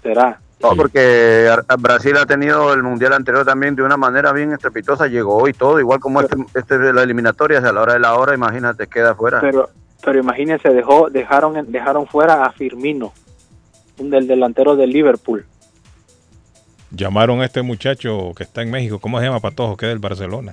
Será. 0.03 0.41
No, 0.63 0.77
porque 0.77 1.51
Brasil 1.79 2.17
ha 2.17 2.27
tenido 2.27 2.73
el 2.73 2.83
mundial 2.83 3.13
anterior 3.15 3.45
también 3.45 3.75
de 3.75 3.83
una 3.83 3.97
manera 3.97 4.33
bien 4.33 4.53
estrepitosa, 4.53 5.09
llegó 5.09 5.49
y 5.49 5.53
todo, 5.53 5.81
igual 5.81 5.99
como 5.99 6.21
este, 6.21 6.37
este 6.55 6.79
de 6.79 6.93
la 6.93 7.03
eliminatoria, 7.03 7.59
a 7.59 7.73
la 7.73 7.83
hora 7.83 7.95
de 7.95 7.99
la 7.99 8.15
hora, 8.15 8.35
imagínate, 8.35 8.87
queda 8.87 9.15
fuera. 9.15 9.41
Pero 9.41 9.69
pero 10.03 10.19
imagínense, 10.19 10.69
dejó 10.71 11.09
dejaron 11.11 11.71
dejaron 11.71 12.07
fuera 12.07 12.45
a 12.45 12.53
Firmino, 12.53 13.13
un 13.99 14.11
del 14.11 14.27
delantero 14.27 14.77
del 14.77 14.91
Liverpool. 14.91 15.47
Llamaron 16.91 17.41
a 17.41 17.47
este 17.47 17.63
muchacho 17.63 18.33
que 18.37 18.43
está 18.43 18.63
en 18.63 18.71
México, 18.71 18.99
¿cómo 18.99 19.19
se 19.19 19.27
llama 19.27 19.41
Patojo? 19.41 19.77
Que 19.77 19.87
es 19.87 19.91
del 19.91 19.99
Barcelona. 20.01 20.53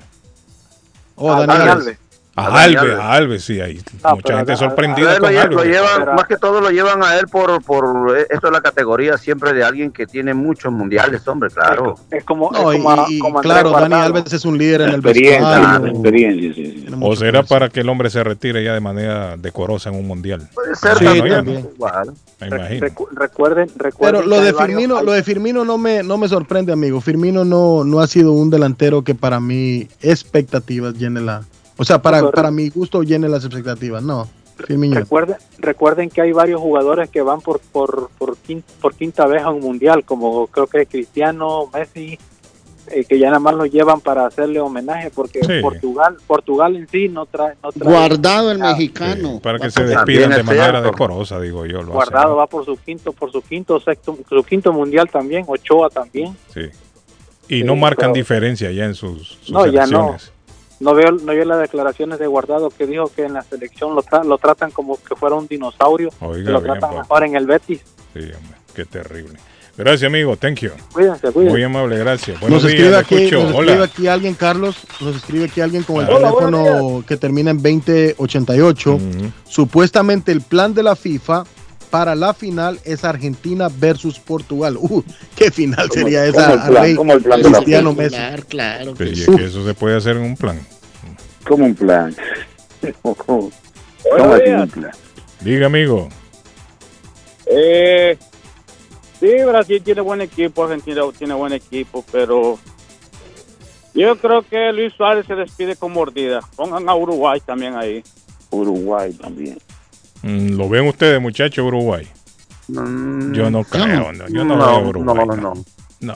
Oh, 1.16 1.32
Ah, 1.32 1.46
Dani 1.46 1.60
Dani 1.60 1.70
Alves. 1.70 1.98
Alves. 2.36 2.78
A 2.78 2.82
Alves, 2.84 3.00
a 3.00 3.12
Alves, 3.14 3.44
sí, 3.44 3.60
hay 3.60 3.82
mucha 4.16 4.38
gente 4.38 4.54
A 4.54 4.56
sorprendida 4.56 5.16
lo, 5.16 5.20
con 5.20 5.30
lle- 5.32 5.50
lo 5.50 5.60
Alves. 5.60 5.66
llevan, 5.76 6.16
más 6.16 6.26
que 6.26 6.38
todo 6.38 6.62
lo 6.62 6.70
llevan 6.70 7.04
a 7.04 7.18
él 7.18 7.28
por, 7.28 7.62
por 7.64 8.18
eh, 8.18 8.28
esto 8.30 8.48
es 8.48 8.54
la 8.54 8.62
categoría 8.62 9.18
siempre 9.18 9.52
de 9.52 9.64
alguien 9.64 9.92
que 9.92 10.08
tiene 10.08 10.34
muchos 10.34 10.72
mundiales, 10.72 11.28
hombre, 11.28 11.50
claro. 11.50 11.96
Es 12.12 12.24
como, 12.24 12.50
No, 12.52 12.72
y, 12.72 12.78
y 13.10 13.20
como 13.20 13.40
Andrés 13.40 13.54
claro, 13.54 13.72
Dani. 13.72 13.94
Alves 13.96 14.32
es 14.32 14.46
un 14.46 14.58
líder 14.58 14.82
en 14.82 14.90
el 14.90 14.96
Experiencia, 14.96 15.60
vestuario. 15.80 15.88
experiencia, 15.88 16.54
sí, 16.54 16.86
sí. 16.88 16.96
O 17.02 17.16
será 17.18 17.44
para 17.44 17.68
que 17.70 17.82
el 17.82 17.90
hombre 17.90 18.10
se 18.10 18.24
retire 18.24 18.64
ya 18.64 18.74
de 18.74 18.80
manera 18.80 19.36
decorosa 19.36 19.90
en 19.90 19.96
un 19.96 20.08
mundial. 20.08 20.48
Puede 20.54 20.76
ser 20.76 20.98
Sí, 20.98 21.06
también. 21.06 21.44
Me 22.40 22.48
imagino. 22.48 22.88
Recu- 22.88 23.08
recuerden, 23.12 23.70
recuerden 23.76 24.22
Pero 24.22 24.30
lo 24.30 24.40
de 24.40 24.48
hay 24.48 24.54
varios- 24.54 24.78
Firmino, 24.80 25.02
lo 25.02 25.12
de 25.12 25.24
Firmino 25.24 25.66
no 25.66 25.78
me, 25.78 26.04
no 26.04 26.18
me 26.18 26.30
sorprende, 26.30 26.72
amigo. 26.72 27.02
Firmino 27.02 27.44
no, 27.44 27.84
no 27.84 28.00
ha 28.00 28.08
sido 28.08 28.32
un 28.32 28.50
delantero 28.50 29.04
que 29.04 29.14
para 29.16 29.40
mí 29.42 29.88
expectativas 30.02 30.94
llene 30.94 31.20
la, 31.22 31.42
o 31.80 31.84
sea, 31.84 32.00
para, 32.02 32.30
para 32.30 32.52
mi 32.52 32.70
gusto 32.70 33.02
llene 33.02 33.28
las 33.28 33.44
expectativas. 33.44 34.04
No. 34.04 34.28
Recuerden, 34.68 35.38
recuerden 35.58 36.10
que 36.10 36.22
hay 36.22 36.34
varios 36.34 36.60
jugadores 36.60 37.10
que 37.10 37.22
van 37.22 37.40
por 37.40 37.62
por 37.62 38.10
por 38.18 38.36
quinta, 38.38 38.68
por 38.82 38.94
quinta 38.94 39.26
vez 39.26 39.42
a 39.42 39.50
un 39.52 39.62
mundial, 39.62 40.04
como 40.04 40.48
creo 40.48 40.68
que 40.68 40.86
Cristiano, 40.86 41.70
Messi, 41.74 42.20
eh, 42.88 43.06
que 43.06 43.18
ya 43.18 43.28
nada 43.28 43.40
más 43.40 43.56
lo 43.56 43.66
llevan 43.66 44.02
para 44.02 44.26
hacerle 44.26 44.60
homenaje, 44.60 45.12
porque 45.12 45.40
Sí. 45.46 45.62
Portugal 45.62 46.18
Portugal 46.28 46.76
en 46.76 46.90
sí 46.90 47.08
no 47.08 47.26
trae. 47.26 47.54
No 47.64 47.72
trae 47.72 47.90
Guardado 47.90 48.52
el 48.52 48.60
mexicano. 48.60 49.40
Para 49.42 49.60
que 49.60 49.68
Va 49.68 49.72
se 49.72 49.84
despidan 49.86 50.32
de 50.32 50.44
manera 50.44 50.72
cierto. 50.72 50.92
decorosa, 50.92 51.40
digo 51.40 51.66
yo. 51.66 51.82
Lo 51.82 51.94
Guardado 51.94 52.36
va 52.36 52.48
por 52.48 52.66
su 52.66 52.76
quinto, 52.76 53.14
por 53.14 53.32
su 53.32 53.42
quinto, 53.42 53.80
sexto, 53.80 54.18
su 54.28 54.44
quinto 54.44 54.74
mundial 54.74 55.10
también, 55.10 55.46
Ochoa 55.48 55.90
también. 55.90 56.36
Sí. 56.54 56.64
Y 57.48 57.60
Sí, 57.60 57.64
no 57.64 57.78
marcan 57.78 58.12
pero- 58.12 58.16
diferencia 58.16 58.72
ya 58.72 58.84
en 58.84 58.94
sus, 58.94 59.38
sus 59.42 59.52
No, 59.52 59.66
ya 59.68 59.86
no. 59.88 60.18
No 60.80 60.94
veo, 60.94 61.12
no 61.12 61.34
veo 61.34 61.46
las 61.46 61.60
declaraciones 61.60 62.20
de 62.20 62.28
Guardado 62.28 62.70
que 62.70 62.86
dijo 62.88 63.12
que 63.14 63.26
en 63.26 63.34
la 63.34 63.42
selección 63.42 63.96
lo, 63.96 64.02
tra- 64.04 64.24
lo 64.24 64.38
tratan 64.38 64.72
como 64.72 64.98
que 65.02 65.16
fuera 65.16 65.36
un 65.36 65.48
dinosaurio. 65.48 66.10
Oiga, 66.22 66.52
lo 66.52 66.62
bien, 66.62 66.72
tratan 66.74 66.90
papá. 66.92 67.02
mejor 67.02 67.24
en 67.26 67.36
el 67.36 67.46
Betis. 67.46 67.82
Sí, 68.14 68.20
hombre, 68.20 68.58
qué 68.74 68.86
terrible. 68.86 69.40
Gracias, 69.78 70.08
amigo. 70.10 70.36
Thank 70.36 70.60
you. 70.60 70.72
Cuídense, 70.92 71.32
cuídense. 71.32 71.54
Muy 71.54 71.64
amable, 71.64 71.98
gracias. 71.98 72.38
Buenos 72.42 72.64
Nos 72.64 72.72
días, 72.72 72.82
escribe, 72.84 72.98
aquí, 72.98 73.16
escucho. 73.26 73.44
nos 73.44 73.54
escribe 73.62 73.84
aquí 73.84 74.08
alguien, 74.08 74.34
Carlos, 74.34 74.76
nos 75.00 75.16
escribe 75.16 75.46
aquí 75.46 75.62
alguien 75.62 75.84
con 75.84 75.98
el 76.06 76.10
Hola, 76.14 76.30
teléfono 76.32 77.04
que 77.08 77.16
termina 77.18 77.52
en 77.52 77.62
2088. 77.62 78.96
Ujú. 78.96 79.02
Supuestamente 79.48 80.32
el 80.32 80.42
plan 80.42 80.74
de 80.74 80.84
la 80.84 80.96
FIFA 80.96 81.44
para 81.90 82.16
la 82.16 82.34
final 82.34 82.80
es 82.84 83.04
Argentina 83.04 83.70
versus 83.70 84.20
Portugal. 84.20 84.78
Uh, 84.78 85.04
qué 85.36 85.52
final 85.52 85.90
sería 85.92 86.32
cómo 86.32 86.44
esa, 86.44 86.54
el 86.54 86.60
plan? 86.60 86.78
Arley, 86.78 86.96
¿Cómo 86.96 87.14
el 87.14 87.22
plan 87.22 87.42
de 87.42 87.50
la 87.50 87.58
Cristiano? 87.58 87.94
Messi. 87.94 88.16
Claro, 88.16 88.44
claro. 88.48 88.94
Que 88.94 89.16
sí. 89.16 89.26
que 89.36 89.46
eso 89.46 89.66
se 89.66 89.74
puede 89.74 89.98
hacer 89.98 90.18
en 90.18 90.24
un 90.24 90.36
plan. 90.36 90.60
Como 91.48 91.66
un 91.66 91.76
plan. 91.76 92.16
¿Cómo 93.02 93.52
un 94.06 94.70
plan? 94.70 94.92
Diga, 95.42 95.68
amigo. 95.68 96.10
Eh, 97.46 98.18
sí, 99.20 99.32
Brasil 99.46 99.82
tiene 99.84 100.02
buen 100.02 100.22
equipo, 100.22 100.64
Argentina 100.64 101.02
tiene 101.18 101.34
buen 101.34 101.54
equipo, 101.54 102.06
pero 102.12 102.60
yo 103.94 104.18
creo 104.18 104.44
que 104.44 104.72
Luis 104.72 104.94
Suárez 104.94 105.26
se 105.26 105.36
despide 105.36 105.76
con 105.76 105.92
mordida. 105.92 106.42
Pongan 106.56 106.88
a 106.88 106.96
Uruguay 106.96 107.42
también 107.44 107.76
ahí. 107.76 108.04
Uruguay 108.52 109.14
también. 109.14 109.58
Mm, 110.24 110.58
¿Lo 110.58 110.70
ven 110.70 110.88
ustedes, 110.88 111.22
muchachos, 111.22 111.66
Uruguay? 111.66 112.08
Mm, 112.68 113.34
Yo 113.34 113.50
no 113.50 113.64
creo, 113.64 114.12
no, 114.12 114.28
yo 114.28 114.44
no, 114.44 114.56
no, 114.56 114.68
veo 114.82 114.90
Uruguay. 114.90 115.26
no, 115.28 115.36
no, 115.36 115.54
no. 116.02 116.16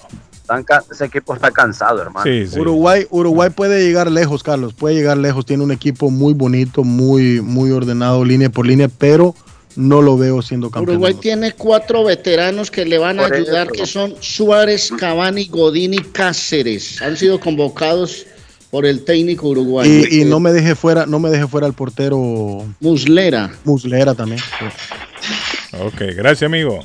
Ese 0.92 1.06
equipo 1.06 1.34
está 1.34 1.52
cansado, 1.52 2.02
hermano. 2.02 2.24
Sí, 2.26 2.46
sí. 2.48 2.60
Uruguay, 2.60 3.08
Uruguay 3.10 3.50
puede 3.50 3.84
llegar 3.84 4.12
lejos, 4.12 4.44
Carlos. 4.44 4.74
Puede 4.74 4.96
llegar 4.96 5.18
lejos. 5.18 5.46
Tiene 5.46 5.64
un 5.64 5.72
equipo 5.72 6.12
muy 6.12 6.34
bonito, 6.34 6.84
muy, 6.84 7.42
muy 7.42 7.72
ordenado, 7.72 8.24
línea 8.26 8.50
por 8.50 8.68
línea, 8.68 8.90
pero 8.90 9.34
no 9.76 10.02
lo 10.02 10.18
veo 10.18 10.42
siendo 10.42 10.70
campeón. 10.70 10.98
Uruguay 10.98 11.16
tiene 11.16 11.54
cuatro 11.54 12.04
veteranos 12.04 12.70
que 12.70 12.86
le 12.86 12.98
van 12.98 13.20
a 13.20 13.26
ayudar, 13.26 13.72
que 13.72 13.86
son 13.86 14.14
Suárez, 14.20 14.92
Cavani, 14.98 15.46
Godín 15.48 15.94
y 15.94 16.00
Cáceres. 16.00 17.02
Han 17.02 17.18
sido 17.18 17.40
convocados 17.40 18.28
por 18.74 18.88
el 18.88 19.04
técnico 19.06 19.50
uruguayo. 19.50 19.88
Y, 20.10 20.22
y 20.22 20.26
no 20.26 20.40
me 20.40 20.52
deje 20.52 20.74
fuera, 20.74 21.06
no 21.06 21.20
me 21.20 21.30
deje 21.30 21.48
fuera 21.48 21.68
el 21.68 21.74
portero 21.74 22.66
Muslera. 22.80 23.52
Muslera 23.66 24.16
también. 24.16 24.42
Ok, 25.80 26.02
gracias, 26.16 26.48
amigo. 26.48 26.84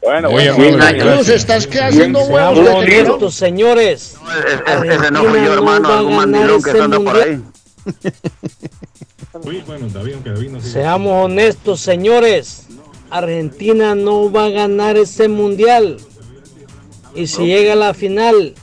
Bueno, 0.00 0.30
Muy 0.30 0.48
bueno, 0.50 0.76
amable, 0.76 1.00
cruz 1.00 1.28
estás 1.30 1.66
que 1.66 1.80
haciendo 1.80 2.20
huevos 2.20 2.84
seamos 2.86 3.20
de 3.20 3.30
señores. 3.32 4.14
Ese, 4.68 4.94
ese 4.94 5.10
no 5.10 5.24
fui 5.24 5.44
yo, 5.44 5.54
hermano, 5.54 5.88
algún 5.88 6.14
mandilón 6.14 6.62
que 6.62 6.70
anda 6.70 7.00
por 7.00 7.16
ahí. 7.16 7.42
bueno, 9.66 9.88
David 9.88 10.48
no. 10.52 10.60
Seamos 10.60 11.24
honestos, 11.24 11.80
señores. 11.80 12.68
Argentina 13.10 13.96
no 13.96 14.30
va 14.30 14.44
a 14.44 14.50
ganar 14.50 14.96
ese 14.96 15.26
mundial. 15.26 15.96
Y 17.16 17.26
si 17.26 17.46
llega 17.46 17.72
a 17.72 17.76
la 17.76 17.94
final, 17.94 18.54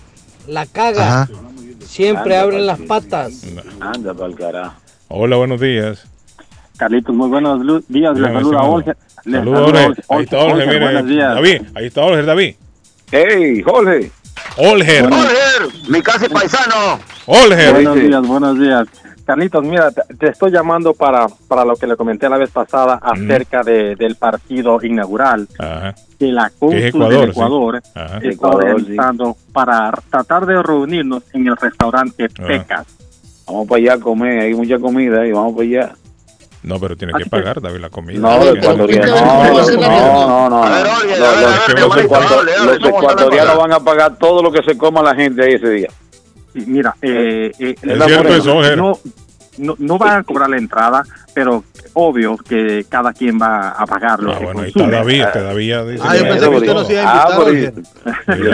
la 0.48 0.66
caga. 0.66 1.24
Ajá. 1.24 1.30
Siempre 1.94 2.36
Anda, 2.36 2.42
abren 2.42 2.66
las 2.66 2.80
patas. 2.80 3.44
Anda 3.80 4.16
para 4.16 4.28
el 4.28 4.36
carajo. 4.36 4.74
Hola, 5.10 5.36
buenos 5.36 5.62
días. 5.62 6.04
Carlitos, 6.76 7.14
muy 7.14 7.30
buenos 7.30 7.62
días. 7.88 8.16
Bien, 8.16 8.20
Les 8.20 8.34
saluda. 8.34 8.64
Olger. 8.64 8.98
Les 9.26 9.40
Saludos, 9.40 9.60
saluda 9.60 9.84
Jorge. 9.84 10.02
Ahí 10.10 10.24
está 10.24 10.38
Olger, 10.40 10.54
Olger, 10.54 10.68
mire. 10.70 10.80
buenos 10.80 11.08
días. 11.08 11.36
David, 11.36 11.62
ahí 11.76 11.86
está 11.86 12.02
Olger, 12.02 12.26
David. 12.26 12.56
¡Hey, 13.12 13.62
Jorge! 13.62 14.12
Olger, 14.58 15.06
Olger, 15.06 15.90
mi 15.90 16.02
casi 16.02 16.28
paisano. 16.30 17.00
Olger. 17.28 17.74
Buenos 17.74 17.96
días, 17.96 18.28
buenos 18.28 18.60
días. 18.60 18.88
Carlitos, 19.26 19.64
mira, 19.64 19.90
te, 19.92 20.28
estoy 20.30 20.52
llamando 20.52 20.94
para, 20.94 21.28
para 21.48 21.64
lo 21.64 21.76
que 21.78 21.88
le 21.88 21.96
comenté 21.96 22.28
la 22.28 22.38
vez 22.38 22.52
pasada 22.52 23.00
acerca 23.02 23.64
de, 23.64 23.96
del 23.96 24.16
partido 24.18 24.78
inaugural 24.84 25.48
Ajá, 25.58 25.96
que 26.20 26.26
la 26.28 26.48
es 26.48 26.86
Ecuador, 26.86 27.10
del 27.14 27.24
sí. 27.24 27.30
Ecuador 27.32 27.82
ajá. 27.96 28.06
está 28.18 28.28
Ecuador, 28.30 28.64
organizando 28.66 29.38
para 29.54 29.92
tratar 30.10 30.46
de 30.46 30.62
reunirnos 30.62 31.24
en 31.34 31.48
el 31.48 31.56
restaurante. 31.56 32.28
Pecas. 32.30 32.86
Vamos 33.48 33.68
para 33.68 33.80
allá 33.82 33.94
a 33.94 34.00
comer, 34.00 34.42
hay 34.42 34.54
mucha 34.56 34.78
comida 34.80 35.26
y 35.26 35.32
vamos 35.32 35.54
para 35.54 35.64
allá. 35.68 35.92
No, 36.64 36.80
pero 36.80 36.96
tiene 36.96 37.12
que 37.18 37.26
pagar, 37.26 37.62
David, 37.62 37.80
la 37.80 37.90
comida. 37.90 38.20
No, 38.20 38.38
los 38.44 38.58
ecuatorianos. 38.58 39.22
¿Cómo 39.22 39.82
No, 39.82 40.50
no, 40.50 40.50
no, 40.50 40.60
Los- 40.60 40.68
a 40.68 40.70
ver, 40.70 41.20
los- 41.20 41.20
a 41.20 41.36
ver, 41.36 41.42
los 41.42 41.70
hermanito, 41.70 42.00
ecuator- 42.00 42.40
hable, 42.40 42.56
hable, 42.56 42.66
Los 42.66 42.80
¿cómo 42.80 42.88
está 42.88 42.92
la 42.92 43.12
ecuatorianos 43.14 43.58
van 43.58 43.74
a 43.74 43.80
pagar 43.80 44.18
todo 44.18 44.42
lo 44.44 44.52
que 44.52 44.64
se 44.64 44.78
coma 44.78 45.02
la 45.02 45.14
gente 45.16 45.44
ahí 45.44 45.54
ese 45.56 45.70
día. 45.70 45.90
Mira, 46.54 46.96
eh, 47.02 47.52
eh, 47.58 47.76
Es 47.82 47.98
la- 47.98 48.06
cierto 48.06 48.36
eso, 48.36 48.56
Olger. 48.58 48.78
no, 48.78 48.98
no, 49.58 49.76
no 49.78 49.98
van 49.98 50.20
a 50.20 50.24
cobrar 50.24 50.50
la 50.50 50.58
entrada, 50.58 51.04
pero 51.34 51.64
obvio 51.94 52.38
que 52.38 52.86
cada 52.90 53.14
quien 53.14 53.40
va 53.42 53.70
a 53.70 53.86
pagar 53.86 54.20
lo 54.22 54.32
Ah, 54.34 54.38
que 54.40 54.46
bueno, 54.46 54.60
consume. 54.62 54.92
David, 54.92 55.22
este 55.24 55.42
David 55.44 55.68
ya 55.70 55.84
dice. 55.86 56.04
Ah, 56.06 56.16
yo 56.18 56.24
pensé 56.24 56.50
que 56.50 56.56
usted 56.56 56.74
nos 56.74 56.90
iba 56.90 57.24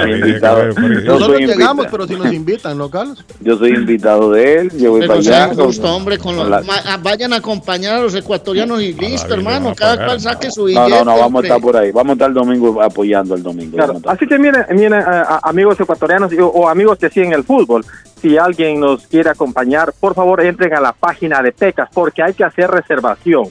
a 0.04 0.10
invitar, 0.10 0.58
Ah, 0.76 0.82
Nosotros 1.06 1.26
soy 1.38 1.46
llegamos, 1.48 1.88
pero 1.92 2.08
si 2.08 2.16
nos 2.16 2.34
invitan, 2.34 2.78
¿no, 2.78 2.90
Carlos? 2.90 3.24
Yo 3.42 3.58
soy 3.58 3.72
invitado 3.72 4.32
de 4.32 4.60
él, 4.60 4.72
yo 4.78 4.92
voy 4.92 5.02
Pero 5.02 5.14
para 5.14 5.20
allá. 5.20 5.56
con- 5.56 5.66
justo, 5.66 5.96
hombre, 5.96 6.18
con 6.18 6.36
los, 6.36 6.50
la- 6.50 6.62
ma- 6.62 6.74
ah, 6.86 6.98
vayan 7.02 7.34
a 7.34 7.38
acompañar 7.38 7.96
a 7.96 8.00
los 8.02 8.16
ecuatorianos 8.16 8.82
y 8.82 8.94
listo, 8.94 9.36
le 9.36 9.44
van 9.44 9.56
hermano. 9.56 9.70
a 9.70 9.76
Cada 9.76 9.92
pagar. 9.94 10.08
cual 10.08 10.22
saque 10.22 10.52
su 10.52 10.62
No, 10.62 10.66
billete. 10.68 10.90
no, 10.90 10.98
no, 11.06 11.06
vamos 11.12 11.22
a 11.22 11.26
hombre. 11.26 11.48
estar 11.48 11.62
por 11.62 11.78
ahí. 11.78 11.92
Vamos 11.92 12.10
a 12.12 12.14
estar 12.14 12.28
el 12.30 12.34
domingo 12.34 12.82
apoyando 12.82 13.36
el 13.36 13.44
domingo. 13.44 13.78
Claro, 13.78 13.94
Vamos 13.94 14.08
a 14.08 14.12
así 14.14 14.28
que 14.28 14.38
miren, 14.38 14.66
miren 14.72 14.94
a- 14.94 15.22
a- 15.22 15.40
amigos 15.44 15.80
ecuatorianos 15.80 16.32
y- 16.34 16.38
o, 16.40 16.68
amigos 16.70 16.98
que 16.98 17.10
siguen 17.10 17.34
el 17.34 17.44
fútbol, 17.44 17.86
si 18.22 18.38
alguien 18.38 18.80
nos 18.80 19.08
quiere 19.08 19.30
acompañar, 19.30 19.94
por 20.00 20.14
favor 20.14 20.44
entren 20.44 20.74
a 20.74 20.82
la 20.82 20.94
página 20.94 21.42
de 21.42 21.52
PECAS 21.52 21.90
porque 21.94 22.22
hay 22.22 22.34
que 22.34 22.44
hacer 22.44 22.70
reservación. 22.70 23.46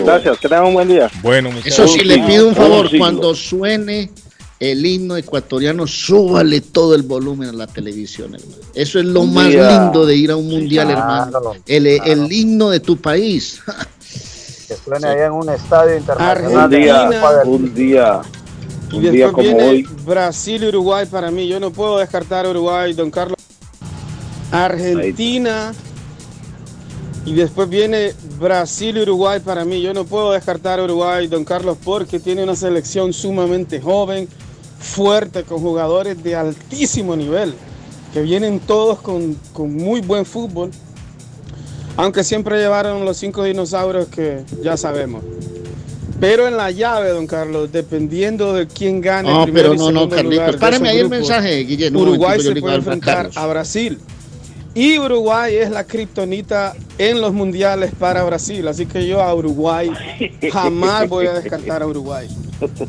Gracias, 0.04 0.38
que 0.38 0.48
tengan 0.48 0.66
un 0.66 0.74
buen 0.74 0.88
día. 0.88 1.08
Bueno, 1.22 1.48
Eso 1.64 1.88
sí, 1.88 2.00
le 2.00 2.18
pido 2.18 2.48
un 2.48 2.54
favor, 2.54 2.90
cuando 2.98 3.34
suene 3.34 4.10
el 4.60 4.84
himno 4.84 5.16
ecuatoriano, 5.16 5.86
súbale 5.86 6.60
todo 6.60 6.94
el 6.94 7.02
volumen 7.02 7.50
a 7.50 7.52
la 7.52 7.66
televisión, 7.66 8.34
hermano. 8.34 8.54
Eso 8.74 8.98
es 8.98 9.04
lo 9.04 9.20
Un 9.22 9.34
más 9.34 9.48
día. 9.48 9.82
lindo 9.82 10.04
de 10.04 10.16
ir 10.16 10.30
a 10.32 10.36
un 10.36 10.48
mundial, 10.48 10.88
claro, 10.88 11.00
hermano. 11.00 11.52
El, 11.66 11.86
el 11.86 12.32
himno 12.32 12.70
de 12.70 12.80
tu 12.80 12.96
país. 12.96 13.60
suene 14.84 15.06
allá 15.06 15.26
en 15.26 15.32
un 15.32 15.48
estadio 15.48 15.96
internacional. 15.96 16.64
Un 16.64 16.70
día, 16.70 17.10
un 17.44 17.74
día, 17.74 18.20
Y 18.90 18.96
un 18.96 19.02
día 19.02 19.10
después 19.12 19.32
como 19.32 19.42
viene 19.42 19.68
hoy. 19.68 19.82
Brasil 20.04 20.64
y 20.64 20.66
Uruguay 20.68 21.06
para 21.06 21.30
mí. 21.30 21.46
Yo 21.46 21.60
no 21.60 21.70
puedo 21.70 21.98
descartar 21.98 22.46
a 22.46 22.50
Uruguay, 22.50 22.92
don 22.94 23.10
Carlos. 23.10 23.36
Argentina. 24.50 25.72
Y 27.24 27.34
después 27.34 27.68
viene 27.68 28.14
Brasil 28.40 28.96
y 28.96 29.02
Uruguay 29.02 29.40
para 29.40 29.64
mí. 29.64 29.82
Yo 29.82 29.92
no 29.92 30.04
puedo 30.04 30.32
descartar 30.32 30.80
a 30.80 30.84
Uruguay, 30.84 31.26
don 31.26 31.44
Carlos, 31.44 31.76
porque 31.84 32.18
tiene 32.18 32.42
una 32.42 32.56
selección 32.56 33.12
sumamente 33.12 33.80
joven, 33.80 34.26
fuerte, 34.78 35.42
con 35.42 35.60
jugadores 35.60 36.22
de 36.22 36.36
altísimo 36.36 37.16
nivel, 37.16 37.54
que 38.12 38.22
vienen 38.22 38.60
todos 38.60 39.00
con, 39.00 39.36
con 39.52 39.74
muy 39.74 40.00
buen 40.00 40.24
fútbol. 40.24 40.70
Aunque 41.96 42.22
siempre 42.22 42.58
llevaron 42.58 43.04
los 43.04 43.16
cinco 43.16 43.42
dinosaurios 43.42 44.06
que 44.08 44.44
ya 44.62 44.76
sabemos. 44.76 45.22
Pero 46.20 46.48
en 46.48 46.56
la 46.56 46.70
llave, 46.70 47.10
don 47.10 47.26
Carlos, 47.26 47.70
dependiendo 47.70 48.52
de 48.52 48.66
quién 48.66 49.00
gane. 49.00 49.30
No, 49.30 49.44
primero 49.44 49.70
pero 49.70 49.74
y 49.74 49.78
no, 49.78 49.90
no, 49.92 50.08
Carlitos. 50.08 50.56
Párame 50.56 50.88
ahí 50.88 50.98
el 50.98 51.08
mensaje, 51.08 51.58
Guille. 51.64 51.90
No, 51.90 52.00
un 52.00 52.08
Uruguay 52.08 52.40
se 52.40 52.54
puede 52.56 52.76
enfrentar 52.76 53.30
a 53.34 53.46
Brasil. 53.46 53.98
Y 54.74 54.98
Uruguay 54.98 55.56
es 55.56 55.70
la 55.70 55.84
kriptonita 55.84 56.74
en 56.98 57.20
los 57.20 57.32
mundiales 57.32 57.90
para 57.98 58.22
Brasil. 58.24 58.66
Así 58.68 58.86
que 58.86 59.06
yo 59.06 59.20
a 59.22 59.34
Uruguay 59.34 59.90
jamás 60.52 61.08
voy 61.08 61.26
a 61.26 61.32
descartar 61.34 61.82
a 61.82 61.86
Uruguay. 61.86 62.28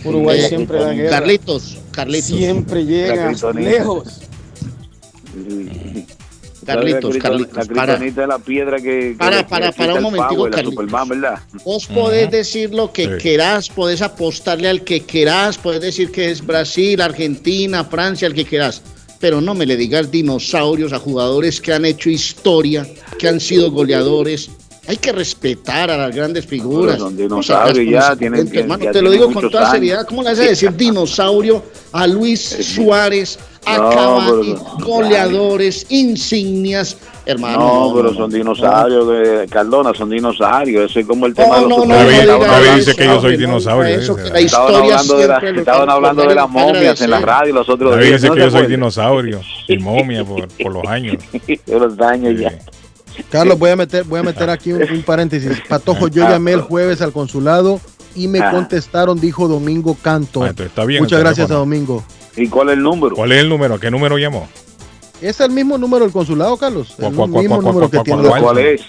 Uruguay 0.06 0.40
Eh, 0.40 0.48
siempre 0.50 0.80
da 0.80 0.94
guerra. 0.94 1.10
Carlitos, 1.10 1.78
Carlitos. 1.92 2.26
Siempre 2.28 2.86
llega 2.86 3.32
lejos. 3.54 4.22
Carlitos, 6.66 7.16
La 7.16 7.22
Carlitos, 7.22 7.56
La 7.56 7.74
para. 7.74 7.86
kriptonita 7.98 8.22
de 8.22 8.28
la 8.28 8.40
piedra 8.40 8.78
que. 8.80 9.16
Para, 9.18 9.48
para, 9.48 9.72
para 9.72 9.94
un 9.94 9.98
el 9.98 10.04
momentico, 10.04 10.44
Carlitos. 10.50 10.74
Superman, 10.74 11.08
¿verdad? 11.10 11.40
Vos 11.66 11.88
podés 11.88 12.30
decir 12.30 12.74
lo 12.74 12.92
que 12.92 13.06
Sí. 13.06 13.12
querás, 13.24 13.70
podés 13.70 14.02
apostarle 14.02 14.70
al 14.70 14.84
que 14.84 15.00
querás, 15.02 15.58
podés 15.58 15.82
decir 15.82 16.12
que 16.12 16.30
es 16.30 16.46
Brasil, 16.46 17.02
Argentina, 17.02 17.84
Francia, 17.86 18.28
al 18.28 18.34
que 18.36 18.46
querás. 18.46 18.82
Pero 19.20 19.41
no 19.41 19.54
me 19.54 19.66
le 19.66 19.78
digas 19.78 20.12
dinosaurios 20.12 20.94
a 20.94 21.00
jugadores 21.00 21.60
que 21.60 21.74
han 21.74 21.86
hecho 21.86 22.10
historia, 22.10 22.88
que 23.18 23.28
han 23.28 23.40
sido 23.40 23.72
goleadores. 23.72 24.50
Hay 24.90 24.98
que 24.98 25.11
respetar 25.11 25.91
a 25.91 25.98
las 25.98 26.16
grandes 26.16 26.48
figuras. 26.48 26.95
Pero 26.95 27.10
son 27.10 27.14
No 27.30 27.44
seas 27.44 27.60
dinosaurios 27.74 27.91
ya, 27.94 28.16
tienen- 28.16 28.45
tienen- 28.45 28.60
hermano, 28.64 28.84
ya 28.86 28.91
te 28.91 29.02
lo 29.03 29.11
digo 29.11 29.32
con 29.32 29.48
toda 29.52 29.61
años. 29.66 29.74
seriedad. 29.74 30.06
¿Cómo 30.07 30.24
le 30.24 30.30
vas 30.32 30.40
a 30.40 30.44
decir 30.44 30.76
dinosaurio 30.76 31.61
a 31.91 32.07
Luis 32.07 32.41
Suárez, 32.76 33.38
a 33.68 33.78
No, 33.78 33.90
Cavani, 33.91 34.56
pero- 34.56 34.86
goleadores, 34.88 35.86
insignias? 35.90 36.98
Hermano, 37.26 37.60
No, 37.90 37.94
pero 37.95 38.16
son 38.16 38.32
dinosaurios, 38.32 39.07
de 39.07 39.48
Cardona, 39.48 39.94
son 39.94 40.10
dinosaurios. 40.10 40.90
Eso 40.90 40.99
es 41.02 41.06
como 41.06 41.28
el 41.28 41.36
tema 41.36 41.57
de 41.57 41.61
los 41.61 41.70
no, 41.70 41.86
no, 41.86 42.48
no 42.48 42.76
dice 42.76 42.95
que 42.95 43.06
yo 43.06 43.22
soy 43.22 43.38
dinosaurio, 43.38 43.95
eso, 43.99 44.16
que 44.16 44.24
la 44.24 44.40
Estaban 44.40 44.74
hablando 44.74 45.18
de, 45.20 45.28
la- 45.28 45.38
estaban 45.38 45.90
hablando 45.91 46.24
de 46.24 46.34
las 46.34 46.49
momias 46.49 46.99
en 47.02 47.11
la 47.11 47.20
radio 47.20 47.53
los 47.53 47.70
otros 47.70 47.95
días. 47.99 48.14
dice 48.24 48.28
¿no 48.30 48.34
que 48.34 48.41
yo 48.41 48.49
soy 48.49 48.66
dinosaurio 48.66 49.40
y 49.68 49.78
momia 49.78 50.26
por, 50.26 50.48
por 50.48 50.74
los 50.74 50.88
años. 50.88 51.18
De 51.45 51.80
los 51.80 51.99
años 51.99 52.40
ya. 52.40 52.57
Carlos, 53.30 53.58
voy 53.60 53.70
a 53.72 53.76
meter, 53.76 54.04
voy 54.06 54.20
a 54.20 54.24
meter 54.24 54.50
aquí 54.50 54.72
un, 54.72 54.82
un 54.84 55.04
paréntesis. 55.04 55.62
Patojo, 55.68 56.08
yo 56.08 56.28
llamé 56.28 56.54
el 56.54 56.62
jueves 56.62 57.02
al 57.02 57.12
consulado 57.12 57.80
y 58.16 58.28
me 58.28 58.40
Ah. 58.40 58.52
contestaron, 58.52 59.20
dijo 59.20 59.48
Domingo 59.48 59.96
Canto. 60.02 60.44
Ah, 60.44 60.54
está 60.58 60.86
bien 60.86 61.04
Muchas 61.04 61.20
gracias 61.20 61.50
a. 61.52 61.56
Domingo. 61.56 62.04
¿Y 62.36 62.48
cuál 62.48 62.70
es 62.70 62.74
el 62.78 62.84
número? 62.84 63.16
¿Cuál 63.16 63.32
es 63.34 63.40
el 63.40 63.50
número? 63.50 63.76
¿A 63.76 63.80
qué 63.80 63.91
número 63.91 64.18
llamó? 64.18 64.48
¿Es 65.22 65.40
el 65.41 65.52
mismo 65.52 65.78
número 65.78 66.06
del 66.06 66.14
consulado, 66.14 66.56
Carlos? 66.58 66.91
El 66.91 66.96
Cuá, 66.96 67.12
cuá, 67.12 67.28
cuá, 67.30 67.41
mismo 67.41 67.62
cuá, 67.62 67.72
número 67.72 67.90
que 67.90 68.00
tiene. 68.00 68.28
¿Cuál 68.28 68.58
es? 68.60 68.82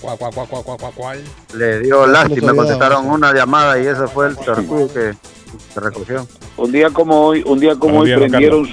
¿Cuál, 0.00 0.18
cuál, 0.18 0.34
cuál, 0.34 0.46
cuál, 0.48 0.62
cuál, 0.64 0.76
cuál, 0.78 0.92
cuál? 0.94 1.24
Le 1.54 1.80
dio 1.80 2.06
lástima, 2.06 2.34
olvidaba, 2.50 2.56
contestaron 2.56 3.06
una 3.06 3.32
llamada 3.32 3.80
y 3.82 3.86
ese 3.86 4.06
fue 4.08 4.28
el 4.28 4.36
que 4.36 5.14
se 5.72 5.80
recogió. 5.80 6.26
Un 6.58 6.72
día 6.72 6.90
como 6.90 7.20
hoy, 7.26 7.42
un 7.46 7.58
día 7.58 7.74
como 7.76 7.94
Buenos 7.98 8.02
hoy 8.02 8.08
días, 8.08 8.20
prendieron, 8.20 8.68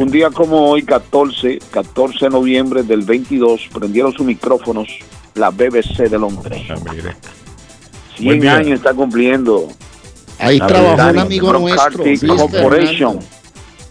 un 0.00 0.10
día 0.10 0.30
como 0.30 0.70
hoy, 0.70 0.82
14, 0.82 1.58
14 1.70 2.24
de 2.24 2.30
noviembre 2.30 2.82
del 2.82 3.02
22, 3.02 3.68
prendieron 3.72 4.12
sus 4.12 4.24
micrófonos 4.24 4.88
la 5.34 5.50
BBC 5.50 6.08
de 6.08 6.18
Londres. 6.18 6.62
Ah, 6.70 6.76
mire. 6.90 7.14
100 8.16 8.24
Buen 8.24 8.40
día. 8.40 8.56
años 8.56 8.78
está 8.78 8.94
cumpliendo. 8.94 9.68
Ahí 10.38 10.58
La 10.58 10.66
trabajó 10.66 11.10
un 11.10 11.18
amigo 11.18 11.52
nuestro, 11.52 12.02
Luis 12.02 12.24
Corporation. 12.24 13.18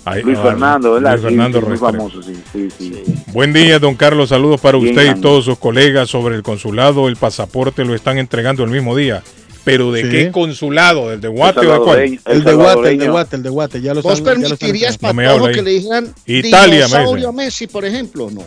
Ahí- 0.04 0.24
Luis 0.24 0.40
ah, 0.40 0.44
Fernando, 0.44 0.94
¿verdad? 0.94 1.12
Luis 1.12 1.22
Fernando 1.26 1.60
sí, 1.60 1.66
muy 1.68 1.78
famoso, 1.78 2.24
sí, 2.24 2.34
sí, 2.52 2.70
sí. 2.76 3.04
Buen 3.28 3.54
día, 3.54 3.78
don 3.78 3.94
Carlos. 3.94 4.30
Saludos 4.30 4.60
para 4.60 4.80
Bien, 4.80 4.98
usted 4.98 5.16
y 5.16 5.22
todos 5.22 5.46
sus 5.46 5.60
colegas 5.60 6.10
sobre 6.10 6.36
el 6.36 6.42
consulado. 6.42 7.08
El 7.08 7.18
pasaporte 7.18 7.86
lo 7.86 7.94
están 7.94 8.18
entregando 8.18 8.64
el 8.64 8.72
mismo 8.72 8.96
día. 8.96 9.22
¿Pero 9.66 9.92
de 9.92 10.04
Sí. 10.04 10.10
qué 10.10 10.32
consulado? 10.32 11.10
¿Del 11.10 11.22
de 11.22 11.28
Guate 11.28 11.68
o 11.68 11.74
de 11.74 11.80
cuál? 11.80 12.00
El 12.00 12.20
El 12.26 12.44
de 12.44 12.54
Guate, 12.54 12.90
el 12.92 12.98
de. 13.00 13.10
Guate, 13.10 13.36
el 13.36 13.44
de 13.44 13.50
Guate. 13.50 13.82
Ya 13.82 13.94
lo 13.94 14.02
¿Vos 14.02 14.22
permitirías, 14.22 14.96
entregando. 15.02 15.48
No 15.48 15.54
que 15.54 15.62
le 15.62 15.72
dijeran 15.72 16.14
Italia, 16.26 16.68
me 16.68 16.76
dinosaurio 16.88 17.16
dice. 17.16 17.28
a 17.28 17.32
Messi, 17.32 17.68
por 17.68 17.86
ejemplo? 17.86 18.30
No. 18.32 18.44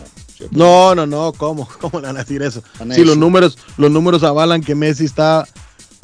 No, 0.51 0.93
no, 0.95 1.05
no, 1.05 1.31
¿cómo? 1.33 1.67
¿Cómo 1.79 1.99
le 2.01 2.07
van 2.07 2.17
a 2.17 2.23
decir 2.23 2.41
eso? 2.41 2.61
Si 2.77 2.85
los 2.85 2.97
decir- 2.97 3.17
números, 3.17 3.57
los 3.77 3.89
números 3.91 4.23
avalan 4.23 4.61
que 4.61 4.75
Messi 4.75 5.05
está, 5.05 5.47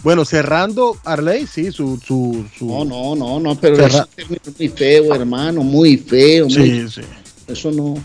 bueno, 0.04 0.24
cerrando 0.24 0.96
Arley, 1.04 1.46
sí, 1.48 1.72
su, 1.74 2.00
su, 2.06 2.46
su. 2.58 2.66
No, 2.68 2.86
no, 2.86 3.16
no, 3.16 3.40
no, 3.40 3.56
pero 3.60 3.76
Cerra- 3.76 4.08
es 4.16 4.28
muy 4.30 4.70
feo, 4.70 5.14
hermano, 5.16 5.62
muy 5.64 5.98
feo. 5.98 6.46
muy- 6.46 6.54
Sí, 6.54 6.88
sí. 6.90 7.02
Eso 7.48 7.72
no. 7.72 7.96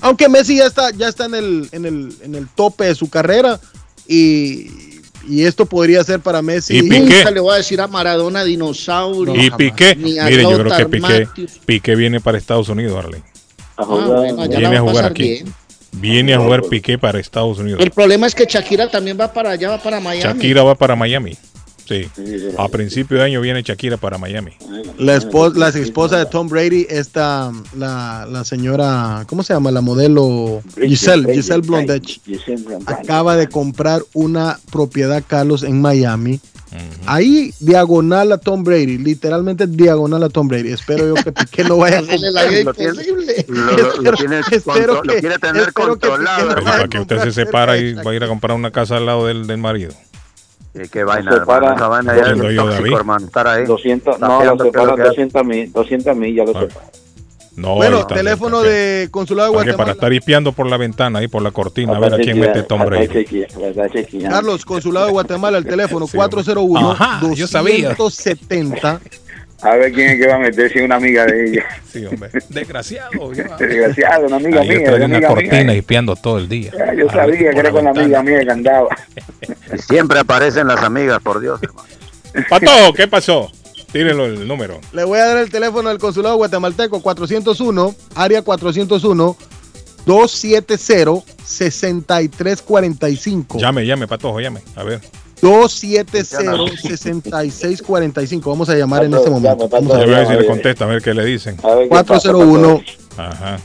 Aunque 0.00 0.28
Messi 0.28 0.56
ya 0.56 0.66
está, 0.66 0.90
ya 0.90 1.08
está 1.08 1.26
en 1.26 1.34
el, 1.34 1.68
en 1.72 1.84
el, 1.86 2.14
en 2.22 2.34
el 2.34 2.48
tope 2.48 2.84
de 2.84 2.94
su 2.94 3.08
carrera 3.08 3.60
y, 4.08 4.66
y 5.28 5.44
esto 5.44 5.66
podría 5.66 6.02
ser 6.04 6.20
para 6.20 6.42
Messi. 6.42 6.78
Y 6.78 6.82
Piqué. 6.82 6.98
Nunca 7.00 7.30
le 7.30 7.40
voy 7.40 7.54
a 7.54 7.56
decir 7.58 7.80
a 7.80 7.86
Maradona 7.88 8.44
dinosaurio. 8.44 9.34
Y 9.34 9.50
Piqué, 9.50 9.94
Ni 9.96 10.18
a 10.18 10.24
mire, 10.26 10.42
yo 10.42 10.58
creo 10.58 10.76
que 10.76 10.86
Piqué. 10.86 11.28
Piqué 11.66 11.94
viene 11.96 12.20
para 12.20 12.38
Estados 12.38 12.68
Unidos, 12.68 12.96
Arley. 12.98 13.20
A 13.76 13.82
Ah, 13.82 13.84
jugar. 13.86 14.06
bueno, 14.08 14.42
allá 14.42 14.58
Viene 14.58 14.76
a 14.76 14.80
jugar 14.80 14.94
pasar 14.96 15.10
aquí. 15.12 15.22
bien. 15.22 15.54
Viene 15.92 16.34
a 16.34 16.38
jugar 16.38 16.62
Piqué 16.62 16.98
para 16.98 17.18
Estados 17.20 17.58
Unidos. 17.58 17.80
El 17.80 17.90
problema 17.90 18.26
es 18.26 18.34
que 18.34 18.44
Shakira 18.46 18.88
también 18.90 19.18
va 19.20 19.32
para 19.32 19.50
allá, 19.50 19.70
va 19.70 19.78
para 19.82 20.00
Miami. 20.00 20.22
Shakira 20.22 20.62
va 20.62 20.74
para 20.74 20.96
Miami. 20.96 21.36
Sí. 21.92 22.48
A 22.58 22.68
principio 22.68 23.18
de 23.18 23.24
año 23.24 23.40
viene 23.40 23.62
Shakira 23.62 23.96
para 23.96 24.18
Miami. 24.18 24.52
La, 24.98 25.16
esposa, 25.16 25.58
la 25.58 25.68
esposa 25.68 26.18
de 26.18 26.26
Tom 26.26 26.48
Brady, 26.48 26.86
esta, 26.88 27.50
la, 27.76 28.26
la 28.30 28.44
señora, 28.44 29.24
¿cómo 29.28 29.42
se 29.42 29.52
llama? 29.54 29.70
La 29.70 29.80
modelo 29.80 30.62
Giselle, 30.80 31.32
Giselle 31.34 31.62
Blondech, 31.66 32.20
acaba 32.86 33.36
de 33.36 33.48
comprar 33.48 34.02
una 34.14 34.58
propiedad, 34.70 35.22
Carlos, 35.26 35.62
en 35.62 35.80
Miami. 35.80 36.40
Ahí 37.04 37.52
diagonal 37.60 38.32
a 38.32 38.38
Tom 38.38 38.64
Brady, 38.64 38.96
literalmente 38.96 39.66
diagonal 39.66 40.22
a 40.22 40.30
Tom 40.30 40.48
Brady. 40.48 40.72
Espero 40.72 41.06
yo 41.08 41.14
que 41.22 41.30
Piqué 41.30 41.64
lo 41.64 41.76
vaya 41.76 41.98
a 41.98 42.00
Hacerle 42.02 42.30
la 42.32 42.44
vida 42.44 42.62
Lo 42.64 42.72
tiene- 42.72 42.90
imposible. 42.92 43.44
Lo, 43.48 43.76
lo- 43.76 44.02
lo 44.02 44.12
tiene 44.12 44.40
espero 44.50 44.94
contro- 44.94 45.04
lo 45.04 45.12
que- 45.12 45.20
quiere 45.20 45.38
tener 45.38 45.62
espero 45.68 45.88
controlado, 45.90 46.64
para 46.64 46.88
que 46.88 46.98
usted 47.00 47.22
se 47.24 47.32
separa 47.32 47.76
y 47.76 47.92
va 47.92 48.10
a 48.12 48.14
ir 48.14 48.24
a 48.24 48.28
comprar 48.28 48.56
una 48.56 48.70
casa 48.70 48.96
al 48.96 49.04
lado 49.04 49.26
del, 49.26 49.46
del 49.46 49.58
marido. 49.58 49.92
Sí, 50.74 50.88
qué 50.90 51.04
vaina, 51.04 51.30
Se 51.30 51.36
hermano. 51.38 51.60
para- 51.60 51.74
Esa 51.76 51.88
vaina 51.88 52.16
ya 52.16 52.22
es 52.22 52.28
yo, 52.28 52.34
tóxico, 52.42 52.64
David. 52.66 52.92
hermano. 52.94 53.26
Estar 53.26 53.46
ahí. 53.46 53.64
200, 53.66 54.18
no, 54.20 54.28
Tapeando 54.28 54.52
lo 54.54 54.58
qué 54.58 54.68
es 54.68 54.74
lo 54.74 54.80
separan 54.82 54.96
que 54.96 55.02
hace. 55.02 55.08
200 55.10 55.44
mil, 55.44 55.72
200 55.72 56.16
mil, 56.16 56.34
ya 56.34 56.44
lo 56.44 56.50
Ah. 56.56 56.60
separan. 56.60 56.88
No, 57.54 57.74
Bueno, 57.74 57.98
está, 57.98 58.14
teléfono 58.14 58.62
de 58.62 59.08
Consulado 59.10 59.50
de 59.50 59.54
¿Para 59.58 59.64
qué? 59.66 59.72
Para 59.72 59.76
Guatemala. 59.84 59.92
estar 59.92 60.12
espiando 60.14 60.52
por 60.52 60.66
la 60.70 60.78
ventana 60.78 61.18
ahí 61.18 61.28
por 61.28 61.42
la 61.42 61.50
cortina 61.50 61.96
a 61.96 62.00
ver 62.00 62.14
a 62.14 62.16
quién 62.16 62.40
mete 62.40 62.62
Tom 62.62 62.82
Brady. 62.82 63.26
Carlos, 64.26 64.64
Consulado 64.64 65.04
de 65.06 65.12
Guatemala, 65.12 65.58
el 65.58 65.66
teléfono 65.66 66.06
Sí, 66.06 66.16
401 66.16 66.92
Ajá, 66.92 67.20
yo 67.34 67.46
sabía. 67.46 67.90
270 67.90 69.00
A 69.62 69.76
ver 69.76 69.92
quién 69.92 70.10
es 70.10 70.20
que 70.20 70.26
va 70.26 70.34
a 70.34 70.38
meter 70.38 70.70
si 70.72 70.78
es 70.80 70.84
una 70.84 70.96
amiga 70.96 71.24
de 71.24 71.44
ella. 71.50 71.64
Sí, 71.90 72.04
hombre. 72.04 72.28
Desgraciado. 72.48 73.30
Desgraciado, 73.58 74.26
una 74.26 74.36
amiga 74.36 74.60
Ahí 74.60 74.68
mía. 74.70 74.84
trae 74.84 74.96
una 74.96 75.04
una 75.06 75.16
amiga 75.16 75.28
cortina 75.28 75.64
mía. 75.64 75.72
espiando 75.74 76.16
todo 76.16 76.38
el 76.38 76.48
día. 76.48 76.72
Yo 76.96 77.08
A 77.08 77.12
sabía 77.12 77.50
que 77.52 77.58
era 77.58 77.70
con 77.70 77.84
la 77.84 77.90
amiga 77.90 78.22
mía 78.22 78.40
que 78.44 78.50
andaba. 78.50 78.88
Siempre 79.88 80.18
aparecen 80.18 80.66
las 80.66 80.82
amigas, 80.82 81.20
por 81.22 81.40
Dios, 81.40 81.60
hermano. 81.62 81.88
Pato, 82.48 82.92
¿qué 82.94 83.06
pasó? 83.06 83.50
Tírenlo 83.92 84.24
el 84.26 84.48
número. 84.48 84.80
Le 84.92 85.04
voy 85.04 85.18
a 85.18 85.26
dar 85.26 85.36
el 85.38 85.50
teléfono 85.50 85.88
del 85.90 85.98
consulado 85.98 86.36
guatemalteco 86.36 87.02
401, 87.02 87.94
área 88.14 88.42
401 88.42 89.36
270 90.06 91.22
6345. 91.44 93.58
Llame, 93.58 93.84
llame, 93.86 94.08
Patojo, 94.08 94.40
llame. 94.40 94.60
A 94.76 94.82
ver. 94.82 95.00
270 95.42 97.50
6645. 97.50 98.48
Vamos 98.50 98.68
a 98.70 98.76
llamar 98.76 99.04
en 99.04 99.12
este 99.14 99.28
momento. 99.28 99.68
Vamos 99.68 99.92
Yo 99.92 100.00
a 100.00 100.04
voy 100.04 100.14
a 100.14 100.18
ver 100.18 100.26
si 100.28 100.32
le 100.34 100.46
contesta, 100.46 100.84
a 100.84 100.88
ver 100.88 101.02
qué 101.02 101.12
le 101.12 101.24
dicen. 101.24 101.56
A 101.64 101.74
ver 101.74 101.88
qué 101.88 101.90
pasa, 101.90 102.04
401 102.32 102.80
Ajá. 103.18 103.58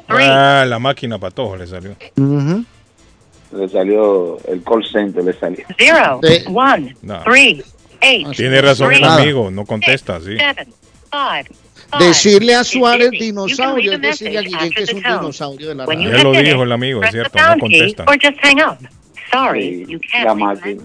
Ah, 0.08 0.64
la 0.68 0.78
máquina 0.80 1.18
Patojo 1.20 1.58
le 1.58 1.66
salió. 1.68 1.96
Ujú. 2.18 2.64
Le 3.52 3.68
salió 3.68 4.38
el 4.48 4.64
call 4.64 4.86
center, 4.92 5.24
le 5.24 5.34
salió. 5.40 5.66
Zero, 5.78 6.20
Sí. 6.24 6.44
one, 6.54 6.96
No. 7.02 7.24
three, 7.24 7.64
eight, 8.02 8.28
Tiene 8.36 8.62
razón 8.62 8.94
el 8.94 9.04
amigo, 9.04 9.50
no 9.52 9.66
contesta, 9.66 10.20
sí. 10.20 10.38
seven, 10.38 10.68
five, 11.12 11.46
five. 11.92 12.06
Decirle 12.06 12.56
a 12.56 12.64
Suárez 12.64 13.12
dinosaurio 13.12 13.94
es 13.94 14.02
decirle 14.02 14.38
a 14.40 14.42
Guillén 14.42 14.70
que 14.72 14.84
es 14.84 14.94
un 14.94 15.02
dinosaurio 15.02 15.70
de 15.70 15.76
la 15.76 15.86
you 15.86 16.10
Ya 16.12 16.24
lo 16.24 16.32
dijo 16.34 16.64
el 16.64 16.72
amigo, 16.72 17.04
es 17.04 17.12
cierto, 17.12 17.38
no 17.40 17.58
contesta. 17.60 18.04
or 18.08 18.18
just 18.22 18.38
hang 18.44 18.60
up. 18.62 18.78
Sorry, 19.32 19.86
you 19.88 20.00
can't. 20.12 20.26
La 20.26 20.34
máquina. 20.36 20.84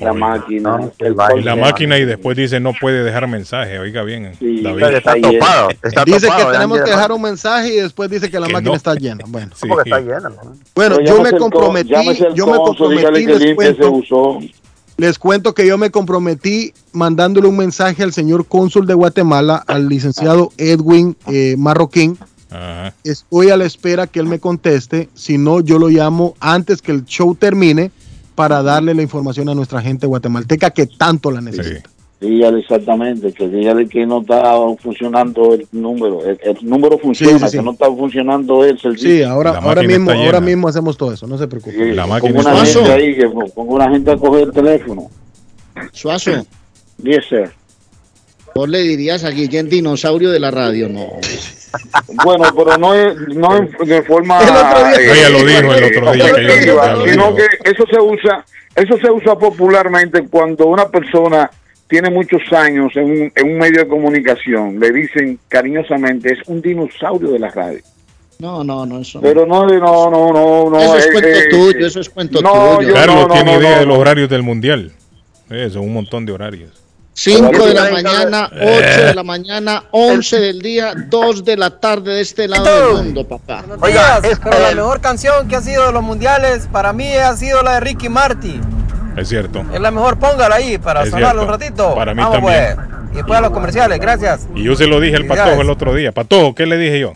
La 0.00 0.12
máquina. 0.12 0.78
el 1.00 1.16
Y 1.40 1.42
la 1.42 1.56
máquina 1.56 1.98
y 1.98 2.04
después 2.04 2.36
dice 2.36 2.60
no 2.60 2.72
puede 2.72 3.02
dejar 3.02 3.26
mensaje, 3.26 3.80
oiga 3.80 4.04
bien. 4.04 4.32
David. 4.40 4.84
Está 4.94 5.14
topado. 5.20 5.68
Está 5.82 6.04
dice 6.04 6.26
topado, 6.28 6.46
que 6.46 6.52
tenemos 6.52 6.78
que 6.78 6.84
de- 6.84 6.90
dejar 6.90 7.10
un 7.12 7.22
mensaje 7.22 7.68
y 7.74 7.76
después 7.78 8.08
dice 8.08 8.30
que 8.30 8.38
la 8.38 8.46
Que 8.46 8.52
máquina 8.52 8.70
no. 8.70 8.76
está 8.76 8.94
llena. 8.94 9.24
Bueno, 9.26 9.50
Sí. 9.56 9.66
Bueno 10.74 11.00
yo 11.00 11.20
me 11.20 11.32
comprometí, 11.32 11.90
yo 12.34 12.46
me 12.46 12.56
comprometí, 12.58 13.54
les 14.98 15.18
cuento 15.18 15.54
que 15.54 15.66
yo 15.66 15.78
me 15.78 15.90
comprometí 15.90 16.74
mandándole 16.92 17.46
un 17.46 17.56
mensaje 17.56 18.02
al 18.02 18.12
señor 18.12 18.46
cónsul 18.46 18.86
de 18.86 18.94
Guatemala, 18.94 19.62
al 19.68 19.88
licenciado 19.88 20.50
Edwin 20.58 21.16
eh, 21.28 21.54
Marroquín. 21.56 22.18
Ajá. 22.50 22.92
Estoy 23.04 23.50
a 23.50 23.56
la 23.56 23.64
espera 23.64 24.08
que 24.08 24.18
él 24.18 24.26
me 24.26 24.40
conteste. 24.40 25.08
Si 25.14 25.38
no, 25.38 25.60
yo 25.60 25.78
lo 25.78 25.88
llamo 25.88 26.34
antes 26.40 26.82
que 26.82 26.90
el 26.90 27.04
show 27.04 27.36
termine 27.36 27.92
para 28.34 28.62
darle 28.62 28.92
la 28.92 29.02
información 29.02 29.48
a 29.48 29.54
nuestra 29.54 29.80
gente 29.80 30.06
guatemalteca 30.06 30.70
que 30.70 30.86
tanto 30.86 31.30
la 31.30 31.40
necesita. 31.40 31.88
Dígale 32.20 32.58
exactamente, 32.60 33.32
que 33.32 33.46
dígale 33.48 33.88
que 33.88 34.04
no 34.04 34.22
está 34.22 34.42
funcionando 34.82 35.54
el 35.54 35.68
número. 35.70 36.24
El, 36.24 36.36
el 36.42 36.56
número 36.68 36.98
funciona, 36.98 37.38
Sí, 37.38 37.44
sí, 37.44 37.50
sí. 37.52 37.56
que 37.58 37.62
no 37.62 37.70
está 37.70 37.86
funcionando 37.86 38.64
el 38.64 38.76
servicio. 38.80 39.08
Sí, 39.08 39.22
ahora, 39.22 39.52
ahora 39.58 39.82
mismo, 39.84 40.10
ahora 40.10 40.40
mismo 40.40 40.66
hacemos 40.66 40.96
todo 40.96 41.12
eso, 41.12 41.28
no 41.28 41.38
se 41.38 41.46
preocupe. 41.46 41.76
Sí, 41.76 41.92
La 41.92 42.08
máquina 42.08 42.40
una 42.40 42.40
está 42.40 42.64
gente 42.66 42.80
llena. 42.82 42.94
ahí, 42.94 43.14
que 43.16 43.28
ponga 43.54 43.72
una 43.72 43.90
gente 43.90 44.10
a 44.10 44.16
coger 44.16 44.42
el 44.48 44.52
teléfono. 44.52 45.08
Suazo, 45.92 46.44
Yes, 47.04 47.24
sir. 47.28 47.52
vos 48.52 48.68
le 48.68 48.80
dirías 48.80 49.22
a 49.22 49.30
Guillén 49.30 49.68
dinosaurio 49.68 50.30
de 50.32 50.40
la 50.40 50.50
radio, 50.50 50.88
no. 50.88 51.06
Bueno, 52.24 52.44
pero 52.56 52.76
no 52.78 52.94
es, 52.94 53.16
no 53.28 53.56
es 53.58 53.88
de 53.88 54.02
forma... 54.02 54.40
El 54.42 54.48
otro 54.48 54.88
día- 54.88 55.00
eh, 55.00 55.12
Ella 55.18 55.28
lo 55.30 55.38
dijo 55.44 55.74
el 55.74 55.84
otro 55.84 56.12
día, 56.14 56.34
que 56.34 56.66
yo- 56.66 57.06
sino 57.06 57.34
que 57.36 57.44
eso 57.64 57.84
se 57.88 58.00
usa, 58.00 58.44
eso 58.74 58.96
se 59.00 59.08
usa 59.08 59.36
popularmente 59.38 60.26
cuando 60.28 60.66
una 60.66 60.88
persona 60.88 61.48
tiene 61.88 62.10
muchos 62.10 62.42
años 62.52 62.92
en 62.96 63.04
un, 63.04 63.32
en 63.34 63.50
un 63.52 63.58
medio 63.58 63.82
de 63.84 63.88
comunicación, 63.88 64.78
le 64.78 64.90
dicen 64.92 65.38
cariñosamente, 65.48 66.32
es 66.34 66.38
un 66.46 66.60
dinosaurio 66.60 67.30
de 67.32 67.38
la 67.38 67.50
radio. 67.50 67.80
No, 68.38 68.62
no, 68.62 68.86
no, 68.86 69.00
eso 69.00 69.18
no. 69.18 69.22
Pero 69.22 69.46
no, 69.46 69.66
no, 69.66 70.10
no, 70.10 70.32
no, 70.32 70.70
no. 70.70 70.78
Eso 70.78 70.96
es 70.98 71.06
eh, 71.06 71.10
cuento 71.12 71.28
eh, 71.28 71.48
tuyo, 71.50 71.86
eso 71.86 72.00
es 72.00 72.08
cuento 72.08 72.40
no, 72.40 72.76
tuyo. 72.76 72.88
yo- 72.88 72.94
Carlos 72.94 73.16
no, 73.16 73.26
no, 73.28 73.34
tiene 73.34 73.52
no, 73.54 73.60
idea 73.60 73.70
no, 73.72 73.78
de 73.80 73.86
los 73.86 73.94
no. 73.96 74.00
horarios 74.00 74.28
del 74.28 74.42
mundial. 74.42 74.92
Eso, 75.50 75.80
un 75.80 75.92
montón 75.92 76.24
de 76.26 76.32
horarios. 76.32 76.70
5 77.14 77.50
de 77.66 77.74
la 77.74 77.88
Eh. 77.88 77.92
mañana, 77.92 78.48
8 78.52 79.06
de 79.06 79.14
la 79.14 79.22
mañana, 79.24 79.84
11 79.90 80.38
del 80.38 80.60
día, 80.60 80.92
2 81.08 81.44
de 81.44 81.56
la 81.56 81.80
tarde 81.80 82.12
de 82.12 82.20
este 82.20 82.46
lado 82.46 82.94
del 82.94 83.04
mundo, 83.06 83.26
papá. 83.26 83.64
Oiga, 83.80 84.20
la 84.20 84.72
mejor 84.74 85.00
canción 85.00 85.48
que 85.48 85.56
ha 85.56 85.60
sido 85.60 85.86
de 85.86 85.92
los 85.92 86.02
mundiales 86.04 86.68
para 86.70 86.92
mí 86.92 87.12
ha 87.16 87.34
sido 87.36 87.60
la 87.64 87.72
de 87.74 87.80
Ricky 87.80 88.08
Martin. 88.08 88.60
Es 89.18 89.28
cierto. 89.28 89.64
Es 89.72 89.80
la 89.80 89.90
mejor, 89.90 90.18
póngala 90.18 90.56
ahí 90.56 90.78
para 90.78 91.02
Es 91.02 91.10
sonarla 91.10 91.42
un 91.42 91.48
ratito. 91.48 91.94
Para 91.94 92.14
mí 92.14 92.20
Vamos 92.22 92.38
también. 92.40 92.76
pues. 92.76 92.88
Y 93.12 93.16
después 93.16 93.38
a 93.38 93.42
los 93.42 93.50
comerciales, 93.50 93.98
gracias. 94.00 94.46
Y 94.54 94.62
yo 94.64 94.74
se 94.76 94.86
lo 94.86 95.00
dije 95.00 95.16
al 95.16 95.26
Patojo 95.26 95.60
el 95.62 95.70
otro 95.70 95.94
día. 95.94 96.12
Patojo, 96.12 96.54
¿qué 96.54 96.66
le 96.66 96.76
dije 96.76 97.00
yo? 97.00 97.12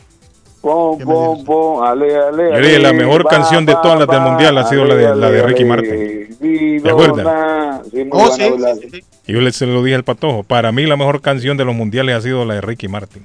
Pon, 0.62 0.96
pon, 1.44 1.84
ale, 1.84 2.16
ale, 2.16 2.54
ale, 2.54 2.78
la 2.78 2.92
mejor 2.92 3.26
va, 3.26 3.30
canción 3.30 3.66
de 3.66 3.74
va, 3.74 3.82
todas 3.82 3.98
las 3.98 4.06
del 4.08 4.20
mundial 4.20 4.56
ha 4.58 4.64
sido 4.68 4.84
la 4.84 4.94
de- 4.94 5.16
la 5.16 5.28
Ricky 5.42 5.64
Martin. 5.64 6.80
¿Te 6.82 6.88
acuerdas? 6.90 7.80
Sí, 7.90 8.08
Oh, 8.10 8.30
sí, 8.30 8.42
sí, 8.92 9.04
yo 9.26 9.40
le, 9.40 9.50
se 9.52 9.66
lo 9.66 9.82
dije 9.82 9.96
al 9.96 10.04
Patojo. 10.04 10.44
Para 10.44 10.70
mí 10.70 10.86
la 10.86 10.96
mejor 10.96 11.20
canción 11.20 11.56
de 11.56 11.64
los 11.64 11.74
mundiales 11.74 12.14
ha 12.16 12.20
sido 12.20 12.44
la 12.44 12.54
de 12.54 12.60
Ricky 12.60 12.86
Martin. 12.88 13.24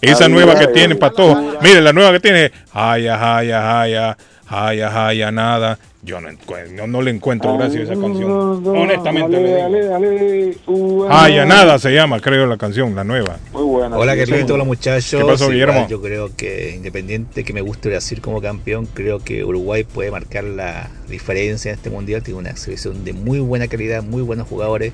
Esa 0.00 0.28
nueva 0.28 0.58
que 0.58 0.68
tiene 0.68 0.94
eh. 0.94 0.96
Patojo. 0.96 1.58
Mire, 1.62 1.80
la 1.80 1.92
nueva 1.92 2.12
que 2.12 2.20
tiene. 2.20 2.52
Haya, 2.72 3.36
haya, 3.38 3.80
haya, 3.80 4.16
haya, 4.46 5.06
haya, 5.06 5.30
nada. 5.30 5.78
Yo 6.00 6.20
no, 6.20 6.28
encuentro, 6.28 6.76
no, 6.76 6.86
no 6.86 7.02
le 7.02 7.10
encuentro 7.10 7.58
gracias 7.58 7.90
a 7.90 7.92
esa 7.92 8.00
canción. 8.00 8.30
Honestamente 8.64 9.40
le 9.40 10.54
digo. 10.66 11.08
nada 11.08 11.78
se 11.80 11.90
llama, 11.92 12.20
creo, 12.20 12.46
la 12.46 12.56
canción, 12.56 12.94
la 12.94 13.02
nueva. 13.02 13.36
Muy 13.52 13.64
buena. 13.64 13.98
Hola, 13.98 14.16
Carlito, 14.16 14.54
hola 14.54 14.62
muchachos. 14.62 15.20
¿Qué 15.20 15.26
pasó, 15.26 15.44
Igual 15.44 15.54
Guillermo? 15.54 15.88
Yo 15.88 16.00
creo 16.00 16.30
que 16.36 16.74
independiente 16.76 17.42
que 17.42 17.52
me 17.52 17.62
guste 17.62 17.88
Brasil 17.88 18.20
como 18.20 18.40
campeón, 18.40 18.86
creo 18.86 19.18
que 19.18 19.44
Uruguay 19.44 19.82
puede 19.82 20.12
marcar 20.12 20.44
la 20.44 20.88
diferencia 21.08 21.72
en 21.72 21.76
este 21.76 21.90
mundial. 21.90 22.22
Tiene 22.22 22.38
una 22.38 22.56
selección 22.56 23.04
de 23.04 23.12
muy 23.12 23.40
buena 23.40 23.66
calidad, 23.66 24.04
muy 24.04 24.22
buenos 24.22 24.46
jugadores. 24.46 24.92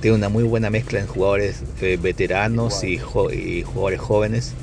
Tiene 0.00 0.16
una 0.16 0.28
muy 0.28 0.44
buena 0.44 0.70
mezcla 0.70 1.00
en 1.00 1.06
jugadores 1.06 1.62
eh, 1.80 1.98
veteranos 2.00 2.84
y, 2.84 2.98
jo- 2.98 3.32
y 3.32 3.62
jugadores 3.62 4.00
jóvenes. 4.00 4.54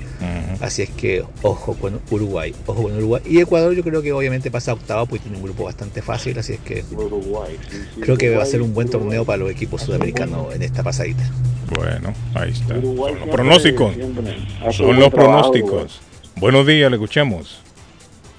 Así 0.61 0.83
es 0.83 0.89
que 0.89 1.21
ojo 1.41 1.73
con 1.75 1.99
Uruguay, 2.09 2.55
ojo 2.65 2.83
con 2.83 2.95
Uruguay. 2.95 3.21
Y 3.25 3.39
Ecuador 3.41 3.73
yo 3.75 3.83
creo 3.83 4.01
que 4.01 4.13
obviamente 4.13 4.49
pasa 4.51 4.71
a 4.71 4.75
octavo 4.75 5.05
porque 5.05 5.23
tiene 5.23 5.35
un 5.37 5.43
grupo 5.43 5.65
bastante 5.65 6.01
fácil, 6.01 6.39
así 6.39 6.53
es 6.53 6.59
que 6.61 6.85
Uruguay, 6.95 7.57
sí, 7.69 7.77
sí, 7.95 7.99
creo 8.01 8.15
que 8.15 8.33
va 8.33 8.43
a 8.43 8.45
ser 8.45 8.61
un 8.61 8.73
buen 8.73 8.87
Uruguay. 8.87 9.03
torneo 9.07 9.25
para 9.25 9.37
los 9.39 9.51
equipos 9.51 9.81
sudamericanos 9.81 10.55
en 10.55 10.61
esta 10.61 10.81
pasadita. 10.81 11.29
Bueno, 11.75 12.13
ahí 12.35 12.51
está. 12.51 12.77
Uruguay 12.77 13.11
Son 13.13 13.19
los 13.27 13.29
pronósticos. 13.35 13.93
Son 14.71 14.99
los 14.99 15.09
trabajo, 15.11 15.11
pronósticos. 15.11 15.99
Buenos 16.37 16.65
días, 16.67 16.89
le 16.89 16.95
escuchamos. 16.95 17.59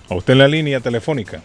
A 0.08 0.14
usted 0.14 0.32
en 0.32 0.38
la 0.38 0.48
línea 0.48 0.80
telefónica. 0.80 1.42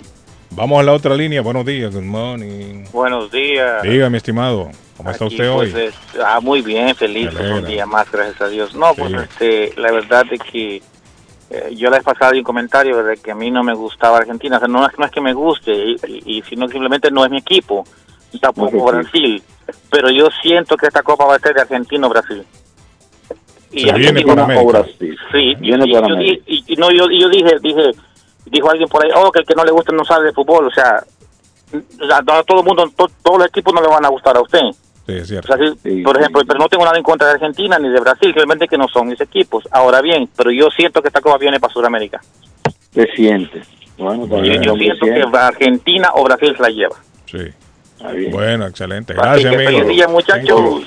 Vamos 0.52 0.80
a 0.80 0.84
la 0.84 0.94
otra 0.94 1.16
línea. 1.16 1.42
Buenos 1.42 1.66
días, 1.66 1.94
good 1.94 2.04
morning. 2.04 2.86
Buenos 2.94 3.30
días. 3.30 3.84
Diga, 3.84 4.10
mi 4.10 4.18
estimado, 4.18 4.70
¿cómo 5.00 5.10
está 5.12 5.26
Aquí, 5.26 5.36
usted 5.36 5.54
pues, 5.54 5.74
hoy? 5.74 5.82
es- 5.86 5.96
ah, 6.24 6.40
muy 6.42 6.62
bien, 6.62 6.96
feliz 6.96 7.30
un 7.34 7.66
día 7.66 7.86
más, 7.88 8.12
gracias 8.12 8.40
a 8.42 8.48
Dios. 8.48 8.76
No, 8.76 8.94
pues 8.94 9.12
este, 9.14 9.74
la 9.78 9.92
verdad 9.92 10.26
es 10.32 10.40
que 10.42 10.82
eh, 11.50 11.74
yo 11.76 11.90
la 11.90 11.98
vez 11.98 12.04
pasada 12.06 12.32
di 12.34 12.40
un 12.40 12.44
comentario 12.44 13.02
de 13.04 13.18
que 13.18 13.32
a 13.32 13.36
mí 13.36 13.50
no 13.50 13.64
me 13.64 13.74
gustaba 13.74 14.18
Argentina. 14.20 14.58
O 14.58 14.60
sea, 14.60 14.68
no, 14.68 14.86
es, 14.86 15.00
no 15.00 15.06
es 15.06 15.12
que 15.12 15.22
me 15.22 15.34
guste, 15.34 15.72
y, 15.74 15.96
y- 16.08 16.38
y 16.38 16.42
sino 16.44 16.68
que 16.68 16.74
simplemente 16.74 17.10
no 17.10 17.26
es 17.26 17.32
mi 17.32 17.38
equipo. 17.40 17.84
Y 18.32 18.38
tampoco 18.40 18.78
No 18.78 18.84
Brasil. 18.86 19.42
Pero 19.90 20.10
yo 20.12 20.28
siento 20.44 20.78
que 20.78 20.86
esta 20.88 21.02
copa 21.02 21.26
va 21.26 21.36
a 21.36 21.40
ser 21.40 21.56
de 21.56 21.62
Argentina 21.62 22.06
o 22.06 22.10
Brasil. 22.12 22.46
Y 23.72 23.86
Se 23.86 23.94
viene 23.94 24.22
para 24.22 24.36
no, 24.36 24.44
América. 24.44 24.64
O 24.64 24.68
Brasil. 24.68 25.18
Sí, 25.32 25.56
Viene 25.60 25.86
y, 25.88 25.94
para 25.94 26.08
yo, 26.10 26.16
y- 26.22 26.64
y 26.68 26.76
no, 26.76 26.92
yo, 26.92 27.06
yo 27.10 27.30
dije, 27.30 27.56
dije, 27.62 27.92
dijo 28.46 28.70
alguien 28.70 28.90
por 28.90 29.04
ahí, 29.04 29.12
oh, 29.16 29.32
que 29.32 29.40
el 29.40 29.46
que 29.46 29.56
no 29.56 29.64
le 29.64 29.72
gusta 29.72 29.92
no 29.94 30.04
sabe 30.06 30.26
de 30.26 30.34
fútbol, 30.34 30.68
o 30.68 30.72
sea, 30.72 31.04
a 32.12 32.44
todo 32.44 32.60
el 32.62 32.66
mundo, 32.66 32.90
to- 32.96 33.10
todos 33.24 33.38
los 33.40 33.48
equipos 33.48 33.74
no 33.74 33.82
le 33.82 33.88
van 33.88 34.04
a 34.06 34.10
gustar 34.10 34.36
a 34.38 34.42
usted. 34.42 34.62
Sí, 35.12 35.16
es 35.18 35.24
O 35.24 35.26
cierto. 35.26 35.48
sea, 35.48 35.58
sí, 35.68 35.80
Sí, 35.84 36.02
por 36.02 36.18
ejemplo, 36.18 36.42
sí. 36.42 36.48
pero 36.48 36.60
no 36.60 36.68
tengo 36.70 36.86
nada 36.86 36.98
en 36.98 37.04
contra 37.04 37.28
de 37.28 37.34
Argentina 37.34 37.78
ni 37.80 37.90
de 37.90 38.00
Brasil, 38.00 38.28
simplemente 38.30 38.68
que 38.68 38.78
no 38.78 38.88
son 38.88 39.08
mis 39.08 39.20
equipos. 39.22 39.64
Ahora 39.72 40.02
bien, 40.02 40.30
pero 40.36 40.52
yo 40.52 40.70
siento 40.70 41.02
que 41.02 41.08
esta 41.10 41.22
copa 41.22 41.38
viene 41.38 41.60
para 41.60 41.74
Sudamérica. 41.74 42.22
Se 42.94 43.06
siente. 43.16 43.62
Bueno, 43.98 44.28
Yo, 44.28 44.38
el 44.38 44.80
siento 44.80 45.06
que. 45.06 45.38
Argentina 45.38 46.12
o 46.16 46.24
Brasil 46.24 46.54
se 46.56 46.62
la 46.64 46.70
lleva. 46.70 46.96
Sí. 47.26 48.30
Bueno, 48.32 48.66
excelente. 48.68 49.14
Así 49.14 49.44
Gracias, 49.44 49.52
que 49.52 49.58
feliz 49.58 49.80
amigo. 49.82 49.90
día, 49.94 50.08
muchachos. 50.08 50.82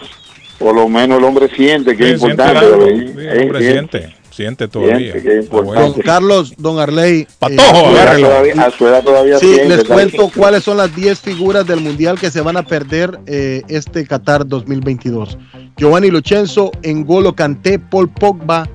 Por 0.59 0.75
lo 0.75 0.89
menos 0.89 1.19
el 1.19 1.25
hombre 1.25 1.49
siente 1.49 1.97
que 1.97 2.05
Sí, 2.05 2.11
es 2.13 2.21
siente 2.21 2.43
importante. 2.43 2.67
algo. 2.67 2.87
¿verdad? 2.87 2.97
Sí, 2.97 3.15
Eh, 3.19 3.43
hombre, 3.43 3.61
siente. 3.61 4.15
Siente 4.33 4.67
todavía. 4.69 5.13
Siente. 5.13 5.43
Don. 5.49 5.93
Carlos, 6.05 6.55
don 6.57 6.79
Arley. 6.79 7.27
Patojo, 7.39 7.63
eh, 7.63 7.69
A 7.69 7.73
su 7.73 7.93
edad 7.93 8.03
agárrelo. 8.03 8.29
todavía- 8.29 8.55
A 8.63 8.71
su 8.71 8.87
edad 8.89 9.03
todavía 9.05 9.39
Sí, 9.39 9.55
siente, 9.55 9.77
les 9.77 9.85
cuento 9.85 10.31
cuáles 10.35 10.65
son 10.65 10.77
las 10.79 10.95
10 10.97 11.21
figuras 11.21 11.67
del 11.67 11.81
Mundial 11.81 12.19
que 12.19 12.31
se 12.31 12.41
van 12.41 12.57
a 12.57 12.63
perder 12.65 13.19
eh, 13.27 13.63
este 13.69 14.07
Qatar 14.07 14.47
2022. 14.47 15.39
Giovanni 15.77 16.11
Luchenzo, 16.11 16.71
Engolo 16.83 17.35
Kanté, 17.35 17.79
Paul 17.79 18.09
Pogba, 18.11 18.69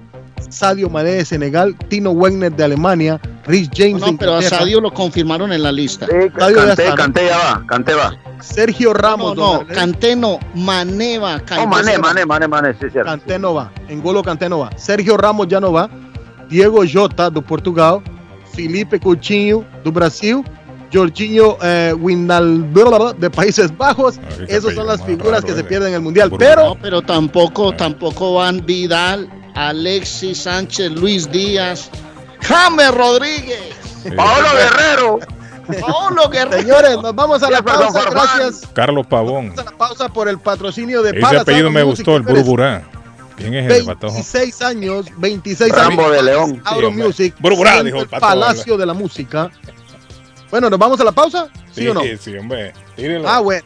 Sadio 0.50 0.90
Mané 0.90 1.12
de 1.12 1.26
Senegal, 1.26 1.76
Tino 1.90 2.12
Wegner 2.12 2.56
de 2.56 2.64
Alemania, 2.64 3.20
Rhys 3.46 3.70
James 3.76 4.02
de 4.02 4.12
No, 4.12 4.18
pero 4.18 4.36
a 4.36 4.42
Sadio 4.42 4.82
lo 4.82 4.94
confirmaron 4.94 5.52
en 5.52 5.64
la 5.64 5.72
lista. 5.72 6.06
Sí, 6.08 6.30
Sadio 6.38 6.58
ya 6.58 6.66
Canté, 6.68 6.84
está, 6.84 6.90
¿no? 6.90 6.96
Canté 6.96 7.26
ya 7.26 7.38
va, 7.38 7.64
Canté 7.68 7.94
va. 7.94 8.18
Sergio 8.42 8.94
Ramos, 8.94 9.36
No, 9.36 9.42
no, 9.42 9.60
Arley. 9.62 9.76
Kanté 9.76 10.16
no, 10.16 10.40
Maneva, 10.54 11.40
Kanté. 11.40 11.64
Oh, 11.64 11.68
Mané, 11.68 11.98
va. 11.98 12.00
Mané, 12.00 12.26
Mané, 12.26 12.48
Mané, 12.48 12.74
sí, 12.74 12.90
cierto. 12.92 13.06
Kanté 13.10 13.40
no 13.40 13.54
va, 13.54 13.72
Engolo 13.90 14.24
Kanté 14.24 14.48
no 14.50 14.60
va, 14.60 14.70
Sergio 14.78 15.18
Ramos 15.18 15.48
ya 15.48 15.60
no 15.60 15.72
va, 15.74 15.90
Diego 16.50 16.84
Jota 16.92 17.30
do 17.30 17.42
Portugal, 17.42 18.02
Felipe 18.54 19.00
Coutinho 19.00 19.66
do 19.84 19.92
Brasil, 19.92 20.44
Jorginho 20.92 21.58
eh, 21.62 21.94
Wijnaldum 22.00 23.14
de 23.20 23.30
Países 23.30 23.76
Bajos. 23.76 24.20
Esas 24.48 24.74
son 24.74 24.88
las 24.88 25.04
figuras 25.04 25.42
raro, 25.42 25.48
que 25.48 25.54
se 25.54 25.60
eh. 25.60 25.64
pierden 25.64 25.90
en 25.90 25.96
el 25.96 26.02
Mundial. 26.02 26.32
Pero 26.38 26.70
No, 26.70 26.76
pero 26.82 27.02
tampoco, 27.02 27.74
tampoco 27.74 28.36
van 28.36 28.66
Vidal, 28.66 29.30
Alexis 29.58 30.44
Sánchez, 30.44 30.92
Luis 30.92 31.30
Díaz, 31.32 31.90
James 32.42 32.92
Rodríguez, 32.94 33.60
Paolo 34.16 34.48
Guerrero. 34.54 35.20
Paolo 35.82 36.30
Guerrero. 36.30 36.62
Señores, 36.62 36.98
nos 37.02 37.16
vamos 37.16 37.42
a 37.42 37.50
la 37.50 37.64
pausa. 37.64 38.10
Gracias 38.10 38.70
Carlos 38.74 39.08
Pavón. 39.08 39.54
a 39.58 39.64
la 39.64 39.72
pausa 39.72 40.10
por 40.10 40.30
el 40.30 40.38
patrocinio 40.38 41.02
de 41.02 41.20
Ese 41.20 41.38
apellido 41.38 41.72
me 41.72 41.82
gustó, 41.82 42.18
el. 42.18 42.24
Burburá. 42.24 42.84
¿Quién 43.36 43.54
es 43.56 43.72
el 43.72 43.86
patojo? 43.86 44.14
26 44.14 44.62
años, 44.62 45.06
26 45.18 45.72
Rambo 45.74 46.04
años. 46.04 46.16
de 46.16 46.24
León. 46.24 46.64
Sí, 46.68 46.86
hombre. 46.86 47.04
Music. 47.06 47.36
Burburá, 47.40 47.84
dijo 47.84 48.00
el. 48.00 48.08
Palacio 48.08 48.78
de 48.78 48.86
la 48.86 48.94
Música. 48.94 49.50
Bueno, 50.52 50.70
¿nos 50.70 50.80
vamos 50.80 51.00
a 51.02 51.04
la 51.04 51.12
pausa? 51.12 51.50
¿Sí, 51.72 51.88
o 51.88 51.94
no? 51.94 52.02
Sí, 52.20 52.38
hombre. 52.38 52.74
Tírenlo. 52.96 53.28
Ah, 53.28 53.40
bueno. 53.40 53.66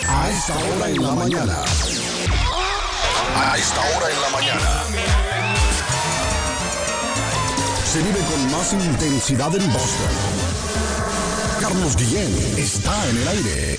A 0.08 0.30
esta 0.30 0.56
hora 0.56 0.90
en 0.90 1.02
la 1.02 1.12
mañana. 1.12 1.62
A 3.36 3.56
esta 3.56 3.80
hora 3.80 4.10
en 4.10 4.20
la 4.20 4.30
mañana. 4.30 4.77
Se 7.88 8.02
vive 8.02 8.20
con 8.20 8.52
más 8.52 8.74
intensidad 8.74 9.48
en 9.56 9.72
Boston. 9.72 10.10
Carlos 11.58 11.96
Guillén 11.96 12.30
está 12.58 13.08
en 13.08 13.16
el 13.16 13.28
aire. 13.28 13.78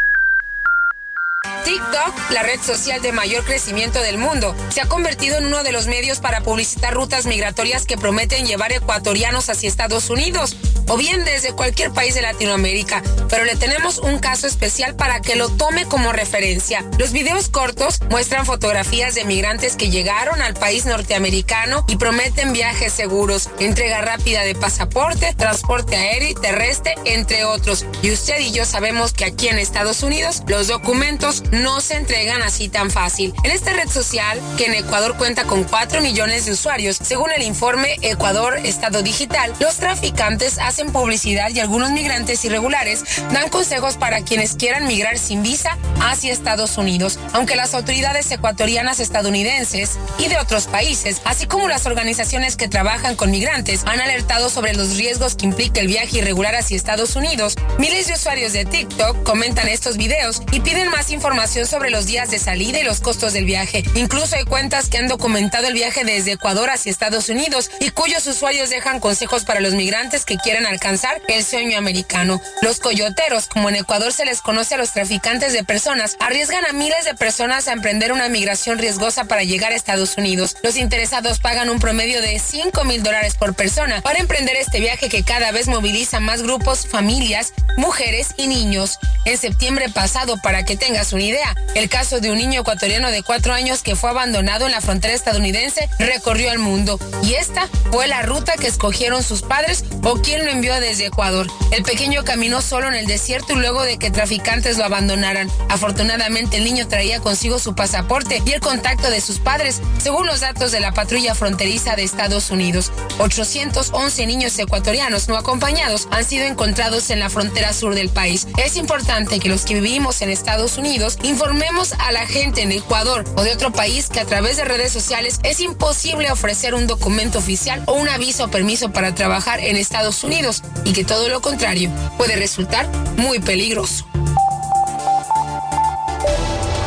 TikTok, 1.63 2.31
la 2.31 2.43
red 2.43 2.59
social 2.61 3.01
de 3.01 3.11
mayor 3.11 3.43
crecimiento 3.43 4.01
del 4.01 4.17
mundo, 4.17 4.55
se 4.69 4.81
ha 4.81 4.87
convertido 4.87 5.37
en 5.37 5.45
uno 5.45 5.63
de 5.63 5.71
los 5.71 5.87
medios 5.87 6.19
para 6.19 6.41
publicitar 6.41 6.93
rutas 6.93 7.25
migratorias 7.25 7.85
que 7.85 7.97
prometen 7.97 8.45
llevar 8.45 8.71
ecuatorianos 8.71 9.49
hacia 9.49 9.69
Estados 9.69 10.09
Unidos 10.09 10.55
o 10.87 10.97
bien 10.97 11.23
desde 11.23 11.53
cualquier 11.53 11.91
país 11.91 12.15
de 12.15 12.21
Latinoamérica, 12.21 13.01
pero 13.29 13.45
le 13.45 13.55
tenemos 13.55 13.99
un 13.99 14.19
caso 14.19 14.47
especial 14.47 14.95
para 14.95 15.21
que 15.21 15.35
lo 15.35 15.49
tome 15.49 15.85
como 15.85 16.11
referencia. 16.11 16.83
Los 16.97 17.11
videos 17.11 17.49
cortos 17.49 17.99
muestran 18.09 18.45
fotografías 18.45 19.15
de 19.15 19.23
migrantes 19.23 19.75
que 19.75 19.89
llegaron 19.89 20.41
al 20.41 20.53
país 20.53 20.85
norteamericano 20.85 21.85
y 21.87 21.95
prometen 21.95 22.53
viajes 22.53 22.91
seguros, 22.91 23.49
entrega 23.59 24.01
rápida 24.01 24.43
de 24.43 24.55
pasaporte, 24.55 25.33
transporte 25.35 25.95
aéreo 25.95 26.29
y 26.29 26.33
terrestre, 26.33 26.95
entre 27.05 27.45
otros. 27.45 27.85
Y 28.01 28.11
usted 28.11 28.39
y 28.39 28.51
yo 28.51 28.65
sabemos 28.65 29.13
que 29.13 29.25
aquí 29.25 29.47
en 29.47 29.59
Estados 29.59 30.03
Unidos 30.03 30.43
los 30.47 30.67
documentos 30.67 31.43
no 31.51 31.81
se 31.81 31.95
entregan 31.95 32.41
así 32.41 32.69
tan 32.69 32.89
fácil. 32.89 33.33
En 33.43 33.51
esta 33.51 33.73
red 33.73 33.89
social, 33.89 34.39
que 34.57 34.65
en 34.65 34.73
Ecuador 34.73 35.17
cuenta 35.17 35.43
con 35.43 35.63
4 35.63 36.01
millones 36.01 36.45
de 36.45 36.53
usuarios, 36.53 36.97
según 36.97 37.31
el 37.31 37.43
informe 37.43 37.97
Ecuador 38.01 38.57
Estado 38.63 39.03
Digital, 39.03 39.53
los 39.59 39.77
traficantes 39.77 40.57
hacen 40.59 40.91
publicidad 40.91 41.49
y 41.49 41.59
algunos 41.59 41.91
migrantes 41.91 42.43
irregulares 42.45 43.03
dan 43.31 43.49
consejos 43.49 43.97
para 43.97 44.21
quienes 44.21 44.55
quieran 44.55 44.87
migrar 44.87 45.17
sin 45.17 45.43
visa 45.43 45.77
hacia 46.01 46.31
Estados 46.31 46.77
Unidos, 46.77 47.19
aunque 47.33 47.55
las 47.55 47.73
autoridades 47.73 48.31
ecuatorianas 48.31 48.99
estadounidenses 48.99 49.97
y 50.17 50.27
de 50.27 50.37
otros 50.37 50.67
países, 50.67 51.21
así 51.25 51.47
como 51.47 51.67
las 51.67 51.85
organizaciones 51.85 52.55
que 52.55 52.67
trabajan 52.67 53.15
con 53.15 53.31
migrantes, 53.31 53.83
han 53.85 53.99
alertado 53.99 54.49
sobre 54.49 54.73
los 54.73 54.97
riesgos 54.97 55.35
que 55.35 55.45
implica 55.45 55.81
el 55.81 55.87
viaje 55.87 56.19
irregular 56.19 56.55
hacia 56.55 56.77
Estados 56.77 57.15
Unidos. 57.15 57.55
Miles 57.77 58.07
de 58.07 58.13
usuarios 58.13 58.53
de 58.53 58.65
TikTok 58.65 59.23
comentan 59.23 59.67
estos 59.67 59.97
videos 59.97 60.41
y 60.51 60.61
piden 60.61 60.89
más 60.89 61.11
información 61.11 61.40
sobre 61.41 61.89
los 61.89 62.05
días 62.05 62.29
de 62.29 62.37
salida 62.37 62.79
y 62.79 62.83
los 62.83 62.99
costos 62.99 63.33
del 63.33 63.45
viaje. 63.45 63.83
Incluso 63.95 64.35
hay 64.35 64.43
cuentas 64.43 64.89
que 64.89 64.99
han 64.99 65.07
documentado 65.07 65.67
el 65.67 65.73
viaje 65.73 66.03
desde 66.03 66.33
Ecuador 66.33 66.69
hacia 66.69 66.91
Estados 66.91 67.29
Unidos 67.29 67.71
y 67.79 67.89
cuyos 67.89 68.27
usuarios 68.27 68.69
dejan 68.69 68.99
consejos 68.99 69.43
para 69.43 69.59
los 69.59 69.73
migrantes 69.73 70.23
que 70.23 70.37
quieren 70.37 70.67
alcanzar 70.67 71.19
el 71.27 71.43
sueño 71.43 71.79
americano. 71.79 72.39
Los 72.61 72.79
coyoteros, 72.79 73.47
como 73.47 73.69
en 73.69 73.77
Ecuador 73.77 74.13
se 74.13 74.23
les 74.23 74.39
conoce 74.39 74.75
a 74.75 74.77
los 74.77 74.93
traficantes 74.93 75.51
de 75.51 75.63
personas, 75.63 76.15
arriesgan 76.19 76.63
a 76.65 76.73
miles 76.73 77.05
de 77.05 77.15
personas 77.15 77.67
a 77.67 77.73
emprender 77.73 78.11
una 78.11 78.29
migración 78.29 78.77
riesgosa 78.77 79.23
para 79.23 79.43
llegar 79.43 79.71
a 79.71 79.75
Estados 79.75 80.17
Unidos. 80.19 80.57
Los 80.61 80.77
interesados 80.77 81.39
pagan 81.39 81.71
un 81.71 81.79
promedio 81.79 82.21
de 82.21 82.37
5 82.37 82.83
mil 82.83 83.01
dólares 83.01 83.33
por 83.33 83.55
persona 83.55 84.01
para 84.01 84.19
emprender 84.19 84.57
este 84.57 84.79
viaje 84.79 85.09
que 85.09 85.23
cada 85.23 85.51
vez 85.51 85.67
moviliza 85.67 86.19
más 86.19 86.43
grupos, 86.43 86.85
familias, 86.85 87.53
mujeres 87.77 88.27
y 88.37 88.45
niños. 88.45 88.99
En 89.25 89.39
septiembre 89.39 89.89
pasado, 89.89 90.37
para 90.37 90.65
que 90.65 90.77
tengas 90.77 91.13
una 91.13 91.30
el 91.75 91.89
caso 91.89 92.19
de 92.19 92.31
un 92.31 92.37
niño 92.37 92.61
ecuatoriano 92.61 93.09
de 93.09 93.23
4 93.23 93.53
años 93.53 93.81
que 93.81 93.95
fue 93.95 94.09
abandonado 94.09 94.65
en 94.65 94.71
la 94.71 94.81
frontera 94.81 95.13
estadounidense 95.13 95.89
recorrió 95.99 96.51
el 96.51 96.59
mundo. 96.59 96.99
Y 97.23 97.35
esta 97.35 97.69
fue 97.91 98.07
la 98.07 98.21
ruta 98.21 98.53
que 98.55 98.67
escogieron 98.67 99.23
sus 99.23 99.41
padres 99.41 99.85
o 100.03 100.15
quien 100.15 100.45
lo 100.45 100.51
envió 100.51 100.79
desde 100.79 101.07
Ecuador. 101.07 101.47
El 101.71 101.83
pequeño 101.83 102.23
caminó 102.23 102.61
solo 102.61 102.87
en 102.87 102.95
el 102.95 103.07
desierto 103.07 103.55
luego 103.55 103.83
de 103.83 103.97
que 103.97 104.11
traficantes 104.11 104.77
lo 104.77 104.85
abandonaran. 104.85 105.49
Afortunadamente 105.69 106.57
el 106.57 106.63
niño 106.63 106.87
traía 106.87 107.19
consigo 107.19 107.59
su 107.59 107.75
pasaporte 107.75 108.41
y 108.45 108.51
el 108.51 108.61
contacto 108.61 109.09
de 109.09 109.21
sus 109.21 109.39
padres, 109.39 109.81
según 109.97 110.27
los 110.27 110.41
datos 110.41 110.71
de 110.71 110.79
la 110.79 110.93
patrulla 110.93 111.35
fronteriza 111.35 111.95
de 111.95 112.03
Estados 112.03 112.51
Unidos. 112.51 112.91
811 113.19 114.25
niños 114.25 114.57
ecuatorianos 114.59 115.27
no 115.27 115.37
acompañados 115.37 116.07
han 116.11 116.25
sido 116.25 116.45
encontrados 116.45 117.09
en 117.09 117.19
la 117.19 117.29
frontera 117.29 117.73
sur 117.73 117.95
del 117.95 118.09
país. 118.09 118.47
Es 118.57 118.75
importante 118.75 119.39
que 119.39 119.49
los 119.49 119.65
que 119.65 119.75
vivimos 119.75 120.21
en 120.21 120.29
Estados 120.29 120.77
Unidos 120.77 121.17
informemos 121.23 121.93
a 121.93 122.11
la 122.11 122.25
gente 122.27 122.61
en 122.61 122.71
Ecuador 122.71 123.25
o 123.35 123.43
de 123.43 123.53
otro 123.53 123.71
país 123.71 124.09
que 124.09 124.19
a 124.19 124.25
través 124.25 124.57
de 124.57 124.65
redes 124.65 124.91
sociales 124.91 125.39
es 125.43 125.59
imposible 125.59 126.31
ofrecer 126.31 126.73
un 126.73 126.87
documento 126.87 127.39
oficial 127.39 127.83
o 127.87 127.93
un 127.93 128.09
aviso 128.09 128.45
o 128.45 128.47
permiso 128.49 128.91
para 128.91 129.15
trabajar 129.15 129.59
en 129.59 129.75
Estados 129.75 130.23
Unidos 130.23 130.63
y 130.83 130.93
que 130.93 131.03
todo 131.03 131.29
lo 131.29 131.41
contrario 131.41 131.89
puede 132.17 132.35
resultar 132.35 132.87
muy 133.17 133.39
peligroso. 133.39 134.05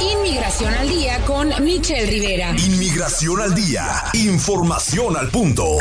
Inmigración 0.01 0.74
al 0.74 0.89
día 0.89 1.19
con 1.24 1.52
Michelle 1.65 2.06
Rivera. 2.06 2.51
Inmigración 2.51 3.40
al 3.40 3.55
día. 3.55 3.86
Información 4.15 5.16
al 5.16 5.28
punto. 5.31 5.78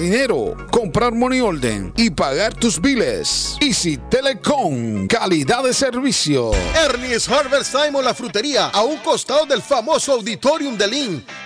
dinero, 0.01 0.57
comprar 0.71 1.13
money 1.13 1.39
order 1.39 1.93
y 1.95 2.09
pagar 2.09 2.53
tus 2.55 2.81
biles. 2.81 3.55
Easy 3.61 3.97
Telecom, 4.09 5.07
calidad 5.07 5.63
de 5.63 5.73
servicio. 5.73 6.51
Ernie's 6.75 7.29
Harvest 7.29 7.71
Time 7.71 7.99
o 7.99 8.01
la 8.01 8.13
frutería, 8.13 8.67
a 8.67 8.81
un 8.81 8.97
costado 8.97 9.45
del 9.45 9.61
famoso 9.61 10.13
Auditorium 10.13 10.75
de 10.75 10.87
Lynn. 10.87 11.25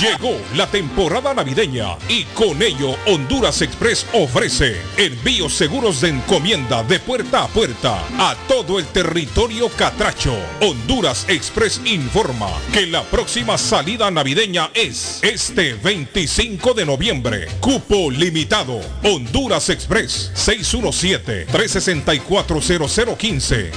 Llegó 0.00 0.36
la 0.54 0.66
temporada 0.66 1.32
navideña 1.32 1.96
y 2.08 2.24
con 2.34 2.60
ello 2.62 2.94
Honduras 3.06 3.62
Express 3.62 4.06
ofrece 4.12 4.76
envíos 4.98 5.54
seguros 5.54 6.02
de 6.02 6.10
encomienda 6.10 6.82
de 6.82 6.98
puerta 6.98 7.44
a 7.44 7.48
puerta 7.48 8.02
a 8.18 8.36
todo 8.46 8.78
el 8.78 8.86
territorio 8.86 9.70
catracho. 9.70 10.36
Honduras 10.60 11.24
Express 11.28 11.80
informa 11.86 12.50
que 12.72 12.86
la 12.86 13.02
próxima 13.04 13.56
salida 13.56 14.10
navideña 14.10 14.70
es 14.74 15.20
este 15.22 15.74
25 15.74 16.74
de 16.74 16.84
noviembre. 16.84 17.48
Cupo 17.60 18.10
limitado. 18.10 18.80
Honduras 19.04 19.70
Express 19.70 20.32
617 20.34 21.46
364 21.46 22.60
0015 22.60 23.72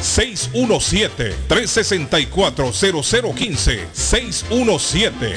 617 3.94 5.36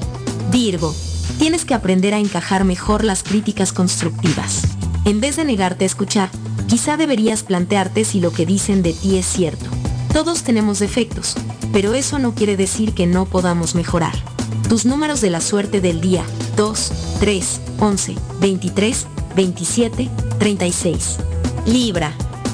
Virgo. 0.52 0.96
Tienes 1.38 1.66
que 1.66 1.74
aprender 1.74 2.14
a 2.14 2.20
encajar 2.20 2.64
mejor 2.64 3.04
las 3.04 3.24
críticas 3.24 3.74
constructivas. 3.74 4.62
En 5.04 5.20
vez 5.20 5.36
de 5.36 5.44
negarte 5.44 5.84
a 5.84 5.88
escuchar, 5.88 6.30
quizá 6.68 6.96
deberías 6.96 7.44
plantearte 7.44 8.06
si 8.06 8.22
lo 8.22 8.32
que 8.32 8.46
dicen 8.46 8.84
de 8.84 8.94
ti 8.94 9.18
es 9.18 9.26
cierto. 9.26 9.70
Todos 10.14 10.44
tenemos 10.44 10.80
defectos, 10.80 11.36
pero 11.74 11.94
eso 11.94 12.20
no 12.20 12.34
quiere 12.34 12.56
decir 12.56 12.94
que 12.94 13.06
no 13.06 13.26
podamos 13.26 13.76
mejorar. 13.76 14.33
Tus 14.70 14.86
números 14.86 15.22
de 15.22 15.30
la 15.30 15.42
suerte 15.42 15.82
del 15.82 16.02
día 16.02 16.24
2, 16.56 16.92
3, 17.20 17.62
11, 17.80 18.16
23, 18.40 19.08
27, 19.36 20.10
36. 20.40 21.18
Libra. 21.66 22.14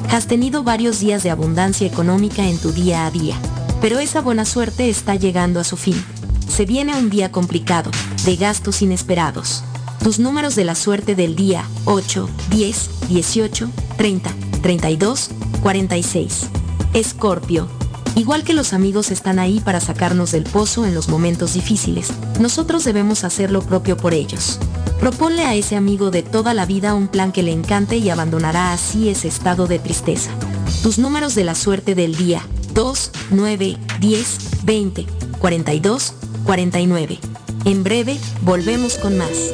Has 0.10 0.28
tenido 0.28 0.64
varios 0.64 1.00
días 1.00 1.24
de 1.24 1.30
abundancia 1.30 1.86
económica 1.86 2.48
en 2.48 2.58
tu 2.58 2.72
día 2.72 3.06
a 3.06 3.12
día, 3.12 3.36
pero 3.80 4.00
esa 4.00 4.22
buena 4.22 4.44
suerte 4.44 4.90
está 4.90 5.16
llegando 5.16 5.60
a 5.60 5.64
su 5.64 5.78
fin. 5.78 6.04
Se 6.48 6.66
viene 6.66 6.96
un 6.96 7.10
día 7.10 7.32
complicado, 7.32 7.92
de 8.26 8.36
gastos 8.36 8.82
inesperados. 8.82 9.64
Tus 10.04 10.20
números 10.20 10.56
de 10.56 10.66
la 10.66 10.76
suerte 10.76 11.16
del 11.16 11.36
día 11.36 11.64
8, 11.86 12.30
10, 12.50 12.90
18, 13.10 13.70
30, 13.98 14.32
32, 14.62 15.30
46. 15.62 16.50
Escorpio. 16.94 17.79
Igual 18.20 18.44
que 18.44 18.54
los 18.54 18.74
amigos 18.74 19.12
están 19.12 19.40
ahí 19.40 19.62
para 19.62 19.80
sacarnos 19.80 20.34
del 20.34 20.44
pozo 20.44 20.86
en 20.86 20.94
los 20.94 21.08
momentos 21.08 21.54
difíciles, 21.54 22.10
nosotros 22.38 22.84
debemos 22.84 23.24
hacer 23.24 23.50
lo 23.50 23.62
propio 23.62 23.96
por 23.96 24.14
ellos. 24.14 24.60
Proponle 25.00 25.46
a 25.46 25.56
ese 25.56 25.78
amigo 25.78 26.12
de 26.12 26.22
toda 26.22 26.54
la 26.54 26.66
vida 26.66 26.96
un 26.96 27.08
plan 27.08 27.32
que 27.32 27.44
le 27.44 27.54
encante 27.54 27.96
y 27.96 28.10
abandonará 28.10 28.74
así 28.74 29.08
ese 29.08 29.30
estado 29.30 29.68
de 29.68 29.80
tristeza. 29.80 30.32
Tus 30.84 31.00
números 31.00 31.34
de 31.34 31.46
la 31.46 31.56
suerte 31.56 31.96
del 31.96 32.14
día 32.14 32.46
2, 32.74 33.12
9, 33.32 33.78
10, 34.02 34.38
20, 34.66 35.06
42, 35.40 36.14
49. 36.44 37.20
En 37.64 37.84
breve, 37.86 38.18
volvemos 38.42 38.96
con 38.96 39.18
más. 39.18 39.54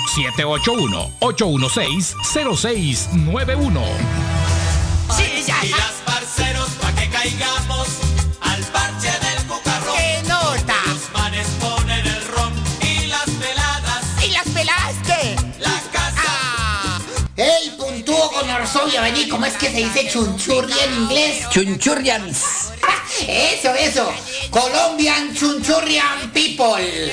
781-816-0691. 1.20 3.82
Sí, 5.16 5.44
ya. 5.46 5.64
Y 5.64 5.68
las 5.70 5.92
parceros 6.04 6.68
pa' 6.80 6.92
que 6.94 7.08
caigamos 7.08 7.79
¿cómo 19.30 19.46
es 19.46 19.54
que 19.54 19.70
se 19.70 19.76
dice 19.78 20.08
chunchurri 20.08 20.72
en 20.72 20.94
inglés? 21.02 21.48
Chunchurrians. 21.50 22.44
Eso, 23.26 23.74
eso. 23.74 24.12
Colombian 24.50 25.34
Chunchurrian 25.34 26.30
People. 26.32 27.12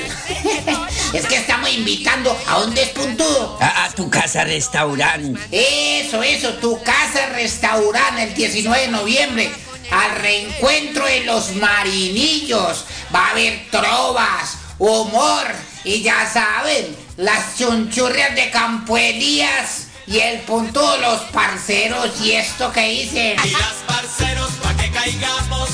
es 1.12 1.26
que 1.26 1.36
estamos 1.36 1.70
invitando 1.70 2.36
a 2.46 2.58
un 2.60 2.72
despuntudo. 2.72 3.58
A, 3.60 3.84
a 3.84 3.90
tu 3.90 4.08
casa 4.08 4.44
restaurante. 4.44 5.38
Eso, 5.50 6.22
eso, 6.22 6.54
tu 6.54 6.80
casa 6.82 7.26
restaurante 7.34 8.22
el 8.22 8.34
19 8.34 8.82
de 8.82 8.88
noviembre. 8.88 9.50
Al 9.90 10.16
reencuentro 10.22 11.04
de 11.04 11.24
los 11.24 11.54
marinillos. 11.56 12.84
Va 13.14 13.26
a 13.26 13.30
haber 13.32 13.68
trovas, 13.70 14.56
humor 14.78 15.46
y 15.84 16.02
ya 16.02 16.28
saben, 16.30 16.96
las 17.16 17.58
chunchurrias 17.58 18.34
de 18.34 18.50
Campo 18.50 18.96
Elías 18.96 19.87
y 20.10 20.20
el 20.20 20.40
punto 20.40 20.92
de 20.92 20.98
los 21.00 21.20
parceros 21.32 22.08
y 22.22 22.32
esto 22.32 22.72
que 22.72 22.88
dicen. 22.88 23.36
Y 23.44 23.50
las 23.50 23.74
parceros 23.86 24.50
pa' 24.62 24.74
que 24.76 24.90
caigamos 24.90 25.68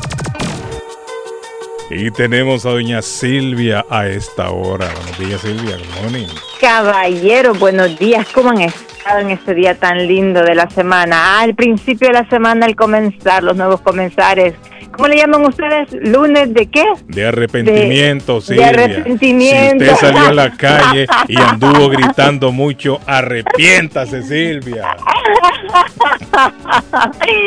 Y 1.89 2.11
tenemos 2.11 2.67
a 2.67 2.71
doña 2.71 3.01
Silvia 3.01 3.85
a 3.89 4.09
esta 4.09 4.51
hora. 4.51 4.89
Buenos 4.93 5.19
días, 5.19 5.41
Silvia. 5.41 5.77
Good 5.77 6.03
morning. 6.03 6.27
Caballero, 6.61 7.55
buenos 7.55 7.97
días. 7.97 8.27
¿Cómo 8.35 8.51
han 8.51 8.63
estado 8.63 9.21
en 9.21 9.31
este 9.31 9.55
día 9.55 9.79
tan 9.79 10.05
lindo 10.07 10.43
de 10.43 10.57
la 10.57 10.69
semana? 10.69 11.41
Al 11.41 11.55
principio 11.55 12.09
de 12.09 12.15
la 12.15 12.29
semana, 12.29 12.67
al 12.67 12.75
comenzar, 12.75 13.45
los 13.45 13.57
nuevos 13.57 13.81
comenzares. 13.83 14.55
¿Cómo 14.97 15.09
le 15.09 15.17
llaman 15.17 15.45
ustedes? 15.47 15.89
¿Lunes 15.93 16.53
de 16.55 16.67
qué? 16.69 16.85
De 17.09 17.27
arrepentimiento, 17.27 18.37
De- 18.37 18.41
Silvia. 18.41 18.73
de 18.73 18.85
arrepentimiento. 18.85 19.85
Si 19.85 19.91
usted 19.91 20.07
salió 20.09 20.29
a 20.29 20.33
la 20.35 20.51
calle 20.57 21.07
y 21.29 21.37
anduvo 21.39 21.89
gritando 21.89 22.51
mucho, 22.53 23.01
arrepiéntase, 23.07 24.23
Silvia. 24.23 24.97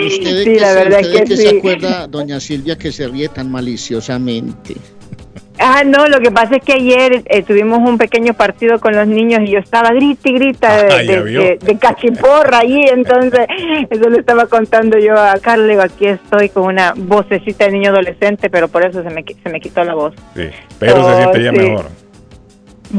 ¿Usted 0.07 0.43
Sí, 0.43 0.59
la 0.59 0.67
se- 0.69 0.75
verdad 0.75 1.01
usted 1.01 1.19
de 1.19 1.23
que 1.25 1.37
sí. 1.37 1.43
se 1.47 1.57
acuerda, 1.57 2.07
doña 2.07 2.39
Silvia, 2.39 2.77
que 2.77 2.91
se 2.91 3.07
ríe 3.07 3.29
tan 3.29 3.51
maliciosamente? 3.51 4.75
Ah, 5.61 5.83
no, 5.85 6.07
lo 6.07 6.19
que 6.21 6.31
pasa 6.31 6.55
es 6.55 6.63
que 6.63 6.73
ayer 6.73 7.21
eh, 7.25 7.43
tuvimos 7.43 7.79
un 7.79 7.97
pequeño 7.97 8.33
partido 8.33 8.79
con 8.79 8.95
los 8.95 9.05
niños 9.07 9.41
y 9.43 9.51
yo 9.51 9.59
estaba 9.59 9.89
grita 9.91 10.29
y 10.29 10.33
grita 10.33 10.83
de, 10.83 10.93
Ah, 10.93 10.97
de- 10.99 11.23
de- 11.23 11.59
de 11.61 11.77
cachiporra 11.77 12.59
allí, 12.59 12.81
entonces 12.89 13.45
eso 13.89 14.09
le 14.09 14.19
estaba 14.19 14.45
contando 14.45 14.97
yo 14.97 15.15
a 15.19 15.33
Carlos, 15.41 15.67
le 15.67 15.73
digo, 15.73 15.83
aquí 15.83 16.07
estoy 16.07 16.47
con 16.49 16.63
una 16.63 16.93
vocecita 16.95 17.65
de 17.65 17.71
niño 17.73 17.89
adolescente, 17.89 18.49
pero 18.49 18.69
por 18.69 18.85
eso 18.85 19.03
se 19.03 19.09
me, 19.09 19.23
se 19.43 19.49
me 19.49 19.59
quitó 19.59 19.83
la 19.83 19.95
voz. 19.95 20.13
Sí, 20.35 20.49
pero 20.79 20.95
se 20.95 20.99
Oh, 21.01 21.17
siente 21.17 21.43
ya 21.43 21.51
sí. 21.51 21.57
mejor. 21.57 21.85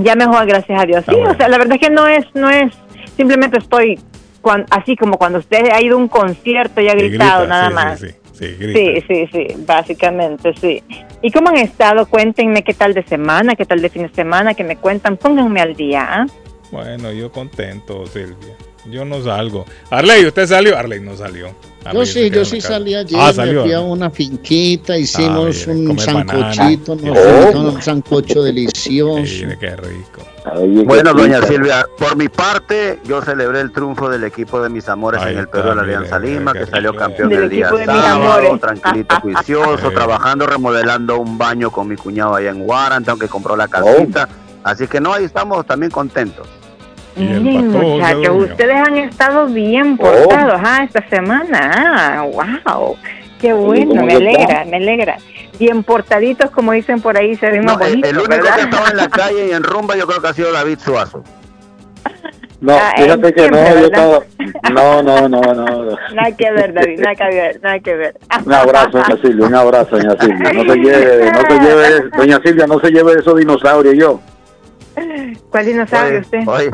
Ya 0.03 0.15
mejor, 0.15 0.47
gracias 0.47 0.81
a 0.83 0.87
Dios. 0.87 1.05
Sí, 1.09 1.15
o 1.15 1.35
sea, 1.35 1.49
la 1.49 1.59
verdad 1.59 1.75
es 1.81 1.81
que 1.89 1.91
no 1.91 2.07
es, 2.07 2.25
no 2.35 2.49
es, 2.51 2.73
simplemente 3.17 3.59
estoy 3.59 3.99
cuan- 4.41 4.67
así 4.71 4.97
como 4.97 5.17
cuando 5.19 5.39
usted 5.41 5.65
ha 5.73 5.81
ido 5.83 5.97
a 5.97 5.99
un 5.99 6.09
concierto 6.09 6.81
y 6.81 6.89
ha 6.89 6.95
gritado, 6.95 7.41
grita, 7.41 7.47
nada 7.49 7.69
sí, 7.69 7.75
más. 7.75 8.01
Sí, 8.01 8.07
sí, 8.41 8.47
sí, 8.49 8.57
grita. 8.59 8.79
Sí, 8.79 9.05
sí, 9.07 9.29
sí, 9.33 9.65
básicamente, 9.67 10.53
sí. 10.61 10.83
¿Y 11.23 11.31
cómo 11.31 11.51
han 11.51 11.59
estado? 11.59 12.07
Cuéntenme 12.07 12.65
qué 12.65 12.75
tal 12.75 12.95
de 12.95 13.05
semana, 13.05 13.55
qué 13.55 13.67
tal 13.67 13.83
de 13.83 13.91
fin 13.91 14.03
de 14.03 14.15
semana, 14.15 14.55
que 14.55 14.65
me 14.65 14.77
cuentan, 14.77 15.17
pónganme 15.17 15.61
al 15.61 15.77
día. 15.77 16.07
¿ah? 16.09 16.27
Bueno, 16.73 17.13
yo 17.13 17.31
contento, 17.31 18.07
Silvia. 18.07 18.57
Yo 18.87 19.05
no 19.05 19.23
salgo. 19.23 19.67
Arley, 19.91 20.27
¿usted 20.27 20.47
salió? 20.47 20.77
Arley 20.79 21.01
no 21.01 21.17
salió. 21.17 21.49
Yo 21.49 21.55
Arley 21.91 22.07
se 22.07 22.25
sí, 22.25 22.31
yo 22.31 22.45
sí 22.45 22.61
salí 22.61 22.95
ayer, 22.95 23.19
Ah, 23.21 23.29
me 23.29 23.33
salió. 23.35 23.63
fui 23.63 23.73
a 23.73 23.81
una 23.81 24.11
finquita, 24.11 24.97
hicimos 24.97 25.67
mire, 25.67 25.89
un 25.91 25.99
sancochito, 25.99 26.95
nos 26.97 27.19
Oh. 27.19 27.51
oh. 27.55 27.61
un 27.73 27.83
sancocho 27.83 28.43
delicioso. 28.43 29.21
Mire, 29.23 29.59
qué 29.59 29.77
rico. 29.77 30.23
Bueno, 30.87 31.13
doña 31.13 31.43
Silvia, 31.43 31.87
por 31.99 32.17
mi 32.17 32.29
parte, 32.29 32.99
yo 33.05 33.21
celebré 33.23 33.61
el 33.61 33.71
triunfo 33.73 34.09
del 34.09 34.25
equipo 34.25 34.61
de 34.63 34.71
mis 34.71 34.89
amores 34.89 35.23
en 35.23 35.39
el 35.39 35.49
Perú 35.49 35.69
de 35.71 35.75
la 35.77 35.83
Alianza 35.83 36.19
Lima, 36.19 36.53
que 36.55 36.65
salió 36.67 36.95
campeón 36.95 37.29
Del 37.29 37.45
el 37.45 37.51
día 37.51 37.71
de 37.71 37.85
sábado, 37.85 38.41
amores. 38.41 38.61
tranquilito, 38.61 39.17
juicioso, 39.23 39.91
trabajando, 39.91 40.47
remodelando 40.47 41.19
un 41.19 41.37
baño 41.37 41.71
con 41.71 41.89
mi 41.89 41.97
cuñado 41.97 42.35
allá 42.35 42.51
en 42.51 42.65
Guaranta, 42.65 43.11
aunque 43.11 43.29
compró 43.29 43.55
la 43.57 43.69
casita. 43.69 44.29
Así 44.65 44.87
que 44.87 45.01
no, 45.01 45.13
ahí 45.13 45.25
estamos 45.25 45.67
también 45.67 45.91
contentos. 45.93 46.47
Miren, 47.21 47.73
patrón 47.73 47.73
se 47.73 47.79
muchachos, 47.89 48.51
ustedes 48.51 48.75
han 48.77 48.97
estado 48.99 49.47
bien 49.47 49.97
Oh. 49.99 50.03
portados 50.03 50.61
ah, 50.65 50.85
esta 50.85 51.09
semana. 51.09 52.19
Ah, 52.21 52.23
wow. 52.25 52.97
Qué 53.41 53.53
bueno, 53.55 53.89
¿cómo 53.91 54.05
me 54.05 54.15
alegra, 54.15 54.43
está? 54.43 54.65
me 54.67 54.77
alegra. 54.77 55.17
Bien 55.59 55.83
portaditos, 55.83 56.51
como 56.51 56.73
dicen 56.73 57.01
por 57.01 57.17
ahí, 57.17 57.35
se 57.37 57.51
ven 57.51 57.65
más 57.65 57.79
No, 57.79 57.85
el, 57.85 57.91
bonitos, 57.91 58.11
el 58.11 58.17
único 58.19 58.31
¿verdad? 58.31 58.55
que 58.57 58.63
estaba 58.63 58.89
en 58.91 58.97
la 58.97 59.09
calle 59.11 59.49
y 59.49 59.53
en 59.53 59.63
rumba 59.63 59.97
yo 59.97 60.07
creo 60.07 60.21
que 60.21 60.29
ha 60.29 60.33
sido 60.35 60.53
David 60.53 60.79
Suazo. 60.79 61.23
No, 62.61 62.75
Ah, 62.75 62.93
fíjate 62.95 63.33
que 63.33 63.49
no, 63.49 63.57
siempre, 63.57 63.75
yo 63.83 63.89
¿verdad? 63.91 64.23
estaba... 64.63 64.73
No, 64.75 65.03
no, 65.03 65.29
no, 65.31 65.41
no. 65.55 65.97
Nada 66.15 66.37
que 66.37 66.51
ver, 66.53 66.75
David, 66.75 67.01
nada 67.01 67.15
que 67.15 67.25
ver, 67.35 67.61
nada 67.63 67.79
que 67.81 67.95
ver. 67.95 68.15
Un 68.45 68.53
abrazo, 68.53 68.91
doña 68.99 69.17
Silvia, 69.23 69.47
un 69.47 69.55
abrazo, 69.55 69.97
doña 69.97 70.11
Silvia. 70.21 70.53
No 70.53 70.63
se 70.65 70.79
lleve, 70.79 71.33
no 71.33 71.41
se 71.41 71.59
lleve, 71.59 72.09
doña 72.19 72.41
Silvia, 72.45 72.67
no 72.67 72.79
se 72.81 72.91
lleve 72.91 73.13
esos 73.15 73.39
dinosaurios 73.39 73.95
yo. 73.97 74.21
¿Cuál 75.51 75.67
dinosaurio 75.67 76.21
usted? 76.21 76.47
Oye, 76.47 76.71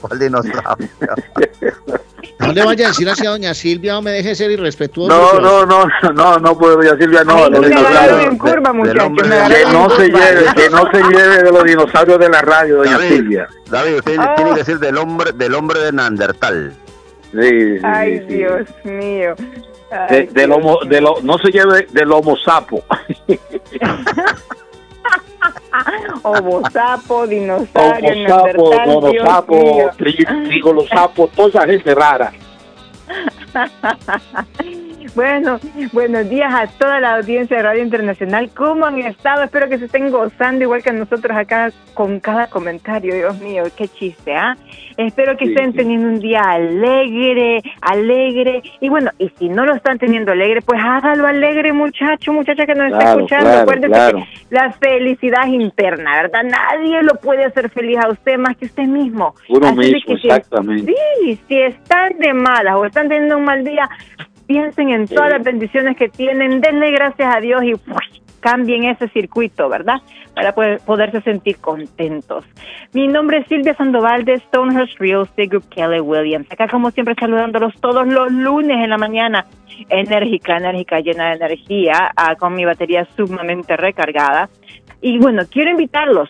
¿cuál 0.00 0.18
dinosaurio? 0.18 0.88
No 2.38 2.52
le 2.54 2.64
vaya 2.64 2.86
a 2.86 2.88
decir 2.88 3.08
así 3.08 3.26
a 3.26 3.30
doña 3.30 3.52
Silvia, 3.52 3.92
no 3.94 4.02
me 4.02 4.12
deje 4.12 4.34
ser 4.34 4.50
irrespetuoso. 4.50 5.10
No, 5.40 5.40
no, 5.40 5.66
no, 5.66 5.86
no, 6.14 6.38
no 6.38 6.58
puedo, 6.58 6.76
doña 6.76 6.96
Silvia, 6.96 7.22
no, 7.22 7.48
los 7.50 7.66
dinosaurios. 7.66 8.34
curva, 8.38 8.72
muchacho, 8.72 9.12
Que 9.14 9.64
no 9.72 9.90
se 9.90 10.08
lleve, 10.08 10.44
que 10.56 10.70
no 10.70 10.90
se 10.90 11.02
lleve 11.02 11.42
de 11.42 11.52
los 11.52 11.64
dinosaurios 11.64 12.18
de 12.18 12.28
la 12.30 12.40
radio, 12.40 12.76
doña 12.78 12.92
David, 12.92 13.08
Silvia. 13.08 13.48
David, 13.70 13.94
usted 13.98 14.16
Oh. 14.18 14.34
tiene 14.36 14.50
que 14.52 14.56
decir 14.58 14.78
del 14.78 14.96
hombre, 14.96 15.32
del 15.32 15.54
hombre 15.54 15.80
de 15.80 15.92
Neandertal. 15.92 16.72
Sí, 17.32 17.38
sí, 17.78 17.80
Ay. 17.84 18.18
Dios 18.20 18.66
mío. 18.84 19.34
De, 20.08 20.26
del 20.32 20.52
homo, 20.52 20.78
de 20.88 21.00
lo, 21.00 21.16
no 21.22 21.36
se 21.38 21.50
lleve 21.50 21.86
del 21.92 22.10
homo 22.10 22.36
sapo. 22.38 22.82
Homo 26.22 26.62
sapo, 26.70 27.26
dinosaurio, 27.26 28.36
Homo 28.36 28.70
sapo, 28.72 29.10
Dios 29.10 29.26
sapo, 29.28 29.54
mío. 29.54 29.90
tri- 29.96 30.26
trigolo 30.46 30.86
sapo, 30.86 31.28
toda 31.28 31.48
esa 31.48 31.66
gente 31.66 31.94
rara. 31.94 32.32
Bueno, 35.14 35.58
buenos 35.92 36.28
días 36.30 36.54
a 36.54 36.66
toda 36.78 37.00
la 37.00 37.16
audiencia 37.16 37.56
de 37.56 37.62
Radio 37.64 37.82
Internacional. 37.82 38.48
¿Cómo 38.54 38.86
han 38.86 38.98
estado? 39.00 39.42
Espero 39.42 39.68
que 39.68 39.76
se 39.78 39.86
estén 39.86 40.08
gozando 40.10 40.62
igual 40.62 40.84
que 40.84 40.92
nosotros 40.92 41.36
acá 41.36 41.72
con 41.94 42.20
cada 42.20 42.46
comentario. 42.48 43.14
Dios 43.14 43.38
mío, 43.40 43.64
qué 43.76 43.88
chiste, 43.88 44.34
¿ah? 44.34 44.56
Espero 44.96 45.36
que 45.36 45.46
Sí, 45.46 45.52
estén 45.52 45.72
sí. 45.72 45.78
teniendo 45.78 46.06
un 46.08 46.20
día 46.20 46.42
alegre, 46.42 47.60
alegre. 47.80 48.62
Y 48.80 48.88
bueno, 48.88 49.10
y 49.18 49.30
si 49.30 49.48
no 49.48 49.66
lo 49.66 49.74
están 49.74 49.98
teniendo 49.98 50.30
alegre, 50.30 50.62
pues 50.62 50.80
hágalo 50.82 51.26
alegre, 51.26 51.72
muchacho, 51.72 52.32
muchacha 52.32 52.64
que 52.64 52.74
nos 52.74 52.92
está 52.92 53.10
escuchando. 53.12 53.46
claro, 53.46 53.60
Acuérdese 53.62 53.88
claro. 53.88 54.18
que 54.18 54.54
la 54.54 54.72
felicidad 54.72 55.42
es 55.48 55.54
interna, 55.54 56.22
¿verdad? 56.22 56.42
Nadie 56.44 57.02
lo 57.02 57.14
puede 57.14 57.44
hacer 57.44 57.68
feliz 57.70 57.98
a 57.98 58.10
usted 58.10 58.38
más 58.38 58.56
que 58.56 58.66
usted 58.66 58.84
mismo. 58.84 59.34
Uno 59.48 59.66
Así 59.66 59.76
mismo, 59.78 60.00
que 60.06 60.16
si- 60.20 60.28
exactamente. 60.28 60.94
Sí, 61.24 61.40
si 61.48 61.58
están 61.60 62.16
de 62.18 62.32
malas 62.32 62.76
o 62.76 62.84
están 62.84 63.08
teniendo 63.08 63.38
un 63.38 63.44
mal 63.44 63.64
día, 63.64 63.88
piensen 64.50 64.88
en 64.88 65.06
todas 65.06 65.30
las 65.30 65.44
bendiciones 65.44 65.96
que 65.96 66.08
tienen, 66.08 66.60
denle 66.60 66.90
gracias 66.90 67.36
a 67.36 67.38
Dios 67.38 67.62
y 67.62 67.72
cambien 68.40 68.82
ese 68.82 69.06
circuito, 69.10 69.68
¿verdad? 69.68 69.98
Para 70.34 70.52
poder, 70.52 70.80
poderse 70.84 71.20
sentir 71.20 71.58
contentos. 71.58 72.44
Mi 72.92 73.06
nombre 73.06 73.38
es 73.38 73.46
Silvia 73.46 73.76
Sandoval 73.76 74.24
de 74.24 74.40
Stonehurst 74.40 74.98
Real 74.98 75.22
Estate 75.22 75.46
Group 75.46 75.68
Kelly 75.68 76.00
Williams. 76.00 76.50
Acá 76.50 76.66
como 76.66 76.90
siempre 76.90 77.14
saludándolos 77.14 77.74
todos 77.80 78.08
los 78.08 78.32
lunes 78.32 78.76
en 78.82 78.90
la 78.90 78.98
mañana. 78.98 79.46
Enérgica, 79.88 80.56
enérgica, 80.56 80.98
llena 80.98 81.28
de 81.28 81.36
energía, 81.36 82.10
ah, 82.16 82.34
con 82.34 82.54
mi 82.54 82.64
batería 82.64 83.06
sumamente 83.16 83.76
recargada. 83.76 84.48
Y 85.00 85.18
bueno, 85.18 85.42
quiero 85.48 85.70
invitarlos 85.70 86.28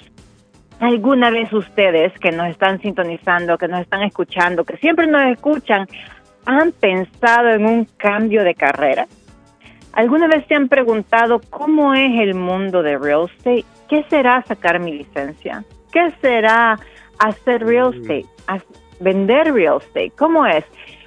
alguna 0.78 1.30
vez 1.30 1.50
ustedes 1.54 2.12
que 2.20 2.32
nos 2.32 2.48
están 2.48 2.80
sintonizando, 2.82 3.56
que 3.56 3.68
nos 3.68 3.80
están 3.80 4.02
escuchando, 4.02 4.64
que 4.64 4.76
siempre 4.76 5.06
nos 5.06 5.22
escuchan, 5.30 5.86
han 6.46 6.72
pensado 6.72 7.48
en 7.50 7.66
un 7.66 7.84
cambio 7.96 8.42
de 8.44 8.54
carrera? 8.54 9.06
¿Alguna 9.92 10.28
vez 10.28 10.44
se 10.46 10.54
han 10.54 10.68
preguntado 10.68 11.40
cómo 11.50 11.94
es 11.94 12.20
el 12.20 12.34
mundo 12.34 12.82
de 12.82 12.96
real 12.96 13.26
estate? 13.30 13.64
¿Qué 13.88 14.04
será 14.08 14.42
sacar 14.46 14.78
mi 14.78 14.92
licencia? 14.92 15.64
¿Qué 15.92 16.12
será 16.20 16.78
hacer 17.18 17.64
real 17.66 17.92
estate? 17.94 18.26
Haz- 18.46 18.64
¿Vender 19.00 19.52
real 19.52 19.78
estate? 19.78 20.12
¿Cómo 20.16 20.46
es? 20.46 20.64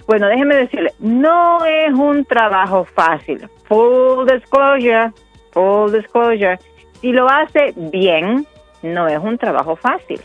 Bueno, 0.08 0.28
déjeme 0.28 0.56
decirle, 0.56 0.92
no 1.00 1.64
es 1.64 1.94
un 1.94 2.26
trabajo 2.26 2.84
fácil. 2.84 3.48
Full 3.70 4.26
disclosure, 4.30 5.12
full 5.52 5.92
disclosure. 5.94 6.60
Si 7.00 7.14
lo 7.14 7.30
hace 7.30 7.74
bien, 7.78 8.46
no 8.82 9.08
es 9.08 9.20
un 9.20 9.38
trabajo 9.38 9.78
fácil 9.78 10.20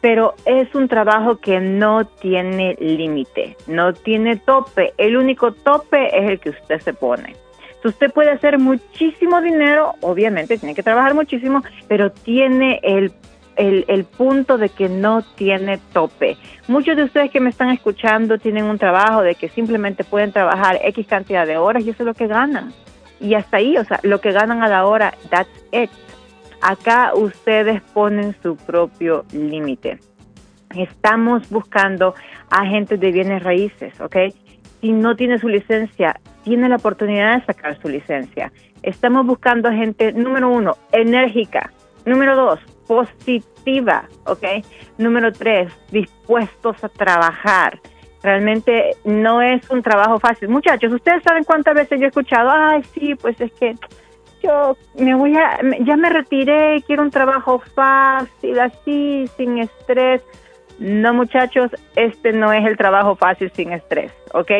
pero 0.00 0.34
es 0.44 0.74
un 0.74 0.88
trabajo 0.88 1.36
que 1.38 1.60
no 1.60 2.06
tiene 2.06 2.76
límite, 2.78 3.56
no 3.66 3.92
tiene 3.92 4.36
tope. 4.36 4.94
El 4.96 5.16
único 5.16 5.52
tope 5.52 6.16
es 6.16 6.30
el 6.30 6.40
que 6.40 6.50
usted 6.50 6.80
se 6.80 6.92
pone. 6.92 7.34
Si 7.82 7.88
usted 7.88 8.10
puede 8.12 8.30
hacer 8.30 8.58
muchísimo 8.58 9.40
dinero, 9.40 9.94
obviamente 10.00 10.58
tiene 10.58 10.74
que 10.74 10.82
trabajar 10.82 11.14
muchísimo, 11.14 11.62
pero 11.86 12.10
tiene 12.10 12.80
el, 12.82 13.12
el, 13.56 13.84
el 13.88 14.04
punto 14.04 14.58
de 14.58 14.68
que 14.68 14.88
no 14.88 15.22
tiene 15.36 15.78
tope. 15.92 16.36
Muchos 16.66 16.96
de 16.96 17.04
ustedes 17.04 17.30
que 17.30 17.40
me 17.40 17.50
están 17.50 17.70
escuchando 17.70 18.38
tienen 18.38 18.64
un 18.64 18.78
trabajo 18.78 19.22
de 19.22 19.36
que 19.36 19.48
simplemente 19.48 20.02
pueden 20.04 20.32
trabajar 20.32 20.80
X 20.82 21.06
cantidad 21.06 21.46
de 21.46 21.56
horas 21.56 21.84
y 21.84 21.90
eso 21.90 22.02
es 22.02 22.06
lo 22.06 22.14
que 22.14 22.26
ganan. 22.26 22.72
Y 23.20 23.34
hasta 23.34 23.56
ahí, 23.56 23.76
o 23.76 23.84
sea, 23.84 24.00
lo 24.02 24.20
que 24.20 24.32
ganan 24.32 24.62
a 24.62 24.68
la 24.68 24.86
hora, 24.86 25.14
that's 25.30 25.50
it. 25.72 25.90
Acá 26.60 27.12
ustedes 27.14 27.82
ponen 27.94 28.34
su 28.42 28.56
propio 28.56 29.24
límite. 29.32 29.98
Estamos 30.76 31.48
buscando 31.50 32.14
agentes 32.50 33.00
de 33.00 33.12
bienes 33.12 33.42
raíces, 33.42 34.00
¿ok? 34.00 34.16
si 34.80 34.92
no 34.92 35.16
tiene 35.16 35.38
su 35.38 35.48
licencia, 35.48 36.20
tiene 36.44 36.68
la 36.68 36.76
oportunidad 36.76 37.38
de 37.38 37.46
sacar 37.46 37.80
su 37.80 37.88
licencia. 37.88 38.52
Estamos 38.82 39.26
buscando 39.26 39.70
gente, 39.70 40.12
número 40.12 40.48
uno, 40.48 40.76
enérgica. 40.92 41.72
Número 42.04 42.36
dos, 42.36 42.60
positiva, 42.86 44.08
¿ok? 44.24 44.64
Número 44.98 45.32
tres, 45.32 45.72
dispuestos 45.90 46.82
a 46.82 46.88
trabajar. 46.88 47.80
Realmente 48.22 48.96
no 49.04 49.42
es 49.42 49.68
un 49.70 49.82
trabajo 49.82 50.18
fácil. 50.18 50.48
Muchachos, 50.48 50.92
ustedes 50.92 51.22
saben 51.22 51.44
cuántas 51.44 51.74
veces 51.74 51.98
yo 51.98 52.06
he 52.06 52.08
escuchado, 52.08 52.50
ay, 52.50 52.82
sí, 52.94 53.14
pues 53.14 53.38
es 53.40 53.52
que 53.52 53.74
yo 54.42 54.76
me 54.98 55.14
voy 55.14 55.36
a, 55.36 55.58
ya 55.80 55.96
me 55.96 56.10
retiré, 56.10 56.82
quiero 56.86 57.02
un 57.02 57.10
trabajo 57.10 57.62
fácil, 57.74 58.58
así, 58.58 59.26
sin 59.36 59.58
estrés. 59.58 60.22
No, 60.78 61.12
muchachos, 61.12 61.70
este 61.96 62.32
no 62.32 62.52
es 62.52 62.64
el 62.64 62.76
trabajo 62.76 63.16
fácil 63.16 63.50
sin 63.52 63.72
estrés, 63.72 64.12
¿ok? 64.32 64.50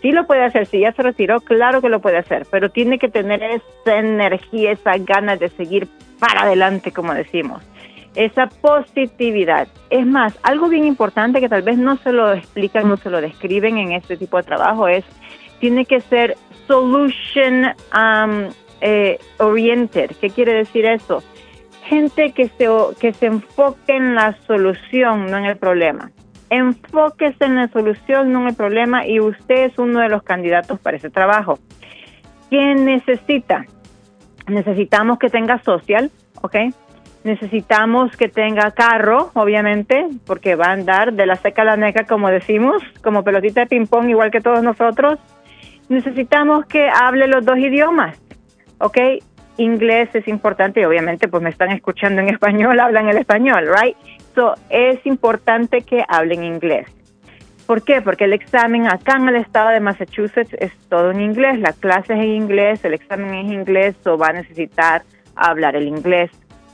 Sí 0.00 0.12
lo 0.12 0.26
puede 0.26 0.44
hacer, 0.44 0.66
si 0.66 0.80
ya 0.80 0.92
se 0.92 1.02
retiró, 1.02 1.40
claro 1.40 1.80
que 1.80 1.88
lo 1.88 2.00
puede 2.00 2.18
hacer, 2.18 2.46
pero 2.50 2.70
tiene 2.70 2.98
que 2.98 3.08
tener 3.08 3.42
esa 3.42 3.96
energía, 3.96 4.72
esa 4.72 4.98
ganas 4.98 5.40
de 5.40 5.48
seguir 5.48 5.88
para 6.20 6.42
adelante, 6.42 6.92
como 6.92 7.14
decimos. 7.14 7.62
Esa 8.14 8.46
positividad. 8.46 9.66
Es 9.90 10.06
más, 10.06 10.38
algo 10.42 10.68
bien 10.68 10.84
importante 10.84 11.40
que 11.40 11.48
tal 11.48 11.62
vez 11.62 11.78
no 11.78 11.96
se 11.96 12.12
lo 12.12 12.32
explican, 12.32 12.88
no 12.88 12.96
se 12.98 13.10
lo 13.10 13.20
describen 13.20 13.78
en 13.78 13.92
este 13.92 14.16
tipo 14.16 14.36
de 14.36 14.44
trabajo 14.44 14.86
es, 14.86 15.04
tiene 15.58 15.84
que 15.86 16.00
ser 16.00 16.36
solution 16.68 17.64
um, 17.96 18.50
eh, 18.80 19.18
oriented. 19.38 20.12
¿Qué 20.20 20.30
quiere 20.30 20.54
decir 20.54 20.86
eso? 20.86 21.22
Gente 21.84 22.32
que 22.32 22.48
se, 22.48 22.68
que 22.98 23.12
se 23.12 23.26
enfoque 23.26 23.96
en 23.96 24.14
la 24.14 24.36
solución, 24.46 25.26
no 25.26 25.38
en 25.38 25.44
el 25.44 25.56
problema. 25.56 26.10
Enfóquese 26.50 27.44
en 27.44 27.56
la 27.56 27.68
solución, 27.68 28.32
no 28.32 28.42
en 28.42 28.48
el 28.48 28.54
problema, 28.54 29.06
y 29.06 29.20
usted 29.20 29.64
es 29.64 29.78
uno 29.78 30.00
de 30.00 30.08
los 30.08 30.22
candidatos 30.22 30.78
para 30.80 30.96
ese 30.96 31.10
trabajo. 31.10 31.58
¿Qué 32.50 32.74
necesita? 32.74 33.66
Necesitamos 34.46 35.18
que 35.18 35.28
tenga 35.28 35.58
social, 35.62 36.10
¿ok? 36.42 36.56
Necesitamos 37.24 38.14
que 38.18 38.28
tenga 38.28 38.70
carro, 38.72 39.30
obviamente, 39.32 40.06
porque 40.26 40.56
va 40.56 40.66
a 40.66 40.72
andar 40.72 41.14
de 41.14 41.24
la 41.24 41.36
seca 41.36 41.62
a 41.62 41.64
la 41.64 41.76
neca, 41.76 42.04
como 42.04 42.28
decimos, 42.28 42.82
como 43.02 43.24
pelotita 43.24 43.62
de 43.62 43.66
ping-pong, 43.66 44.10
igual 44.10 44.30
que 44.30 44.42
todos 44.42 44.62
nosotros. 44.62 45.18
Necesitamos 45.88 46.66
que 46.66 46.86
hable 46.86 47.26
los 47.26 47.44
dos 47.44 47.56
idiomas, 47.56 48.20
¿ok? 48.78 48.98
Inglés 49.56 50.08
es 50.14 50.26
importante 50.26 50.80
y 50.80 50.84
obviamente 50.84 51.28
pues 51.28 51.42
me 51.42 51.50
están 51.50 51.70
escuchando 51.70 52.20
en 52.20 52.28
español, 52.28 52.78
hablan 52.80 53.08
el 53.08 53.18
español, 53.18 53.68
right? 53.68 53.96
So, 54.34 54.54
es 54.68 55.04
importante 55.06 55.82
que 55.82 56.04
hablen 56.08 56.44
inglés. 56.44 56.88
¿Por 57.66 57.82
qué? 57.82 58.02
Porque 58.02 58.24
el 58.24 58.34
examen 58.34 58.86
acá 58.86 59.16
en 59.16 59.28
el 59.28 59.36
estado 59.36 59.70
de 59.70 59.80
Massachusetts 59.80 60.54
es 60.58 60.72
todo 60.90 61.12
en 61.12 61.20
inglés, 61.20 61.58
la 61.60 61.72
clase 61.72 62.12
es 62.12 62.18
en 62.18 62.30
inglés, 62.30 62.84
el 62.84 62.92
examen 62.92 63.32
es 63.34 63.46
en 63.46 63.52
inglés, 63.54 63.94
o 64.06 64.18
va 64.18 64.28
a 64.28 64.32
necesitar 64.34 65.02
hablar 65.34 65.74
el 65.74 65.88
inglés. 65.88 66.30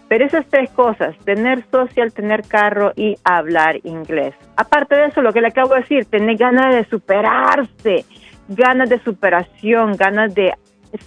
Pero 0.09 0.25
esas 0.25 0.45
tres 0.49 0.69
cosas, 0.71 1.17
tener 1.19 1.65
social, 1.71 2.13
tener 2.13 2.43
carro 2.43 2.93
y 2.97 3.17
hablar 3.23 3.79
inglés. 3.85 4.35
Aparte 4.57 4.97
de 4.97 5.07
eso, 5.07 5.23
lo 5.23 5.33
que 5.33 5.41
le 5.41 5.49
acabo 5.49 5.75
de 5.75 5.83
decir, 5.83 6.07
tener 6.07 6.37
ganas 6.37 6.75
de 6.75 6.85
superarse, 6.87 8.05
ganas 8.49 8.91
de 8.91 8.99
superación, 9.05 9.93
ganas 9.97 10.35
de 10.35 10.53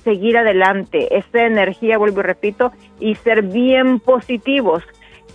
seguir 0.03 0.37
adelante, 0.37 1.17
esa 1.17 1.45
energía, 1.45 1.97
vuelvo 1.97 2.21
y 2.21 2.23
repito, 2.23 2.71
y 2.99 3.15
ser 3.15 3.43
bien 3.43 3.99
positivos. 3.99 4.83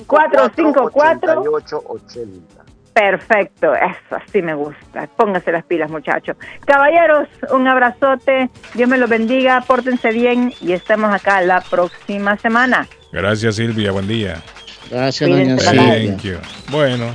781-454-8880. 0.08 2.62
Perfecto, 2.94 3.74
eso 3.74 4.16
así 4.16 4.42
me 4.42 4.54
gusta. 4.54 5.08
Pónganse 5.16 5.52
las 5.52 5.64
pilas, 5.64 5.90
muchachos. 5.90 6.36
Caballeros, 6.66 7.30
un 7.52 7.66
abrazote. 7.68 8.50
Dios 8.74 8.90
me 8.90 8.98
los 8.98 9.10
bendiga. 9.10 9.62
Pórtense 9.62 10.12
bien 10.12 10.54
y 10.60 10.74
estemos 10.74 11.14
acá 11.14 11.42
la 11.42 11.62
próxima 11.62 12.38
semana. 12.38 12.88
Gracias, 13.14 13.56
Silvia. 13.56 13.92
Buen 13.92 14.10
día. 14.10 14.42
Gracias, 14.90 15.30
doña 15.30 15.56
Thank 15.56 16.24
you. 16.24 16.36
Bueno, 16.70 17.06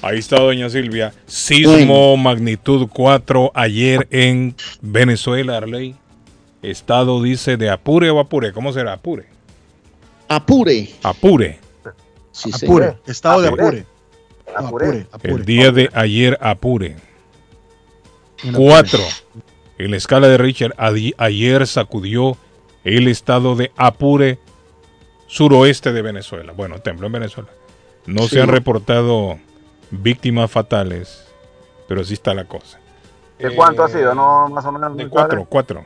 ahí 0.00 0.20
está 0.20 0.38
doña 0.38 0.70
Silvia. 0.70 1.12
Sismo 1.26 2.16
magnitud 2.16 2.88
4 2.92 3.50
ayer 3.54 4.06
en 4.12 4.54
Venezuela, 4.80 5.56
Arley. 5.56 5.96
Estado 6.62 7.20
dice 7.20 7.56
de 7.56 7.68
Apure 7.68 8.10
o 8.10 8.20
Apure. 8.20 8.52
¿Cómo 8.52 8.72
será? 8.72 8.92
Apure. 8.92 9.26
Apure. 10.30 10.88
Apure. 11.02 11.58
Sí, 12.30 12.50
Apure, 12.54 12.86
señor. 12.86 13.02
estado 13.06 13.42
de 13.42 13.48
Apure. 13.48 13.66
Apure. 13.66 13.86
No, 14.62 14.66
Apure, 14.68 15.06
Apure. 15.10 15.32
El 15.34 15.44
día 15.44 15.72
de 15.72 15.90
ayer 15.92 16.38
Apure. 16.40 16.96
Cuatro. 18.54 19.00
En 19.76 19.90
la 19.90 19.96
escala 19.96 20.28
de 20.28 20.38
Richard, 20.38 20.72
ayer 20.78 21.66
sacudió 21.66 22.36
el 22.84 23.08
estado 23.08 23.56
de 23.56 23.72
Apure, 23.76 24.38
suroeste 25.26 25.92
de 25.92 26.00
Venezuela. 26.02 26.52
Bueno, 26.52 26.78
tembló 26.78 27.08
en 27.08 27.12
Venezuela. 27.14 27.50
No 28.06 28.22
Sí. 28.22 28.36
se 28.36 28.40
han 28.42 28.48
reportado 28.48 29.36
víctimas 29.90 30.48
fatales, 30.48 31.24
pero 31.88 32.02
así 32.02 32.14
está 32.14 32.34
la 32.34 32.44
cosa. 32.44 32.78
¿De 33.36 33.52
cuánto 33.54 33.82
ha 33.82 33.88
sido? 33.88 34.14
¿No? 34.14 34.48
Más 34.48 34.64
o 34.64 34.70
menos. 34.70 34.96
De 34.96 35.04
¿no 35.04 35.10
cuatro, 35.10 35.44
cuatro. 35.48 35.84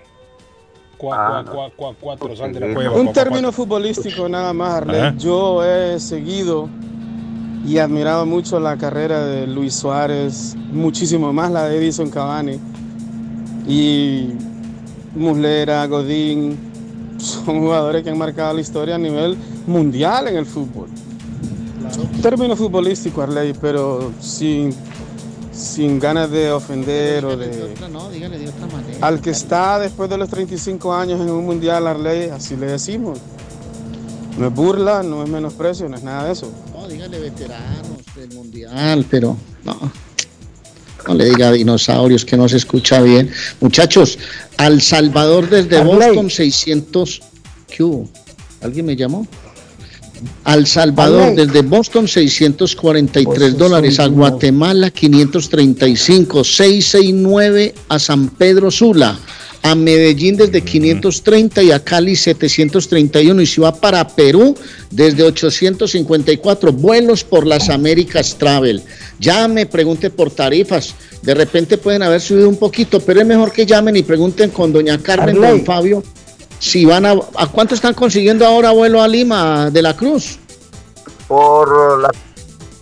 Ah, 1.12 1.44
Cua- 1.44 1.52
cua- 1.54 1.72
cua- 1.76 1.96
cuatro, 2.00 2.36
sal 2.36 2.52
de 2.52 2.60
la 2.60 2.68
Sí, 2.68 2.74
cueva. 2.74 2.92
Un 2.96 3.06
cua- 3.06 3.10
cua- 3.10 3.12
término 3.12 3.52
futbolístico 3.52 4.28
nada 4.28 4.52
más, 4.52 4.74
Arley. 4.74 5.00
Ajá. 5.00 5.14
Yo 5.18 5.64
he 5.64 5.98
seguido 6.00 6.68
y 7.66 7.78
admirado 7.78 8.26
mucho 8.26 8.60
la 8.60 8.76
carrera 8.76 9.24
de 9.24 9.46
Luis 9.46 9.74
Suárez, 9.74 10.54
muchísimo 10.72 11.32
más 11.32 11.50
la 11.50 11.64
de 11.68 11.78
Edison 11.78 12.10
Cavani. 12.10 12.58
Y 13.66 14.30
Muslera, 15.14 15.86
Godín, 15.86 16.56
son 17.18 17.60
jugadores 17.60 18.02
que 18.02 18.10
han 18.10 18.18
marcado 18.18 18.52
la 18.54 18.60
historia 18.60 18.96
a 18.96 18.98
nivel 18.98 19.36
mundial 19.66 20.28
en 20.28 20.36
el 20.36 20.44
fútbol. 20.46 20.88
Término 22.22 22.56
futbolístico, 22.56 23.22
Arley, 23.22 23.54
pero 23.60 24.10
sin, 24.20 24.74
sin 25.56 25.98
ganas 25.98 26.30
de 26.30 26.50
ofender 26.50 27.24
o 27.24 27.36
de... 27.36 27.74
No, 27.90 28.10
dígale 28.10 28.38
de 28.38 28.48
otra 28.48 28.66
manera. 28.66 29.06
Al 29.06 29.20
que 29.20 29.30
está 29.30 29.78
después 29.78 30.10
de 30.10 30.18
los 30.18 30.28
35 30.28 30.94
años 30.94 31.20
en 31.20 31.30
un 31.30 31.44
mundial, 31.44 31.86
Arley, 31.86 32.30
así 32.30 32.56
le 32.56 32.66
decimos. 32.66 33.18
No 34.38 34.48
es 34.48 34.54
burla, 34.54 35.02
no 35.02 35.22
es 35.22 35.30
menosprecio, 35.30 35.88
no 35.88 35.96
es 35.96 36.02
nada 36.02 36.24
de 36.24 36.32
eso. 36.32 36.50
No, 36.72 36.88
dígale 36.88 37.20
veteranos 37.20 37.98
del 38.16 38.32
mundial, 38.34 39.06
pero 39.08 39.36
no. 39.64 39.92
No 41.06 41.14
le 41.14 41.26
diga 41.26 41.52
dinosaurios 41.52 42.24
que 42.24 42.36
no 42.36 42.48
se 42.48 42.56
escucha 42.56 43.00
bien. 43.00 43.30
Muchachos, 43.60 44.18
Al 44.56 44.80
Salvador 44.80 45.48
desde 45.48 45.76
Arley. 45.78 45.96
Boston 45.96 46.30
600. 46.30 47.22
¿Qué 47.68 47.82
hubo? 47.82 48.08
¿Alguien 48.62 48.86
me 48.86 48.96
llamó? 48.96 49.26
Al 50.44 50.66
Salvador 50.66 51.34
desde 51.34 51.62
Boston 51.62 52.06
643 52.06 53.58
dólares, 53.58 53.98
a 53.98 54.06
Guatemala 54.06 54.90
535, 54.90 56.44
669 56.44 57.74
a 57.88 57.98
San 57.98 58.28
Pedro 58.28 58.70
Sula, 58.70 59.18
a 59.64 59.74
Medellín 59.74 60.36
desde 60.36 60.60
530 60.60 61.62
y 61.62 61.70
a 61.72 61.80
Cali 61.82 62.14
731 62.14 63.40
y 63.40 63.46
si 63.46 63.62
va 63.62 63.74
para 63.74 64.06
Perú 64.06 64.54
desde 64.90 65.22
854 65.22 66.72
vuelos 66.72 67.24
por 67.24 67.46
las 67.46 67.70
Américas 67.70 68.36
Travel. 68.36 68.82
Llame, 69.18 69.64
pregunte 69.64 70.10
por 70.10 70.30
tarifas. 70.30 70.94
De 71.22 71.34
repente 71.34 71.78
pueden 71.78 72.02
haber 72.02 72.20
subido 72.20 72.48
un 72.48 72.58
poquito, 72.58 73.00
pero 73.00 73.22
es 73.22 73.26
mejor 73.26 73.52
que 73.52 73.64
llamen 73.64 73.96
y 73.96 74.02
pregunten 74.02 74.50
con 74.50 74.70
doña 74.70 74.98
Carmen, 74.98 75.36
Arley. 75.36 75.50
don 75.50 75.64
Fabio, 75.64 76.04
si 76.58 76.84
van 76.84 77.06
a... 77.06 77.12
¿A 77.36 77.46
cuánto 77.46 77.74
están 77.74 77.94
consiguiendo 77.94 78.46
ahora 78.46 78.70
vuelo 78.70 79.02
a 79.02 79.08
Lima 79.08 79.70
de 79.70 79.82
la 79.82 79.96
Cruz? 79.96 80.38
Por 81.28 82.00
la 82.00 82.10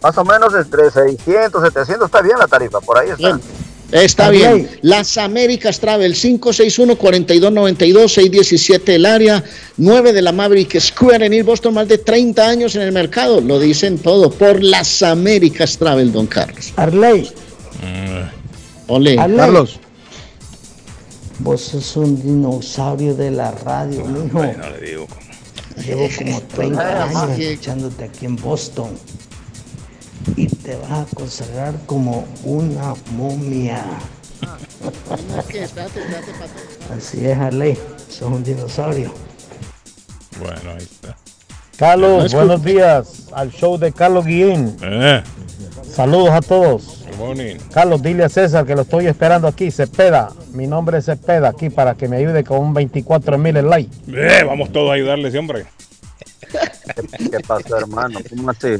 Más 0.02 0.18
o 0.18 0.24
menos 0.24 0.54
entre 0.54 0.90
600, 0.90 1.62
700, 1.62 2.06
está 2.06 2.22
bien 2.22 2.38
la 2.38 2.46
tarifa, 2.46 2.80
por 2.80 2.98
ahí 2.98 3.10
está. 3.10 3.28
Bien. 3.28 3.40
Está 3.92 4.30
bien. 4.30 4.68
Las 4.80 5.18
Américas 5.18 5.78
Travel 5.78 6.14
561-4292-617 6.14 8.88
el 8.88 9.04
área, 9.04 9.44
9 9.76 10.14
de 10.14 10.22
la 10.22 10.32
Maverick 10.32 10.80
Square 10.80 11.26
en 11.26 11.34
East 11.34 11.46
Boston, 11.46 11.74
más 11.74 11.88
de 11.88 11.98
30 11.98 12.48
años 12.48 12.74
en 12.74 12.80
el 12.82 12.92
mercado. 12.92 13.42
Lo 13.42 13.60
dicen 13.60 13.98
todo 13.98 14.30
por 14.30 14.62
las 14.62 15.02
Américas 15.02 15.76
Travel, 15.76 16.10
don 16.10 16.26
Carlos. 16.26 16.72
Arley. 16.76 17.30
Ole. 18.88 19.18
Arley. 19.18 19.36
Carlos. 19.36 19.78
Vos 21.42 21.60
sos 21.62 21.96
un 21.96 22.20
dinosaurio 22.22 23.14
de 23.14 23.30
la 23.30 23.50
radio, 23.50 24.04
mijo. 24.04 24.44
No 24.44 24.70
le 24.70 24.80
digo. 24.80 25.06
Llevo 25.84 26.08
como 26.16 26.40
30 26.54 26.80
Ah, 26.80 27.04
años 27.04 27.38
escuchándote 27.38 28.04
aquí 28.04 28.26
en 28.26 28.36
Boston. 28.36 28.90
Y 30.36 30.46
te 30.46 30.76
vas 30.76 30.90
a 31.12 31.16
considerar 31.16 31.74
como 31.86 32.24
una 32.44 32.94
momia. 33.16 33.84
Así 36.96 37.26
es, 37.26 37.38
Arley. 37.38 37.76
Sos 38.08 38.30
un 38.30 38.44
dinosaurio. 38.44 39.12
Bueno, 40.38 40.70
ahí 40.70 40.82
está. 40.82 41.16
Carlos, 41.76 42.32
buenos 42.32 42.62
días 42.62 43.26
al 43.32 43.50
show 43.50 43.76
de 43.78 43.92
Carlos 43.92 44.24
Guillén. 44.24 44.76
Eh, 44.82 45.22
Saludos 45.92 46.30
a 46.30 46.40
todos. 46.40 47.01
Good 47.12 47.18
morning. 47.18 47.56
Carlos, 47.72 48.02
dile 48.02 48.24
a 48.24 48.28
César 48.28 48.66
que 48.66 48.74
lo 48.74 48.82
estoy 48.82 49.06
esperando 49.06 49.48
aquí, 49.48 49.70
Cepeda. 49.70 50.30
Mi 50.52 50.66
nombre 50.66 50.98
es 50.98 51.06
Cepeda, 51.06 51.48
aquí 51.48 51.70
para 51.70 51.94
que 51.94 52.08
me 52.08 52.16
ayude 52.16 52.44
con 52.44 52.58
un 52.60 52.74
24 52.74 53.38
mil 53.38 53.56
en 53.56 53.68
like. 53.68 53.90
Eh, 54.08 54.44
vamos 54.46 54.72
todos 54.72 54.90
a 54.90 54.94
ayudarle 54.94 55.30
siempre. 55.30 55.64
¿Qué 57.30 57.40
pasó, 57.46 57.78
hermano? 57.78 58.20
¿Cómo 58.28 58.50
así? 58.50 58.76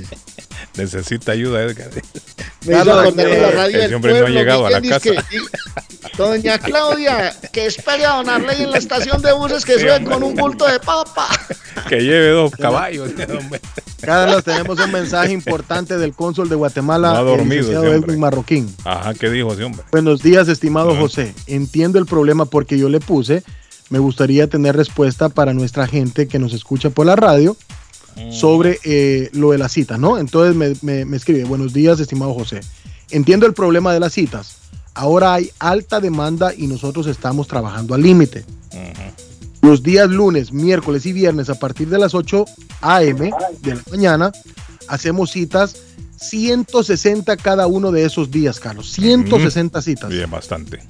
Necesita 0.77 1.33
ayuda, 1.33 1.63
Edgar. 1.63 1.91
Me 2.67 2.75
hizo 2.77 2.85
la 2.85 3.51
radio 3.51 3.77
El 3.77 3.83
del 3.83 3.95
hombre 3.95 4.13
no 4.13 4.17
ha 4.19 4.21
pueblo, 4.23 4.39
llegado 4.39 4.67
a 4.67 4.71
la 4.71 4.81
¿quién 4.81 4.93
casa. 4.93 5.11
que- 5.11 5.19
Doña 6.19 6.59
Claudia, 6.59 7.35
que 7.53 7.67
espere 7.67 8.05
a 8.05 8.17
don 8.17 8.29
Arley 8.29 8.63
en 8.63 8.71
la 8.71 8.79
estación 8.79 9.23
de 9.23 9.33
buses 9.33 9.65
que 9.65 9.75
Sí, 9.75 9.81
sube 9.81 10.05
con 10.05 10.23
un 10.23 10.35
bulto 10.35 10.67
de 10.67 10.79
papa. 10.79 11.27
Que 11.89 12.01
lleve 12.01 12.29
dos 12.31 12.53
caballos. 12.53 13.09
hombre. 13.39 13.61
Carlos, 14.01 14.45
tenemos 14.45 14.79
un 14.79 14.91
mensaje 14.93 15.33
importante 15.33 15.97
del 15.97 16.13
cónsul 16.13 16.49
de 16.49 16.55
Guatemala, 16.57 17.13
No 17.13 17.17
ha 17.17 17.21
el 17.21 17.27
dormido 17.27 17.81
hombre. 17.81 17.95
Edwin 17.97 18.21
Marroquín. 18.21 18.77
Ajá, 18.85 19.15
¿qué 19.15 19.31
dijo 19.31 19.53
ese 19.55 19.65
hombre? 19.65 19.85
Buenos 19.91 20.23
días, 20.23 20.49
estimado. 20.49 20.95
José. 20.97 21.35
Entiendo 21.47 21.99
el 21.99 22.07
problema 22.07 22.45
porque 22.45 22.77
yo 22.79 22.89
le 22.89 23.01
puse. 23.01 23.43
Me 23.89 23.99
gustaría 23.99 24.47
tener 24.49 24.77
respuesta 24.77 25.29
para 25.29 25.55
nuestra 25.55 25.87
gente 25.87 26.27
que 26.29 26.39
nos 26.39 26.53
escucha 26.53 26.91
por 26.91 27.07
la 27.07 27.15
radio 27.17 27.57
sobre 28.31 28.79
eh, 28.85 29.31
lo 29.33 29.51
de 29.53 29.59
las 29.59 29.73
citas, 29.73 29.99
¿no? 29.99 30.19
Entonces 30.19 30.55
me, 30.57 30.75
me- 30.83 31.05
me 31.05 31.17
escribe, 31.17 31.45
buenos 31.45 31.73
días, 31.73 31.99
estimado 32.01 32.35
José. 32.35 32.61
Entiendo 33.11 33.47
el 33.47 33.55
problema 33.55 33.93
de 33.93 34.01
las 34.01 34.13
citas. 34.13 34.57
Ahora 34.95 35.35
hay 35.35 35.51
alta 35.59 36.01
demanda 36.01 36.53
y 36.57 36.67
nosotros 36.67 37.07
estamos 37.07 37.47
trabajando 37.49 37.95
al 37.95 38.03
límite. 38.03 38.45
Los 39.63 39.83
días 39.83 40.11
lunes, 40.11 40.53
miércoles 40.53 41.07
y 41.07 41.13
viernes 41.13 41.49
a 41.49 41.55
partir 41.55 41.89
de 41.89 41.99
las 41.99 42.15
8 42.15 42.45
a.m. 42.81 43.31
de 43.61 43.75
la 43.77 43.83
mañana 43.91 44.33
hacemos 44.89 45.31
citas 45.31 45.77
160 46.17 47.37
cada 47.37 47.67
uno 47.67 47.91
de 47.93 48.05
esos 48.05 48.31
días, 48.31 48.59
Carlos. 48.61 48.91
160 48.91 49.81
citas. 49.83 50.11
Bien, 50.11 50.31
bastante. 50.31 50.81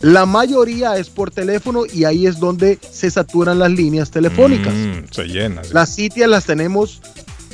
La 0.00 0.26
mayoría 0.26 0.96
es 0.98 1.08
por 1.08 1.30
teléfono 1.30 1.84
y 1.86 2.04
ahí 2.04 2.26
es 2.26 2.38
donde 2.38 2.78
se 2.90 3.10
saturan 3.10 3.58
las 3.58 3.70
líneas 3.70 4.10
telefónicas. 4.10 4.74
Mm, 4.74 5.04
se 5.10 5.24
llena. 5.24 5.64
sí. 5.64 5.70
Las 5.72 5.94
citas 5.94 6.28
las 6.28 6.44
tenemos 6.44 7.00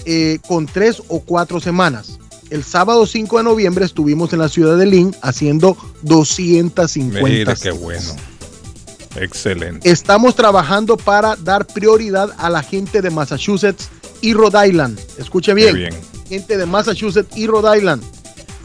eh, 0.04 0.38
con 0.46 0.66
tres 0.66 1.02
o 1.08 1.20
cuatro 1.20 1.60
semanas. 1.60 2.18
El 2.50 2.64
sábado 2.64 3.06
5 3.06 3.38
de 3.38 3.44
noviembre 3.44 3.84
estuvimos 3.84 4.32
en 4.34 4.40
la 4.40 4.48
ciudad 4.48 4.76
de 4.76 4.84
Lynn 4.84 5.16
haciendo 5.22 5.74
250 6.02 7.22
Mira 7.26 7.54
qué 7.54 7.70
bueno. 7.70 8.14
Excelente. 9.16 9.90
Estamos 9.90 10.34
trabajando 10.34 10.96
para 10.96 11.36
dar 11.36 11.66
prioridad 11.66 12.30
a 12.36 12.50
la 12.50 12.62
gente 12.62 13.00
de 13.00 13.10
Massachusetts 13.10 13.88
y 14.20 14.34
Rhode 14.34 14.68
Island. 14.68 15.00
Escuche 15.18 15.54
bien. 15.54 15.76
Bien. 15.76 15.94
Gente 16.28 16.56
de 16.58 16.66
Massachusetts 16.66 17.36
y 17.36 17.46
Rhode 17.46 17.78
Island. 17.78 18.02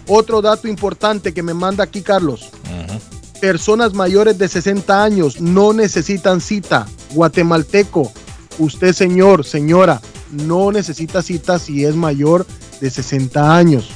Otro 0.08 0.41
dato 0.41 0.68
importante 0.68 1.34
que 1.34 1.44
me 1.44 1.54
manda 1.54 1.84
aquí 1.84 2.02
Carlos. 2.02 2.49
Personas 3.42 3.94
mayores 3.94 4.38
de 4.38 4.48
60 4.48 5.04
años 5.04 5.40
no 5.40 5.74
necesitan 5.74 6.42
cita. 6.42 6.88
Guatemalteco, 7.14 8.12
usted 8.58 8.94
señor, 8.94 9.46
señora, 9.46 10.02
no 10.32 10.72
necesita 10.72 11.22
cita 11.22 11.60
si 11.60 11.86
es 11.86 11.96
mayor 11.96 12.46
de 12.82 12.90
60 12.90 13.56
años. 13.56 13.90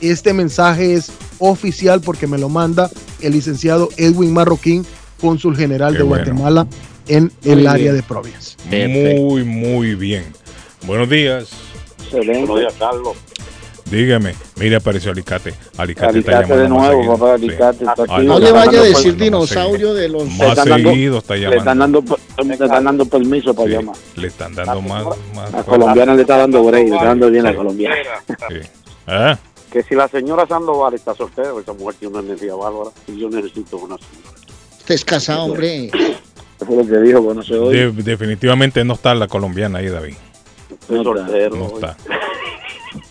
Este 0.00 0.32
mensaje 0.32 0.94
es 0.94 1.12
oficial 1.38 2.00
porque 2.00 2.26
me 2.26 2.38
lo 2.38 2.48
manda 2.48 2.90
el 3.20 3.32
licenciado 3.32 3.90
Edwin 3.98 4.32
Marroquín, 4.32 4.86
cónsul 5.20 5.56
general 5.56 5.92
Qué 5.92 5.98
de 5.98 6.04
bueno. 6.04 6.24
Guatemala 6.24 6.66
en 7.06 7.24
Muy 7.44 7.52
el 7.52 7.66
área 7.66 7.92
bien. 7.92 7.96
de 7.96 8.02
Provias. 8.02 8.56
Muy, 8.64 9.44
muy 9.44 9.94
bien. 9.94 10.24
Buenos 10.86 11.10
días. 11.10 11.48
Buenos 12.12 12.58
días, 12.58 12.74
Carlos. 12.78 13.16
Dígame. 13.90 14.34
Mire, 14.56 14.76
apareció 14.76 15.10
Alicate. 15.10 15.52
Alicate, 15.76 16.20
está 16.20 16.38
Alicate 16.38 16.54
llamando 16.62 16.86
de 16.86 16.94
nuevo, 16.96 17.18
papá, 17.18 17.34
Alicate 17.34 17.84
está 17.84 18.02
aquí. 18.04 18.24
No 18.26 18.38
le 18.38 18.46
está 18.46 18.52
vaya 18.58 18.70
a 18.70 18.72
llamando 18.72 18.82
decir 18.84 19.16
dinosaurio 19.16 19.94
de 19.94 20.08
los... 20.08 20.24
Más 20.26 20.38
Le 20.38 20.48
están 20.48 20.68
dando- 20.68 20.90
seguido 20.90 21.18
está 21.18 21.34
Le 21.34 21.56
están 21.56 21.78
llamando. 21.78 22.00
dando, 22.36 22.44
le 22.44 22.52
están 22.54 22.84
dando 22.84 23.04
permiso 23.06 23.54
para 23.54 23.68
llamar. 23.68 23.96
Le 24.16 24.26
están 24.28 24.54
dando 24.54 24.80
más. 24.82 25.04
más 25.34 25.52
La 25.52 25.62
colombiana 25.64 26.14
le 26.14 26.22
está 26.22 26.36
dando 26.36 26.62
break, 26.64 26.88
le 26.88 26.94
está 26.94 27.04
dando 27.06 27.30
bien 27.30 27.44
la 27.44 27.50
Sí. 27.50 27.56
colombiana. 27.56 27.96
¿Ah? 29.06 29.38
Que 29.72 29.82
si 29.82 29.94
la 29.94 30.08
señora 30.08 30.46
Sandoval 30.46 30.94
está 30.94 31.14
soltera, 31.14 31.50
esa 31.60 31.72
mujer 31.72 31.94
tiene 31.98 32.14
una 32.18 32.26
energía 32.26 32.54
bárbara 32.54 32.90
y 33.08 33.18
yo 33.18 33.28
necesito 33.28 33.76
una 33.78 33.96
señora. 33.98 34.36
Usted 34.78 34.94
es 34.94 35.04
casado, 35.04 35.44
hombre. 35.44 35.86
Eso 35.86 36.66
fue 36.66 36.76
lo 36.76 36.86
que 36.86 36.98
dijo, 36.98 37.22
bueno, 37.22 37.42
se 37.42 37.54
oye. 37.54 37.90
De- 37.92 38.02
definitivamente 38.02 38.84
no 38.84 38.94
está 38.94 39.14
la 39.14 39.26
colombiana 39.28 39.78
ahí, 39.78 39.88
David. 39.88 40.14
Estoy 40.80 41.02
soltero. 41.04 41.56
No 41.56 41.66
está. 41.66 41.96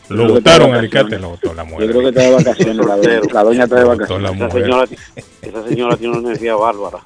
Lo 0.09 0.27
votaron 0.27 0.73
Alicate, 0.73 1.19
lo 1.19 1.29
votó 1.31 1.53
la 1.53 1.63
mujer. 1.63 1.87
Yo 1.87 1.91
creo 1.91 2.01
que 2.01 2.09
está 2.09 2.21
de 2.21 2.31
vacaciones, 2.43 2.85
la 2.85 2.95
doña, 2.97 3.21
la 3.31 3.43
doña 3.43 3.63
está 3.65 3.75
de 3.77 3.83
vacaciones. 3.83 4.31
Esa 4.35 4.49
señora, 4.51 4.87
esa 5.41 5.67
señora 5.67 5.97
tiene 5.97 6.17
una 6.17 6.27
energía 6.29 6.55
bárbara. 6.55 6.97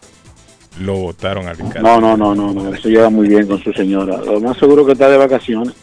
Lo 0.79 0.93
votaron 0.95 1.47
Alicate. 1.47 1.79
No, 1.81 1.99
no, 2.01 2.15
no, 2.17 2.33
no, 2.33 2.51
no, 2.53 2.75
se 2.77 2.89
lleva 2.89 3.09
muy 3.09 3.27
bien 3.27 3.45
con 3.47 3.61
su 3.61 3.71
señora. 3.73 4.17
Lo 4.17 4.39
más 4.39 4.57
seguro 4.57 4.85
que 4.85 4.93
está 4.93 5.09
de 5.09 5.17
vacaciones. 5.17 5.73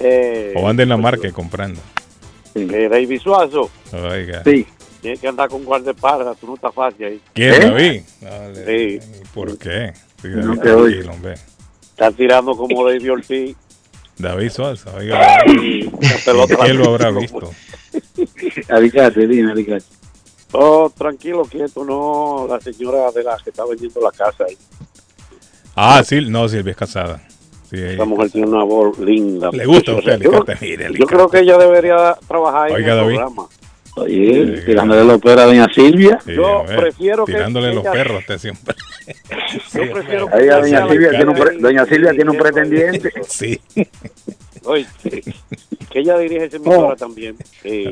Eh, 0.00 0.52
O 0.56 0.68
ande 0.68 0.82
en 0.82 0.88
la 0.90 0.96
marca 0.96 1.30
comprando. 1.32 1.80
eh, 2.54 2.88
David 2.90 3.20
Suazo, 3.20 3.70
Oiga. 3.92 4.42
sí. 4.44 4.66
Tiene 5.02 5.18
que 5.18 5.28
andar 5.28 5.48
con 5.48 5.62
guardaespaldas, 5.64 6.36
tú 6.38 6.48
no 6.48 6.54
estás 6.56 6.74
fácil 6.74 7.04
ahí. 7.06 7.20
¿Quién, 7.34 7.52
¿Eh? 7.54 7.60
David? 7.60 8.00
Dale. 8.20 9.00
Sí. 9.00 9.22
¿Por 9.32 9.56
qué? 9.58 9.92
Sí, 10.20 10.28
No 10.28 10.56
David, 10.56 10.60
te 10.62 10.72
oigo. 10.72 10.86
tranquilo, 10.88 11.12
hombre. 11.12 11.34
Está 11.90 12.10
tirando 12.10 12.56
como 12.56 12.84
David 12.88 13.12
Ortiz. 13.12 13.56
David 14.18 14.50
Sosa, 14.50 14.94
oiga. 14.96 15.18
La 15.46 16.16
pelota 16.24 16.56
¿Quién 16.64 16.78
lo 16.78 16.86
habrá 16.90 17.10
visto? 17.10 17.50
Alicate, 18.68 19.26
dime, 19.26 19.52
Alicate. 19.52 19.84
Oh, 20.52 20.90
tranquilo, 20.96 21.42
quieto, 21.44 21.84
no, 21.84 22.46
la 22.48 22.60
señora 22.60 23.10
de 23.12 23.22
la 23.24 23.36
que 23.42 23.50
está 23.50 23.64
vendiendo 23.66 24.00
la 24.00 24.10
casa 24.12 24.44
ahí. 24.48 24.56
Ah, 25.74 26.02
sí, 26.04 26.20
no, 26.30 26.48
Silvia 26.48 26.70
es 26.70 26.76
casada. 26.76 27.20
Sí, 27.68 27.76
Esa 27.82 28.04
mujer 28.04 28.30
tiene 28.30 28.46
una 28.48 28.62
voz 28.64 28.96
linda. 28.98 29.50
Le 29.52 29.66
gusta 29.66 29.90
a 29.92 29.96
usted, 29.96 30.18
Yo 30.20 30.30
creo- 30.30 30.42
Alicate, 30.46 30.64
mire, 30.64 30.88
Yo 30.98 31.04
creo 31.06 31.28
que 31.28 31.40
ella 31.40 31.58
debería 31.58 32.16
trabajar 32.28 32.70
Oiga, 32.70 32.78
en 32.78 32.84
el 32.90 32.96
David. 32.96 33.16
programa. 33.16 33.48
Oye, 33.98 34.62
tirándole 34.66 35.04
los 35.04 35.20
perros 35.22 35.40
a 35.42 35.46
doña 35.46 35.66
Silvia. 35.74 36.18
Sí, 36.24 36.34
Yo 36.34 36.64
ver, 36.64 36.76
prefiero 36.78 37.24
que 37.24 37.32
Tirándole 37.32 37.74
los 37.74 37.82
ella- 37.82 37.92
perros 37.92 38.16
a 38.16 38.18
usted 38.18 38.38
siempre. 38.38 38.74
Yo 39.74 39.92
prefiero 39.92 40.28
que 40.28 40.42
ella 40.44 40.58
doña 40.60 40.88
Silvia 40.88 41.10
que 41.10 41.16
tiene 41.16 41.30
un 41.32 41.62
doña 41.62 41.86
Silvia 41.86 42.10
tiene 42.12 42.30
un 42.30 42.36
pretendiente. 42.36 43.12
Sí. 43.28 43.60
Oye, 44.64 44.86
que 45.02 46.00
ella 46.00 46.18
dirige 46.18 46.44
esa 46.44 46.56
emisora 46.56 46.94
también. 46.96 47.36
Sí. 47.62 47.88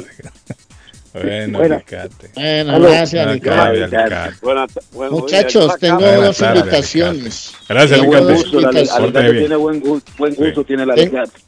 Bueno, 1.14 1.58
Bueno. 1.58 1.74
Alicate. 1.76 2.30
Bueno, 2.34 2.80
gracias, 2.80 3.26
Alicate. 3.26 4.36
Buenas 4.42 4.70
Muchachos, 5.12 5.78
tengo 5.78 6.00
dos 6.00 6.40
invitaciones. 6.40 7.54
Gracias, 7.68 8.00
Alicate. 8.00 9.32
bien. 9.32 9.58
buen 9.58 9.80
gusto, 9.80 10.12
buen 10.18 10.34
gusto 10.34 10.64
tiene 10.64 10.84
la 10.84 10.94
Ten- 10.96 11.16
Alicate. 11.16 11.40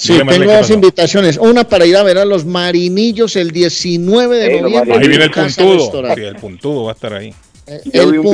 Sí, 0.00 0.14
Dígame, 0.14 0.32
tengo 0.32 0.46
¿qué 0.46 0.56
dos 0.56 0.70
invitaciones. 0.70 1.36
Una 1.36 1.68
para 1.68 1.84
ir 1.84 1.94
a 1.94 2.02
ver 2.02 2.16
a 2.16 2.24
los 2.24 2.46
Marinillos 2.46 3.36
el 3.36 3.50
19 3.50 4.38
de 4.38 4.56
Eh, 4.56 4.62
noviembre. 4.62 4.94
Ahí 4.94 5.04
en 5.04 5.10
viene 5.10 5.24
el 5.26 5.30
puntudo. 5.30 6.14
Sí, 6.14 6.22
el 6.22 6.36
puntudo 6.36 6.84
va 6.84 6.92
a 6.92 6.94
estar 6.94 7.12
ahí. 7.12 7.34
Yo 7.84 8.04
El 8.04 8.14
los 8.14 8.24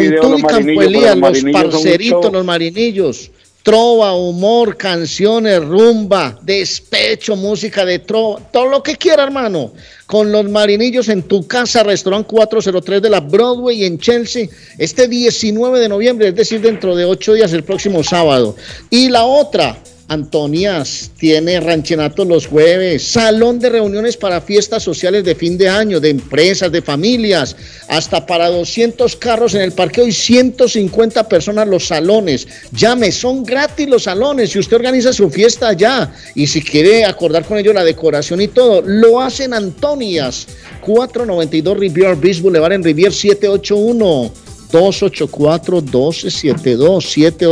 y 0.65 0.79
Elías, 0.79 1.17
los 1.17 1.43
los 1.43 1.53
parceritos, 1.53 2.33
los 2.33 2.45
marinillos. 2.45 3.33
Trova, 3.65 4.15
humor, 4.15 4.77
canciones, 4.77 5.65
rumba, 5.65 6.39
despecho, 6.41 7.35
música 7.35 7.85
de 7.85 7.99
trova, 7.99 8.39
todo 8.53 8.67
lo 8.69 8.81
que 8.81 8.95
quiera, 8.95 9.25
hermano. 9.25 9.73
Con 10.07 10.31
los 10.31 10.49
marinillos 10.49 11.09
en 11.09 11.25
tu 11.25 11.49
casa, 11.49 11.83
restaurante 11.83 12.29
403 12.29 13.03
de 13.03 13.11
la 13.11 13.19
Broadway 13.19 13.85
en 13.85 13.99
Chelsea, 13.99 14.47
este 14.79 15.09
19 15.09 15.81
de 15.81 15.89
noviembre, 15.89 16.29
es 16.29 16.37
decir, 16.37 16.61
dentro 16.61 16.95
de 16.95 17.07
ocho 17.07 17.35
días, 17.35 17.53
el 17.53 17.65
próximo 17.65 18.05
sábado. 18.05 18.55
Y 18.89 19.09
la 19.09 19.25
otra, 19.25 19.77
Antonias 20.09 21.11
tiene 21.19 21.59
ranchenato 21.59 22.25
los 22.25 22.47
jueves, 22.47 23.03
salón 23.03 23.59
de 23.59 23.71
reuniones 23.71 24.17
para 24.17 24.41
fiestas 24.41 24.85
sociales 24.85 25.25
de 25.25 25.35
fin 25.35 25.59
de 25.59 25.69
año, 25.69 25.99
de 25.99 26.11
empresas, 26.11 26.71
de 26.71 26.81
familias, 26.81 27.57
hasta 27.89 28.25
para 28.25 28.49
200 28.49 29.17
carros 29.17 29.55
en 29.55 29.63
el 29.63 29.73
parqueo 29.73 30.07
y 30.07 30.13
150 30.13 31.29
personas 31.29 31.67
los 31.67 31.89
salones. 31.89 32.47
Llame, 32.71 33.11
son 33.11 33.43
gratis 33.43 33.89
los 33.89 34.05
salones 34.05 34.55
y 34.55 34.61
usted 34.61 34.77
organiza 34.77 35.13
su 35.13 35.29
fiesta 35.29 35.69
allá. 35.69 36.13
Y 36.37 36.47
si 36.47 36.63
quiere 36.63 37.05
acordar 37.05 37.45
con 37.45 37.59
ellos 37.59 37.75
la 37.75 37.83
decoración 37.83 38.41
y 38.41 38.49
todo, 38.49 38.83
lo 38.83 39.21
hacen 39.21 39.55
Antonias. 39.55 40.47
492 40.83 41.79
Rivier 41.79 42.15
Beach 42.15 42.41
Boulevard 42.41 42.75
en 42.75 42.85
Rivier 42.85 43.13
781. 43.13 44.46
284-1272, 44.71 47.47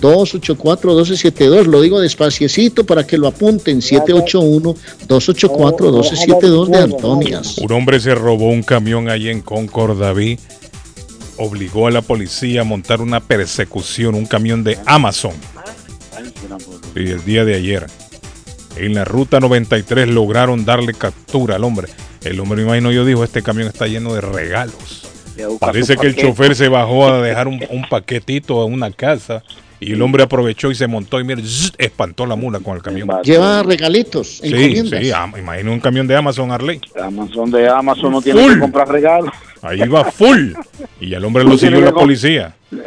781-284-1272. 0.00 1.66
Lo 1.66 1.80
digo 1.80 2.00
despaciecito 2.00 2.84
para 2.84 3.06
que 3.06 3.16
lo 3.18 3.28
apunten. 3.28 3.80
781-284-1272 3.80 6.68
de 6.68 6.78
Antonias. 6.78 7.58
Un 7.58 7.72
hombre 7.72 8.00
se 8.00 8.14
robó 8.14 8.50
un 8.50 8.62
camión 8.62 9.08
ahí 9.08 9.28
en 9.28 9.40
Concord, 9.40 9.98
David. 9.98 10.38
Obligó 11.36 11.86
a 11.86 11.90
la 11.90 12.02
policía 12.02 12.60
a 12.62 12.64
montar 12.64 13.00
una 13.00 13.20
persecución, 13.20 14.14
un 14.14 14.26
camión 14.26 14.62
de 14.62 14.78
Amazon. 14.86 15.32
Y 16.94 17.10
el 17.10 17.24
día 17.24 17.46
de 17.46 17.54
ayer, 17.54 17.86
en 18.76 18.94
la 18.94 19.04
ruta 19.04 19.40
93 19.40 20.08
lograron 20.08 20.64
darle 20.64 20.94
captura 20.94 21.56
al 21.56 21.64
hombre. 21.64 21.88
El 22.22 22.38
hombre, 22.40 22.58
me 22.58 22.64
imagino 22.64 22.92
yo, 22.92 23.06
dijo, 23.06 23.24
este 23.24 23.42
camión 23.42 23.68
está 23.68 23.86
lleno 23.86 24.12
de 24.14 24.20
regalos. 24.20 25.09
Parece 25.58 25.96
que 25.96 26.06
el 26.06 26.16
chofer 26.16 26.54
se 26.54 26.68
bajó 26.68 27.08
a 27.08 27.20
dejar 27.22 27.48
un, 27.48 27.60
un 27.70 27.88
paquetito 27.88 28.60
a 28.60 28.64
una 28.64 28.90
casa 28.90 29.42
y 29.82 29.92
el 29.92 30.02
hombre 30.02 30.22
aprovechó 30.22 30.70
y 30.70 30.74
se 30.74 30.86
montó 30.86 31.18
y 31.20 31.24
mira, 31.24 31.40
zzz, 31.42 31.72
espantó 31.78 32.26
la 32.26 32.36
mula 32.36 32.60
con 32.60 32.76
el 32.76 32.82
camión. 32.82 33.08
Lleva 33.22 33.62
regalitos, 33.62 34.38
Sí, 34.42 34.48
encomiendas. 34.48 35.00
sí, 35.00 35.38
imagina 35.38 35.70
un 35.70 35.80
camión 35.80 36.06
de 36.06 36.16
Amazon 36.16 36.52
Harley. 36.52 36.80
Amazon 37.02 37.50
de 37.50 37.68
Amazon 37.68 38.12
no 38.12 38.20
tiene 38.20 38.42
Full. 38.42 38.54
que 38.54 38.60
comprar 38.60 38.88
regalos. 38.88 39.30
Ahí 39.62 39.80
va 39.88 40.04
full. 40.10 40.52
Y 41.00 41.12
el 41.14 41.24
hombre 41.24 41.44
lo 41.44 41.56
siguió 41.56 41.80
la 41.80 41.92
policía. 41.92 42.54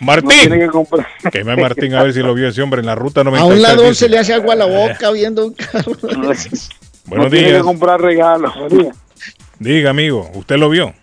No 0.00 0.06
Martín. 0.06 0.30
tiene 0.42 0.60
que. 0.70 1.30
Queme 1.32 1.52
a 1.54 1.56
Martín 1.56 1.92
a 1.94 2.04
ver 2.04 2.12
si 2.12 2.20
lo 2.20 2.32
vio 2.32 2.46
ese 2.46 2.62
hombre 2.62 2.78
en 2.78 2.86
la 2.86 2.94
ruta 2.94 3.22
A 3.22 3.24
93. 3.24 3.56
un 3.56 3.62
lado 3.62 3.92
se 3.94 4.08
le 4.08 4.16
hace 4.16 4.32
agua 4.32 4.52
a 4.52 4.56
la 4.56 4.66
boca 4.66 5.10
viendo 5.10 5.46
un 5.48 5.54
carro. 5.54 5.92
Buenos 6.02 6.38
no 7.06 7.28
tiene 7.30 7.46
que 7.46 7.52
días. 7.54 7.62
comprar 7.64 8.00
regalos. 8.00 8.52
Diga, 9.58 9.90
amigo, 9.90 10.30
¿usted 10.34 10.56
lo 10.56 10.70
vio? 10.70 10.94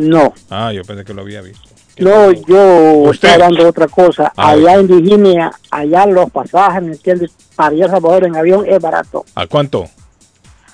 No, 0.00 0.32
Ah, 0.48 0.72
yo 0.72 0.82
pensé 0.84 1.04
que 1.04 1.14
lo 1.14 1.22
había 1.22 1.40
visto. 1.42 1.68
no, 1.98 2.32
yo 2.32 2.94
¿Usted? 3.10 3.28
estaba 3.28 3.34
hablando 3.46 3.62
de 3.64 3.68
otra 3.70 3.88
cosa. 3.88 4.32
Ah, 4.36 4.50
allá 4.50 4.74
en 4.74 4.86
Virginia, 4.88 5.52
allá 5.70 6.06
los 6.06 6.30
pasajes, 6.30 6.82
¿me 6.82 6.92
entiendes? 6.92 7.30
Para 7.54 7.74
ir 7.74 7.84
a 7.84 7.88
Salvador 7.90 8.26
en 8.26 8.36
avión 8.36 8.64
es 8.66 8.80
barato. 8.80 9.24
¿A 9.34 9.46
cuánto? 9.46 9.88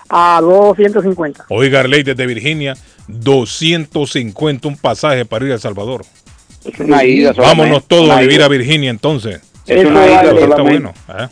A 0.09 0.39
250. 0.41 1.47
Oiga, 1.49 1.81
Arley 1.81 2.03
desde 2.05 2.27
Virginia, 2.27 2.75
250 3.09 4.69
un 4.69 4.77
pasaje 4.77 5.25
para 5.25 5.45
ir 5.47 5.53
a 5.53 5.59
Salvador. 5.59 6.05
Es 6.65 6.79
una 6.81 7.05
ida 7.05 7.33
solamente. 7.35 7.61
Vámonos 7.63 7.85
todos 7.87 8.05
Una 8.07 8.19
a 8.19 8.21
vivir 8.21 8.37
ida. 8.37 8.45
a 8.45 8.49
Virginia 8.49 8.91
entonces. 8.91 9.41
Es 9.67 9.85
una 9.85 10.07
ida 10.07 10.23
Está 10.23 10.41
solamente. 10.41 10.63
bueno. 10.63 10.95
¿eh? 11.09 11.29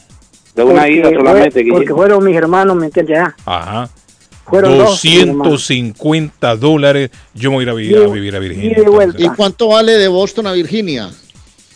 De 0.54 0.62
una 0.64 0.72
Porque 0.82 0.92
ida 0.92 1.08
fue- 1.08 1.14
solamente. 1.16 1.64
Porque 1.70 1.94
fueron 1.94 2.24
mis 2.24 2.36
hermanos, 2.36 2.76
¿me 2.76 2.86
entiendes? 2.86 3.18
Ajá. 3.44 3.88
Fueron 4.46 4.78
dos, 4.78 5.02
250 5.02 6.56
dólares. 6.56 7.10
Yo 7.34 7.50
me 7.50 7.56
voy 7.56 7.62
a 7.62 7.64
ir 7.64 7.70
a 7.70 7.74
vivir 7.74 7.96
a, 7.96 8.06
vivir 8.06 8.36
a 8.36 8.38
Virginia. 8.38 8.76
¿Y 9.18 9.28
cuánto 9.28 9.68
vale 9.68 9.92
de 9.92 10.08
Boston 10.08 10.46
a 10.46 10.52
Virginia? 10.52 11.10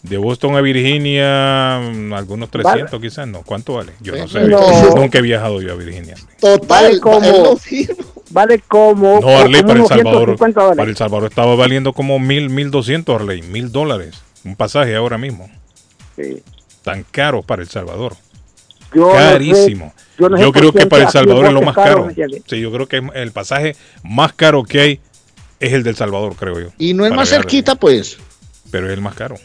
De 0.02 0.16
Boston 0.16 0.54
a 0.56 0.60
Virginia, 0.60 1.80
mm, 1.92 2.12
algunos 2.12 2.50
300 2.50 3.00
quizás, 3.00 3.26
¿no? 3.26 3.42
¿Cuánto 3.42 3.74
vale? 3.74 3.92
Yo 4.00 4.16
no 4.16 4.28
sé. 4.28 4.46
No. 4.46 4.94
Nunca 4.94 5.18
he 5.18 5.22
viajado 5.22 5.60
yo 5.60 5.72
a 5.72 5.76
Virginia. 5.76 6.14
Total, 6.40 6.66
Vale 6.66 7.00
como, 7.00 7.58
vale 8.30 8.58
como, 8.60 9.20
No, 9.20 9.28
Arley, 9.28 9.62
como 9.62 9.66
para 9.66 9.80
El 9.80 9.88
Salvador. 9.88 10.24
150 10.26 10.60
dólares. 10.60 10.76
Para 10.76 10.90
El 10.90 10.96
Salvador 10.96 11.28
estaba 11.30 11.54
valiendo 11.56 11.92
como 11.92 12.18
mil, 12.18 12.48
mil 12.48 12.70
doscientos, 12.70 13.16
Arley, 13.16 13.42
mil 13.42 13.72
dólares. 13.72 14.22
Un 14.44 14.54
pasaje 14.54 14.94
ahora 14.94 15.18
mismo. 15.18 15.50
Sí. 16.16 16.42
Tan 16.84 17.04
caro 17.10 17.42
para 17.42 17.62
El 17.62 17.68
Salvador. 17.68 18.14
Yo 18.94 19.02
no 19.02 19.10
sé- 19.12 19.16
Carísimo. 19.18 19.94
yo 20.18 20.28
no 20.28 20.36
sé 20.36 20.42
yo 20.42 20.52
por 20.52 20.60
creo 20.60 20.72
que 20.72 20.86
para 20.86 21.04
El 21.04 21.10
Salvador 21.10 21.46
es 21.46 21.52
lo 21.52 21.62
más 21.62 21.74
caro. 21.74 22.08
Sí, 22.46 22.60
yo 22.60 22.72
creo 22.72 22.86
que 22.88 23.02
el 23.14 23.32
pasaje 23.32 23.76
más 24.02 24.32
caro 24.32 24.62
que 24.64 24.80
hay 24.80 25.00
es 25.60 25.72
el 25.72 25.82
del 25.82 25.96
Salvador, 25.96 26.34
creo 26.36 26.58
yo. 26.60 26.68
Y 26.78 26.94
no 26.94 27.04
es 27.06 27.12
más 27.12 27.28
cerquita, 27.28 27.74
pues. 27.74 28.16
Pero 28.70 28.86
es 28.86 28.92
el 28.92 29.00
más 29.00 29.14
caro. 29.14 29.36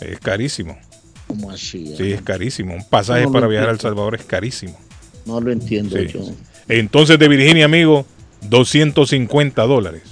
Es 0.00 0.18
carísimo. 0.20 0.78
¿Cómo 1.26 1.50
así? 1.50 1.94
Sí, 1.96 2.12
es 2.12 2.22
carísimo. 2.22 2.74
Un 2.74 2.84
pasaje 2.88 3.24
No 3.24 3.32
para 3.32 3.46
viajar 3.46 3.68
a 3.68 3.70
El 3.72 3.76
entiendo. 3.76 3.90
Salvador 3.94 4.14
es 4.16 4.24
carísimo. 4.24 4.78
No 5.26 5.40
lo 5.40 5.52
entiendo 5.52 5.96
Sí. 5.96 6.06
yo. 6.08 6.20
Entonces 6.68 7.18
de 7.18 7.28
Virginia, 7.28 7.66
amigo, 7.66 8.06
250 8.42 9.62
dólares. 9.64 10.02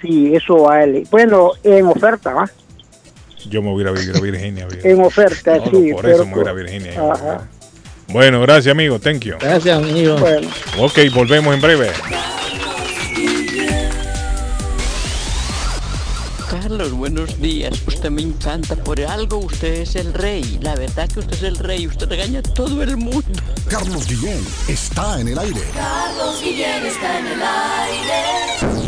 Sí, 0.00 0.32
eso 0.34 0.62
vale. 0.62 1.04
Bueno, 1.10 1.52
en 1.62 1.86
oferta, 1.86 2.32
¿va? 2.32 2.50
Yo 3.48 3.62
me 3.62 3.70
voy 3.70 3.80
a 3.80 3.82
ir 3.82 3.88
a 3.88 3.92
vivir 3.92 4.16
a 4.16 4.20
Virginia. 4.20 4.68
En 4.84 5.00
oferta, 5.00 5.56
No, 5.58 5.64
sí. 5.70 5.92
por 5.92 6.08
eso 6.08 6.26
me 6.26 6.34
voy 6.34 6.48
a 6.48 6.52
Virginia. 6.52 6.92
Ajá. 7.12 7.48
Bueno, 8.08 8.40
gracias, 8.42 8.72
amigo. 8.72 8.98
Thank 8.98 9.20
you. 9.24 9.34
Gracias, 9.40 9.76
amigo. 9.76 10.16
Bueno. 10.16 10.48
Ok, 10.78 10.98
volvemos 11.14 11.54
en 11.54 11.60
breve. 11.60 11.90
Carlos, 16.50 16.92
buenos 16.92 17.38
días. 17.40 17.78
Usted 17.86 18.10
me 18.10 18.22
encanta. 18.22 18.74
Por 18.76 19.00
algo 19.02 19.36
usted 19.38 19.82
es 19.82 19.96
el 19.96 20.14
rey. 20.14 20.58
La 20.62 20.74
verdad 20.76 21.06
que 21.08 21.20
usted 21.20 21.34
es 21.34 21.42
el 21.42 21.56
rey. 21.58 21.86
Usted 21.86 22.08
regaña 22.08 22.38
a 22.38 22.42
todo 22.42 22.82
el 22.82 22.96
mundo. 22.96 23.22
Carlos 23.68 24.08
Guillén 24.08 24.42
está 24.66 25.20
en 25.20 25.28
el 25.28 25.38
aire. 25.38 25.60
Carlos 25.74 26.40
Guillén 26.42 26.86
está 26.86 27.18
en 27.18 27.26
el 27.26 27.42
aire. 27.42 28.87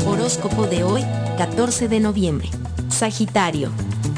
Horóscopo 0.07 0.67
de 0.67 0.85
hoy, 0.85 1.05
14 1.39 1.89
de 1.89 2.01
noviembre. 2.01 2.51
Sagitario. 2.89 3.71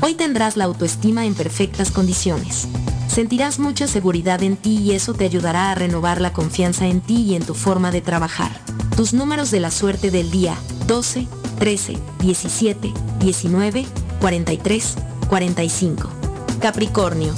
Hoy 0.03 0.15
tendrás 0.15 0.57
la 0.57 0.65
autoestima 0.65 1.25
en 1.25 1.35
perfectas 1.35 1.91
condiciones. 1.91 2.69
Sentirás 3.15 3.61
mucha 3.61 3.87
seguridad 3.87 4.43
en 4.43 4.57
ti 4.57 4.77
y 4.77 4.91
eso 4.91 5.15
te 5.15 5.25
ayudará 5.25 5.71
a 5.71 5.77
renovar 5.77 6.21
la 6.21 6.33
confianza 6.33 6.89
en 6.89 7.01
ti 7.01 7.23
y 7.23 7.37
en 7.37 7.45
tu 7.45 7.55
forma 7.55 7.93
de 7.93 8.01
trabajar. 8.01 8.51
Tus 8.97 9.15
números 9.15 9.53
de 9.53 9.61
la 9.61 9.71
suerte 9.71 10.11
del 10.11 10.33
día 10.33 10.59
12, 10.89 11.29
13, 11.61 11.97
17, 12.19 12.93
19, 13.21 13.87
43, 14.21 14.95
45. 15.29 16.09
Capricornio. 16.61 17.33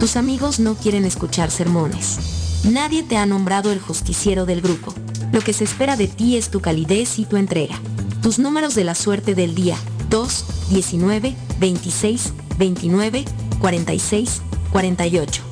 Tus 0.00 0.16
amigos 0.16 0.58
no 0.58 0.74
quieren 0.74 1.04
escuchar 1.04 1.52
sermones. 1.52 2.64
Nadie 2.64 3.04
te 3.04 3.16
ha 3.16 3.24
nombrado 3.24 3.70
el 3.70 3.78
justiciero 3.78 4.46
del 4.46 4.60
grupo. 4.60 4.92
Lo 5.30 5.42
que 5.42 5.52
se 5.52 5.62
espera 5.62 5.96
de 5.96 6.08
ti 6.08 6.38
es 6.38 6.50
tu 6.50 6.60
calidez 6.60 7.20
y 7.20 7.24
tu 7.24 7.36
entrega. 7.36 7.78
Tus 8.20 8.40
números 8.40 8.74
de 8.74 8.82
la 8.82 8.96
suerte 8.96 9.36
del 9.36 9.54
día 9.54 9.76
2, 10.08 10.70
19, 10.70 11.36
26, 11.60 12.32
29, 12.58 13.24
46, 13.60 14.42
48. 14.72 15.42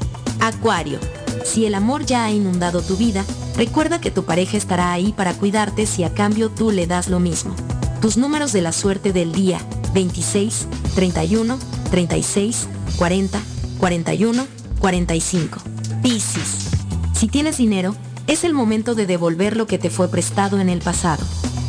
Acuario. 0.40 0.98
Si 1.44 1.66
el 1.66 1.74
amor 1.74 2.04
ya 2.04 2.24
ha 2.24 2.30
inundado 2.30 2.82
tu 2.82 2.96
vida, 2.96 3.24
recuerda 3.56 4.00
que 4.00 4.10
tu 4.10 4.24
pareja 4.24 4.56
estará 4.56 4.92
ahí 4.92 5.12
para 5.12 5.34
cuidarte 5.34 5.86
si 5.86 6.04
a 6.04 6.12
cambio 6.12 6.50
tú 6.50 6.70
le 6.70 6.86
das 6.86 7.08
lo 7.08 7.20
mismo. 7.20 7.54
Tus 8.00 8.16
números 8.16 8.52
de 8.52 8.62
la 8.62 8.72
suerte 8.72 9.12
del 9.12 9.32
día 9.32 9.60
26, 9.94 10.68
31, 10.94 11.58
36, 11.90 12.68
40, 12.96 13.40
41, 13.78 14.46
45. 14.78 15.60
Piscis. 16.02 16.68
Si 17.14 17.26
tienes 17.26 17.56
dinero, 17.56 17.96
es 18.26 18.44
el 18.44 18.54
momento 18.54 18.94
de 18.94 19.06
devolver 19.06 19.56
lo 19.56 19.66
que 19.66 19.78
te 19.78 19.90
fue 19.90 20.08
prestado 20.08 20.60
en 20.60 20.68
el 20.68 20.80
pasado. 20.80 21.24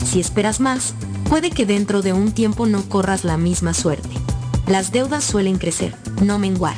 Si 0.06 0.20
esperas 0.20 0.60
más, 0.60 0.94
puede 1.30 1.52
que 1.52 1.66
dentro 1.66 2.02
de 2.02 2.14
un 2.14 2.32
tiempo 2.32 2.66
no 2.66 2.84
corras 2.84 3.24
la 3.24 3.38
misma 3.38 3.74
suerte. 3.74 4.10
Las 4.68 4.92
deudas 4.92 5.24
suelen 5.24 5.58
crecer, 5.58 5.96
no 6.22 6.38
menguar. 6.38 6.76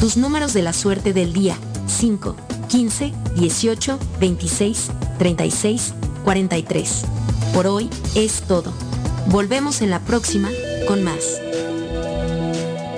Tus 0.00 0.16
números 0.16 0.52
de 0.52 0.62
la 0.62 0.72
suerte 0.72 1.12
del 1.12 1.32
día 1.32 1.56
5, 1.86 2.36
15, 2.68 3.12
18, 3.36 3.98
26, 4.20 4.90
36, 5.18 5.94
43. 6.24 7.04
Por 7.54 7.66
hoy 7.66 7.88
es 8.14 8.42
todo. 8.42 8.72
Volvemos 9.28 9.80
en 9.80 9.90
la 9.90 10.00
próxima 10.00 10.50
con 10.86 11.02
más. 11.02 11.40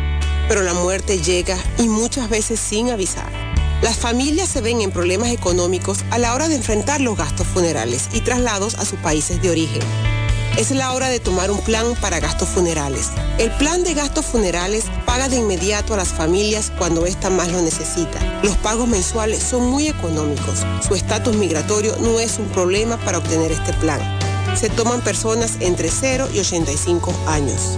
pero 0.47 0.61
la 0.61 0.75
muerte 0.75 1.17
llega 1.17 1.57
y 1.79 1.87
muchas 1.87 2.29
veces 2.29 2.59
sin 2.59 2.91
avisar. 2.91 3.31
Las 3.81 3.97
familias 3.97 4.47
se 4.47 4.61
ven 4.61 4.81
en 4.81 4.91
problemas 4.91 5.31
económicos 5.31 6.05
a 6.11 6.19
la 6.19 6.35
hora 6.35 6.47
de 6.47 6.55
enfrentar 6.55 7.01
los 7.01 7.17
gastos 7.17 7.47
funerales 7.47 8.09
y 8.13 8.21
traslados 8.21 8.75
a 8.75 8.85
sus 8.85 8.99
países 8.99 9.41
de 9.41 9.49
origen. 9.49 9.81
Es 10.57 10.71
la 10.71 10.93
hora 10.93 11.09
de 11.09 11.19
tomar 11.19 11.51
un 11.51 11.61
plan 11.61 11.95
para 11.99 12.19
gastos 12.19 12.47
funerales. 12.47 13.09
El 13.39 13.51
plan 13.57 13.83
de 13.83 13.93
gastos 13.93 14.25
funerales 14.25 14.85
paga 15.15 15.29
de 15.29 15.37
inmediato 15.37 15.93
a 15.93 15.97
las 15.97 16.09
familias 16.09 16.73
cuando 16.77 17.05
ésta 17.05 17.29
más 17.29 17.49
lo 17.49 17.61
necesita. 17.61 18.19
Los 18.43 18.57
pagos 18.57 18.85
mensuales 18.85 19.41
son 19.41 19.65
muy 19.69 19.87
económicos. 19.87 20.65
Su 20.85 20.93
estatus 20.93 21.37
migratorio 21.37 21.95
no 22.01 22.19
es 22.19 22.37
un 22.37 22.47
problema 22.47 22.97
para 22.97 23.19
obtener 23.19 23.53
este 23.53 23.71
plan 23.75 24.01
se 24.55 24.69
toman 24.69 25.01
personas 25.01 25.57
entre 25.59 25.89
0 25.89 26.29
y 26.33 26.39
85 26.39 27.13
años. 27.27 27.77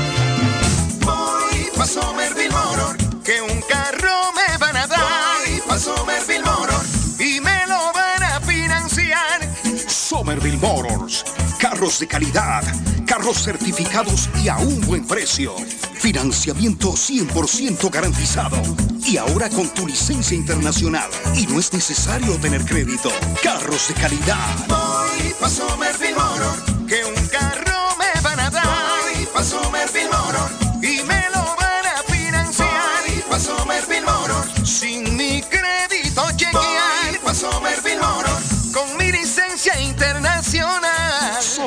Voy 1.00 1.68
pa' 1.76 1.86
Somerville 1.86 2.50
Motor, 2.50 2.96
que 3.22 3.42
un 3.42 3.60
carro 3.62 4.32
me 4.34 4.56
van 4.58 4.76
a 4.76 4.86
dar. 4.86 5.00
Voy 5.46 5.60
pa' 5.66 5.78
Somerville 5.78 6.44
Motor 6.44 6.84
y 7.18 7.40
me 7.40 7.66
lo 7.66 7.92
van 7.92 8.22
a 8.22 8.40
financiar. 8.40 9.40
Somerville 9.88 10.58
Motors. 10.58 11.24
Carros 11.58 11.98
de 11.98 12.06
calidad, 12.06 12.62
carros 13.06 13.42
certificados 13.42 14.28
y 14.42 14.48
a 14.48 14.56
un 14.58 14.80
buen 14.82 15.06
precio. 15.06 15.54
Financiamiento 15.94 16.92
100% 16.92 17.90
garantizado. 17.90 18.58
Y 19.04 19.16
ahora 19.16 19.48
con 19.48 19.68
tu 19.70 19.86
licencia 19.86 20.36
internacional. 20.36 21.08
Y 21.34 21.46
no 21.46 21.58
es 21.58 21.72
necesario 21.72 22.36
tener 22.36 22.62
crédito. 22.64 23.10
Carros 23.42 23.88
de 23.88 23.94
calidad. 23.94 24.54
Voy 24.68 25.32
pa' 25.40 25.48
Somerville 25.48 26.14
Motor, 26.14 26.75
que 26.86 27.04
un 27.04 27.26
carro 27.28 27.96
me 27.98 28.20
van 28.22 28.38
a 28.38 28.50
dar. 28.50 28.66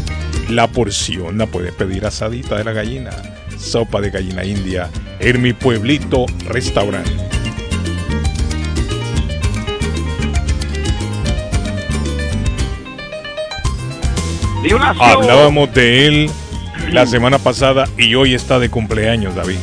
La 0.49 0.69
porción 0.69 1.39
la 1.39 1.47
puede 1.47 1.73
pedir 1.73 2.07
asadita 2.07 2.57
de 2.57 2.65
la 2.65 2.73
gallina. 2.73 3.11
Sopa 3.59 4.01
de 4.01 4.11
gallina 4.11 4.45
india 4.45 4.89
en 5.19 5.43
mi 5.43 5.53
pueblito 5.53 6.27
restaurante. 6.47 7.11
Hablábamos 15.01 15.73
de 15.73 16.07
él 16.07 16.31
la 16.91 17.07
semana 17.07 17.39
pasada 17.39 17.89
y 17.97 18.15
hoy 18.15 18.34
está 18.34 18.58
de 18.58 18.70
cumpleaños, 18.70 19.34
David. 19.34 19.57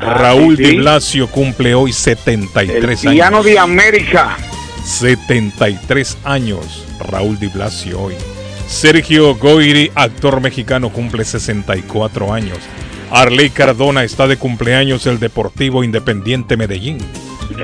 Ah, 0.00 0.14
Raúl 0.14 0.56
sí, 0.56 0.62
Di. 0.64 0.76
Blasio 0.76 1.26
cumple 1.28 1.74
hoy 1.74 1.92
73 1.92 3.04
El 3.04 3.20
años. 3.22 3.44
de 3.44 3.58
América. 3.58 4.36
73 4.84 6.18
años, 6.24 6.84
Raúl 7.00 7.38
Di 7.38 7.48
Blasio 7.48 8.00
hoy. 8.00 8.14
Sergio 8.66 9.34
Goyri, 9.34 9.90
actor 9.94 10.40
mexicano, 10.40 10.90
cumple 10.90 11.24
64 11.24 12.32
años. 12.32 12.58
Arley 13.10 13.50
Cardona 13.50 14.04
está 14.04 14.28
de 14.28 14.36
cumpleaños 14.36 15.06
el 15.06 15.18
Deportivo 15.18 15.82
Independiente 15.82 16.56
Medellín. 16.56 16.98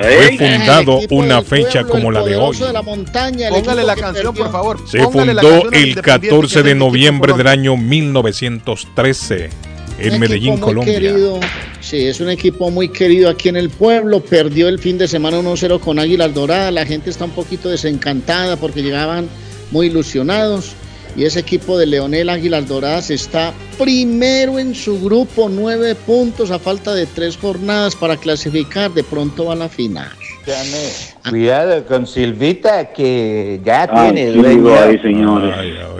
Fue 0.00 0.36
fundado 0.38 1.00
una 1.10 1.42
fecha 1.42 1.80
pueblo, 1.80 1.88
como 1.88 2.10
la 2.10 2.20
de 2.22 2.36
hoy. 2.36 2.40
poderoso 2.40 2.66
de 2.66 2.72
la 2.72 2.82
montaña, 2.82 3.48
el 3.48 3.54
Póngale 3.54 3.84
la 3.84 3.96
canción, 3.96 4.34
perdió. 4.34 4.44
por 4.44 4.52
favor. 4.52 4.88
Se 4.88 4.98
Póngale 4.98 5.40
fundó 5.40 5.48
el 5.48 5.88
Independiente, 5.88 6.02
14 6.02 6.52
que 6.52 6.58
es 6.58 6.64
de 6.64 6.74
noviembre 6.74 7.32
del 7.32 7.46
año 7.46 7.76
1913 7.76 9.50
en 9.98 10.14
Un 10.14 10.20
Medellín, 10.20 10.58
Colombia. 10.58 10.92
querido, 10.92 11.40
sí, 11.80 12.04
es 12.04 12.20
un 12.20 12.28
equipo 12.28 12.70
muy 12.70 12.88
querido 12.90 13.30
aquí 13.30 13.48
en 13.48 13.56
el 13.56 13.70
pueblo. 13.70 14.20
Perdió 14.20 14.68
el 14.68 14.78
fin 14.78 14.98
de 14.98 15.08
semana 15.08 15.38
1-0 15.38 15.80
con 15.80 15.98
Águilas 15.98 16.34
Doradas. 16.34 16.72
La 16.72 16.84
gente 16.84 17.10
está 17.10 17.24
un 17.24 17.30
poquito 17.30 17.68
desencantada 17.70 18.56
porque 18.56 18.82
llegaban 18.82 19.28
muy 19.70 19.86
ilusionados. 19.86 20.74
Y 21.16 21.24
ese 21.24 21.40
equipo 21.40 21.78
de 21.78 21.86
Leonel 21.86 22.28
Águilas 22.28 22.68
Doradas 22.68 23.10
está 23.10 23.52
primero 23.78 24.58
en 24.58 24.74
su 24.74 25.00
grupo, 25.00 25.48
nueve 25.48 25.94
puntos 25.94 26.50
a 26.50 26.58
falta 26.58 26.94
de 26.94 27.06
tres 27.06 27.38
jornadas 27.38 27.96
para 27.96 28.16
clasificar. 28.18 28.90
De 28.90 29.02
pronto 29.02 29.46
va 29.46 29.54
a 29.54 29.56
la 29.56 29.68
final. 29.68 30.10
Cuidado 31.28 31.84
con 31.86 32.06
Silvita 32.06 32.92
que 32.92 33.60
ya 33.64 33.88
Ay, 33.90 34.12
tiene 34.12 34.32
sí, 34.32 34.38
dueño. 34.38 34.74
ahí, 34.80 34.98
señores. 34.98 35.54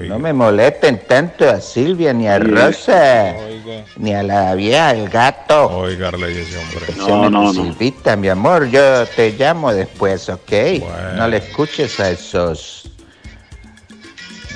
No 0.09 0.19
me 0.21 0.33
molesten 0.33 1.01
tanto 1.09 1.49
a 1.51 1.61
Silvia 1.61 2.13
ni 2.13 2.29
a 2.29 2.37
Sí. 2.39 2.45
Rosa 2.45 3.35
ni 3.97 4.15
a 4.15 4.23
la 4.23 4.55
vieja 4.55 4.93
el 4.93 5.09
gato. 5.09 5.67
Oiga, 5.79 6.11
ese 6.11 6.59
hombre. 6.59 6.95
No, 6.97 7.29
no, 7.31 7.53
no. 7.53 7.53
Silvita, 7.53 8.15
mi 8.17 8.29
amor, 8.29 8.71
yo 8.71 9.05
te 9.17 9.33
llamo 9.33 9.73
después, 9.73 10.29
¿ok? 10.29 10.53
No 11.17 11.27
le 11.27 11.39
escuches 11.39 11.99
a 11.99 12.11
esos 12.11 12.85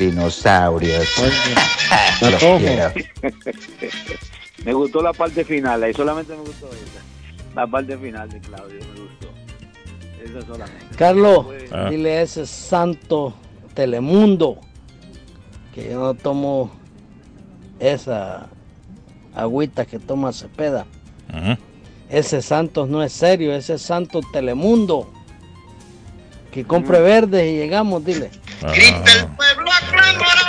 dinosaurios. 0.01 1.07
Los 2.23 2.35
quiero. 2.59 2.93
me 4.65 4.73
gustó 4.73 5.03
la 5.03 5.13
parte 5.13 5.45
final, 5.45 5.83
ahí 5.83 5.93
solamente 5.95 6.33
me 6.35 6.41
gustó 6.41 6.67
esa. 6.69 7.55
La 7.55 7.67
parte 7.67 7.97
final 7.99 8.29
de 8.29 8.41
Claudio 8.41 8.81
me 8.95 9.01
gustó. 9.01 9.29
Carlos, 10.97 11.47
Ah. 11.73 11.89
dile 11.91 12.19
a 12.19 12.23
ese 12.23 12.47
santo 12.47 13.35
Telemundo 13.75 14.59
que 15.75 15.91
yo 15.91 15.99
no 16.01 16.15
tomo 16.15 16.71
esa 17.79 18.49
agüita 19.35 19.87
que 19.87 19.99
toma 19.99 20.33
Cepeda. 20.33 20.87
Ese 22.09 22.43
Santos 22.43 22.89
no 22.89 23.03
es 23.05 23.13
serio, 23.13 23.55
ese 23.55 23.75
es 23.75 23.83
Santo 23.83 24.21
Telemundo. 24.33 25.13
Que 26.51 26.65
compre 26.65 27.01
verdes 27.01 27.47
y 27.49 27.57
llegamos, 27.57 28.05
dile. 28.05 28.31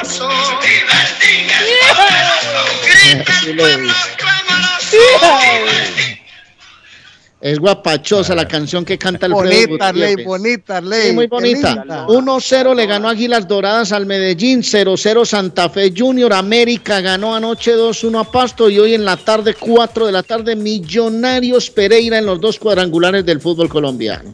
Es 7.42 7.58
guapachosa 7.58 8.36
la 8.36 8.48
canción 8.48 8.86
que 8.86 9.00
canta 9.00 9.26
el 9.26 9.34
Bonita, 9.34 9.88
Arley, 9.88 10.24
bonita, 10.24 10.78
Arley. 10.78 11.08
Sí, 11.08 11.14
muy 11.14 11.26
bonita. 11.26 11.76
linda. 11.76 12.08
1-0 12.08 12.76
le 12.76 12.86
ganó 12.86 13.10
Águilas 13.10 13.48
Doradas 13.48 13.92
al 13.92 14.06
Medellín, 14.06 14.62
0-0 14.62 15.26
Santa 15.26 15.68
Fe 15.68 15.92
Junior, 15.96 16.32
América 16.34 17.02
ganó 17.02 17.36
anoche 17.36 17.76
2-1 17.76 18.20
a 18.20 18.32
Pasto 18.32 18.70
y 18.70 18.78
hoy 18.78 18.94
en 18.94 19.04
la 19.04 19.18
tarde, 19.18 19.56
4 19.56 20.06
de 20.06 20.12
la 20.12 20.22
tarde, 20.22 20.56
Millonarios 20.56 21.72
Pereira 21.72 22.20
en 22.20 22.28
los 22.28 22.40
dos 22.40 22.60
cuadrangulares 22.60 23.26
del 23.26 23.42
fútbol 23.42 23.70
colombiano. 23.70 24.32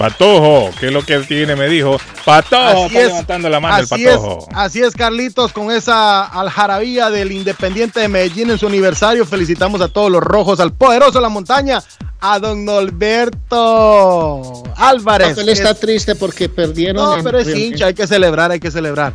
Patojo, 0.00 0.70
¿qué 0.80 0.86
es 0.86 0.92
lo 0.94 1.04
que 1.04 1.12
él 1.12 1.26
tiene? 1.26 1.54
Me 1.56 1.68
dijo. 1.68 1.98
Patojo, 2.24 2.86
Así 2.86 2.96
está 2.96 3.00
es, 3.00 3.06
levantando 3.08 3.48
la 3.50 3.60
mano 3.60 3.76
el 3.76 3.84
así 3.84 4.02
patojo. 4.06 4.46
Es, 4.50 4.56
así 4.56 4.80
es, 4.80 4.94
Carlitos, 4.94 5.52
con 5.52 5.70
esa 5.70 6.24
aljarabía 6.24 7.10
del 7.10 7.30
Independiente 7.32 8.00
de 8.00 8.08
Medellín 8.08 8.48
en 8.50 8.58
su 8.58 8.66
aniversario. 8.66 9.26
Felicitamos 9.26 9.82
a 9.82 9.88
todos 9.88 10.10
los 10.10 10.22
rojos, 10.22 10.58
al 10.58 10.72
poderoso 10.72 11.18
de 11.18 11.20
la 11.20 11.28
montaña, 11.28 11.82
a 12.18 12.38
don 12.38 12.64
Norberto 12.64 14.62
Álvarez. 14.76 15.36
Él 15.36 15.50
está 15.50 15.72
Es- 15.72 15.80
triste 15.80 16.14
porque 16.14 16.48
perdieron. 16.48 17.04
No, 17.04 17.16
en 17.18 17.22
pero 17.24 17.38
es 17.38 17.54
hincha, 17.54 17.84
hay 17.86 17.94
que 17.94 18.06
celebrar, 18.06 18.50
hay 18.52 18.60
que 18.60 18.70
celebrar. 18.70 19.12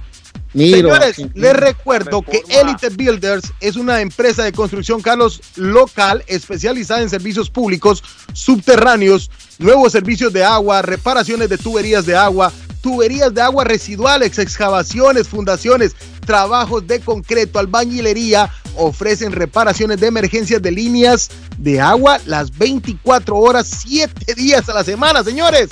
Miro, 0.53 0.89
Señores, 0.93 1.09
aquí. 1.19 1.29
les 1.33 1.53
recuerdo 1.53 2.21
que 2.21 2.41
Elite 2.47 2.89
Builders 2.89 3.51
es 3.59 3.75
una 3.75 3.99
empresa 4.01 4.43
de 4.43 4.53
construcción, 4.53 5.01
Carlos, 5.01 5.41
local, 5.55 6.23
especializada 6.27 7.01
en 7.01 7.09
servicios 7.09 7.49
públicos, 7.49 8.01
subterráneos, 8.31 9.29
nuevos 9.59 9.91
servicios 9.91 10.31
de 10.33 10.43
agua, 10.43 10.81
reparaciones 10.81 11.49
de 11.49 11.57
tuberías 11.57 12.05
de 12.05 12.15
agua, 12.15 12.51
tuberías 12.81 13.33
de 13.33 13.41
agua 13.41 13.63
residuales, 13.63 14.37
excavaciones, 14.37 15.27
fundaciones, 15.27 15.95
trabajos 16.25 16.85
de 16.85 16.99
concreto, 16.99 17.59
albañilería, 17.59 18.49
ofrecen 18.75 19.31
reparaciones 19.31 19.99
de 19.99 20.07
emergencias 20.07 20.61
de 20.61 20.71
líneas 20.71 21.29
de 21.57 21.79
agua 21.79 22.19
las 22.25 22.55
24 22.57 23.37
horas, 23.37 23.67
7 23.87 24.33
días 24.35 24.67
a 24.69 24.73
la 24.73 24.83
semana, 24.83 25.23
señores. 25.23 25.69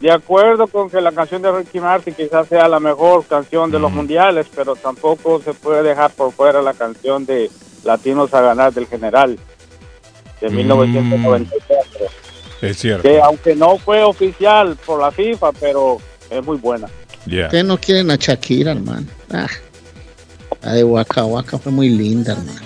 de 0.00 0.10
acuerdo 0.10 0.66
con 0.66 0.90
que 0.90 1.00
la 1.00 1.12
canción 1.12 1.40
de 1.40 1.52
Ricky 1.52 1.78
Martin 1.78 2.12
quizás 2.12 2.48
sea 2.48 2.66
la 2.66 2.80
mejor 2.80 3.24
canción 3.24 3.70
de 3.70 3.78
los 3.78 3.92
mundiales, 3.92 4.48
pero 4.52 4.74
tampoco 4.74 5.40
se 5.40 5.54
puede 5.54 5.84
dejar 5.84 6.10
por 6.10 6.32
fuera 6.32 6.60
la 6.60 6.74
canción 6.74 7.24
de 7.26 7.48
Latinos 7.84 8.34
a 8.34 8.40
ganar 8.40 8.72
del 8.74 8.88
general 8.88 9.38
de 10.40 10.50
1994, 10.50 12.06
Es 12.62 12.78
cierto. 12.78 13.02
que 13.04 13.20
aunque 13.20 13.54
no 13.54 13.78
fue 13.78 14.02
oficial 14.02 14.76
por 14.84 15.00
la 15.00 15.12
FIFA, 15.12 15.52
pero 15.52 15.98
es 16.30 16.44
muy 16.44 16.56
buena. 16.56 16.88
Ya. 17.26 17.44
Ustedes 17.44 17.64
no 17.64 17.78
quieren 17.78 18.10
a 18.10 18.16
Shakira, 18.16 18.72
hermano. 18.72 19.06
Ah, 19.32 19.46
la 20.62 20.72
de 20.72 20.82
Waka 20.82 21.24
Waka 21.26 21.58
fue 21.58 21.70
muy 21.70 21.90
linda, 21.90 22.32
hermano. 22.32 22.60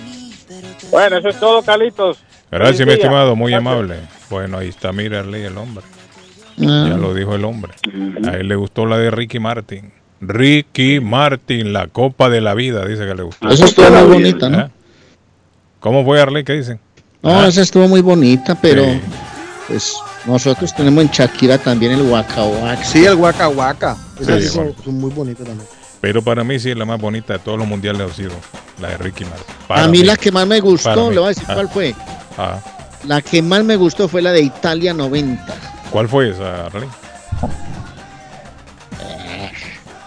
Bueno, 0.89 1.17
eso 1.17 1.29
es 1.29 1.39
todo, 1.39 1.61
Carlitos. 1.61 2.17
Gracias, 2.49 2.87
mi 2.87 2.93
estimado, 2.93 3.35
muy 3.35 3.51
Gracias. 3.51 3.71
amable. 3.71 3.95
Bueno, 4.29 4.57
ahí 4.57 4.69
está, 4.69 4.91
mira, 4.91 5.19
Arley, 5.19 5.43
el 5.43 5.57
hombre. 5.57 5.83
Ah. 6.59 6.87
Ya 6.89 6.97
lo 6.97 7.13
dijo 7.13 7.35
el 7.35 7.45
hombre. 7.45 7.73
A 8.27 8.31
él 8.37 8.47
le 8.47 8.55
gustó 8.55 8.85
la 8.85 8.97
de 8.97 9.11
Ricky 9.11 9.39
Martin. 9.39 9.91
Ricky 10.21 10.99
Martin, 10.99 11.73
la 11.73 11.87
copa 11.87 12.29
de 12.29 12.41
la 12.41 12.53
vida, 12.53 12.85
dice 12.85 13.05
que 13.05 13.13
le 13.15 13.23
gustó. 13.23 13.47
Esa 13.49 13.65
estuvo 13.65 13.89
muy 13.91 14.13
bonita, 14.15 14.49
¿no? 14.49 14.59
¿Eh? 14.61 14.69
¿Cómo 15.79 16.03
fue, 16.05 16.21
Arley? 16.21 16.43
¿Qué 16.43 16.53
dicen? 16.53 16.79
No, 17.21 17.45
esa 17.45 17.61
estuvo 17.61 17.87
muy 17.87 18.01
bonita, 18.01 18.55
pero 18.59 18.83
pues 19.67 19.95
nosotros 20.25 20.73
tenemos 20.75 21.03
en 21.03 21.09
Shakira 21.11 21.57
también 21.57 21.91
el 21.93 22.01
Waka 22.03 22.43
Waka. 22.43 22.83
Sí, 22.83 23.05
el 23.05 23.15
Waka 23.15 23.49
Waka. 23.49 23.97
Esas 24.19 24.43
Sí, 24.51 24.57
bueno. 24.57 24.73
son 24.83 24.93
muy 24.99 25.11
bonitas 25.11 25.45
también. 25.45 25.67
Pero 26.01 26.21
para 26.23 26.43
mí 26.43 26.59
sí 26.59 26.69
es 26.71 26.77
la 26.77 26.85
más 26.85 26.99
bonita 27.01 27.33
de 27.33 27.39
todos 27.39 27.57
los 27.57 27.67
mundiales 27.67 28.09
ha 28.09 28.13
sido 28.13 28.31
la 28.79 28.89
de 28.89 28.97
Ricky 28.97 29.25
Martin. 29.25 29.55
Para 29.67 29.83
A 29.83 29.87
mí 29.87 30.03
la 30.03 30.15
que 30.17 30.31
más 30.31 30.47
me 30.47 30.59
gustó, 30.59 31.09
mí. 31.09 31.15
le 31.15 31.19
voy 31.19 31.25
a 31.25 31.29
decir 31.29 31.45
Ah. 31.47 31.53
cuál 31.55 31.69
fue. 31.69 31.95
Ah, 32.37 32.59
La 33.07 33.21
que 33.21 33.41
más 33.41 33.63
me 33.63 33.75
gustó 33.75 34.07
fue 34.07 34.21
la 34.21 34.31
de 34.31 34.41
Italia 34.41 34.93
90. 34.93 35.43
¿Cuál 35.91 36.09
fue 36.09 36.31
esa, 36.31 36.65
Arley? 36.67 36.87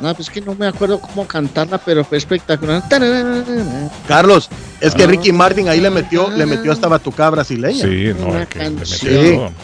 No, 0.01 0.15
pues 0.15 0.31
que 0.31 0.41
no 0.41 0.55
me 0.55 0.69
acuerdo 0.69 1.01
cómo 1.01 1.27
cantarla, 1.27 1.79
pero 1.79 2.05
fue 2.05 2.19
espectacular. 2.19 2.83
Carlos, 4.07 4.49
es 4.81 4.95
que 4.95 5.03
Ah. 5.03 5.07
Ricky 5.09 5.33
Martin 5.33 5.69
ahí 5.69 5.81
le 5.81 5.91
metió, 5.91 6.31
le 6.31 6.47
metió 6.47 6.71
hasta 6.71 6.87
batucada 6.87 7.31
brasileña. 7.31 7.85
Sí, 7.85 8.13
no, 8.19 8.27
Una 8.29 8.43
es 8.43 8.49
que 8.49 8.59
le 8.61 8.71
metió 8.71 8.87
canción. 8.89 9.55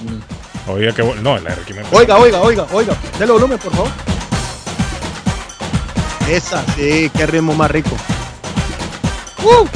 todo. 0.67 0.75
Oiga, 0.75 0.93
que 0.93 1.03
no, 1.23 1.39
la 1.39 1.51
de 1.51 1.57
Ricky 1.57 1.75
Martin. 1.75 1.99
Oiga, 1.99 2.17
oiga, 2.19 2.41
oiga, 2.41 2.67
oiga. 2.73 2.97
Dele 3.19 3.33
volumen, 3.33 3.59
por 3.59 3.73
favor. 3.73 3.91
Esa, 6.29 6.65
sí, 6.75 7.11
qué 7.17 7.27
ritmo 7.27 7.55
más 7.55 7.71
rico. 7.71 7.91
Uh. 9.45 9.67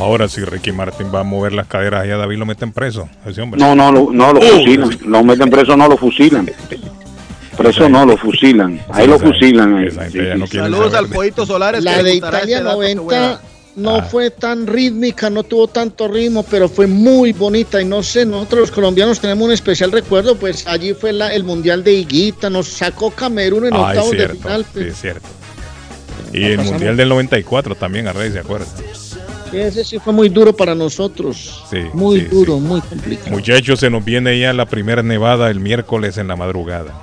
Ahora 0.00 0.28
sí, 0.28 0.42
Ricky 0.44 0.72
Martin 0.72 1.08
va 1.14 1.20
a 1.20 1.24
mover 1.24 1.52
las 1.52 1.66
caderas 1.66 2.02
allá, 2.04 2.16
David 2.16 2.38
lo 2.38 2.46
meten 2.46 2.72
preso, 2.72 3.08
ese 3.26 3.40
hombre. 3.42 3.60
No, 3.60 3.74
no, 3.74 3.92
lo- 3.92 4.10
no 4.12 4.32
lo 4.32 4.40
Uh, 4.40 4.42
fusilan. 4.42 4.98
Lo 5.06 5.22
meten 5.22 5.50
preso, 5.50 5.76
no 5.76 5.88
lo 5.88 5.96
fusilan. 5.96 6.50
Preso 7.56 7.88
no 7.88 8.06
lo 8.06 8.16
fusilan. 8.16 8.80
Ahí 8.90 9.06
lo 9.06 9.18
fusilan. 9.18 9.86
Sí. 10.10 10.56
Saludos 10.56 10.94
al 10.94 11.08
Poito 11.08 11.44
Solares. 11.44 11.84
La 11.84 12.02
de 12.02 12.14
Italia 12.14 12.58
este 12.58 12.64
dato 12.64 12.80
que 12.80 12.84
voy 12.84 12.92
a 12.92 12.94
90 12.94 13.20
dar. 13.28 13.40
no 13.76 13.96
Ah. 13.96 14.02
fue 14.02 14.30
tan 14.30 14.66
rítmica, 14.66 15.28
no 15.28 15.42
tuvo 15.42 15.68
tanto 15.68 16.08
ritmo, 16.08 16.42
pero 16.44 16.68
fue 16.70 16.86
muy 16.86 17.32
bonita. 17.34 17.80
Y 17.80 17.84
no 17.84 18.02
sé, 18.02 18.24
nosotros 18.24 18.60
los 18.62 18.70
colombianos 18.70 19.20
tenemos 19.20 19.46
un 19.46 19.52
especial 19.52 19.92
recuerdo, 19.92 20.36
pues 20.36 20.66
allí 20.66 20.94
fue 20.94 21.12
la- 21.12 21.34
el 21.34 21.44
Mundial 21.44 21.84
de 21.84 21.92
Higuita, 21.92 22.48
nos 22.48 22.66
sacó 22.68 23.10
Camerún 23.10 23.66
en 23.66 23.74
Ah, 23.74 23.88
octavos 23.88 24.10
de 24.12 24.28
final. 24.30 24.62
sí, 24.64 24.70
pues. 24.72 24.86
es 24.86 25.00
cierto. 25.00 25.28
Y 26.32 26.44
el 26.44 26.56
pasamos. 26.56 26.72
Mundial 26.72 26.96
del 26.96 27.08
94 27.10 27.74
también, 27.74 28.08
Arrey, 28.08 28.32
¿se 28.32 28.38
acuerda? 28.38 28.66
Sí, 29.50 29.58
ese 29.58 29.84
sí 29.84 29.98
fue 29.98 30.12
muy 30.12 30.28
duro 30.28 30.54
para 30.54 30.74
nosotros. 30.74 31.64
Sí, 31.70 31.82
Muy 31.92 32.20
sí, 32.20 32.26
duro, 32.26 32.58
muy 32.58 32.80
complicado. 32.80 33.30
Muchachos, 33.30 33.80
se 33.80 33.90
nos 33.90 34.04
viene 34.04 34.38
ya 34.38 34.52
la 34.52 34.66
primera 34.66 35.02
nevada 35.02 35.50
el 35.50 35.58
miércoles 35.60 36.18
en 36.18 36.28
la 36.28 36.36
madrugada. 36.36 36.94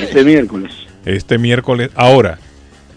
Este 0.00 0.24
miércoles. 0.24 0.72
Este 1.04 1.38
miércoles, 1.38 1.90
ahora, 1.94 2.38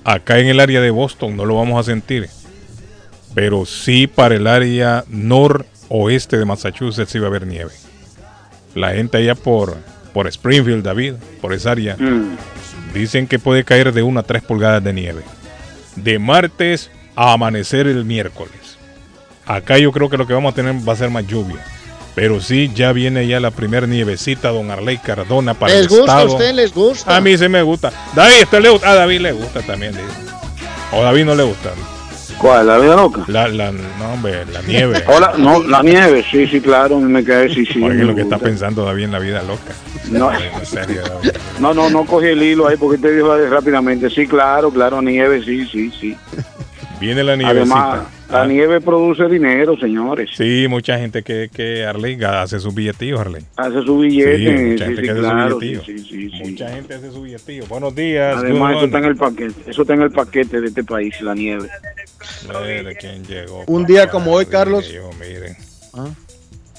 acá 0.04 0.40
en 0.40 0.48
el 0.48 0.60
área 0.60 0.82
de 0.82 0.90
Boston 0.90 1.38
no 1.38 1.46
lo 1.46 1.56
vamos 1.56 1.80
a 1.80 1.84
sentir, 1.90 2.30
pero 3.34 3.66
sí 3.66 4.08
para 4.08 4.36
el 4.36 4.48
área 4.48 5.06
noroeste 5.08 6.38
de 6.38 6.46
Massachusetts 6.46 7.12
sí 7.12 7.20
va 7.20 7.28
a 7.28 7.30
haber 7.30 7.48
nieve. 7.48 7.72
La 8.76 8.92
gente 8.94 9.18
allá 9.18 9.36
por, 9.36 9.78
por 10.14 10.28
Springfield, 10.28 10.84
David, 10.84 11.14
por 11.42 11.54
esa 11.54 11.72
área, 11.72 11.96
Mm. 11.98 12.36
dicen 12.94 13.28
que 13.28 13.40
puede 13.40 13.64
caer 13.64 13.94
de 13.94 14.04
1 14.04 14.20
a 14.20 14.24
3 14.24 14.42
pulgadas 14.44 14.84
de 14.84 14.94
nieve. 14.94 15.22
De 15.96 16.20
martes 16.20 16.90
a 17.16 17.34
amanecer 17.34 17.88
el 17.88 18.06
miércoles. 18.06 18.78
Acá 19.46 19.78
yo 19.78 19.92
creo 19.92 20.10
que 20.10 20.18
lo 20.18 20.28
que 20.28 20.34
vamos 20.34 20.54
a 20.54 20.56
tener 20.56 20.76
va 20.88 20.94
a 20.94 20.96
ser 20.96 21.10
más 21.10 21.26
lluvia. 21.28 21.64
Pero 22.14 22.42
sí, 22.42 22.70
ya 22.74 22.92
viene 22.92 23.26
ya 23.28 23.40
la 23.40 23.52
primera 23.52 23.88
nievecita, 23.88 24.50
don 24.50 24.70
Arley 24.70 24.98
Cardona, 24.98 25.54
para 25.54 25.74
¿Les 25.74 25.84
el 25.84 25.88
gusta 25.88 26.20
a 26.20 26.24
ustedes? 26.26 26.56
¿Les 26.56 26.74
gusta? 26.74 27.16
A 27.16 27.22
mí 27.22 27.38
sí 27.38 27.48
me 27.48 27.62
gusta. 27.62 27.92
David, 28.14 28.42
¿a 28.42 28.44
usted 28.44 28.62
le 28.62 28.70
gusta? 28.70 28.92
A 28.92 28.96
David 28.96 29.22
le 29.22 29.32
gusta 29.32 29.62
también. 29.62 29.94
dice. 29.94 30.06
O 30.92 31.00
a 31.00 31.04
David 31.04 31.26
no 31.26 31.36
le 31.36 31.44
gusta. 31.44 31.72
¿Cuál? 32.38 32.68
¿La 32.68 32.80
vida 32.80 32.96
loca? 32.96 33.24
La, 33.28 33.48
la, 33.48 33.72
no, 33.72 34.14
hombre, 34.14 34.46
la 34.52 34.62
nieve. 34.64 35.04
Hola, 35.08 35.34
no, 35.38 35.62
la 35.62 35.84
nieve, 35.84 36.26
sí, 36.30 36.48
sí, 36.48 36.60
claro, 36.60 37.00
me 37.00 37.24
cae, 37.24 37.54
sí, 37.54 37.66
sí. 37.66 37.82
Oiga 37.82 37.94
me 37.94 38.04
lo 38.06 38.16
que 38.16 38.22
está 38.22 38.40
pensando 38.40 38.84
David 38.84 39.04
en 39.04 39.12
la 39.12 39.20
vida 39.20 39.44
loca. 39.44 39.74
No. 40.10 40.32
En 40.34 40.66
serio, 40.66 41.04
David. 41.04 41.32
No, 41.60 41.74
no, 41.74 41.90
no 41.92 42.04
cogí 42.06 42.28
el 42.28 42.42
hilo 42.42 42.68
ahí 42.68 42.78
porque 42.78 42.98
te 42.98 43.14
dijo 43.14 43.38
rápidamente. 43.48 44.10
Sí, 44.10 44.26
claro, 44.26 44.72
claro, 44.72 45.02
nieve, 45.02 45.44
sí, 45.46 45.68
sí, 45.68 45.92
sí. 45.92 46.18
Viene 47.02 47.24
la 47.24 47.36
nievecita. 47.36 47.92
Además, 47.94 48.08
la 48.30 48.42
Ah. 48.44 48.46
nieve 48.48 48.80
produce 48.80 49.28
dinero, 49.28 49.76
señores. 49.78 50.30
Sí, 50.38 50.68
mucha 50.70 50.98
gente 51.00 51.24
que, 51.24 51.50
que 51.54 51.84
Arley 51.84 52.18
hace 52.24 52.60
sus 52.60 52.74
billetillos, 52.74 53.20
Arley. 53.20 53.44
Hace 53.58 53.82
su 53.82 53.98
billete. 54.00 54.38
Sí, 54.38 54.46
Sí, 54.46 54.64
mucha 54.64 54.86
gente 54.86 55.02
sí, 55.02 55.06
que 55.08 55.12
hace 55.12 55.20
claro, 55.20 55.50
su 55.50 55.60
billetillo. 55.60 55.84
sí, 55.84 56.00
sí, 56.00 56.30
sí, 56.30 56.30
sí. 56.38 56.52
Mucha 56.52 56.70
gente 56.70 56.94
hace 56.94 57.12
su 57.12 57.22
billetillo. 57.24 57.66
Buenos 57.68 57.96
días. 57.96 58.38
Además, 58.38 58.76
eso 58.78 58.86
está 58.86 58.98
en 59.00 59.06
el 59.06 59.16
paquete. 59.18 59.54
Eso 59.72 59.82
está 59.82 59.94
en 59.96 60.02
el 60.04 60.12
paquete 60.12 60.62
de 60.62 60.68
este 60.68 60.84
país, 60.84 61.20
la 61.22 61.34
nieve. 61.34 61.68
Mire 62.48 62.96
quién 62.96 63.26
llegó. 63.26 63.64
Un 63.68 63.86
día 63.86 64.08
como 64.08 64.32
hoy, 64.32 64.46
Carlos. 64.46 64.90
Miren. 65.20 65.58
Ah. 65.94 66.08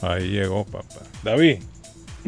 Ahí 0.02 0.28
llegó, 0.30 0.64
papá. 0.64 1.00
David. 1.22 1.58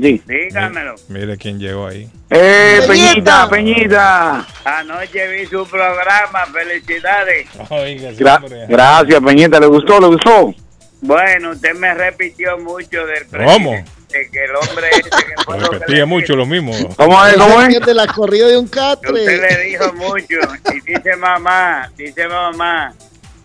Sí. 0.00 0.20
Dígamelo. 0.26 0.94
Mire 1.08 1.36
quién 1.36 1.58
llegó 1.58 1.86
ahí. 1.86 2.10
¡Eh, 2.30 2.80
Peñita, 2.86 3.48
Peñita! 3.48 4.44
Anoche 4.64 5.28
vi 5.28 5.46
su 5.46 5.64
programa, 5.68 6.46
felicidades. 6.52 7.46
Oiga, 7.70 8.10
Gra- 8.12 8.66
gracias, 8.68 9.20
Peñita. 9.22 9.60
¿Le 9.60 9.66
gustó? 9.66 10.00
¿Le 10.00 10.06
gustó? 10.08 10.52
Bueno, 11.00 11.50
usted 11.50 11.74
me 11.74 11.94
repitió 11.94 12.58
mucho 12.58 13.06
del 13.06 13.26
¿Cómo? 13.28 13.84
que 14.08 14.44
el 14.44 14.54
hombre 14.54 14.88
ese 14.92 15.10
que 15.10 15.42
fue 15.44 15.58
lo 15.58 15.70
que 15.70 15.78
Repetía 15.80 16.06
mucho 16.06 16.36
lo 16.36 16.46
mismo. 16.46 16.72
¿Cómo 16.96 17.26
es? 17.26 17.34
¿Cómo 17.34 17.62
es? 17.62 17.80
de 17.80 17.94
la 17.94 18.06
corrida 18.06 18.46
de 18.46 18.56
un 18.56 18.68
catre. 18.68 19.10
usted 19.10 19.40
le 19.50 19.64
dijo 19.64 19.92
mucho. 19.94 20.36
Y 20.72 20.80
dice 20.92 21.16
mamá, 21.16 21.90
dice 21.96 22.26
mamá. 22.28 22.94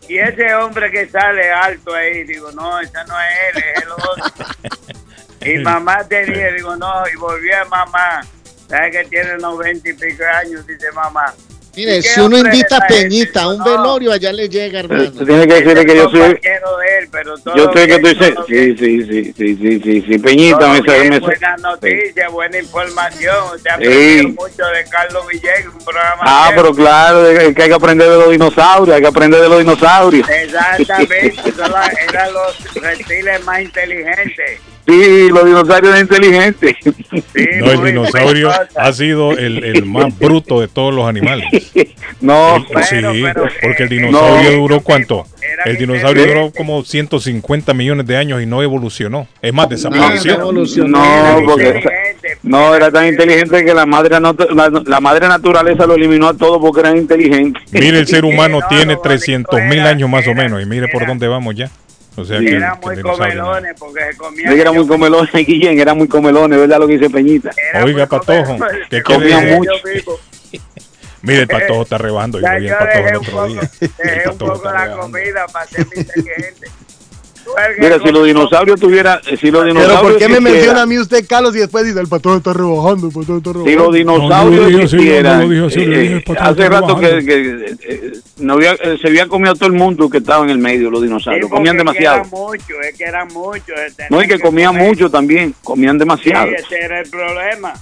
Y 0.08 0.18
ese 0.18 0.54
hombre 0.56 0.90
que 0.92 1.08
sale 1.10 1.52
alto 1.52 1.94
ahí, 1.94 2.24
digo, 2.24 2.52
no, 2.52 2.80
ese 2.80 2.94
no 3.08 3.14
es 3.20 3.56
él, 3.56 3.64
es 3.76 3.84
el 3.84 3.92
otro. 3.92 4.46
Y 5.42 5.58
mamá 5.60 6.04
te 6.08 6.26
dije, 6.26 6.54
digo, 6.54 6.76
no, 6.76 6.92
y 7.12 7.16
volví 7.18 7.52
a 7.52 7.66
mamá. 7.66 8.22
¿Sabes 8.68 8.92
que 8.92 9.04
tiene 9.10 9.38
90 9.38 9.90
y 9.90 9.94
pico 9.94 10.24
años? 10.44 10.66
Dice 10.68 10.92
mamá. 10.94 11.34
Mire, 11.76 11.98
¿Y 11.98 12.02
qué 12.02 12.10
si 12.10 12.20
uno 12.20 12.38
invita 12.38 12.78
a? 12.78 12.88
Peñita 12.88 13.44
a 13.44 13.50
un 13.50 13.60
No. 13.60 13.64
velorio, 13.64 14.12
allá 14.12 14.34
le 14.34 14.50
llega, 14.50 14.80
hermano. 14.82 15.04
Usted 15.04 15.26
tiene 15.26 15.48
que 15.48 15.54
decirle 15.54 15.86
que 15.86 15.96
yo 15.96 16.10
soy. 16.10 16.20
de 16.20 16.98
él, 17.00 17.08
pero 17.12 17.38
todo 17.38 17.56
Yo 17.56 17.66
estoy 17.66 17.88
que 17.88 17.94
estoy. 17.96 18.34
todo 18.34 18.46
Sí, 18.48 18.76
sí, 18.78 19.04
sí, 19.04 19.34
sí, 19.38 19.56
sí, 19.56 19.80
sí, 19.82 20.02
sí. 20.08 20.20
Peñita, 20.20 20.60
Todo 20.60 20.70
me 20.74 20.82
me 20.82 21.20
buena 21.20 21.56
noticia, 21.58 22.30
buena 22.30 22.58
información. 22.58 23.38
Ha 23.72 23.78
Sí. 23.78 24.28
mucho 24.38 24.66
de 24.66 24.84
Carlos 24.90 25.24
Villegas, 25.32 25.68
un 25.68 25.86
programa. 25.86 26.22
Ah, 26.26 26.52
pero 26.54 26.74
claro, 26.74 27.24
de- 27.24 27.54
que 27.54 27.62
hay 27.64 27.70
que 27.70 27.74
aprender 27.76 28.10
de 28.10 28.16
los 28.18 28.32
dinosaurios, 28.32 28.96
hay 28.96 29.02
que 29.02 29.08
aprender 29.08 29.40
de 29.40 29.50
los 29.50 29.60
dinosaurios. 29.60 30.28
Exactamente, 30.28 31.36
eran 32.10 32.34
los 32.34 32.74
reptiles 32.76 33.46
más 33.46 33.62
inteligentes. 33.62 34.60
Sí, 34.90 35.30
los 35.30 35.46
dinosaurios 35.46 35.92
son 35.94 36.02
inteligentes. 36.02 36.76
No, 37.60 37.72
el 37.72 37.84
dinosaurio 37.84 38.52
ha 38.76 38.94
sido 38.94 39.32
el, 39.32 39.64
el 39.64 39.86
más 39.86 40.18
bruto 40.18 40.62
de 40.62 40.68
todos 40.68 40.94
los 40.94 41.08
animales. 41.08 41.46
No, 42.22 42.58
El- 42.58 42.84
sí, 42.84 43.24
porque 43.62 43.84
el 43.84 43.90
dinosaurio 43.90 44.52
duró 44.58 44.82
cuánto? 44.82 45.26
El 45.66 45.78
dinosaurio 45.78 46.26
duró 46.28 46.52
como 46.52 46.84
150 46.84 47.74
millones 47.74 48.06
de 48.08 48.18
años 48.18 48.42
y 48.42 48.46
no 48.46 48.62
evolucionó. 48.64 49.28
Es 49.42 49.54
más, 49.54 49.70
desapareció. 49.70 50.38
No, 50.88 51.42
porque 51.46 51.84
no 52.44 52.76
era 52.76 52.92
tan 52.92 53.08
inteligente 53.08 53.64
que 53.64 53.74
la 53.74 53.86
madre 53.86 54.18
la 54.20 55.00
madre 55.00 55.28
naturaleza 55.28 55.86
lo 55.86 55.96
eliminó 55.96 56.30
a 56.30 56.34
todos 56.34 56.60
porque 56.60 56.82
eran 56.82 56.98
inteligentes. 56.98 57.62
Mire, 57.72 58.00
el 58.00 58.08
ser 58.08 58.26
humano 58.26 58.60
tiene 58.70 58.96
300 59.02 59.62
mil 59.64 59.80
años 59.82 60.10
más 60.10 60.28
o 60.28 60.34
menos 60.34 60.62
y 60.62 60.66
mire 60.66 60.88
por 60.90 61.06
dónde 61.06 61.28
vamos 61.28 61.56
ya. 61.56 61.70
O 62.22 62.26
sea 62.26 62.40
que, 62.40 62.56
Eran 62.56 62.80
que 62.80 62.86
muy 62.86 62.92
el 62.96 62.98
dinosaurio 62.98 63.36
no. 63.36 63.44
comelones 63.46 63.76
porque 63.80 64.04
se 64.12 64.18
comían. 64.18 64.54
Sí, 64.54 64.60
era 64.60 64.72
muy 64.72 64.88
comelones, 64.88 65.32
Guillén, 65.34 65.80
era 65.80 65.94
muy 65.94 66.08
comelones, 66.08 66.60
¿verdad 66.60 66.80
lo 66.80 66.88
que 66.88 66.94
dice 66.98 67.10
Peñita? 67.10 67.52
Oiga, 67.84 68.06
Patojo, 68.08 68.58
¿qué 68.90 69.04
Comían 69.04 69.50
mucho. 69.56 69.72
Mire, 71.22 71.42
el 71.42 71.48
Patojo 71.48 71.82
está 71.82 71.98
rebando. 71.98 72.40
Yo 72.40 72.48
vi 72.60 72.68
el 72.68 72.76
Patojo 72.76 73.08
el 73.08 73.18
un 73.18 73.22
otro 73.22 73.32
poco, 73.34 73.48
día. 73.48 73.62
El 73.82 73.90
dejé 73.98 74.30
un 74.30 74.38
Patojo 74.38 74.54
poco 74.54 74.72
la 74.72 74.84
rebando. 74.86 75.02
comida 75.02 75.46
para 75.52 75.66
ser 75.68 75.82
inteligente. 75.94 76.72
Mira, 77.80 78.00
si 78.00 78.12
los 78.12 78.26
dinosaurios 78.26 78.80
tuvieran, 78.80 79.20
si 79.24 79.52
los 79.52 79.64
Pero 79.64 79.64
dinosaurios 79.66 80.02
¿por 80.02 80.18
qué 80.18 80.28
me 80.30 80.40
menciona 80.40 80.82
a 80.82 80.86
mí 80.86 80.98
usted, 80.98 81.26
Carlos, 81.28 81.56
y 81.56 81.60
después 81.60 81.84
dice 81.86 82.00
el 82.00 82.08
patrón 82.08 82.38
está 82.38 82.54
rebajando, 82.54 83.08
el 83.08 83.14
patrón 83.14 83.38
está 83.38 83.54
rebajando? 83.54 83.70
Si 83.70 83.76
los 83.76 83.94
dinosaurios 83.94 84.72
existieran, 84.84 85.52
eh, 85.52 86.24
hace 86.40 86.70
rato 86.70 87.00
que, 87.00 87.26
que, 87.26 87.76
eh, 87.88 88.12
no 88.38 88.54
había, 88.54 88.74
eh, 88.74 88.98
se 89.02 89.08
había 89.08 89.28
comido 89.28 89.54
todo 89.56 89.68
el 89.68 89.74
mundo 89.74 90.10
que 90.10 90.20
estaba 90.20 90.44
en 90.44 90.50
el 90.52 90.58
medio, 90.60 90.90
los 90.90 91.02
dinosaurios, 91.02 91.46
Sí, 91.48 91.52
comían 91.52 91.78
demasiado. 91.78 92.18
Eran 92.20 92.30
muchos, 92.30 92.78
es 92.90 92.98
que 92.98 93.04
eran 93.04 93.28
muchos. 93.30 93.70
eh, 93.78 94.06
No, 94.10 94.22
y 94.24 94.28
que 94.28 94.40
comían 94.40 94.74
comer. 94.74 94.88
mucho 94.88 95.10
también, 95.10 95.54
comían 95.64 95.98
demasiado. 95.98 96.48
Sí, 96.50 96.56
ese 96.58 96.80
era 96.86 97.00
el 97.02 97.10
problema. 97.10 97.74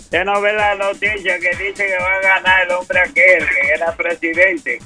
Usted 0.00 0.24
no 0.24 0.40
ve 0.42 0.52
la 0.52 0.74
noticia 0.74 1.38
que 1.38 1.50
dice 1.56 1.86
que 1.86 1.96
va 1.98 2.14
a 2.18 2.20
ganar 2.36 2.66
el 2.66 2.72
hombre 2.76 2.98
aquel, 3.00 3.14
que 3.46 3.68
era 3.74 3.92
presidente. 3.96 4.78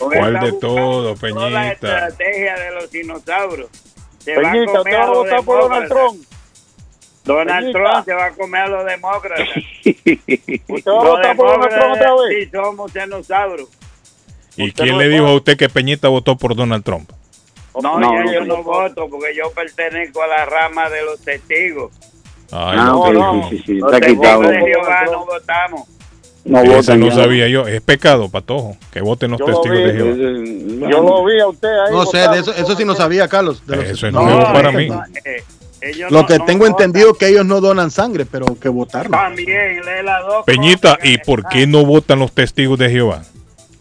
¿Cuál 0.00 0.40
de 0.40 0.52
todo, 0.52 1.14
Toda 1.14 1.50
la 1.50 1.60
Peñita? 1.60 1.72
estrategia 2.08 2.58
de 2.58 2.70
los 2.74 2.90
dinosaurios. 2.90 3.68
Se 4.18 4.34
Peñita, 4.34 4.72
va 4.72 4.78
a 4.78 4.80
¿usted 4.80 4.82
comer 4.82 4.94
va 4.94 5.02
a 5.02 5.06
los 5.06 5.16
votar 5.18 5.44
por 5.44 5.60
Donald. 5.62 5.88
Trump? 5.88 6.24
Donald 7.24 7.60
Peñita. 7.72 7.78
Trump 7.92 8.04
se 8.06 8.14
va 8.14 8.24
a 8.26 8.30
comer 8.32 8.60
a 8.62 8.68
los 8.68 8.84
demócratas. 8.86 9.48
¿Usted 9.84 10.90
va 10.90 11.00
a 11.00 11.04
votar 11.04 11.36
por 11.36 11.48
Donald 11.50 11.70
Trump 11.74 11.92
otra 11.94 12.14
vez? 12.14 12.44
sí 12.44 12.50
somos 12.50 12.92
dinosaurios. 12.92 13.68
¿Y 14.56 14.72
quién 14.72 14.98
le 14.98 15.08
dijo 15.08 15.26
a 15.26 15.34
usted 15.34 15.56
que 15.56 15.68
Peñita 15.68 16.08
votó 16.08 16.36
por 16.36 16.54
Donald 16.56 16.84
Trump? 16.84 17.10
No, 17.80 17.98
No, 18.00 18.12
ya 18.14 18.24
no, 18.24 18.32
yo 18.32 18.40
no. 18.44 18.56
no 18.56 18.62
voto 18.64 19.08
porque 19.08 19.34
yo 19.34 19.50
pertenezco 19.52 20.22
a 20.22 20.26
la 20.26 20.44
rama 20.44 20.88
de 20.90 21.02
los 21.04 21.20
testigos. 21.20 21.92
Ay, 22.52 22.76
Ah, 22.78 22.84
no, 22.86 23.00
ok, 23.00 23.12
no. 23.14 23.48
sí, 23.48 23.58
sí, 23.58 23.62
sí, 23.64 23.74
Los 23.74 23.92
testigos 23.92 24.40
de 24.48 24.58
Jehová 24.58 25.04
no 25.12 25.24
votamos. 25.24 25.88
No 26.50 26.62
Esa 26.62 26.96
no 26.96 27.08
ya. 27.08 27.14
sabía 27.14 27.48
yo. 27.48 27.66
Es 27.68 27.80
pecado, 27.80 28.28
Patojo, 28.28 28.76
que 28.92 29.00
voten 29.00 29.30
los 29.30 29.38
Yo 29.40 29.46
lo 29.46 29.60
testigos 29.60 29.78
vi, 29.78 29.84
de 29.84 29.92
Jehová. 29.92 30.10
eh, 30.10 30.90
Yo 30.90 31.02
lo 31.02 31.24
vi 31.24 31.40
a 31.40 31.46
usted 31.46 31.68
ahí. 31.68 31.92
No 31.92 32.06
sé, 32.06 32.18
de 32.28 32.38
eso, 32.40 32.52
eso 32.52 32.74
sí 32.76 32.84
no 32.84 32.94
sabía, 32.94 33.28
Carlos. 33.28 33.64
de 33.66 33.76
los- 33.76 33.84
Eso 33.86 34.06
es 34.08 34.12
No, 34.12 34.22
nuevo 34.24 34.40
no, 34.40 34.52
para 34.52 34.72
mí. 34.72 34.88
Eh, 35.24 35.44
ellos 35.82 36.10
Lo 36.10 36.26
que 36.26 36.38
no 36.38 36.44
tengo 36.44 36.66
entendido 36.66 37.14
que 37.14 37.28
ellos 37.28 37.46
no 37.46 37.60
donan 37.60 37.90
sangre, 37.90 38.26
pero 38.26 38.46
que. 38.46 38.68
También, 39.10 39.80
dos 40.26 40.44
Peñita, 40.44 40.98
¿y 41.02 41.18
por 41.18 41.46
qué 41.48 41.66
no 41.66 41.84
votan 41.84 42.18
los 42.18 42.32
testigos 42.32 42.78
de 42.78 42.90
Jehová? 42.90 43.22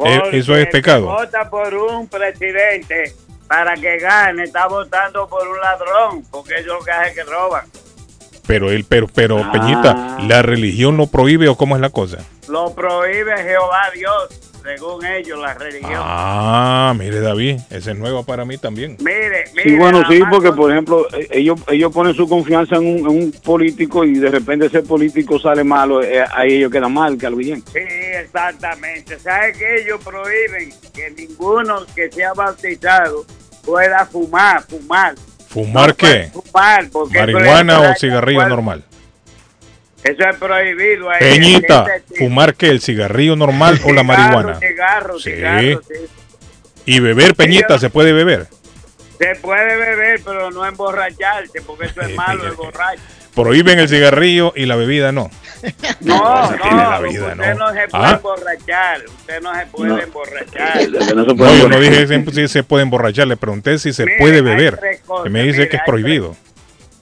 Eh, 0.06 0.20
Porque 0.22 0.38
¿Eso 0.38 0.56
es 0.56 0.68
pecado? 0.68 1.06
vota 1.08 1.50
por 1.50 1.74
un 1.74 2.08
presidente 2.08 3.14
para 3.48 3.74
que 3.74 3.98
gane, 3.98 4.44
está 4.44 4.68
votando 4.68 5.28
por 5.28 5.46
un 5.48 5.58
ladrón, 5.60 6.24
porque 6.32 6.54
ellos 6.60 6.78
lo 6.80 6.86
que 6.86 6.92
hacen 6.92 7.08
es 7.10 7.16
que 7.16 7.24
roban. 7.24 7.66
Pero 8.50 8.72
él, 8.72 8.84
pero, 8.90 9.06
pero, 9.14 9.38
Ah. 9.38 9.52
Peñita, 9.52 10.18
¿la 10.28 10.42
religión 10.42 10.98
lo 10.98 11.06
prohíbe 11.06 11.48
o 11.50 11.56
cómo 11.56 11.76
es 11.76 11.82
la 11.82 11.92
cosa? 11.92 12.18
Lo 12.48 12.74
prohíbe 12.74 13.38
Jehová 13.44 13.92
Dios, 13.94 14.40
según 14.64 15.06
ellos, 15.06 15.38
la 15.38 15.53
religión. 15.53 15.94
Ah, 15.98 16.95
mire 16.98 17.19
David, 17.19 17.60
ese 17.69 17.92
es 17.92 17.98
nuevo 18.00 18.24
para 18.26 18.45
mí 18.45 18.58
también. 18.58 18.98
Mire, 19.02 19.44
mire. 19.53 19.69
Sí, 19.69 19.76
bueno, 19.78 20.02
sí, 20.10 20.19
porque 20.32 20.52
por 20.52 20.72
ejemplo, 20.72 21.06
eh, 21.14 21.28
ellos 21.30 21.60
ellos 21.68 21.94
ponen 21.94 22.16
su 22.16 22.28
confianza 22.28 22.78
en 22.78 22.88
un, 22.88 22.98
en 22.98 23.08
un 23.26 23.32
político 23.44 24.03
y 24.03 24.16
de 24.16 24.32
repente 24.32 24.66
ese 24.66 24.82
político 24.82 25.38
sale 25.38 25.64
malo, 25.64 26.02
eh, 26.02 26.26
ahí 26.34 26.53
ellos 26.56 26.72
quedan 26.72 26.92
mal, 26.92 27.19
Carlos 27.19 27.42
Guillén. 27.42 27.64
Sí, 27.72 27.78
exactamente. 27.80 29.19
¿Sabe 29.19 29.53
que 29.53 29.82
ellos 29.84 30.03
prohíben 30.03 30.74
que 30.92 31.11
ninguno 31.11 31.86
que 31.95 32.11
sea 32.11 32.34
bautizado 32.34 33.26
pueda 33.64 34.08
fumar, 34.08 34.64
fumar? 34.64 35.14
¿Fumar 35.50 35.95
qué? 35.95 36.30
Fumar, 36.32 36.90
porque 36.92 37.19
¿Marihuana 37.19 37.80
o 37.82 37.86
es- 37.92 38.00
cigarrillo 38.00 38.48
normal? 38.48 38.84
Eso 40.03 40.24
es 40.30 40.36
prohibido. 40.38 41.10
ahí. 41.10 41.19
Peñita, 41.19 41.86
tipo- 42.08 42.16
¿fumar 42.19 42.53
qué? 42.56 42.68
¿El 42.69 42.80
cigarrillo 42.82 43.36
normal 43.36 43.80
o 43.84 43.92
la 43.92 44.03
marihuana? 44.03 44.60
Cigarro, 44.60 45.19
Sí. 45.19 45.32
cigarro, 45.34 45.82
sí. 45.88 45.94
Y 46.86 47.00
beber, 47.02 47.36
Peñita, 47.36 47.78
se 47.80 47.90
puede 47.90 48.14
beber. 48.14 48.48
Se 49.19 49.36
puede 49.42 49.76
beber, 49.76 50.22
pero 50.24 50.50
no 50.52 50.66
emborracharse, 50.66 51.61
porque 51.66 51.88
eso 51.88 52.00
es 52.02 52.16
malo, 52.16 52.45
el 52.48 52.53
borracho. 52.53 53.02
Prohíben 53.35 53.80
el 53.80 53.88
cigarrillo 53.88 54.53
y 54.56 54.66
la 54.66 54.75
bebida 54.75 55.11
no. 55.11 55.30
No, 56.01 56.49
tiene 56.61 56.77
la 56.77 56.99
no, 56.99 57.09
vida, 57.09 57.27
usted 57.33 57.56
¿no? 57.56 57.67
no 57.67 57.74
se 57.74 57.88
puede 57.90 58.06
Ah. 58.06 58.11
emborrachar, 58.16 59.01
usted 59.06 59.41
no 59.41 59.56
se 59.59 59.66
puede 59.67 59.90
No. 59.90 59.99
emborrachar. 59.99 60.88
No, 61.16 61.56
yo 61.58 61.69
no 61.69 61.80
dije 61.80 62.08
si- 62.32 62.48
se 62.48 62.64
puede 62.64 62.83
emborrachar, 62.83 63.27
le 63.27 63.38
pregunté 63.38 63.77
si 63.77 63.91
se 63.93 64.06
Mire, 64.06 64.17
puede 64.19 64.41
beber. 64.41 64.80
cosas, 65.06 65.24
Que 65.25 65.30
me 65.30 65.43
dice 65.43 65.58
mire, 65.59 65.69
que 65.69 65.77
es 65.77 65.83
prohibido. 65.85 66.35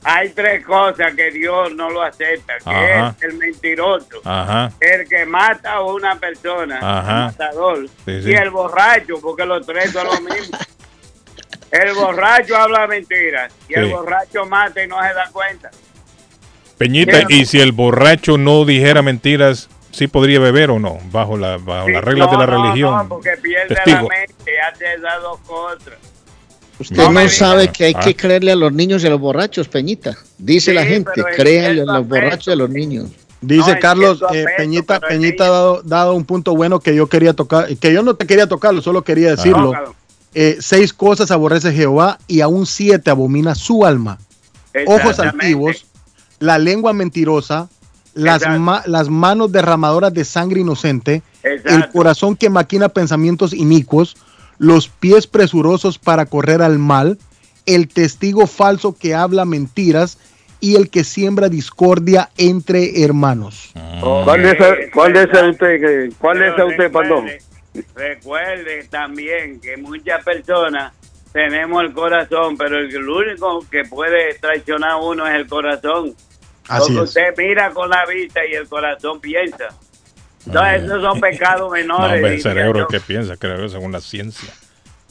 Hay 0.03 0.29
tres 0.29 0.65
cosas 0.65 1.13
que 1.15 1.31
Dios 1.31 1.73
no 1.75 1.89
lo 1.89 2.01
acepta, 2.01 2.53
que 2.63 2.69
Ajá. 2.69 3.15
es 3.17 3.23
el 3.23 3.37
mentiroso, 3.37 4.21
Ajá. 4.23 4.71
el 4.79 5.07
que 5.07 5.25
mata 5.25 5.73
a 5.73 5.81
una 5.83 6.15
persona, 6.17 6.77
Ajá. 6.81 7.11
el 7.17 7.25
matador, 7.25 7.87
Sí, 8.05 8.23
sí. 8.23 8.29
y 8.31 8.33
el 8.33 8.49
borracho, 8.49 9.15
porque 9.21 9.45
los 9.45 9.65
tres 9.67 9.91
son 9.91 10.07
lo 10.07 10.19
mismo. 10.21 10.57
El 11.71 11.93
borracho 11.93 12.55
habla 12.55 12.87
mentiras 12.87 13.53
y 13.67 13.73
el 13.77 13.87
borracho 13.91 14.45
mata 14.45 14.81
y 14.81 14.87
no 14.87 15.01
se 15.03 15.13
da 15.13 15.29
cuenta. 15.31 15.69
Peñita, 16.77 17.23
y 17.29 17.45
si 17.45 17.59
el 17.59 17.71
borracho 17.71 18.37
no 18.37 18.63
dijera 18.65 19.01
mentiras, 19.01 19.69
¿sí 19.91 20.07
podría 20.07 20.39
beber 20.39 20.69
o 20.71 20.79
no? 20.79 20.97
Bajo, 21.11 21.37
la, 21.37 21.57
bajo 21.57 21.87
Sí, 21.87 21.93
las 21.93 22.03
reglas 22.03 22.29
de 22.31 22.37
la 22.37 22.45
no, 22.45 22.63
religión. 22.63 22.95
No, 22.95 23.07
porque 23.09 23.31
pierde 23.41 23.67
Testigo. 23.75 23.97
la 24.09 24.15
mente, 24.19 24.51
hace 24.71 24.93
esas 24.93 25.21
dos 25.21 25.39
cosas. 25.45 25.93
Usted 26.79 26.95
No 27.09 27.29
sabe 27.29 27.69
que 27.69 27.85
hay 27.85 27.93
Ah. 27.95 28.01
que 28.03 28.15
creerle 28.15 28.51
a 28.51 28.55
los 28.55 28.71
niños 28.71 29.03
y 29.03 29.07
a 29.07 29.09
los 29.09 29.19
borrachos, 29.19 29.67
Peñita. 29.67 30.15
Dice 30.37 30.71
Sí, 30.71 30.75
la 30.75 30.85
gente, 30.85 31.11
créanle 31.35 31.81
a 31.81 31.85
los 31.85 32.07
borrachos 32.07 32.47
y 32.47 32.51
a 32.51 32.55
los 32.55 32.69
niños. 32.69 33.09
Dice 33.41 33.73
No, 33.73 33.79
Carlos, 33.79 34.21
eh, 34.21 34.25
aspecto, 34.25 34.51
Peñita, 34.57 34.99
Peñita 34.99 35.45
ha 35.45 35.49
dado, 35.49 35.81
dado 35.83 36.13
un 36.13 36.25
punto 36.25 36.55
bueno 36.55 36.79
que 36.79 36.95
yo 36.95 37.07
quería 37.07 37.33
tocar, 37.33 37.75
que 37.77 37.93
yo 37.93 38.03
no 38.03 38.15
te 38.15 38.27
quería 38.27 38.47
tocarlo, 38.47 38.81
solo 38.83 39.03
quería 39.03 39.31
decirlo. 39.31 39.73
Eh, 40.35 40.57
seis 40.59 40.93
cosas 40.93 41.31
aborrece 41.31 41.71
Jehová 41.73 42.19
y 42.27 42.41
aún 42.41 42.67
siete 42.67 43.09
abomina 43.09 43.55
su 43.55 43.83
alma. 43.85 44.19
Ojos 44.85 45.11
Exactamente. 45.11 45.45
La 46.39 46.57
lengua 46.59 46.93
mentirosa, 46.93 47.69
las, 48.13 48.41
ma- 48.59 48.83
las 48.85 49.09
manos 49.09 49.51
derramadoras 49.51 50.13
de 50.13 50.25
sangre 50.25 50.61
inocente, 50.61 51.21
el 51.43 51.89
corazón 51.89 52.35
que 52.35 52.49
maquina 52.49 52.89
pensamientos 52.89 53.53
inicuos, 53.53 54.15
los 54.57 54.87
pies 54.89 55.27
presurosos 55.27 55.97
para 55.99 56.25
correr 56.25 56.61
al 56.61 56.79
mal, 56.79 57.17
el 57.65 57.87
testigo 57.87 58.47
falso 58.47 58.95
que 58.97 59.13
habla 59.13 59.45
mentiras 59.45 60.17
y 60.59 60.75
el 60.75 60.89
que 60.89 61.03
siembra 61.03 61.49
discordia 61.49 62.29
entre 62.37 63.03
hermanos. 63.03 63.71
¿Cuál 64.01 64.41
de 64.41 64.51
esa, 64.51 64.75
cuál 64.93 65.15
esa 65.15 65.47
usted, 65.49 66.11
cuál 66.17 66.41
esa 66.41 66.65
usted, 66.65 66.91
perdón? 66.91 67.25
recuerde- 67.27 67.41
Recuerde 67.95 68.87
también 68.89 69.59
que 69.59 69.77
muchas 69.77 70.23
personas 70.23 70.93
tenemos 71.37 71.83
el 71.83 71.93
corazón, 71.93 72.57
pero 72.57 72.79
el, 72.79 72.89
el 72.93 73.07
único 73.09 73.63
que 73.69 73.83
puede 73.83 74.33
traicionar 74.39 74.91
a 74.91 74.97
uno 74.97 75.27
es 75.27 75.35
el 75.35 75.47
corazón. 75.47 76.15
Así 76.67 76.93
Porque 76.93 77.03
es. 77.03 77.09
usted 77.09 77.33
mira 77.37 77.69
con 77.71 77.89
la 77.89 78.05
vista 78.05 78.41
y 78.45 78.53
el 78.53 78.67
corazón 78.67 79.21
piensa. 79.21 79.67
Entonces, 80.45 80.83
esos 80.83 81.01
son 81.01 81.19
pecados 81.19 81.61
No, 81.61 81.69
menores. 81.69 82.15
hombre, 82.15 82.33
el 82.35 82.41
cerebro 82.41 82.79
yo. 82.79 82.87
que 82.87 82.99
piensa, 82.99 83.35
creo 83.37 83.57
yo, 83.59 83.69
según 83.69 83.91
la 83.91 84.01
ciencia. 84.01 84.49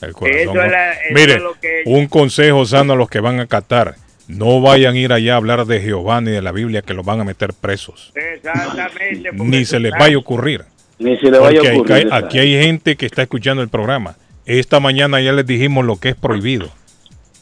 El 0.03 0.13
corazón. 0.13 0.41
Eso 0.41 0.55
no. 0.55 0.63
es 0.65 0.71
la- 0.73 0.93
eso 0.93 1.15
Mire, 1.15 1.33
es 1.35 1.43
lo 1.43 1.55
que- 1.61 1.83
un 1.87 2.07
consejo 2.09 2.65
sano 2.67 2.95
a 2.95 2.97
los 2.97 3.09
que 3.09 3.21
van 3.21 3.41
a 3.41 3.47
catar. 3.47 3.95
No 4.29 4.61
vayan 4.61 4.95
a 4.95 4.99
ir 4.99 5.13
allá 5.13 5.35
a 5.35 5.37
hablar 5.37 5.67
de 5.67 5.81
Jehová 5.81 6.21
ni 6.21 6.33
de 6.33 6.43
la 6.43 6.51
Biblia 6.53 6.83
que 6.83 6.95
los 6.95 7.07
van 7.07 7.21
a 7.21 7.25
meter 7.25 7.53
presos. 7.55 8.13
Exactamente. 8.17 9.31
porque 9.33 9.45
Ni 9.57 9.65
se 9.65 9.79
les 9.79 9.93
vaya 9.93 10.17
a 10.17 10.19
ocurrir. 10.19 10.65
Ni 10.99 11.17
se 11.19 11.31
le 11.31 11.39
vaya 11.39 11.61
a 11.61 11.63
aquí 11.63 11.77
ocurrir. 11.79 11.95
hay- 11.95 12.09
aquí 12.25 12.39
hay 12.39 12.63
gente 12.65 12.97
que 12.97 13.07
está 13.07 13.23
escuchando 13.23 13.63
el 13.63 13.69
programa. 13.69 14.17
Esta 14.47 14.81
mañana 14.81 15.21
ya 15.21 15.33
les 15.33 15.47
dijimos 15.47 15.85
lo 15.85 15.97
que 15.99 16.11
es 16.11 16.15
prohibido. 16.15 16.69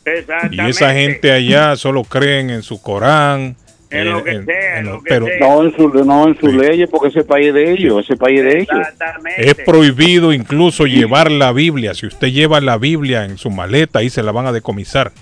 Y 0.06 0.10
Exactamente. 0.10 0.70
esa 0.70 0.92
gente 0.92 1.32
allá 1.32 1.76
solo 1.76 2.04
creen 2.04 2.50
en 2.50 2.62
su 2.62 2.80
Corán. 2.80 3.56
En 3.90 4.10
lo 4.10 4.24
que 4.24 4.30
en- 4.32 4.44
sea, 4.46 4.72
en 4.72 4.78
en 4.78 4.84
lo- 4.86 4.92
lo 4.94 5.02
que 5.02 5.08
pero 5.08 5.26
sea. 5.26 5.38
No 5.40 5.64
en, 5.64 5.76
su, 5.76 5.88
no 6.04 6.26
en 6.28 6.38
sus 6.40 6.52
leyes, 6.52 6.88
porque 6.90 7.08
ese 7.08 7.22
país 7.22 7.48
es 7.48 7.54
de 7.54 7.70
ellos, 7.72 8.04
ese 8.04 8.16
país 8.16 8.40
es 8.40 8.44
de 8.44 8.58
ellos. 8.60 8.76
Exactamente. 8.80 9.48
es 9.48 9.54
prohibido 9.54 10.32
incluso 10.32 10.86
llevar 10.86 11.30
la 11.30 11.52
Biblia. 11.52 11.94
Si 11.94 12.06
usted 12.06 12.28
lleva 12.28 12.60
la 12.60 12.76
Biblia 12.76 13.24
en 13.24 13.38
su 13.38 13.50
maleta, 13.50 14.00
ahí 14.00 14.10
se 14.10 14.22
la 14.22 14.32
van 14.32 14.46
a 14.46 14.52
decomisar. 14.52 15.12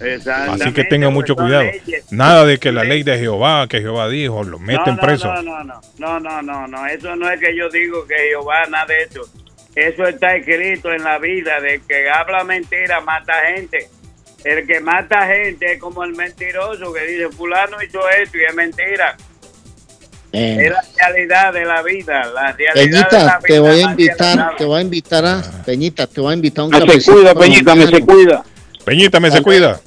Exactamente, 0.00 0.64
Así 0.64 0.72
que 0.74 0.84
tenga 0.84 1.10
mucho 1.10 1.34
cuidado. 1.34 1.64
Nada 2.10 2.44
de 2.44 2.58
que 2.58 2.70
la 2.70 2.84
ley 2.84 3.02
de 3.02 3.18
Jehová, 3.18 3.66
que 3.66 3.80
Jehová 3.80 4.08
dijo, 4.08 4.44
lo 4.44 4.58
meten 4.60 4.94
no, 4.94 5.00
preso. 5.00 5.26
No, 5.34 5.42
no, 5.42 5.64
no, 5.64 5.80
no, 5.98 6.20
no, 6.20 6.42
no, 6.42 6.68
no, 6.68 6.86
eso 6.86 7.16
no 7.16 7.28
es 7.30 7.40
que 7.40 7.56
yo 7.56 7.68
digo 7.70 8.06
que 8.06 8.14
Jehová, 8.30 8.66
nada 8.70 8.86
de 8.86 9.02
eso. 9.04 9.22
Eso 9.78 10.08
está 10.08 10.34
escrito 10.34 10.92
en 10.92 11.04
la 11.04 11.18
vida, 11.18 11.60
de 11.60 11.80
que 11.86 12.10
habla 12.10 12.42
mentira, 12.42 13.00
mata 13.00 13.32
gente. 13.46 13.88
El 14.42 14.66
que 14.66 14.80
mata 14.80 15.24
gente 15.26 15.74
es 15.74 15.80
como 15.80 16.02
el 16.02 16.16
mentiroso 16.16 16.92
que 16.92 17.06
dice, 17.06 17.28
fulano 17.28 17.76
hizo 17.80 18.00
esto 18.10 18.38
y 18.38 18.44
es 18.44 18.54
mentira. 18.56 19.16
Eh, 20.32 20.66
Es 20.66 20.72
la 20.72 20.82
realidad 20.96 21.52
de 21.52 21.64
la 21.64 21.82
vida, 21.82 22.26
la 22.34 22.52
realidad 22.52 22.74
de 22.74 22.88
Peñita, 22.88 23.38
te 23.38 23.58
voy 23.60 23.80
a 23.80 23.82
invitar, 23.82 24.56
te 24.56 24.64
voy 24.64 24.78
a 24.78 24.82
invitar 24.82 25.24
a, 25.24 25.42
Peñita, 25.64 26.06
te 26.08 26.20
voy 26.20 26.32
a 26.32 26.34
invitar 26.34 26.64
a 26.64 26.66
un 26.66 26.86
Me 26.86 27.00
se 27.00 27.12
cuida, 27.12 27.34
Peñita, 27.34 27.74
me 27.76 27.86
se 27.86 28.00
cuida. 28.00 28.44
Peñita, 28.84 29.20
me 29.20 29.30
se 29.30 29.42
cuida. 29.42 29.80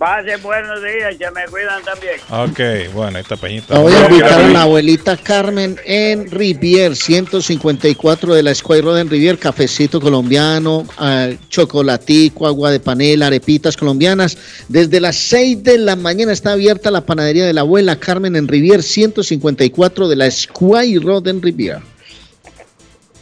Pasen 0.00 0.42
buenos 0.42 0.82
días, 0.82 1.14
que 1.18 1.30
me 1.30 1.44
cuidan 1.50 1.82
también. 1.84 2.14
Ok, 2.30 2.94
bueno, 2.94 3.18
esta 3.18 3.36
Peñita. 3.36 3.74
La 3.74 3.80
voy 3.80 3.92
a 3.92 4.06
invitar 4.06 4.40
a 4.40 4.48
la 4.48 4.62
abuelita 4.62 5.14
Carmen 5.18 5.76
en 5.84 6.30
Rivier, 6.30 6.96
154 6.96 8.34
de 8.34 8.42
la 8.42 8.54
Square 8.54 8.80
Road 8.80 9.00
en 9.00 9.10
Rivier, 9.10 9.38
cafecito 9.38 10.00
colombiano, 10.00 10.86
ah, 10.96 11.28
chocolatico, 11.50 12.46
agua 12.46 12.70
de 12.70 12.80
panela, 12.80 13.26
arepitas 13.26 13.76
colombianas. 13.76 14.38
Desde 14.68 15.00
las 15.00 15.16
6 15.16 15.64
de 15.64 15.76
la 15.76 15.96
mañana 15.96 16.32
está 16.32 16.52
abierta 16.52 16.90
la 16.90 17.04
panadería 17.04 17.44
de 17.44 17.52
la 17.52 17.60
abuela 17.60 17.96
Carmen 17.96 18.36
en 18.36 18.48
Rivier, 18.48 18.82
154 18.82 20.08
de 20.08 20.16
la 20.16 20.30
Square 20.30 20.98
Road 21.02 21.28
en 21.28 21.42
Rivier. 21.42 21.80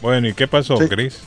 Bueno, 0.01 0.29
¿y 0.29 0.33
qué 0.33 0.47
pasó, 0.47 0.77
Cris? 0.77 1.19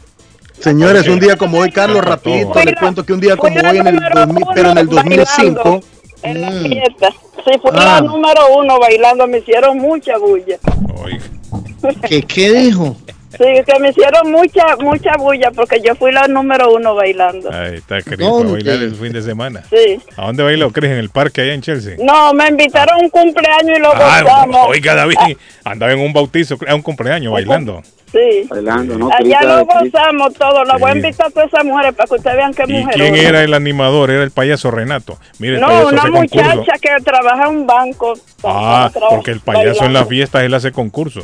Señores, 0.60 1.08
un 1.08 1.18
día 1.18 1.36
como 1.36 1.58
hoy, 1.58 1.70
Carlos, 1.70 2.04
rapidito, 2.04 2.52
le 2.64 2.74
cuento 2.74 3.04
que 3.04 3.12
un 3.12 3.20
día 3.20 3.36
como 3.36 3.54
hoy, 3.58 3.78
en 3.78 3.86
el 3.86 3.98
2000, 4.14 4.44
pero 4.54 4.70
en 4.70 4.78
el 4.78 4.88
2005, 4.88 5.80
En 6.22 6.40
la 6.40 6.50
fiesta. 6.52 7.08
Sí, 7.44 7.50
fui 7.60 7.70
Ah. 7.74 7.98
la 8.00 8.00
número 8.02 8.40
uno 8.56 8.78
bailando, 8.78 9.26
me 9.26 9.38
hicieron 9.38 9.76
mucha 9.78 10.16
bulla. 10.18 10.56
¿Qué, 12.08 12.22
qué 12.22 12.52
dijo? 12.52 12.96
Sí, 13.32 13.44
que 13.66 13.78
me 13.80 13.88
hicieron 13.90 14.30
mucha, 14.30 14.76
mucha 14.78 15.12
bulla 15.18 15.50
porque 15.52 15.80
yo 15.82 15.94
fui 15.96 16.12
la 16.12 16.28
número 16.28 16.72
uno 16.72 16.94
bailando. 16.94 17.50
Ahí 17.50 17.76
está 17.76 17.98
para 18.04 18.28
bailar 18.30 18.74
el 18.76 18.94
fin 18.94 19.10
de 19.12 19.22
semana. 19.22 19.64
Sí. 19.70 19.98
¿A 20.16 20.26
dónde 20.26 20.42
bailó 20.44 20.70
Cris? 20.70 20.90
¿En 20.90 20.98
el 20.98 21.08
parque 21.08 21.40
allá 21.40 21.54
en 21.54 21.62
Chelsea? 21.62 21.96
No, 21.98 22.32
me 22.34 22.46
invitaron 22.48 22.96
a 23.00 23.02
un 23.02 23.08
cumpleaños 23.08 23.78
y 23.78 23.80
lo 23.80 23.88
Ah, 23.94 24.20
gozamos. 24.22 24.66
oiga, 24.68 24.94
David, 24.94 25.16
andaba 25.64 25.92
en 25.92 26.00
un 26.00 26.12
bautizo, 26.12 26.56
a 26.68 26.74
un 26.74 26.82
cumpleaños 26.82 27.32
bailando. 27.32 27.82
Sí. 28.12 28.46
Bailando, 28.48 28.98
¿no? 28.98 29.10
Allá 29.10 29.40
lo 29.42 29.64
gozamos 29.64 30.34
todo. 30.34 30.64
La 30.64 30.76
voy 30.76 30.90
a 30.90 30.92
Sí. 30.92 30.98
invitar 30.98 31.26
a 31.28 31.30
todas 31.30 31.48
esas 31.48 31.64
mujeres 31.64 31.94
para 31.94 32.06
que 32.06 32.14
ustedes 32.14 32.36
vean 32.36 32.52
qué 32.54 32.64
¿Y 32.68 32.72
mujeres. 32.74 32.94
quién 33.10 33.14
era 33.26 33.42
el 33.42 33.54
animador? 33.54 34.10
Era 34.10 34.22
el 34.22 34.30
payaso 34.30 34.70
Renato. 34.70 35.18
Mire, 35.38 35.54
el 35.54 35.60
No, 35.62 35.68
payaso 35.68 35.88
una 35.88 36.02
hace 36.02 36.10
concurso. 36.10 36.56
muchacha 36.56 36.72
que 36.78 37.04
trabaja 37.04 37.42
en 37.48 37.56
un 37.56 37.66
banco. 37.66 38.12
Ah, 38.44 38.90
porque 39.10 39.30
el 39.30 39.40
payaso 39.40 39.84
en 39.86 39.94
las 39.94 40.06
fiestas 40.08 40.42
él 40.42 40.52
hace 40.54 40.72
concurso. 40.72 41.22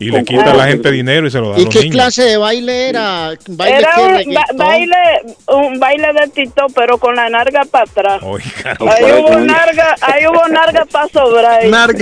Y 0.00 0.10
le 0.10 0.24
quita 0.24 0.50
a 0.50 0.54
la 0.54 0.66
gente 0.66 0.90
dinero 0.90 1.28
y 1.28 1.30
se 1.30 1.38
lo 1.38 1.50
da 1.50 1.56
a 1.56 1.60
¿Y 1.60 1.66
los 1.66 1.72
qué 1.72 1.82
niños. 1.82 1.94
clase 1.94 2.22
de 2.24 2.36
baile 2.36 2.88
era? 2.88 3.30
¿Baile 3.48 3.78
Era 3.78 3.90
qué, 3.94 4.02
un 4.26 4.34
ba- 4.34 4.46
baile, 4.64 4.96
un 5.46 5.78
baile 5.78 6.08
de 6.20 6.28
tito, 6.28 6.66
pero 6.74 6.98
con 6.98 7.14
la 7.14 7.30
narga 7.30 7.62
para 7.70 7.84
atrás. 7.84 8.20
Oiga, 8.24 8.76
Ahí 8.90 9.12
hubo 9.12 9.38
narga, 9.38 9.94
ahí 10.00 10.26
hubo 10.26 10.48
narga 10.48 10.84
para 10.86 11.08
sobrar. 11.08 11.60
Ahí 11.60 11.70
Ay, 11.72 11.94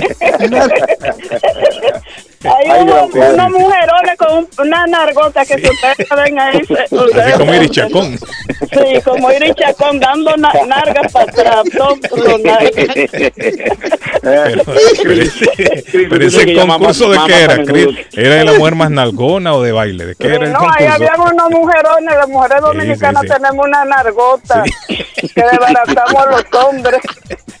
hubo 2.43 3.07
gracias. 3.09 3.33
unos 3.33 3.49
mujerones 3.51 4.17
con 4.17 4.37
un- 4.37 4.47
una 4.59 4.87
nargota 4.87 5.45
que 5.45 5.57
se 5.59 5.69
ustedes 5.69 6.07
ven 6.15 6.39
ahí. 6.39 6.61
ustedes 6.61 7.33
como 7.37 7.51
ven. 7.51 7.61
Iri 7.63 7.69
Chacón. 7.69 8.17
Sí, 8.17 9.01
como 9.03 9.31
Iri 9.31 9.53
Chacón 9.55 9.99
dando 9.99 10.35
na- 10.37 10.53
nargas 10.67 11.11
para 11.11 11.31
atrás. 11.31 11.63
Pero, 11.73 11.97
pero 16.09 16.25
ese, 16.25 16.45
pero 16.45 16.67
concurso 16.67 17.11
de 17.11 17.19
qué 17.27 17.43
era, 17.43 17.55
menudo. 17.57 17.91
¿Era 18.13 18.35
de 18.35 18.43
la 18.45 18.53
mujer 18.53 18.75
más 18.75 18.91
nalgona 18.91 19.53
o 19.53 19.61
de 19.61 19.71
baile? 19.71 20.05
¿De 20.05 20.15
qué 20.15 20.27
era 20.27 20.45
el 20.45 20.53
No, 20.53 20.59
ahí 20.61 20.87
concurso? 20.87 20.93
habían 20.93 21.19
unos 21.33 21.49
mujerones, 21.51 22.15
las 22.15 22.27
mujeres 22.29 22.61
dominicanas 22.61 23.23
sí. 23.23 23.27
tenemos 23.29 23.65
una 23.65 23.85
nargota 23.85 24.63
que 24.87 25.41
desbaratamos 25.41 26.15
a 26.15 26.31
los 26.31 26.45
hombres. 26.65 27.01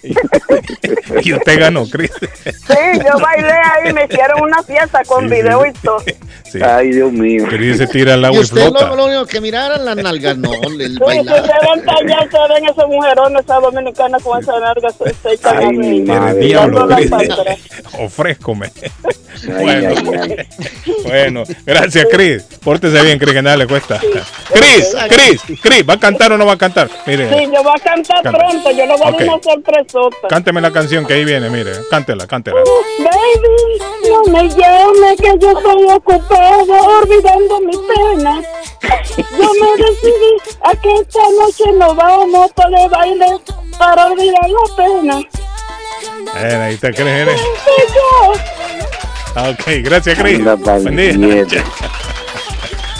y 1.23 1.33
usted 1.33 1.59
ganó, 1.59 1.85
Cris. 1.89 2.11
Sí, 2.43 2.99
yo 3.05 3.19
bailé 3.19 3.51
ahí, 3.51 3.93
me 3.93 4.05
hicieron 4.05 4.41
una 4.41 4.61
fiesta 4.63 4.72
con 5.07 5.23
Sí, 5.29 5.29
sí. 5.29 5.41
video 5.41 5.65
y 5.65 5.71
todo. 5.73 5.97
Sí. 6.53 6.59
Ay, 6.61 6.91
Dios 6.91 7.11
mío. 7.11 7.45
Cris 7.49 7.77
se 7.79 7.87
tira 7.87 8.13
al 8.13 8.21
Y 8.21 8.25
agua 8.25 8.37
y 8.37 8.41
usted 8.43 8.61
flota. 8.61 8.89
lo, 8.89 8.95
lo 8.95 9.05
único 9.05 9.25
que 9.25 9.41
miraran 9.41 9.83
las 9.85 9.95
nalgas, 9.95 10.37
no, 10.37 10.53
el 10.53 10.77
Sí, 10.77 10.93
si 10.93 10.99
bailar. 10.99 11.35
se 11.47 11.51
ven 11.51 12.29
se 12.29 12.53
ven 12.53 12.65
esos 12.69 12.87
mujerones, 12.87 13.43
esas 13.43 13.59
dominicanas 13.59 14.21
con 14.21 14.39
esa 14.39 14.59
larga, 14.59 14.89
se, 14.91 15.15
se 15.15 15.33
echan 15.33 15.57
Ay, 15.57 15.67
mi 15.77 16.01
madre. 16.01 16.39
Diablo. 16.45 16.87
Ofrézcome. 17.99 18.71
Bueno. 19.47 19.89
ay, 19.89 20.35
ay. 20.37 20.47
Bueno, 21.03 21.43
gracias, 21.65 22.05
Cris. 22.11 22.43
Pórtese 22.63 23.01
bien, 23.01 23.17
Cris, 23.17 23.33
que 23.33 23.41
nada 23.41 23.57
le 23.57 23.67
cuesta. 23.67 23.99
Cris, 23.99 24.95
Cris, 25.09 25.59
Cris, 25.61 25.83
¿va 25.89 25.95
a 25.95 25.99
cantar 25.99 26.31
o 26.33 26.37
no 26.37 26.45
va 26.45 26.53
a 26.53 26.57
cantar? 26.57 26.87
Mire, 27.07 27.27
Sí, 27.29 27.45
yo 27.53 27.63
voy 27.63 27.73
a 27.75 27.83
cantar 27.83 28.21
Canta. 28.23 28.37
pronto, 28.37 28.71
yo 28.71 28.85
le 28.85 28.93
voy 28.95 29.01
a 29.01 29.05
dar 29.05 29.13
Ok. 29.15 29.21
una 29.21 29.43
sorpresota. 29.43 30.27
cánteme 30.29 30.61
la 30.61 30.71
canción 30.71 31.05
que 31.05 31.13
ahí 31.15 31.25
viene, 31.25 31.49
mire. 31.49 31.71
Cántela, 31.89 32.25
cántela. 32.27 32.57
Baby, 32.99 34.09
no 34.09 34.31
me 34.31 34.49
llame 34.63 35.15
que 35.17 35.37
yo 35.39 35.51
estoy 35.57 35.83
ocupado 35.91 36.73
olvidando 37.01 37.59
mi 37.61 37.77
pena. 37.77 38.41
Yo 39.17 39.51
me 39.59 39.83
decidí 39.83 40.33
a 40.63 40.75
que 40.81 40.93
esta 40.93 41.19
noche 41.39 41.71
nos 41.73 41.95
vamos 41.95 42.51
para 42.53 42.83
el 42.83 42.89
baile 42.89 43.27
para 43.77 44.05
olvidar 44.07 44.49
la 44.49 44.75
pena. 44.75 45.19
Eh, 46.35 46.55
ahí. 46.61 46.77
Soy 46.77 46.93
yo. 47.95 48.33
Ah, 49.35 49.49
Ok, 49.49 49.63
gracias, 49.83 50.17
Cris. 50.19 50.39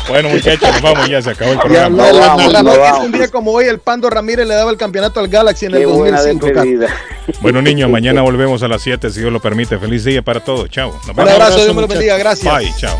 Bueno, 0.07 0.30
muchachos, 0.30 0.69
nos 0.72 0.82
vamos 0.82 1.09
ya, 1.09 1.22
se 1.22 1.30
acabó 1.32 1.53
el 1.53 1.59
programa. 1.59 2.11
la 2.11 2.19
vamos, 2.27 2.43
narrador 2.45 2.64
no 2.65 2.72
que 2.73 2.77
vamos. 2.80 3.06
un 3.06 3.11
día 3.14 3.27
como 3.30 3.51
hoy 3.51 3.65
el 3.65 3.80
Pando 3.80 4.09
Ramírez 4.09 4.45
le 4.48 4.53
daba 4.53 4.69
el 4.72 4.77
campeonato 4.77 5.19
al 5.19 5.27
Galaxy 5.27 5.65
en 5.67 5.73
el 5.75 5.80
Qué 5.80 5.85
buena 5.85 6.17
2005. 6.22 6.45
Carlos. 6.53 6.65
despedida. 6.80 7.40
Bueno, 7.41 7.61
niños, 7.61 7.90
mañana 7.90 8.22
volvemos 8.22 8.61
a 8.64 8.67
las 8.67 8.82
7, 8.82 9.09
si 9.09 9.22
Dios 9.22 9.32
lo 9.32 9.40
permite. 9.41 9.77
Feliz 9.80 10.03
día 10.03 10.22
para 10.22 10.40
todos. 10.41 10.69
Chao. 10.69 10.91
Nos 11.07 11.17
Un 11.17 11.30
abrazo, 11.30 11.64
Dios 11.64 11.73
me 11.75 11.82
lo 11.82 11.88
bendiga, 11.88 12.17
gracias. 12.17 12.53
Bye, 12.53 12.73
chao. 12.77 12.98